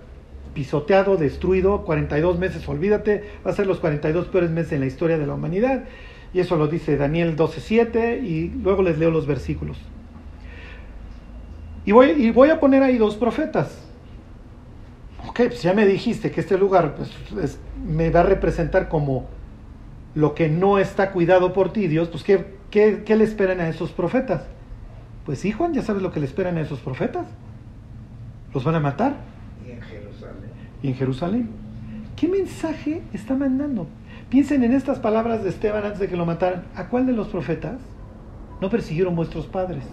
pisoteado, 0.56 1.18
destruido, 1.18 1.82
42 1.84 2.38
meses, 2.38 2.66
olvídate, 2.66 3.22
va 3.46 3.50
a 3.50 3.54
ser 3.54 3.66
los 3.66 3.78
42 3.78 4.26
peores 4.28 4.50
meses 4.50 4.72
en 4.72 4.80
la 4.80 4.86
historia 4.86 5.18
de 5.18 5.26
la 5.26 5.34
humanidad. 5.34 5.84
Y 6.32 6.40
eso 6.40 6.56
lo 6.56 6.66
dice 6.66 6.96
Daniel 6.96 7.36
12.7 7.36 8.24
y 8.24 8.48
luego 8.62 8.82
les 8.82 8.98
leo 8.98 9.10
los 9.10 9.26
versículos. 9.26 9.76
Y 11.84 11.92
voy, 11.92 12.10
y 12.12 12.30
voy 12.30 12.48
a 12.48 12.58
poner 12.58 12.82
ahí 12.82 12.96
dos 12.96 13.16
profetas. 13.16 13.82
Ok, 15.28 15.36
pues 15.48 15.62
ya 15.62 15.74
me 15.74 15.84
dijiste 15.86 16.30
que 16.30 16.40
este 16.40 16.56
lugar 16.56 16.94
pues, 16.94 17.10
es- 17.42 17.58
me 17.86 18.08
va 18.10 18.20
a 18.20 18.22
representar 18.24 18.88
como 18.88 19.26
lo 20.14 20.34
que 20.34 20.48
no 20.48 20.78
está 20.78 21.12
cuidado 21.12 21.52
por 21.52 21.72
ti, 21.72 21.86
Dios. 21.86 22.08
Pues, 22.08 22.24
¿qué, 22.24 22.46
qué, 22.70 23.02
qué 23.04 23.16
le 23.16 23.24
esperan 23.24 23.60
a 23.60 23.68
esos 23.68 23.92
profetas? 23.92 24.44
Pues 25.26 25.38
sí, 25.40 25.52
Juan, 25.52 25.74
ya 25.74 25.82
sabes 25.82 26.02
lo 26.02 26.12
que 26.12 26.20
le 26.20 26.26
esperan 26.26 26.56
a 26.56 26.62
esos 26.62 26.80
profetas. 26.80 27.26
Los 28.54 28.64
van 28.64 28.76
a 28.76 28.80
matar. 28.80 29.16
Y 30.82 30.88
en 30.88 30.94
Jerusalén. 30.94 31.50
¿Qué 32.16 32.28
mensaje 32.28 33.02
está 33.12 33.34
mandando? 33.34 33.86
Piensen 34.28 34.64
en 34.64 34.72
estas 34.72 34.98
palabras 34.98 35.42
de 35.42 35.50
Esteban 35.50 35.84
antes 35.84 36.00
de 36.00 36.08
que 36.08 36.16
lo 36.16 36.26
mataran. 36.26 36.64
¿A 36.74 36.88
cuál 36.88 37.06
de 37.06 37.12
los 37.12 37.28
profetas 37.28 37.76
no 38.60 38.70
persiguieron 38.70 39.14
vuestros 39.14 39.46
padres? 39.46 39.84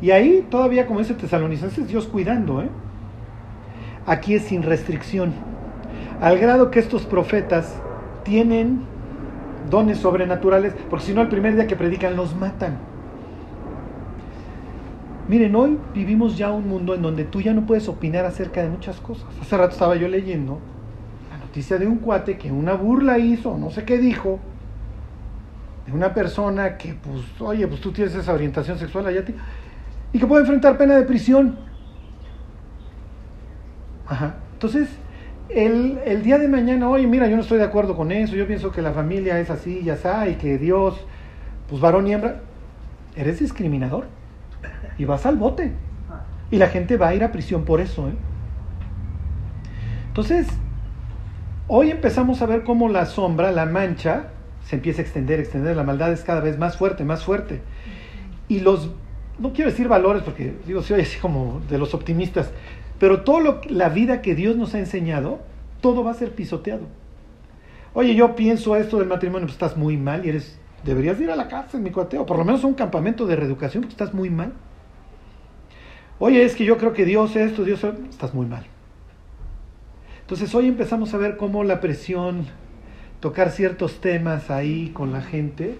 Y 0.00 0.10
ahí 0.10 0.46
todavía, 0.50 0.86
como 0.86 0.98
dice 0.98 1.14
Tesalonicenses, 1.14 1.86
Dios 1.86 2.06
cuidando. 2.06 2.62
¿eh? 2.62 2.68
Aquí 4.06 4.34
es 4.34 4.42
sin 4.42 4.62
restricción. 4.62 5.32
Al 6.20 6.38
grado 6.38 6.70
que 6.70 6.80
estos 6.80 7.04
profetas 7.04 7.76
tienen 8.24 8.80
dones 9.70 9.98
sobrenaturales, 9.98 10.74
porque 10.90 11.06
si 11.06 11.14
no 11.14 11.22
el 11.22 11.28
primer 11.28 11.54
día 11.54 11.66
que 11.66 11.76
predican 11.76 12.16
los 12.16 12.34
matan. 12.34 12.78
Miren, 15.28 15.54
hoy 15.54 15.78
vivimos 15.94 16.36
ya 16.36 16.50
un 16.50 16.68
mundo 16.68 16.94
en 16.94 17.02
donde 17.02 17.24
tú 17.24 17.40
ya 17.40 17.54
no 17.54 17.64
puedes 17.64 17.88
opinar 17.88 18.24
acerca 18.24 18.62
de 18.62 18.68
muchas 18.68 19.00
cosas. 19.00 19.24
Hace 19.40 19.56
rato 19.56 19.72
estaba 19.72 19.94
yo 19.94 20.08
leyendo 20.08 20.58
la 21.30 21.38
noticia 21.38 21.78
de 21.78 21.86
un 21.86 21.98
cuate 21.98 22.36
que 22.36 22.50
una 22.50 22.74
burla 22.74 23.18
hizo, 23.18 23.56
no 23.56 23.70
sé 23.70 23.84
qué 23.84 23.98
dijo, 23.98 24.40
de 25.86 25.92
una 25.92 26.12
persona 26.12 26.76
que, 26.76 26.94
pues, 26.94 27.40
oye, 27.40 27.68
pues 27.68 27.80
tú 27.80 27.92
tienes 27.92 28.14
esa 28.14 28.32
orientación 28.32 28.78
sexual 28.78 29.06
allá, 29.06 29.24
y 30.12 30.18
que 30.18 30.26
puede 30.26 30.42
enfrentar 30.42 30.76
pena 30.76 30.96
de 30.96 31.04
prisión. 31.04 31.56
Ajá. 34.08 34.34
Entonces, 34.54 34.88
el, 35.48 36.00
el 36.04 36.22
día 36.24 36.38
de 36.38 36.48
mañana, 36.48 36.88
oye, 36.88 37.06
mira, 37.06 37.28
yo 37.28 37.36
no 37.36 37.42
estoy 37.42 37.58
de 37.58 37.64
acuerdo 37.64 37.96
con 37.96 38.10
eso, 38.10 38.34
yo 38.34 38.46
pienso 38.48 38.72
que 38.72 38.82
la 38.82 38.92
familia 38.92 39.38
es 39.38 39.50
así 39.50 39.82
y 39.84 39.90
así, 39.90 40.08
y 40.30 40.34
que 40.34 40.58
Dios, 40.58 40.96
pues 41.68 41.80
varón 41.80 42.08
y 42.08 42.12
hembra, 42.12 42.40
eres 43.14 43.38
discriminador 43.38 44.06
y 45.02 45.04
vas 45.04 45.26
al 45.26 45.36
bote. 45.36 45.72
Y 46.52 46.58
la 46.58 46.68
gente 46.68 46.96
va 46.96 47.08
a 47.08 47.14
ir 47.14 47.24
a 47.24 47.32
prisión 47.32 47.64
por 47.64 47.80
eso. 47.80 48.08
¿eh? 48.08 48.12
Entonces, 50.06 50.46
hoy 51.66 51.90
empezamos 51.90 52.40
a 52.40 52.46
ver 52.46 52.62
cómo 52.62 52.88
la 52.88 53.06
sombra, 53.06 53.50
la 53.50 53.66
mancha, 53.66 54.26
se 54.64 54.76
empieza 54.76 55.00
a 55.00 55.04
extender, 55.04 55.40
extender, 55.40 55.74
la 55.74 55.82
maldad 55.82 56.12
es 56.12 56.22
cada 56.22 56.40
vez 56.40 56.56
más 56.56 56.76
fuerte, 56.76 57.04
más 57.04 57.24
fuerte. 57.24 57.62
Y 58.46 58.60
los, 58.60 58.90
no 59.40 59.52
quiero 59.52 59.72
decir 59.72 59.88
valores, 59.88 60.22
porque 60.22 60.54
digo, 60.66 60.82
soy 60.82 61.00
así 61.00 61.18
como 61.18 61.60
de 61.68 61.78
los 61.78 61.94
optimistas, 61.94 62.52
pero 63.00 63.22
toda 63.22 63.60
la 63.70 63.88
vida 63.88 64.22
que 64.22 64.36
Dios 64.36 64.54
nos 64.54 64.74
ha 64.74 64.78
enseñado, 64.78 65.40
todo 65.80 66.04
va 66.04 66.12
a 66.12 66.14
ser 66.14 66.32
pisoteado. 66.32 66.82
Oye, 67.92 68.14
yo 68.14 68.36
pienso 68.36 68.76
esto 68.76 68.98
del 68.98 69.08
matrimonio, 69.08 69.46
pues 69.46 69.54
estás 69.54 69.76
muy 69.76 69.96
mal 69.96 70.24
y 70.24 70.28
eres, 70.28 70.60
deberías 70.84 71.20
ir 71.20 71.28
a 71.32 71.34
la 71.34 71.48
cárcel, 71.48 71.80
mi 71.80 71.90
cuate, 71.90 72.18
o 72.18 72.24
por 72.24 72.38
lo 72.38 72.44
menos 72.44 72.62
a 72.62 72.68
un 72.68 72.74
campamento 72.74 73.26
de 73.26 73.34
reeducación, 73.34 73.82
porque 73.82 73.94
estás 73.94 74.14
muy 74.14 74.30
mal. 74.30 74.52
Oye, 76.24 76.44
es 76.44 76.54
que 76.54 76.64
yo 76.64 76.78
creo 76.78 76.92
que 76.92 77.04
Dios 77.04 77.34
esto, 77.34 77.64
Dios 77.64 77.82
estás 78.08 78.32
muy 78.32 78.46
mal. 78.46 78.64
Entonces 80.20 80.54
hoy 80.54 80.68
empezamos 80.68 81.12
a 81.14 81.16
ver 81.16 81.36
cómo 81.36 81.64
la 81.64 81.80
presión, 81.80 82.46
tocar 83.18 83.50
ciertos 83.50 84.00
temas 84.00 84.48
ahí 84.48 84.90
con 84.94 85.10
la 85.10 85.20
gente, 85.20 85.78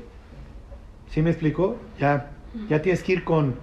¿sí 1.11 1.23
me 1.23 1.31
explicó? 1.31 1.77
Ya, 2.01 2.33
ya 2.69 2.83
tienes 2.83 3.05
que 3.05 3.13
ir 3.13 3.23
con, 3.23 3.55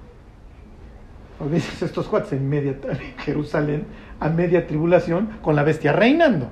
como 1.38 1.49
dices 1.49 1.81
estos 1.81 2.07
cuates 2.07 2.31
en 2.31 2.47
media 2.47 2.77
Jerusalén, 3.26 3.84
a 4.22 4.30
media 4.30 4.65
tribulación, 4.65 5.31
con 5.41 5.57
la 5.57 5.64
bestia 5.64 5.91
reinando. 5.91 6.47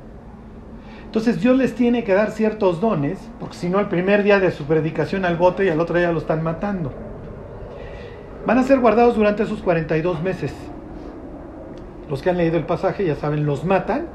Entonces 1.05 1.39
Dios 1.39 1.55
les 1.57 1.73
tiene 1.73 2.03
que 2.03 2.13
dar 2.13 2.31
ciertos 2.31 2.81
dones, 2.81 3.17
porque 3.39 3.55
si 3.55 3.69
no, 3.69 3.79
el 3.79 3.87
primer 3.87 4.23
día 4.23 4.41
de 4.41 4.51
su 4.51 4.65
predicación 4.65 5.23
al 5.23 5.37
bote 5.37 5.63
y 5.63 5.69
al 5.69 5.79
otro 5.79 5.97
día 5.97 6.11
lo 6.11 6.19
están 6.19 6.43
matando. 6.43 6.91
Van 8.47 8.57
a 8.57 8.63
ser 8.63 8.79
guardados 8.79 9.17
durante 9.17 9.43
esos 9.43 9.61
42 9.61 10.23
meses. 10.23 10.53
Los 12.09 12.21
que 12.21 12.29
han 12.29 12.37
leído 12.37 12.55
el 12.55 12.65
pasaje 12.65 13.05
ya 13.05 13.15
saben, 13.15 13.45
los 13.45 13.65
matan. 13.65 14.07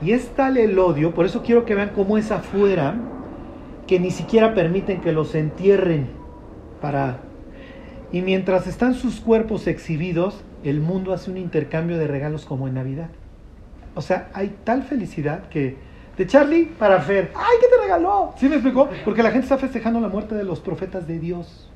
Y 0.00 0.12
es 0.12 0.30
tal 0.30 0.56
el 0.56 0.78
odio, 0.78 1.12
por 1.12 1.26
eso 1.26 1.42
quiero 1.42 1.66
que 1.66 1.74
vean 1.74 1.90
cómo 1.94 2.16
es 2.16 2.30
afuera, 2.30 2.94
que 3.86 4.00
ni 4.00 4.10
siquiera 4.10 4.54
permiten 4.54 5.02
que 5.02 5.12
los 5.12 5.34
entierren 5.34 6.08
para... 6.80 7.18
Y 8.10 8.22
mientras 8.22 8.66
están 8.66 8.94
sus 8.94 9.20
cuerpos 9.20 9.66
exhibidos, 9.66 10.42
el 10.64 10.80
mundo 10.80 11.12
hace 11.12 11.30
un 11.30 11.36
intercambio 11.36 11.98
de 11.98 12.06
regalos 12.06 12.46
como 12.46 12.68
en 12.68 12.74
Navidad. 12.74 13.10
O 13.94 14.00
sea, 14.00 14.30
hay 14.32 14.56
tal 14.64 14.82
felicidad 14.82 15.46
que 15.50 15.76
de 16.16 16.26
Charlie 16.26 16.72
para 16.78 17.00
Fer, 17.00 17.32
¡ay, 17.34 17.58
qué 17.60 17.66
te 17.66 17.82
regaló! 17.82 18.32
¿Sí 18.38 18.48
me 18.48 18.54
explicó? 18.54 18.88
Porque 19.04 19.22
la 19.22 19.30
gente 19.30 19.44
está 19.44 19.58
festejando 19.58 20.00
la 20.00 20.08
muerte 20.08 20.34
de 20.34 20.44
los 20.44 20.58
profetas 20.60 21.06
de 21.06 21.18
Dios. 21.18 21.67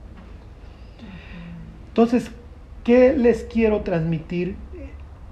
Entonces, 1.92 2.30
¿qué 2.84 3.12
les 3.12 3.44
quiero 3.44 3.82
transmitir? 3.82 4.56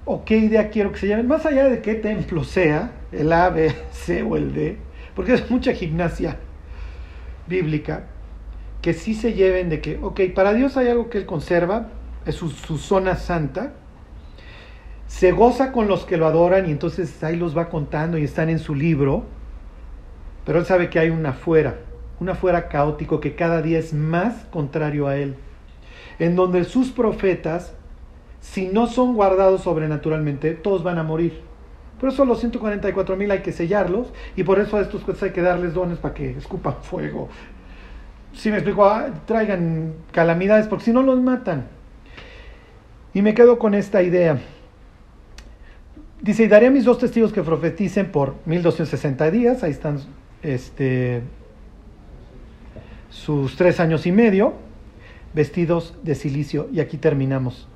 ¿O 0.05 0.23
qué 0.25 0.37
idea 0.37 0.69
quiero 0.69 0.91
que 0.91 0.99
se 0.99 1.07
llamen? 1.07 1.27
Más 1.27 1.47
allá 1.47 1.67
de 1.67 1.81
qué 1.81 1.95
templo 1.95 2.43
sea, 2.43 2.91
el 3.11 3.33
A, 3.33 3.49
B, 3.49 3.73
C 3.91 4.21
o 4.21 4.37
el 4.37 4.53
D, 4.53 4.77
porque 5.15 5.33
es 5.33 5.49
mucha 5.49 5.73
gimnasia 5.73 6.37
bíblica, 7.47 8.03
que 8.83 8.93
sí 8.93 9.15
se 9.15 9.33
lleven 9.33 9.69
de 9.69 9.81
que, 9.81 9.97
ok, 10.03 10.21
para 10.35 10.53
Dios 10.53 10.77
hay 10.77 10.87
algo 10.87 11.09
que 11.09 11.17
Él 11.17 11.25
conserva, 11.25 11.87
es 12.27 12.35
su, 12.35 12.51
su 12.51 12.77
zona 12.77 13.15
santa, 13.15 13.73
se 15.07 15.31
goza 15.31 15.71
con 15.71 15.87
los 15.87 16.05
que 16.05 16.17
lo 16.17 16.27
adoran 16.27 16.69
y 16.69 16.71
entonces 16.71 17.23
ahí 17.23 17.37
los 17.37 17.57
va 17.57 17.69
contando 17.69 18.19
y 18.19 18.23
están 18.23 18.49
en 18.51 18.59
su 18.59 18.75
libro, 18.75 19.25
pero 20.45 20.59
Él 20.59 20.65
sabe 20.67 20.91
que 20.91 20.99
hay 20.99 21.09
una 21.09 21.29
afuera, 21.29 21.79
un 22.19 22.29
afuera 22.29 22.67
caótico 22.67 23.19
que 23.19 23.33
cada 23.33 23.63
día 23.63 23.79
es 23.79 23.93
más 23.93 24.45
contrario 24.51 25.07
a 25.07 25.17
Él, 25.17 25.35
en 26.21 26.35
donde 26.35 26.63
sus 26.65 26.91
profetas 26.91 27.73
si 28.41 28.67
no 28.67 28.87
son 28.87 29.15
guardados 29.15 29.61
sobrenaturalmente, 29.61 30.53
todos 30.53 30.83
van 30.83 30.97
a 30.97 31.03
morir. 31.03 31.41
Por 31.99 32.09
eso 32.09 32.25
los 32.25 32.39
144 32.39 33.15
mil 33.15 33.29
hay 33.31 33.39
que 33.39 33.51
sellarlos 33.51 34.11
y 34.35 34.43
por 34.43 34.59
eso 34.59 34.77
a 34.77 34.81
estos 34.81 35.03
cuates 35.03 35.23
hay 35.23 35.31
que 35.31 35.41
darles 35.41 35.73
dones 35.73 35.99
para 35.99 36.13
que 36.13 36.31
escupan 36.31 36.75
fuego. 36.81 37.29
Si 38.33 38.49
me 38.49 38.57
explico, 38.57 38.85
Ah, 38.85 39.09
traigan 39.25 39.93
calamidades 40.11 40.67
porque 40.67 40.85
si 40.85 40.93
no 40.93 41.01
los 41.03 41.21
matan. 41.21 41.67
Y 43.13 43.21
me 43.21 43.33
quedo 43.33 43.59
con 43.59 43.73
esta 43.73 44.01
idea. 44.01 44.39
Dice, 46.21 46.43
y 46.43 46.47
daré 46.47 46.67
a 46.67 46.71
mis 46.71 46.85
dos 46.85 46.99
testigos 46.99 47.33
que 47.33 47.41
profeticen 47.41 48.11
por 48.11 48.35
1260 48.45 49.31
días, 49.31 49.63
ahí 49.63 49.71
están 49.71 49.99
este, 50.43 51.21
sus 53.09 53.55
tres 53.55 53.79
años 53.79 54.05
y 54.05 54.11
medio, 54.11 54.53
vestidos 55.33 55.95
de 56.03 56.15
silicio, 56.15 56.67
y 56.71 56.79
aquí 56.79 56.97
terminamos. 56.97 57.67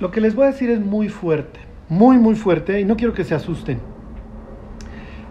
Lo 0.00 0.10
que 0.10 0.20
les 0.20 0.34
voy 0.34 0.44
a 0.44 0.48
decir 0.48 0.70
es 0.70 0.80
muy 0.80 1.08
fuerte, 1.08 1.60
muy, 1.88 2.18
muy 2.18 2.34
fuerte, 2.34 2.80
y 2.80 2.84
no 2.84 2.96
quiero 2.96 3.14
que 3.14 3.24
se 3.24 3.34
asusten. 3.34 3.78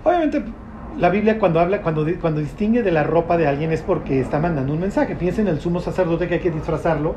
Obviamente, 0.04 0.44
la 0.98 1.10
Biblia 1.10 1.40
cuando 1.40 1.60
habla, 1.60 1.82
cuando, 1.82 2.06
cuando 2.20 2.40
distingue 2.40 2.84
de 2.84 2.92
la 2.92 3.04
ropa 3.04 3.38
de 3.38 3.48
alguien 3.48 3.72
es 3.72 3.82
porque 3.82 4.20
está 4.20 4.40
mandando 4.40 4.74
un 4.74 4.80
mensaje. 4.80 5.16
Piensen 5.16 5.48
en 5.48 5.56
el 5.56 5.62
sumo 5.62 5.80
sacerdote 5.80 6.28
que 6.28 6.36
hay 6.36 6.40
que 6.40 6.52
disfrazarlo 6.52 7.16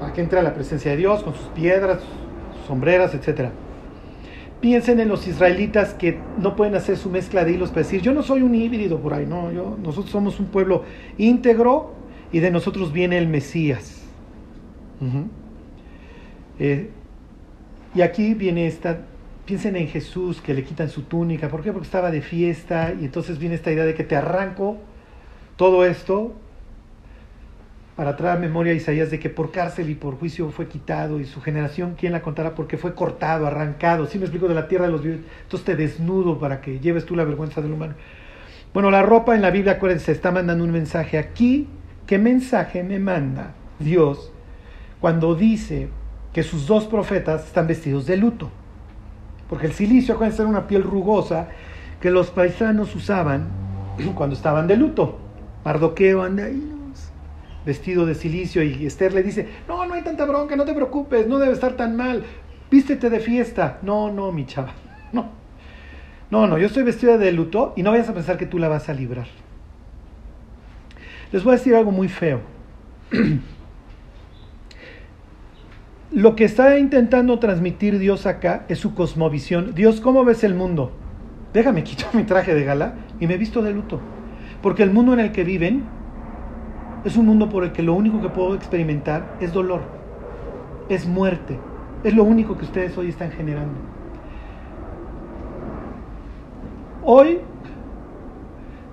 para 0.00 0.12
que 0.12 0.20
entre 0.20 0.38
a 0.38 0.42
la 0.42 0.54
presencia 0.54 0.92
de 0.92 0.96
Dios 0.96 1.22
con 1.22 1.34
sus 1.34 1.46
piedras, 1.48 2.00
sus 2.56 2.66
sombreras, 2.66 3.14
etc. 3.14 3.50
Piensen 4.60 4.98
en 4.98 5.08
los 5.08 5.26
israelitas 5.28 5.94
que 5.94 6.18
no 6.38 6.56
pueden 6.56 6.74
hacer 6.74 6.96
su 6.96 7.10
mezcla 7.10 7.44
de 7.44 7.52
hilos 7.52 7.70
para 7.70 7.82
decir, 7.82 8.00
yo 8.00 8.12
no 8.12 8.22
soy 8.22 8.42
un 8.42 8.54
híbrido 8.54 8.98
por 8.98 9.14
ahí, 9.14 9.24
no, 9.24 9.50
nosotros 9.50 10.10
somos 10.10 10.40
un 10.40 10.46
pueblo 10.46 10.84
íntegro 11.16 11.94
y 12.32 12.40
de 12.40 12.50
nosotros 12.50 12.92
viene 12.92 13.18
el 13.18 13.28
Mesías. 13.28 14.02
Eh, 16.58 16.90
y 17.94 18.00
aquí 18.00 18.34
viene 18.34 18.66
esta, 18.66 18.98
piensen 19.44 19.76
en 19.76 19.86
Jesús 19.86 20.40
que 20.40 20.54
le 20.54 20.64
quitan 20.64 20.88
su 20.88 21.02
túnica, 21.02 21.48
¿por 21.48 21.62
qué? 21.62 21.72
Porque 21.72 21.86
estaba 21.86 22.10
de 22.10 22.20
fiesta 22.20 22.92
y 23.00 23.04
entonces 23.04 23.38
viene 23.38 23.54
esta 23.54 23.70
idea 23.70 23.84
de 23.84 23.94
que 23.94 24.04
te 24.04 24.16
arranco 24.16 24.78
todo 25.56 25.84
esto 25.84 26.34
para 27.98 28.14
traer 28.14 28.38
memoria 28.38 28.72
a 28.72 28.76
Isaías 28.76 29.10
de 29.10 29.18
que 29.18 29.28
por 29.28 29.50
cárcel 29.50 29.90
y 29.90 29.96
por 29.96 30.20
juicio 30.20 30.48
fue 30.52 30.68
quitado 30.68 31.18
y 31.18 31.24
su 31.24 31.40
generación, 31.40 31.96
¿quién 31.98 32.12
la 32.12 32.22
contará? 32.22 32.54
Porque 32.54 32.76
fue 32.78 32.94
cortado, 32.94 33.44
arrancado, 33.44 34.06
si 34.06 34.20
me 34.20 34.24
explico, 34.26 34.46
de 34.46 34.54
la 34.54 34.68
tierra 34.68 34.86
de 34.86 34.92
los 34.92 35.02
vivos, 35.02 35.18
entonces 35.42 35.64
te 35.64 35.74
desnudo 35.74 36.38
para 36.38 36.60
que 36.60 36.78
lleves 36.78 37.04
tú 37.04 37.16
la 37.16 37.24
vergüenza 37.24 37.60
del 37.60 37.72
humano. 37.72 37.94
Bueno, 38.72 38.92
la 38.92 39.02
ropa 39.02 39.34
en 39.34 39.42
la 39.42 39.50
Biblia, 39.50 39.72
acuérdense, 39.72 40.12
está 40.12 40.30
mandando 40.30 40.62
un 40.62 40.70
mensaje 40.70 41.18
aquí. 41.18 41.66
¿Qué 42.06 42.18
mensaje 42.18 42.84
me 42.84 43.00
manda 43.00 43.54
Dios 43.80 44.32
cuando 45.00 45.34
dice 45.34 45.88
que 46.32 46.44
sus 46.44 46.68
dos 46.68 46.86
profetas 46.86 47.46
están 47.46 47.66
vestidos 47.66 48.06
de 48.06 48.16
luto? 48.16 48.48
Porque 49.48 49.66
el 49.66 49.72
silicio, 49.72 50.14
acuérdense, 50.14 50.42
era 50.42 50.48
una 50.48 50.68
piel 50.68 50.84
rugosa 50.84 51.48
que 52.00 52.12
los 52.12 52.30
paisanos 52.30 52.94
usaban 52.94 53.48
cuando 54.14 54.36
estaban 54.36 54.68
de 54.68 54.76
luto. 54.76 55.18
Mardoqueo 55.64 56.22
anda 56.22 56.44
ahí. 56.44 56.77
Vestido 57.68 58.06
de 58.06 58.14
silicio, 58.14 58.62
y 58.62 58.86
Esther 58.86 59.12
le 59.12 59.22
dice, 59.22 59.46
no, 59.68 59.84
no 59.84 59.92
hay 59.92 60.00
tanta 60.00 60.24
bronca, 60.24 60.56
no 60.56 60.64
te 60.64 60.72
preocupes, 60.72 61.28
no 61.28 61.38
debe 61.38 61.52
estar 61.52 61.74
tan 61.74 61.96
mal, 61.96 62.24
vístete 62.70 63.10
de 63.10 63.20
fiesta. 63.20 63.78
No, 63.82 64.10
no, 64.10 64.32
mi 64.32 64.46
chava, 64.46 64.72
no. 65.12 65.28
No, 66.30 66.46
no, 66.46 66.56
yo 66.56 66.66
estoy 66.66 66.82
vestida 66.82 67.18
de 67.18 67.30
luto 67.30 67.74
y 67.76 67.82
no 67.82 67.90
vayas 67.90 68.08
a 68.08 68.14
pensar 68.14 68.38
que 68.38 68.46
tú 68.46 68.58
la 68.58 68.68
vas 68.68 68.88
a 68.88 68.94
librar. 68.94 69.26
Les 71.30 71.44
voy 71.44 71.52
a 71.52 71.56
decir 71.56 71.74
algo 71.74 71.90
muy 71.92 72.08
feo. 72.08 72.40
Lo 76.10 76.36
que 76.36 76.44
está 76.44 76.78
intentando 76.78 77.38
transmitir 77.38 77.98
Dios 77.98 78.24
acá 78.24 78.64
es 78.68 78.78
su 78.78 78.94
cosmovisión. 78.94 79.74
Dios, 79.74 80.00
¿cómo 80.00 80.24
ves 80.24 80.42
el 80.42 80.54
mundo? 80.54 80.92
Déjame 81.52 81.84
quitar 81.84 82.14
mi 82.14 82.24
traje 82.24 82.54
de 82.54 82.64
gala 82.64 82.94
y 83.20 83.26
me 83.26 83.36
visto 83.36 83.60
de 83.60 83.72
luto. 83.74 84.00
Porque 84.62 84.82
el 84.82 84.90
mundo 84.90 85.12
en 85.12 85.20
el 85.20 85.32
que 85.32 85.44
viven 85.44 85.97
es 87.04 87.16
un 87.16 87.26
mundo 87.26 87.48
por 87.48 87.64
el 87.64 87.72
que 87.72 87.82
lo 87.82 87.94
único 87.94 88.20
que 88.20 88.28
puedo 88.28 88.54
experimentar 88.54 89.36
es 89.40 89.52
dolor, 89.52 89.82
es 90.88 91.06
muerte. 91.06 91.58
Es 92.04 92.14
lo 92.14 92.24
único 92.24 92.56
que 92.56 92.64
ustedes 92.64 92.96
hoy 92.96 93.08
están 93.08 93.30
generando. 93.32 93.74
Hoy, 97.02 97.38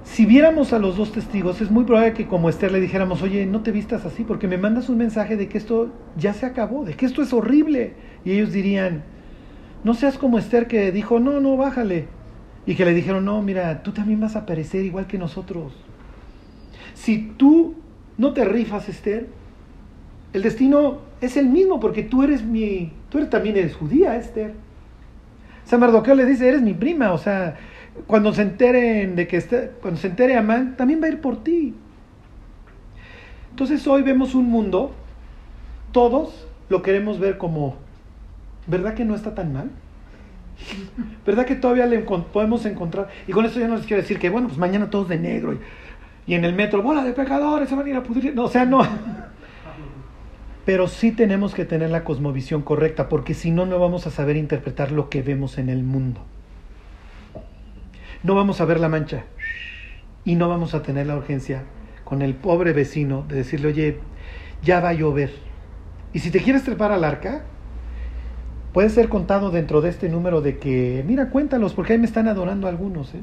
si 0.04 0.26
viéramos 0.26 0.74
a 0.74 0.80
los 0.80 0.98
dos 0.98 1.12
testigos, 1.12 1.62
es 1.62 1.70
muy 1.70 1.84
probable 1.84 2.14
que 2.14 2.28
como 2.28 2.50
Esther 2.50 2.72
le 2.72 2.80
dijéramos, 2.80 3.22
oye, 3.22 3.46
no 3.46 3.62
te 3.62 3.72
vistas 3.72 4.06
así, 4.06 4.24
porque 4.24 4.48
me 4.48 4.58
mandas 4.58 4.90
un 4.90 4.98
mensaje 4.98 5.36
de 5.36 5.48
que 5.48 5.58
esto 5.58 5.92
ya 6.18 6.34
se 6.34 6.46
acabó, 6.46 6.86
de 6.86 6.94
que 6.94 7.06
esto 7.06 7.22
es 7.22 7.34
horrible. 7.34 7.94
Y 8.24 8.32
ellos 8.32 8.52
dirían, 8.52 9.04
no 9.84 9.94
seas 9.94 10.18
como 10.18 10.40
Esther 10.40 10.68
que 10.68 10.92
dijo, 10.92 11.20
no, 11.20 11.40
no, 11.40 11.58
bájale. 11.58 12.08
Y 12.66 12.76
que 12.76 12.86
le 12.86 12.94
dijeron, 12.94 13.26
no, 13.26 13.42
mira, 13.44 13.84
tú 13.84 13.92
también 13.92 14.20
vas 14.20 14.36
a 14.36 14.48
perecer 14.48 14.84
igual 14.84 15.06
que 15.06 15.20
nosotros. 15.20 15.74
Si 16.96 17.34
tú 17.38 17.76
no 18.18 18.34
te 18.34 18.46
rifas, 18.46 18.90
Esther, 18.90 19.28
el 20.34 20.42
destino 20.42 21.00
es 21.22 21.38
el 21.38 21.48
mismo, 21.48 21.80
porque 21.80 22.04
tú 22.04 22.24
eres 22.24 22.44
mi, 22.44 22.92
tú 23.10 23.18
eres, 23.18 23.30
también 23.30 23.58
eres 23.58 23.76
judía, 23.76 24.16
Esther. 24.16 24.54
San 25.66 25.80
Mardoqueo 25.80 26.16
le 26.16 26.26
dice, 26.26 26.48
eres 26.48 26.62
mi 26.62 26.74
prima, 26.74 27.12
o 27.14 27.18
sea, 27.18 27.58
cuando 28.08 28.34
se 28.34 28.42
enteren 28.42 29.16
de 29.16 29.28
que 29.28 29.38
está, 29.38 29.70
cuando 29.82 30.00
se 30.00 30.08
entere 30.08 30.36
Amán, 30.36 30.76
también 30.78 31.02
va 31.02 31.08
a 31.08 31.10
ir 31.10 31.22
por 31.22 31.44
ti. 31.44 31.74
Entonces 33.52 33.88
hoy 33.88 34.02
vemos 34.02 34.36
un 34.36 34.50
mundo, 34.50 34.94
todos 35.92 36.46
lo 36.70 36.82
queremos 36.82 37.20
ver 37.20 37.38
como, 37.38 37.78
¿verdad 38.68 38.94
que 38.94 39.06
no 39.06 39.16
está 39.16 39.34
tan 39.34 39.54
mal? 39.54 39.72
¿Verdad 41.26 41.46
que 41.46 41.56
todavía 41.56 41.86
le 41.86 42.00
podemos 42.00 42.66
encontrar? 42.66 43.10
Y 43.28 43.32
con 43.32 43.46
esto 43.46 43.60
yo 43.60 43.68
no 43.68 43.78
les 43.78 43.86
quiero 43.86 44.02
decir 44.02 44.20
que, 44.20 44.30
bueno, 44.30 44.48
pues 44.48 44.60
mañana 44.60 44.90
todos 44.90 45.08
de 45.08 45.18
negro 45.18 45.54
y, 45.54 45.60
y 46.28 46.34
en 46.34 46.44
el 46.44 46.54
metro, 46.54 46.82
bola 46.82 47.04
de 47.04 47.14
pecadores, 47.14 47.70
se 47.70 47.76
van 47.76 47.86
a 47.86 47.90
ir 47.90 47.96
a 47.96 48.04
pudrir. 48.04 48.36
No, 48.36 48.46
o 48.46 48.48
sea, 48.48 48.66
no. 48.66 48.86
Pero 50.66 50.88
sí 50.88 51.12
tenemos 51.12 51.54
que 51.54 51.66
tener 51.66 51.92
la 51.92 52.04
cosmovisión 52.04 52.64
correcta, 52.64 53.08
porque 53.08 53.36
si 53.36 53.52
no, 53.52 53.68
no 53.68 53.78
vamos 53.78 54.08
a 54.08 54.12
saber 54.12 54.36
interpretar 54.36 54.92
lo 54.92 55.10
que 55.10 55.22
vemos 55.22 55.60
en 55.60 55.70
el 55.70 55.84
mundo. 55.84 56.22
No 58.24 58.34
vamos 58.34 58.60
a 58.60 58.66
ver 58.66 58.80
la 58.80 58.90
mancha 58.90 59.26
y 60.24 60.36
no 60.36 60.50
vamos 60.50 60.74
a 60.74 60.82
tener 60.82 61.06
la 61.06 61.16
urgencia 61.16 61.64
con 62.04 62.24
el 62.24 62.34
pobre 62.34 62.74
vecino 62.74 63.24
de 63.28 63.36
decirle, 63.36 63.68
oye, 63.68 64.00
ya 64.64 64.80
va 64.80 64.90
a 64.90 64.94
llover. 64.94 65.32
Y 66.12 66.20
si 66.20 66.32
te 66.32 66.42
quieres 66.42 66.64
trepar 66.64 66.92
al 66.92 67.04
arca, 67.04 67.44
puede 68.74 68.90
ser 68.90 69.10
contado 69.10 69.52
dentro 69.52 69.82
de 69.82 69.90
este 69.90 70.10
número 70.10 70.42
de 70.42 70.58
que, 70.58 71.04
mira, 71.06 71.30
cuéntalos, 71.30 71.76
porque 71.76 71.94
ahí 71.94 72.00
me 72.00 72.06
están 72.08 72.28
adorando 72.28 72.68
algunos. 72.68 73.14
¿eh? 73.14 73.22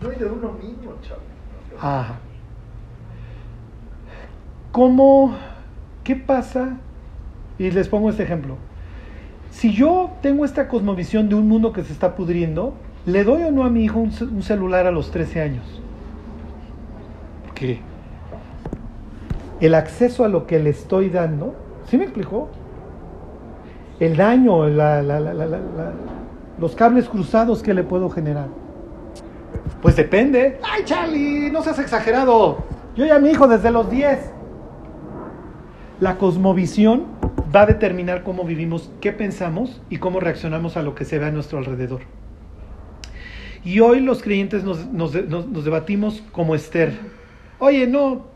No 0.00 0.08
hay 0.08 0.16
de 0.16 0.24
uno 0.24 0.52
mismo, 0.52 0.94
chavo. 1.02 1.35
Ajá. 1.80 2.16
¿Cómo, 4.72 5.34
qué 6.04 6.16
pasa? 6.16 6.76
Y 7.58 7.70
les 7.70 7.88
pongo 7.88 8.10
este 8.10 8.22
ejemplo. 8.24 8.56
Si 9.50 9.72
yo 9.72 10.10
tengo 10.20 10.44
esta 10.44 10.68
cosmovisión 10.68 11.28
de 11.28 11.34
un 11.34 11.48
mundo 11.48 11.72
que 11.72 11.82
se 11.82 11.92
está 11.92 12.14
pudriendo, 12.14 12.74
¿le 13.06 13.24
doy 13.24 13.44
o 13.44 13.50
no 13.50 13.64
a 13.64 13.70
mi 13.70 13.84
hijo 13.84 13.98
un, 14.00 14.12
ce- 14.12 14.24
un 14.24 14.42
celular 14.42 14.86
a 14.86 14.90
los 14.90 15.10
13 15.10 15.40
años? 15.40 15.80
¿Qué? 17.54 17.80
El 19.60 19.74
acceso 19.74 20.24
a 20.24 20.28
lo 20.28 20.46
que 20.46 20.58
le 20.58 20.68
estoy 20.70 21.08
dando, 21.08 21.54
¿sí 21.86 21.96
me 21.96 22.04
explicó? 22.04 22.50
El 23.98 24.16
daño, 24.18 24.66
la- 24.68 25.00
la- 25.02 25.20
los 26.58 26.74
cables 26.74 27.08
cruzados 27.08 27.62
que 27.62 27.72
le 27.72 27.82
puedo 27.82 28.10
generar. 28.10 28.48
Pues 29.82 29.96
depende. 29.96 30.58
Ay, 30.62 30.82
Charlie, 30.84 31.50
no 31.50 31.62
seas 31.62 31.78
exagerado. 31.78 32.64
Yo 32.96 33.04
ya 33.06 33.18
mi 33.18 33.30
hijo 33.30 33.46
desde 33.48 33.70
los 33.70 33.90
10. 33.90 34.18
La 36.00 36.16
cosmovisión 36.18 37.06
va 37.54 37.62
a 37.62 37.66
determinar 37.66 38.22
cómo 38.22 38.44
vivimos, 38.44 38.90
qué 39.00 39.12
pensamos 39.12 39.80
y 39.88 39.98
cómo 39.98 40.20
reaccionamos 40.20 40.76
a 40.76 40.82
lo 40.82 40.94
que 40.94 41.04
se 41.04 41.18
ve 41.18 41.26
a 41.26 41.30
nuestro 41.30 41.58
alrededor. 41.58 42.00
Y 43.64 43.80
hoy 43.80 44.00
los 44.00 44.22
creyentes 44.22 44.62
nos- 44.64 44.86
nos 44.92 45.64
debatimos 45.64 46.22
como 46.32 46.54
Esther. 46.54 46.92
Oye, 47.58 47.86
no, 47.86 48.26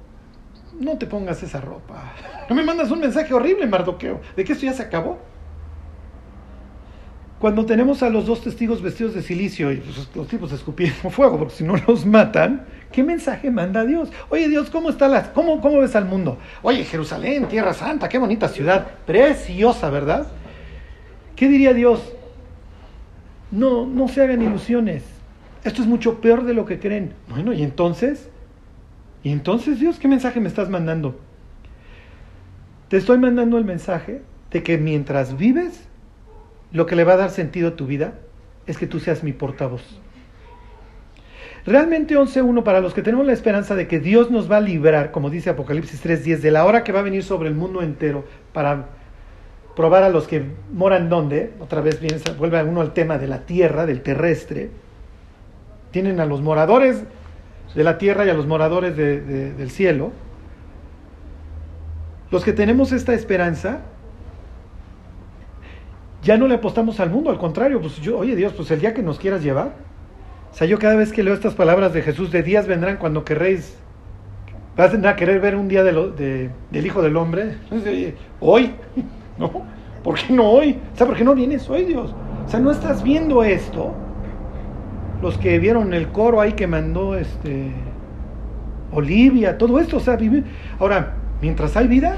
no 0.80 0.98
te 0.98 1.06
pongas 1.06 1.42
esa 1.42 1.60
ropa. 1.60 2.12
No 2.48 2.54
me 2.56 2.64
mandas 2.64 2.90
un 2.90 3.00
mensaje 3.00 3.32
horrible, 3.34 3.66
Mardoqueo, 3.66 4.20
de 4.36 4.44
que 4.44 4.52
esto 4.54 4.64
ya 4.66 4.72
se 4.72 4.82
acabó. 4.82 5.18
Cuando 7.40 7.64
tenemos 7.64 8.02
a 8.02 8.10
los 8.10 8.26
dos 8.26 8.42
testigos 8.42 8.82
vestidos 8.82 9.14
de 9.14 9.22
silicio 9.22 9.72
y 9.72 9.78
pues, 9.78 10.10
los 10.14 10.28
tipos 10.28 10.52
escupieron 10.52 11.10
fuego, 11.10 11.38
porque 11.38 11.54
si 11.54 11.64
no 11.64 11.74
los 11.88 12.04
matan, 12.04 12.66
¿qué 12.92 13.02
mensaje 13.02 13.50
manda 13.50 13.86
Dios? 13.86 14.10
Oye 14.28 14.46
Dios, 14.50 14.68
¿cómo 14.68 14.90
está 14.90 15.08
la, 15.08 15.32
cómo, 15.32 15.58
cómo 15.62 15.78
ves 15.78 15.96
al 15.96 16.04
mundo? 16.04 16.36
Oye, 16.60 16.84
Jerusalén, 16.84 17.48
Tierra 17.48 17.72
Santa, 17.72 18.10
qué 18.10 18.18
bonita 18.18 18.48
ciudad, 18.48 18.86
preciosa, 19.06 19.88
¿verdad? 19.88 20.26
¿Qué 21.34 21.48
diría 21.48 21.72
Dios? 21.72 22.12
No, 23.50 23.86
no 23.86 24.08
se 24.08 24.20
hagan 24.20 24.42
ilusiones. 24.42 25.02
Esto 25.64 25.80
es 25.80 25.88
mucho 25.88 26.20
peor 26.20 26.44
de 26.44 26.52
lo 26.52 26.66
que 26.66 26.78
creen. 26.78 27.14
Bueno, 27.30 27.54
y 27.54 27.62
entonces, 27.62 28.28
¿y 29.22 29.32
entonces 29.32 29.80
Dios 29.80 29.98
qué 29.98 30.08
mensaje 30.08 30.40
me 30.40 30.48
estás 30.48 30.68
mandando? 30.68 31.18
Te 32.88 32.98
estoy 32.98 33.16
mandando 33.16 33.56
el 33.56 33.64
mensaje 33.64 34.20
de 34.50 34.62
que 34.62 34.76
mientras 34.76 35.38
vives, 35.38 35.89
lo 36.72 36.86
que 36.86 36.96
le 36.96 37.04
va 37.04 37.14
a 37.14 37.16
dar 37.16 37.30
sentido 37.30 37.68
a 37.68 37.76
tu 37.76 37.86
vida 37.86 38.14
es 38.66 38.78
que 38.78 38.86
tú 38.86 39.00
seas 39.00 39.22
mi 39.24 39.32
portavoz. 39.32 39.82
Realmente 41.66 42.16
11.1 42.16 42.62
para 42.62 42.80
los 42.80 42.94
que 42.94 43.02
tenemos 43.02 43.26
la 43.26 43.32
esperanza 43.34 43.74
de 43.74 43.86
que 43.86 44.00
Dios 44.00 44.30
nos 44.30 44.50
va 44.50 44.56
a 44.58 44.60
librar, 44.60 45.10
como 45.10 45.28
dice 45.28 45.50
Apocalipsis 45.50 46.02
3.10, 46.04 46.38
de 46.38 46.50
la 46.50 46.64
hora 46.64 46.84
que 46.84 46.92
va 46.92 47.00
a 47.00 47.02
venir 47.02 47.22
sobre 47.22 47.48
el 47.48 47.54
mundo 47.54 47.82
entero 47.82 48.24
para 48.52 48.86
probar 49.76 50.02
a 50.02 50.08
los 50.08 50.26
que 50.26 50.42
moran 50.72 51.08
donde, 51.08 51.52
otra 51.60 51.80
vez 51.80 52.00
vuelve 52.38 52.62
uno 52.64 52.80
al 52.80 52.92
tema 52.94 53.18
de 53.18 53.28
la 53.28 53.40
tierra, 53.46 53.84
del 53.86 54.00
terrestre. 54.02 54.70
Tienen 55.90 56.18
a 56.20 56.24
los 56.26 56.40
moradores 56.40 57.04
de 57.74 57.84
la 57.84 57.98
tierra 57.98 58.24
y 58.24 58.30
a 58.30 58.34
los 58.34 58.46
moradores 58.46 58.96
de- 58.96 59.20
de- 59.20 59.52
del 59.52 59.70
cielo. 59.70 60.12
Los 62.30 62.44
que 62.44 62.52
tenemos 62.52 62.92
esta 62.92 63.12
esperanza, 63.12 63.80
ya 66.22 66.36
no 66.36 66.46
le 66.46 66.54
apostamos 66.54 67.00
al 67.00 67.10
mundo, 67.10 67.30
al 67.30 67.38
contrario, 67.38 67.80
pues 67.80 68.00
yo, 68.00 68.18
oye 68.18 68.36
Dios, 68.36 68.52
pues 68.52 68.70
el 68.70 68.80
día 68.80 68.94
que 68.94 69.02
nos 69.02 69.18
quieras 69.18 69.42
llevar. 69.42 69.72
O 70.52 70.54
sea, 70.54 70.66
yo 70.66 70.78
cada 70.78 70.96
vez 70.96 71.12
que 71.12 71.22
leo 71.22 71.32
estas 71.34 71.54
palabras 71.54 71.92
de 71.92 72.02
Jesús, 72.02 72.30
de 72.30 72.42
días 72.42 72.66
vendrán 72.66 72.96
cuando 72.96 73.24
querréis, 73.24 73.78
vas 74.76 74.92
a 74.92 75.16
querer 75.16 75.40
ver 75.40 75.56
un 75.56 75.68
día 75.68 75.84
del 75.84 76.52
Hijo 76.72 77.02
del 77.02 77.16
Hombre. 77.16 77.56
Hoy, 78.40 78.72
¿no? 79.38 79.50
¿Por 80.02 80.14
qué 80.14 80.32
no 80.32 80.50
hoy? 80.50 80.78
O 80.94 80.96
sea, 80.96 81.06
¿por 81.06 81.14
qué 81.14 81.24
no 81.24 81.34
vienes 81.34 81.68
hoy, 81.68 81.84
Dios? 81.84 82.14
O 82.46 82.48
sea, 82.48 82.58
no 82.58 82.70
estás 82.70 83.02
viendo 83.02 83.44
esto. 83.44 83.94
Los 85.20 85.36
que 85.36 85.58
vieron 85.58 85.92
el 85.92 86.08
coro 86.08 86.40
ahí 86.40 86.52
que 86.54 86.66
mandó 86.66 87.16
este 87.16 87.70
Olivia, 88.92 89.58
todo 89.58 89.78
esto, 89.78 89.98
o 89.98 90.00
sea, 90.00 90.16
vivir. 90.16 90.44
Ahora, 90.78 91.16
mientras 91.42 91.76
hay 91.76 91.86
vida, 91.86 92.16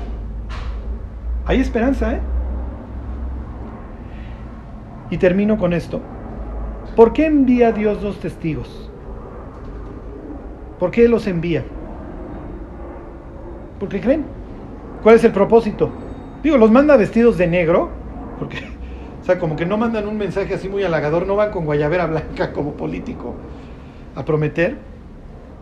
hay 1.44 1.60
esperanza, 1.60 2.14
¿eh? 2.14 2.20
Y 5.12 5.18
termino 5.18 5.58
con 5.58 5.74
esto. 5.74 6.00
¿Por 6.96 7.12
qué 7.12 7.26
envía 7.26 7.70
Dios 7.70 8.00
dos 8.00 8.18
testigos? 8.18 8.90
¿Por 10.78 10.90
qué 10.90 11.06
los 11.06 11.26
envía? 11.26 11.62
¿Por 13.78 13.90
qué 13.90 14.00
creen? 14.00 14.24
¿Cuál 15.02 15.16
es 15.16 15.24
el 15.24 15.32
propósito? 15.32 15.90
Digo, 16.42 16.56
los 16.56 16.70
manda 16.70 16.96
vestidos 16.96 17.36
de 17.36 17.46
negro, 17.46 17.90
porque, 18.38 18.56
o 19.20 19.24
sea, 19.24 19.38
como 19.38 19.54
que 19.54 19.66
no 19.66 19.76
mandan 19.76 20.08
un 20.08 20.16
mensaje 20.16 20.54
así 20.54 20.70
muy 20.70 20.82
halagador, 20.82 21.26
no 21.26 21.36
van 21.36 21.50
con 21.50 21.66
guayabera 21.66 22.06
blanca 22.06 22.54
como 22.54 22.72
político 22.72 23.34
a 24.16 24.24
prometer. 24.24 24.78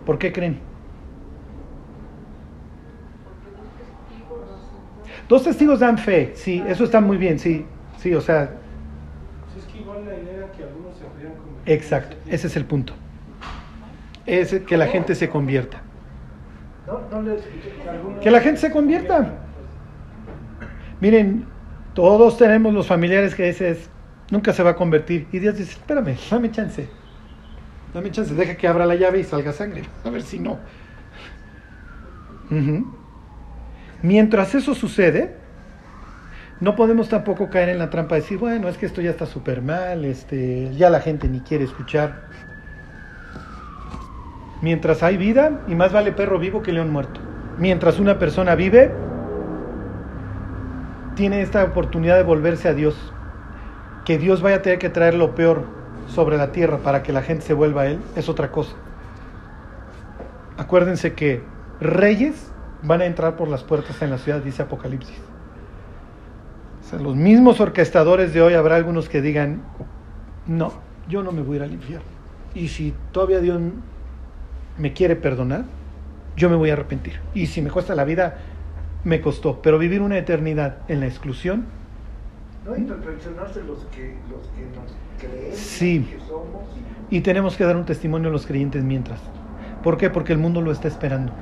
¿Por 0.06 0.16
qué 0.16 0.32
creen? 0.32 0.60
Dos 5.28 5.42
testigos 5.42 5.80
dan 5.80 5.98
fe, 5.98 6.34
sí, 6.36 6.62
eso 6.68 6.84
está 6.84 7.00
muy 7.00 7.16
bien, 7.16 7.40
sí, 7.40 7.66
sí, 7.98 8.14
o 8.14 8.20
sea, 8.20 8.59
es 10.00 10.06
la 10.06 10.14
idea 10.14 10.52
que 10.52 10.64
algunos 10.64 10.96
se 10.96 11.04
pudieran 11.04 11.36
convertir. 11.36 11.74
exacto, 11.74 12.16
ese 12.26 12.46
es 12.46 12.56
el 12.56 12.64
punto. 12.64 12.94
Es 14.26 14.54
que 14.60 14.76
la 14.76 14.86
gente 14.86 15.14
se 15.14 15.28
convierta. 15.28 15.82
No, 16.86 17.22
no 17.22 18.20
Que 18.20 18.30
la 18.30 18.40
gente 18.40 18.60
se 18.60 18.70
convierta. 18.70 19.34
Miren, 21.00 21.46
todos 21.94 22.36
tenemos 22.36 22.74
los 22.74 22.86
familiares 22.86 23.34
que 23.34 23.46
dices, 23.46 23.90
nunca 24.30 24.52
se 24.52 24.62
va 24.62 24.70
a 24.70 24.76
convertir. 24.76 25.26
Y 25.32 25.38
Dios 25.38 25.56
dice, 25.56 25.72
espérame, 25.72 26.16
dame 26.30 26.50
chance. 26.50 26.88
Dame 27.94 28.10
chance, 28.10 28.34
deja 28.34 28.56
que 28.56 28.68
abra 28.68 28.86
la 28.86 28.94
llave 28.94 29.20
y 29.20 29.24
salga 29.24 29.52
sangre. 29.52 29.84
A 30.04 30.10
ver 30.10 30.22
si 30.22 30.38
no. 30.38 30.58
Mientras 34.02 34.54
eso 34.54 34.74
sucede, 34.74 35.36
no 36.60 36.76
podemos 36.76 37.08
tampoco 37.08 37.48
caer 37.48 37.70
en 37.70 37.78
la 37.78 37.88
trampa 37.88 38.16
de 38.16 38.20
decir, 38.20 38.38
bueno, 38.38 38.68
es 38.68 38.76
que 38.76 38.84
esto 38.84 39.00
ya 39.00 39.10
está 39.10 39.24
súper 39.24 39.62
mal, 39.62 40.04
este, 40.04 40.70
ya 40.74 40.90
la 40.90 41.00
gente 41.00 41.28
ni 41.28 41.40
quiere 41.40 41.64
escuchar. 41.64 42.22
Mientras 44.60 45.02
hay 45.02 45.16
vida, 45.16 45.62
y 45.68 45.74
más 45.74 45.90
vale 45.90 46.12
perro 46.12 46.38
vivo 46.38 46.62
que 46.62 46.72
león 46.72 46.90
muerto. 46.90 47.18
Mientras 47.58 47.98
una 47.98 48.18
persona 48.18 48.54
vive, 48.56 48.92
tiene 51.14 51.40
esta 51.40 51.64
oportunidad 51.64 52.16
de 52.16 52.24
volverse 52.24 52.68
a 52.68 52.74
Dios. 52.74 52.94
Que 54.04 54.18
Dios 54.18 54.42
vaya 54.42 54.56
a 54.56 54.62
tener 54.62 54.78
que 54.78 54.90
traer 54.90 55.14
lo 55.14 55.34
peor 55.34 55.64
sobre 56.08 56.36
la 56.36 56.52
tierra 56.52 56.78
para 56.78 57.02
que 57.02 57.12
la 57.12 57.22
gente 57.22 57.44
se 57.46 57.54
vuelva 57.54 57.82
a 57.82 57.86
Él, 57.86 58.00
es 58.16 58.28
otra 58.28 58.50
cosa. 58.50 58.74
Acuérdense 60.58 61.14
que 61.14 61.42
reyes 61.80 62.52
van 62.82 63.00
a 63.00 63.06
entrar 63.06 63.36
por 63.36 63.48
las 63.48 63.62
puertas 63.62 64.02
en 64.02 64.10
la 64.10 64.18
ciudad, 64.18 64.40
dice 64.40 64.62
Apocalipsis. 64.62 65.29
O 66.90 66.96
sea, 66.96 66.98
los 66.98 67.14
mismos 67.14 67.60
orquestadores 67.60 68.34
de 68.34 68.42
hoy 68.42 68.54
habrá 68.54 68.74
algunos 68.74 69.08
que 69.08 69.22
digan, 69.22 69.62
no, 70.48 70.72
yo 71.08 71.22
no 71.22 71.30
me 71.30 71.40
voy 71.40 71.54
a 71.54 71.56
ir 71.58 71.62
al 71.62 71.72
infierno. 71.72 72.04
Y 72.52 72.66
si 72.66 72.92
todavía 73.12 73.38
Dios 73.38 73.60
me 74.76 74.92
quiere 74.92 75.14
perdonar, 75.14 75.66
yo 76.36 76.50
me 76.50 76.56
voy 76.56 76.70
a 76.70 76.72
arrepentir. 76.72 77.20
Y 77.32 77.46
si 77.46 77.62
me 77.62 77.70
cuesta 77.70 77.94
la 77.94 78.02
vida, 78.04 78.38
me 79.04 79.20
costó. 79.20 79.62
Pero 79.62 79.78
vivir 79.78 80.02
una 80.02 80.18
eternidad 80.18 80.78
en 80.88 80.98
la 80.98 81.06
exclusión, 81.06 81.66
No 82.66 82.76
y 82.76 82.80
perfeccionarse 82.82 83.62
los 83.62 83.84
que, 83.86 84.16
los 84.28 84.48
que 84.48 84.62
nos 84.76 84.92
creemos 85.20 85.56
Sí. 85.56 86.00
que 86.10 86.18
somos. 86.26 86.64
y- 87.08 87.20
tenemos 87.20 87.56
que 87.56 87.64
dar 87.64 87.76
un 87.76 87.84
testimonio 87.84 88.30
a 88.30 88.32
los 88.32 88.46
creyentes 88.46 88.82
mientras. 88.82 89.20
¿Por 89.84 89.96
qué? 89.96 90.10
Porque 90.10 90.32
el 90.32 90.38
mundo 90.40 90.60
lo 90.60 90.72
está 90.72 90.88
esperando. 90.88 91.32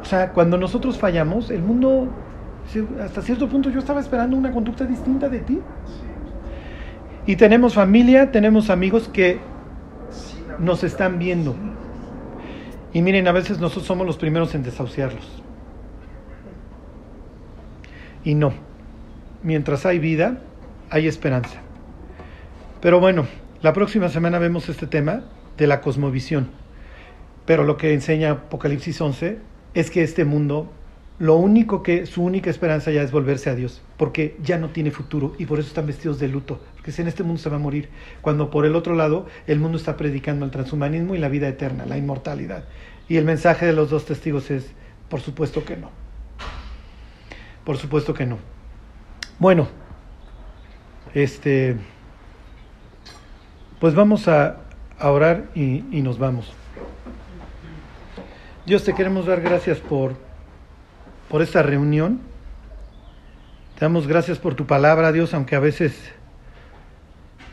O 0.00 0.04
sea, 0.04 0.30
cuando 0.30 0.58
nosotros 0.58 0.96
fallamos, 0.96 1.50
el 1.50 1.60
mundo, 1.62 2.08
hasta 3.00 3.22
cierto 3.22 3.48
punto 3.48 3.70
yo 3.70 3.78
estaba 3.78 4.00
esperando 4.00 4.36
una 4.36 4.52
conducta 4.52 4.84
distinta 4.84 5.28
de 5.28 5.40
ti. 5.40 5.60
Y 7.26 7.36
tenemos 7.36 7.74
familia, 7.74 8.30
tenemos 8.32 8.70
amigos 8.70 9.08
que 9.08 9.38
nos 10.58 10.84
están 10.84 11.18
viendo. 11.18 11.54
Y 12.92 13.02
miren, 13.02 13.26
a 13.28 13.32
veces 13.32 13.58
nosotros 13.58 13.86
somos 13.86 14.06
los 14.06 14.16
primeros 14.16 14.54
en 14.54 14.62
desahuciarlos. 14.62 15.42
Y 18.24 18.34
no. 18.34 18.52
Mientras 19.42 19.84
hay 19.84 19.98
vida, 19.98 20.38
hay 20.90 21.06
esperanza. 21.06 21.60
Pero 22.80 23.00
bueno, 23.00 23.26
la 23.62 23.72
próxima 23.72 24.08
semana 24.08 24.38
vemos 24.38 24.68
este 24.68 24.86
tema 24.86 25.24
de 25.56 25.66
la 25.66 25.80
cosmovisión. 25.80 26.48
Pero 27.46 27.64
lo 27.64 27.76
que 27.76 27.92
enseña 27.92 28.30
Apocalipsis 28.30 29.00
11 29.00 29.38
es 29.74 29.90
que 29.90 30.02
este 30.02 30.24
mundo, 30.24 30.72
lo 31.18 31.36
único 31.36 31.82
que, 31.82 32.06
su 32.06 32.24
única 32.24 32.50
esperanza 32.50 32.90
ya 32.90 33.02
es 33.02 33.12
volverse 33.12 33.48
a 33.48 33.54
Dios, 33.54 33.82
porque 33.96 34.36
ya 34.42 34.58
no 34.58 34.70
tiene 34.70 34.90
futuro 34.90 35.34
y 35.38 35.46
por 35.46 35.60
eso 35.60 35.68
están 35.68 35.86
vestidos 35.86 36.18
de 36.18 36.26
luto, 36.26 36.60
porque 36.74 36.90
si 36.90 37.02
en 37.02 37.08
este 37.08 37.22
mundo 37.22 37.40
se 37.40 37.50
va 37.50 37.56
a 37.56 37.60
morir, 37.60 37.88
cuando 38.20 38.50
por 38.50 38.66
el 38.66 38.74
otro 38.74 38.94
lado 38.94 39.26
el 39.46 39.60
mundo 39.60 39.78
está 39.78 39.96
predicando 39.96 40.44
el 40.44 40.50
transhumanismo 40.50 41.14
y 41.14 41.18
la 41.18 41.28
vida 41.28 41.48
eterna, 41.48 41.86
la 41.86 41.98
inmortalidad. 41.98 42.64
Y 43.08 43.16
el 43.16 43.24
mensaje 43.24 43.66
de 43.66 43.72
los 43.72 43.90
dos 43.90 44.06
testigos 44.06 44.50
es, 44.50 44.72
por 45.08 45.20
supuesto 45.20 45.64
que 45.64 45.76
no. 45.76 45.90
Por 47.64 47.76
supuesto 47.76 48.12
que 48.12 48.26
no. 48.26 48.38
Bueno, 49.38 49.68
este, 51.14 51.76
pues 53.78 53.94
vamos 53.94 54.26
a, 54.26 54.60
orar 55.00 55.50
y, 55.54 55.84
y 55.96 56.02
nos 56.02 56.18
vamos. 56.18 56.52
Dios, 58.66 58.84
te 58.84 58.94
queremos 58.94 59.26
dar 59.26 59.42
gracias 59.42 59.78
por, 59.78 60.23
por 61.34 61.42
esta 61.42 61.64
reunión. 61.64 62.20
Te 63.74 63.84
damos 63.84 64.06
gracias 64.06 64.38
por 64.38 64.54
tu 64.54 64.66
palabra, 64.66 65.10
Dios, 65.10 65.34
aunque 65.34 65.56
a 65.56 65.58
veces, 65.58 66.12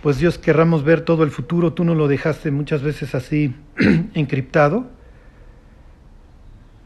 pues 0.03 0.19
Dios, 0.19 0.37
querramos 0.37 0.83
ver 0.83 1.01
todo 1.01 1.23
el 1.23 1.31
futuro, 1.31 1.73
tú 1.73 1.83
nos 1.83 1.97
lo 1.97 2.07
dejaste 2.07 2.51
muchas 2.51 2.83
veces 2.83 3.15
así 3.15 3.55
encriptado. 4.13 4.85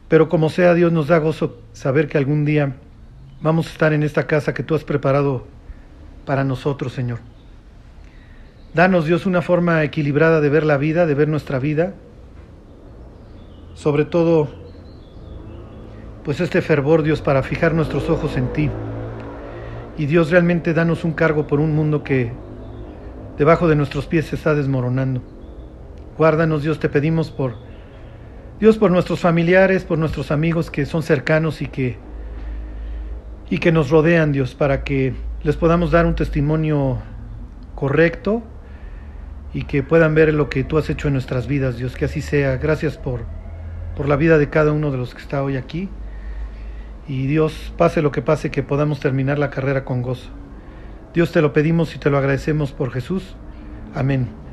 Pero 0.07 0.29
como 0.29 0.49
sea, 0.49 0.73
Dios 0.73 0.93
nos 0.93 1.09
da 1.09 1.17
gozo 1.17 1.59
saber 1.73 2.07
que 2.07 2.17
algún 2.17 2.45
día 2.45 2.77
vamos 3.41 3.67
a 3.67 3.71
estar 3.71 3.91
en 3.91 4.01
esta 4.01 4.25
casa 4.25 4.53
que 4.53 4.63
tú 4.63 4.73
has 4.73 4.85
preparado 4.85 5.45
para 6.25 6.45
nosotros, 6.45 6.93
Señor. 6.93 7.19
Danos, 8.73 9.03
Dios, 9.03 9.25
una 9.25 9.41
forma 9.41 9.83
equilibrada 9.83 10.39
de 10.39 10.47
ver 10.47 10.65
la 10.65 10.77
vida, 10.77 11.05
de 11.05 11.13
ver 11.13 11.27
nuestra 11.27 11.59
vida. 11.59 11.93
Sobre 13.73 14.05
todo, 14.05 14.64
pues 16.25 16.41
este 16.41 16.63
fervor, 16.63 17.03
Dios, 17.03 17.21
para 17.21 17.43
fijar 17.43 17.75
nuestros 17.75 18.09
ojos 18.09 18.35
en 18.35 18.51
ti. 18.51 18.71
Y 19.95 20.07
Dios, 20.07 20.31
realmente 20.31 20.73
danos 20.73 21.03
un 21.03 21.13
cargo 21.13 21.45
por 21.45 21.59
un 21.59 21.75
mundo 21.75 22.03
que 22.03 22.33
debajo 23.37 23.67
de 23.67 23.75
nuestros 23.75 24.07
pies 24.07 24.25
se 24.25 24.35
está 24.35 24.55
desmoronando. 24.55 25.21
Guárdanos, 26.17 26.63
Dios, 26.63 26.79
te 26.79 26.89
pedimos 26.89 27.29
por 27.29 27.53
Dios, 28.59 28.79
por 28.79 28.89
nuestros 28.89 29.19
familiares, 29.19 29.83
por 29.83 29.99
nuestros 29.99 30.31
amigos 30.31 30.71
que 30.71 30.87
son 30.87 31.03
cercanos 31.03 31.61
y 31.61 31.67
que 31.67 31.97
y 33.47 33.59
que 33.59 33.71
nos 33.71 33.91
rodean, 33.91 34.31
Dios, 34.31 34.55
para 34.55 34.83
que 34.83 35.13
les 35.43 35.55
podamos 35.55 35.91
dar 35.91 36.07
un 36.07 36.15
testimonio 36.15 36.97
correcto 37.75 38.41
y 39.53 39.65
que 39.65 39.83
puedan 39.83 40.15
ver 40.15 40.33
lo 40.33 40.49
que 40.49 40.63
tú 40.63 40.79
has 40.79 40.89
hecho 40.89 41.07
en 41.07 41.13
nuestras 41.13 41.45
vidas, 41.45 41.77
Dios, 41.77 41.95
que 41.95 42.05
así 42.05 42.21
sea. 42.21 42.57
Gracias 42.57 42.97
por, 42.97 43.21
por 43.95 44.09
la 44.09 44.15
vida 44.15 44.39
de 44.39 44.49
cada 44.49 44.71
uno 44.71 44.89
de 44.89 44.97
los 44.97 45.13
que 45.13 45.21
está 45.21 45.43
hoy 45.43 45.57
aquí 45.57 45.87
Y 47.07 47.27
Dios, 47.27 47.73
pase 47.77 48.01
lo 48.01 48.11
que 48.11 48.21
pase, 48.21 48.51
que 48.51 48.63
podamos 48.63 48.99
terminar 48.99 49.37
la 49.37 49.49
carrera 49.49 49.85
con 49.85 50.01
gozo. 50.01 50.29
Dios 51.13 51.31
te 51.31 51.41
lo 51.41 51.53
pedimos 51.53 51.95
y 51.95 51.99
te 51.99 52.09
lo 52.09 52.17
agradecemos 52.17 52.71
por 52.71 52.91
Jesús. 52.91 53.35
Amén. 53.93 54.44